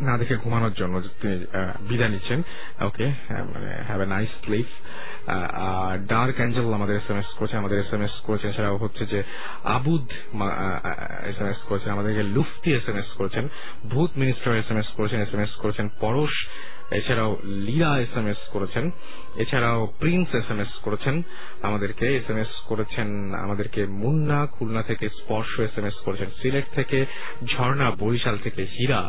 না 0.00 0.18
দেখে 0.18 0.34
ঘুমানোর 0.44 0.74
জন্য 0.80 0.94
তিনি 1.20 1.36
বিদায় 1.88 2.10
নিচ্ছেন। 2.10 2.40
ওকে 2.88 3.06
মানে 3.52 3.70
have 3.88 4.00
a 4.00 4.06
nice 4.06 4.30
sleep 4.44 4.68
dark 6.12 6.36
angel 6.36 6.66
আমাদের 6.74 6.96
এস 6.96 7.08
এম 7.10 7.18
এস 7.18 7.30
করছে। 7.38 7.54
আমাদের 7.56 7.78
এস 7.78 7.92
এম 7.92 8.02
এস 8.02 8.14
করেছেন 8.26 8.50
এছাড়াও 8.50 8.76
হচ্ছে 8.76 9.02
যে 9.12 9.20
আবুদ 9.76 10.06
এস 11.30 11.38
এম 11.42 11.48
এস 11.52 11.60
করেছেন 11.68 11.90
আমাদেরকে 11.96 12.22
লুফতি 12.36 12.70
এস 12.78 12.86
এম 12.88 12.98
এস 13.02 13.10
করেছেন। 13.18 13.44
ভূত 13.92 14.10
মিনিস্টার 14.16 14.50
এস 14.60 14.68
এম 14.70 14.78
এস 14.78 14.88
করেছেন 14.96 15.18
এস 15.20 15.32
এম 15.34 15.40
এস 15.40 15.54
করেছেন। 15.62 15.86
পরশ 16.00 16.34
এছাড়াও 16.98 17.32
লীলা 17.66 17.90
এস 18.00 18.14
এম 18.16 18.26
এস 18.26 18.42
করেছেন, 18.52 18.84
এছাড়াও 19.42 19.80
প্রিন্স 20.00 20.28
এস 20.34 20.48
এম 20.50 20.60
এস 20.60 20.72
করেছেন, 20.82 21.22
আমাদেরকে 21.62 22.06
এস 22.16 22.30
এম 22.30 22.38
এস 22.44 22.52
করেছেন, 22.70 23.08
আমাদেরকে 23.34 23.86
মুন্না, 24.02 24.46
খুলনা 24.46 24.82
থেকে 24.82 25.08
স্পর্শ 25.08 25.52
এস 25.60 25.74
এম 25.78 25.86
এস 25.86 25.96
করেছেন, 26.04 26.28
সিলেট 26.42 26.66
থেকে 26.74 27.06
ঝর্ণা, 27.52 27.90
বরিশাল 28.02 28.36
থেকে 28.38 28.62
হীরা 28.74 29.00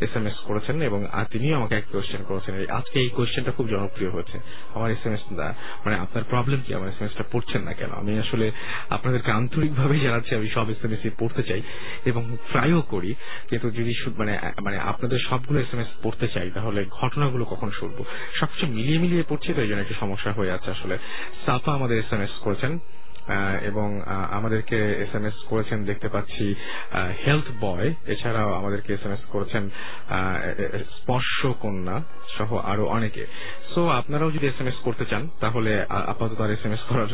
এস 0.00 0.12
এম 0.16 0.26
এস 0.26 0.38
করেছেন, 0.48 0.76
এবং 0.82 1.00
তিনিও 1.30 1.54
আমাকে 1.56 1.74
এক 1.76 1.86
কোয়েশ্চেন 1.92 2.22
করেছেন। 2.28 2.52
আজকে 2.78 2.96
এই 3.00 3.10
কোয়েশ্চেনটা 3.16 3.52
খুব 3.56 3.66
জনপ্রিয় 3.68 4.10
হয়েছে। 4.10 4.36
আমার 4.74 4.88
এস 4.90 5.02
এম 5.06 5.14
এস 5.14 5.24
মানে 5.84 5.96
আপনার 6.04 6.24
প্রবলেম 6.30 6.60
কি? 6.66 6.70
আমার 6.74 6.88
এস 6.88 6.98
এম 7.00 7.06
এসটা 7.06 7.24
পড়ছেন 7.32 7.62
না 7.62 7.72
কেন? 7.72 7.90
আমি 8.02 8.12
আসলে 8.18 8.46
আপনাদেরকে 8.90 9.30
আন্তরিকভাবে 9.30 9.94
জানাচ্ছি, 10.06 10.32
আমি 10.34 10.48
সব 10.56 10.66
এস 10.70 10.80
এম 10.84 10.92
এস 10.92 11.02
পড়তে 11.20 11.42
চাই, 11.42 11.62
এবং 12.10 12.22
প্রায়ও 12.52 12.82
করি। 12.92 13.10
কিন্তু 13.48 13.66
যদি 13.70 13.92
মানে 14.20 14.34
মানে 14.64 14.78
আপনাদের 14.90 15.18
সবগুলো 15.28 15.58
এস 15.60 15.72
এম 15.74 15.80
এস 15.80 15.90
পড়তে 16.02 16.26
চাই, 16.34 16.48
তাহলে 16.56 16.80
ঘটনাগুলো 17.32 17.44
কখন 17.44 17.70
শুনব? 17.70 18.04
সবকিছু 18.34 18.72
মিলিয়ে 18.72 18.98
মিলিয়ে 18.98 19.24
পড়ছে 19.28 19.54
তো, 19.54 19.62
এই 19.62 19.68
জন্য 19.68 19.80
একটু 19.80 19.94
সমস্যা 19.94 20.32
হয়ে 20.32 20.46
যাচ্ছে 20.46 20.70
আসলে। 20.70 20.98
সাফা 21.46 21.72
আমাদের 21.72 21.98
এস 21.98 22.12
এম 22.12 22.20
এস 22.20 22.30
করেছেন। 22.40 22.78
এবং 23.70 23.88
আমাদেরকে 24.38 24.78
এস 25.04 25.12
এম 25.18 25.24
এস 25.30 25.36
করেছেন, 25.50 25.78
দেখতে 25.90 26.08
পাচ্ছি 26.14 26.44
হেলথ 27.24 27.46
বয় 27.64 27.88
এছাড়াও 28.12 28.50
আমাদেরকে 28.60 28.90
এস 28.96 29.04
এম 29.06 29.12
এস 29.16 29.22
করেছেন 29.34 29.62
স্পর্শ 30.96 31.36
কন্যা 31.62 31.96
সহ 32.36 32.50
আরও 32.72 32.84
অনেকে। 32.96 33.24
সো 33.72 33.80
আপনারাও 34.00 34.30
যদি 34.30 34.46
এস 34.46 34.58
এম 34.60 34.68
এস 34.70 34.78
করতে 34.86 35.04
চান, 35.10 35.22
তাহলে 35.42 35.72
আপাতত 36.12 36.40
আর 36.44 36.50
এস 36.56 36.62
এম 36.66 36.72
এস 36.76 36.82
করার 36.90 37.10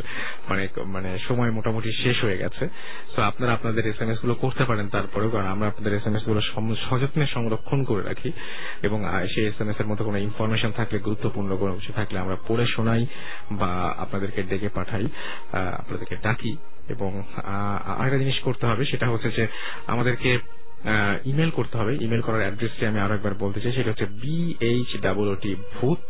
মানে 0.49 0.65
মানে 0.95 1.11
সময় 1.29 1.51
মোটামুটি 1.59 1.91
শেষ 2.03 2.17
হয়ে 2.25 2.41
গেছে। 2.43 2.65
সো 3.15 3.19
আপনারা 3.31 3.53
আপনাদের 3.53 3.85
এস 3.87 4.01
এম 4.03 4.11
এসগুলো 4.11 4.35
করতে 4.45 4.63
পারেন 4.65 4.87
তারপরেও, 4.95 5.31
কারণ 5.35 5.49
আমরা 5.55 5.67
আপনাদের 5.69 5.93
এস 5.99 6.07
এম 6.09 6.15
এসগুলো 6.17 6.41
সযত্নে 6.89 7.27
সংরক্ষণ 7.37 7.81
করে 7.85 8.03
রাখি। 8.03 8.31
এবং 8.87 8.99
সেই 9.33 9.45
এস 9.51 9.59
এম 9.63 9.69
এস 9.73 9.79
এর 9.81 9.89
মধ্যে 9.91 10.05
কোনো 10.09 10.19
ইনফরমেশন 10.27 10.71
থাকলে, 10.79 10.97
গুরুত্বপূর্ণ 11.07 11.51
কোনো 11.63 11.73
কিছু 11.79 11.93
থাকলে 11.99 12.17
আমরা 12.25 12.37
পড়ে 12.49 12.65
শোনাই 12.75 13.03
বা 13.61 13.73
আপনাদেরকে 14.05 14.41
ডেকে 14.51 14.69
পাঠাই। 14.77 15.07
আপনাদেরকে 15.99 16.25
ডাকি 16.27 16.53
এবং 16.95 17.11
আরেকটা 18.01 18.19
জিনিস 18.19 18.39
করতে 18.47 18.65
হবে, 18.67 18.83
সেটা 18.85 19.07
হচ্ছে 19.13 19.29
যে 19.39 19.45
আমাদেরকে 19.93 20.31
ইমেল 21.25 21.51
করতে 21.51 21.75
হবে। 21.81 21.93
ইমেল 22.07 22.23
করার 22.27 22.43
অ্যাড্রেসটি 22.45 22.83
আমি 22.91 22.99
আরও 23.01 23.13
একবার 23.15 23.35
বলতে 23.45 23.59
চাই, 23.61 23.73
সেটা 23.73 23.91
হচ্ছে 23.91 24.07
বিএইচ 24.23 24.91
ডাবল 25.05 25.27
ওটি 25.35 25.53
ভূত 25.75 26.03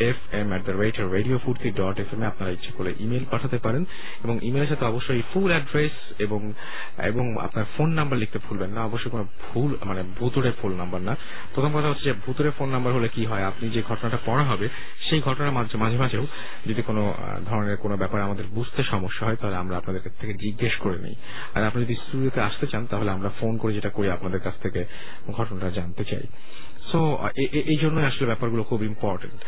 F 0.00 0.34
M 0.34 0.58
the 0.64 0.70
rate 0.70 1.00
radio 1.00 1.38
Foorti 1.38 1.70
dot 1.70 2.00
F 2.00 2.14
M 2.14 2.22
আপনারা 2.22 2.52
ইচ্ছে 2.52 2.72
করে 2.72 2.94
ইমেল 3.00 3.24
পাঠাতে 3.30 3.58
পারেন 3.58 3.84
এবং 4.24 4.38
ইমেলের 4.42 4.68
সাথে 4.68 4.84
অবশ্যই 4.84 5.22
ফুল 5.34 5.50
অ্যাড্রেস 5.50 5.92
এবং 6.18 6.52
এবং 6.98 7.36
আপনার 7.40 7.64
ফোন 7.76 7.90
নাম্বার 7.90 8.18
লিখতে 8.18 8.38
ভুলবেন 8.48 8.70
না। 8.70 8.84
অবশ্যই 8.84 9.10
কোনো 9.10 9.24
ভুল 9.24 9.76
মানে 9.84 10.02
ভুতুরে 10.18 10.52
ফোন 10.62 10.72
নাম্বার 10.72 11.00
না। 11.00 11.16
প্রথম 11.54 11.78
কথা 11.78 11.88
হচ্ছে 11.88 12.04
যে 12.04 12.12
ভুতুরে 12.26 12.50
ফোন 12.50 12.68
নাম্বার 12.68 12.92
হলে 12.92 13.08
কি 13.08 13.24
হয়? 13.24 13.44
আপনি 13.44 13.70
যে 13.70 13.82
ঘটনাটা 13.88 14.18
পড়া 14.26 14.44
হবে, 14.44 14.68
সেই 15.10 15.20
ঘটনার 15.20 15.52
মাঝে 15.52 15.78
মাঝে, 15.78 15.96
মাঝেও 15.98 16.26
যদি 16.66 16.82
কোনো 16.82 17.14
ধরনের 17.46 17.76
কোনো 17.76 17.96
ব্যাপারে 17.96 18.22
আমাদের 18.22 18.44
বুঝতে 18.46 18.82
সমস্যা 18.82 19.26
হয়, 19.26 19.36
তাহলে 19.36 19.56
আমরা 19.56 19.76
আপনাদের 19.76 20.00
থেকে 20.20 20.34
জিজ্ঞেস 20.34 20.76
করে 20.76 20.98
নিই। 20.98 21.14
আর 21.54 21.64
আপনি 21.64 21.84
যদি 21.84 21.94
স্টুডিওতে 21.94 22.40
আসতে 22.40 22.66
চান, 22.66 22.86
তাহলে 22.86 23.10
আমরা 23.10 23.30
ফোন 23.40 23.58
করে 23.58 23.72
যেটা 23.72 23.88
করি, 23.88 24.10
আপনাদের 24.10 24.40
কাছ 24.40 24.54
থেকে 24.62 24.84
ঘটনাটা 25.30 25.70
জানতে 25.70 26.04
চাই। 26.04 26.22
সো 26.92 27.18
এই 27.70 27.76
জন্য 27.76 28.00
আসলে 28.00 28.26
ব্যাপারগুলো 28.26 28.62
খুব 28.62 28.84
ইম্পর্টেন্ট 28.84 29.38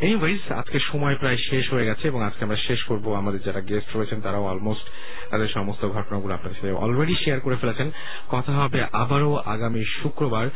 এনিওয়েজ 0.00 0.52
আজকে 0.52 0.78
সময় 0.80 1.16
প্রায় 1.16 1.36
শেষ 1.36 1.72
হয়ে 1.72 1.86
গেছে 1.86 2.08
এবং 2.08 2.24
আজকে 2.24 2.44
আমরা 2.44 2.56
শেষ 2.56 2.82
করব 2.82 3.14
আমাদের 3.14 3.40
যারা 3.42 3.60
গেস্ট 3.60 3.96
রয়েছেন, 3.96 4.20
তারাও 4.20 4.44
অলমোস্ট 4.44 4.86
তাদের 5.30 5.48
সমস্ত 5.48 5.88
ঘটনাগুলো 5.88 6.34
আপনাদের 6.34 6.56
সাথে 6.60 6.72
অলরেডি 6.72 7.14
শেয়ার 7.24 7.40
করে 7.40 7.56
ফেলেছেন। 7.56 7.90
কথা 8.28 8.52
হবে 8.52 8.84
আবারও 8.92 9.36
আগামী 9.36 9.84
শুক্রবার 10.02 10.50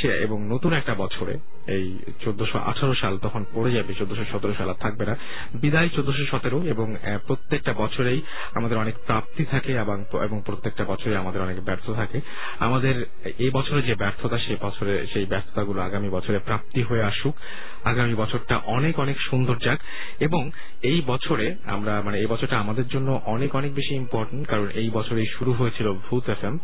সে- 0.00 0.10
এবং 0.10 0.48
নতুন 0.48 0.72
একটা 0.72 0.94
বছরে 0.94 1.38
এই 1.66 1.98
চোদ্দশো 2.24 2.58
আঠারো 2.58 2.94
সাল 2.94 3.18
তখন 3.18 3.44
পড়ে 3.54 3.72
যাবে, 3.72 3.94
চোদ্দশো 3.94 4.24
সতেরো 4.32 4.54
সাল 4.54 4.68
আর 4.68 4.74
থাকবে 4.74 5.06
না। 5.06 5.16
বিদায় 5.54 5.88
চোদ্দশো 5.88 6.26
সতেরো 6.30 6.62
এবং 6.62 6.96
প্রত্যেকটা 7.26 7.72
বছরেই 7.72 8.22
আমাদের 8.54 8.78
অনেক 8.78 8.94
প্রাপ্তি 9.06 9.44
থাকে 9.44 9.72
এবং 9.72 10.42
প্রত্যেকটা 10.44 10.84
বছরে 10.84 11.16
আমাদের 11.16 11.42
অনেক 11.42 11.64
ব্যর্থ 11.64 11.90
থাকে। 11.90 12.20
আমাদের 12.58 13.06
এই 13.38 13.50
বছরে 13.50 13.82
যে 13.82 13.94
ব্যর্থতা, 13.94 14.38
সেই 14.38 14.56
বছরে, 14.60 15.06
সেই 15.12 15.24
ব্যর্থতাগুলো 15.24 15.82
আগামী 15.82 16.08
বছরে 16.08 16.38
প্রাপ্তি 16.38 16.82
হয়ে 16.82 17.02
আসুক। 17.02 17.34
আগামী 17.84 18.14
বছরটা 18.14 18.56
অনেক 18.56 18.98
অনেক 18.98 19.20
সুন্দর 19.20 19.56
যাক 19.56 19.80
এবং 20.20 20.50
এই 20.82 21.02
বছরে 21.06 21.54
আমরা 21.64 22.02
মানে 22.02 22.18
এই 22.18 22.26
বছরটা 22.26 22.58
আমাদের 22.58 22.88
জন্য 22.88 23.20
অনেক 23.24 23.56
অনেক 23.56 23.74
বেশি 23.74 23.94
ইম্পর্টেন্ট 23.94 24.48
কারণ 24.48 24.68
এই 24.68 24.90
বছরেই 24.90 25.26
শুরু 25.26 25.52
হয়েছিল 25.52 25.92
ভূত 25.92 26.28
এফ 26.28 26.56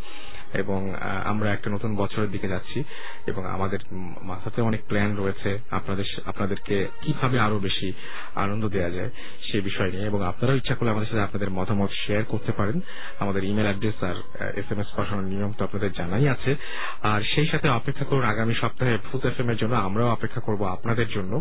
এবং 0.55 0.95
আমরা 1.25 1.53
একটা 1.53 1.71
নতুন 1.71 1.97
বছরের 1.97 2.31
দিকে 2.31 2.49
যাচ্ছি 2.49 2.85
এবং 3.27 3.47
আমাদের 3.47 3.79
মাথাতে 4.23 4.63
অনেক 4.63 4.81
প্ল্যান 4.89 5.17
রয়েছে 5.17 5.59
আপনাদের 5.71 6.05
আপনাদেরকে 6.27 6.89
কীভাবে 7.03 7.41
আরও 7.41 7.59
বেশি 7.59 7.93
আনন্দ 8.35 8.69
দেওয়া 8.69 8.91
যায় 8.91 9.11
সে 9.43 9.61
বিষয় 9.61 9.91
নিয়ে 9.91 10.07
এবং 10.07 10.27
আপনারাও 10.27 10.57
ইচ্ছা 10.57 10.75
করলে 10.75 10.91
আমাদের 10.91 11.09
সাথে 11.09 11.23
আপনাদের 11.23 11.51
মতামত 11.51 11.91
শেয়ার 12.07 12.25
করতে 12.25 12.53
পারেন। 12.53 12.81
আমাদের 13.21 13.45
ইমেল 13.45 13.65
অ্যাড্রেস 13.65 14.03
আর 14.03 14.15
এস 14.57 14.73
এম 14.73 14.81
এস 14.81 14.87
পাঠানোর 14.97 15.25
নিয়ম 15.25 15.53
তো 15.59 15.65
আপনাদের 15.65 15.93
জানাই 15.93 16.29
আছে। 16.29 16.57
আর 17.03 17.21
সেই 17.35 17.47
সাথে 17.47 17.69
অপেক্ষা 17.69 18.05
করুন 18.05 18.25
আগামী 18.25 18.55
সপ্তাহে 18.55 18.99
ভূত 19.13 19.27
এফ 19.27 19.41
এর 19.41 19.57
জন্য, 19.57 19.75
আমরাও 19.75 20.09
অপেক্ষা 20.09 20.41
করব 20.41 20.65
আপনাদের 20.65 21.09
জন্য। 21.09 21.41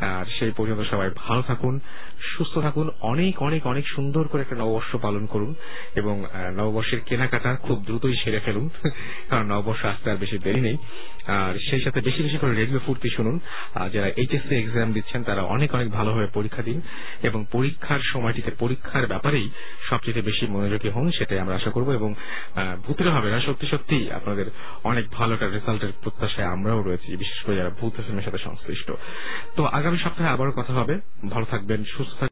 আর 0.00 0.24
সেই 0.38 0.50
পর্যন্ত 0.50 0.80
সবাই 0.80 1.10
ভালো 1.16 1.42
থাকুন, 1.42 1.80
সুস্থ 2.36 2.58
থাকুন, 2.58 2.90
অনেক 3.00 3.42
অনেক 3.42 3.66
অনেক 3.66 3.88
সুন্দর 3.88 4.28
করে 4.28 4.42
একটা 4.42 4.56
নববর্ষ 4.56 4.96
পালন 4.96 5.26
করুন 5.26 5.54
এবং 5.94 6.24
নববর্ষের 6.56 7.00
কেনাকাটা 7.00 7.54
খুব 7.54 7.84
দ্রুতই 7.86 8.16
সেরে 8.24 8.40
ফেলুন 8.50 8.90
কারণ 9.30 9.46
নববর্ষ 9.46 9.84
আসতে 9.84 10.10
আর 10.10 10.16
বেশি 10.16 10.38
দেরি 10.38 10.60
নেই। 10.60 10.76
আর 11.26 11.58
সেই 11.70 11.80
সাথে 11.80 12.00
বেশি 12.00 12.22
বেশি 12.22 12.38
করে 12.38 12.54
রেডিও 12.54 12.80
ফুর্তি 12.86 13.10
শুনুন। 13.10 13.38
যারা 13.92 14.08
এইচএসসি 14.08 14.54
এক্সাম 14.56 14.92
দিচ্ছেন, 14.92 15.24
তারা 15.24 15.42
অনেক 15.42 15.74
অনেক 15.74 15.90
ভালোভাবে 15.90 16.26
পরীক্ষা 16.26 16.62
দিন। 16.62 16.80
এবং 17.22 17.44
পরীক্ষার 17.52 18.00
সময়টিতে 18.00 18.50
পরীক্ষার 18.50 19.06
ব্যাপারেই 19.06 19.50
সবচেয়ে 19.90 20.22
বেশি 20.22 20.46
মনোযোগী 20.46 20.88
হন, 20.88 21.10
সেটাই 21.10 21.38
আমরা 21.38 21.54
আশা 21.54 21.70
করব। 21.70 21.90
এবং 21.90 22.14
ভূতের 22.86 23.10
হবে 23.10 23.30
না? 23.30 23.40
সত্যি 23.40 23.66
সত্যি 23.66 24.12
আপনাদের 24.12 24.46
অনেক 24.84 25.04
ভালো 25.10 25.34
একটা 25.34 25.48
রেজাল্টের 25.48 25.92
প্রত্যাশায় 26.02 26.46
আমরাও 26.46 26.82
রয়েছি, 26.82 27.16
বিশেষ 27.16 27.42
করে 27.42 27.56
যারা 27.56 27.70
ভূত 27.80 27.92
সাথে 28.24 28.38
সংশ্লিষ্ট। 28.38 28.92
তো 29.56 29.64
আগামী 29.64 29.98
সপ্তাহে 29.98 30.30
আবারও 30.30 30.52
কথা 30.52 30.72
হবে। 30.72 30.98
ভালো 31.30 31.46
থাকবেন, 31.50 31.84
সুস্থ 31.84 32.20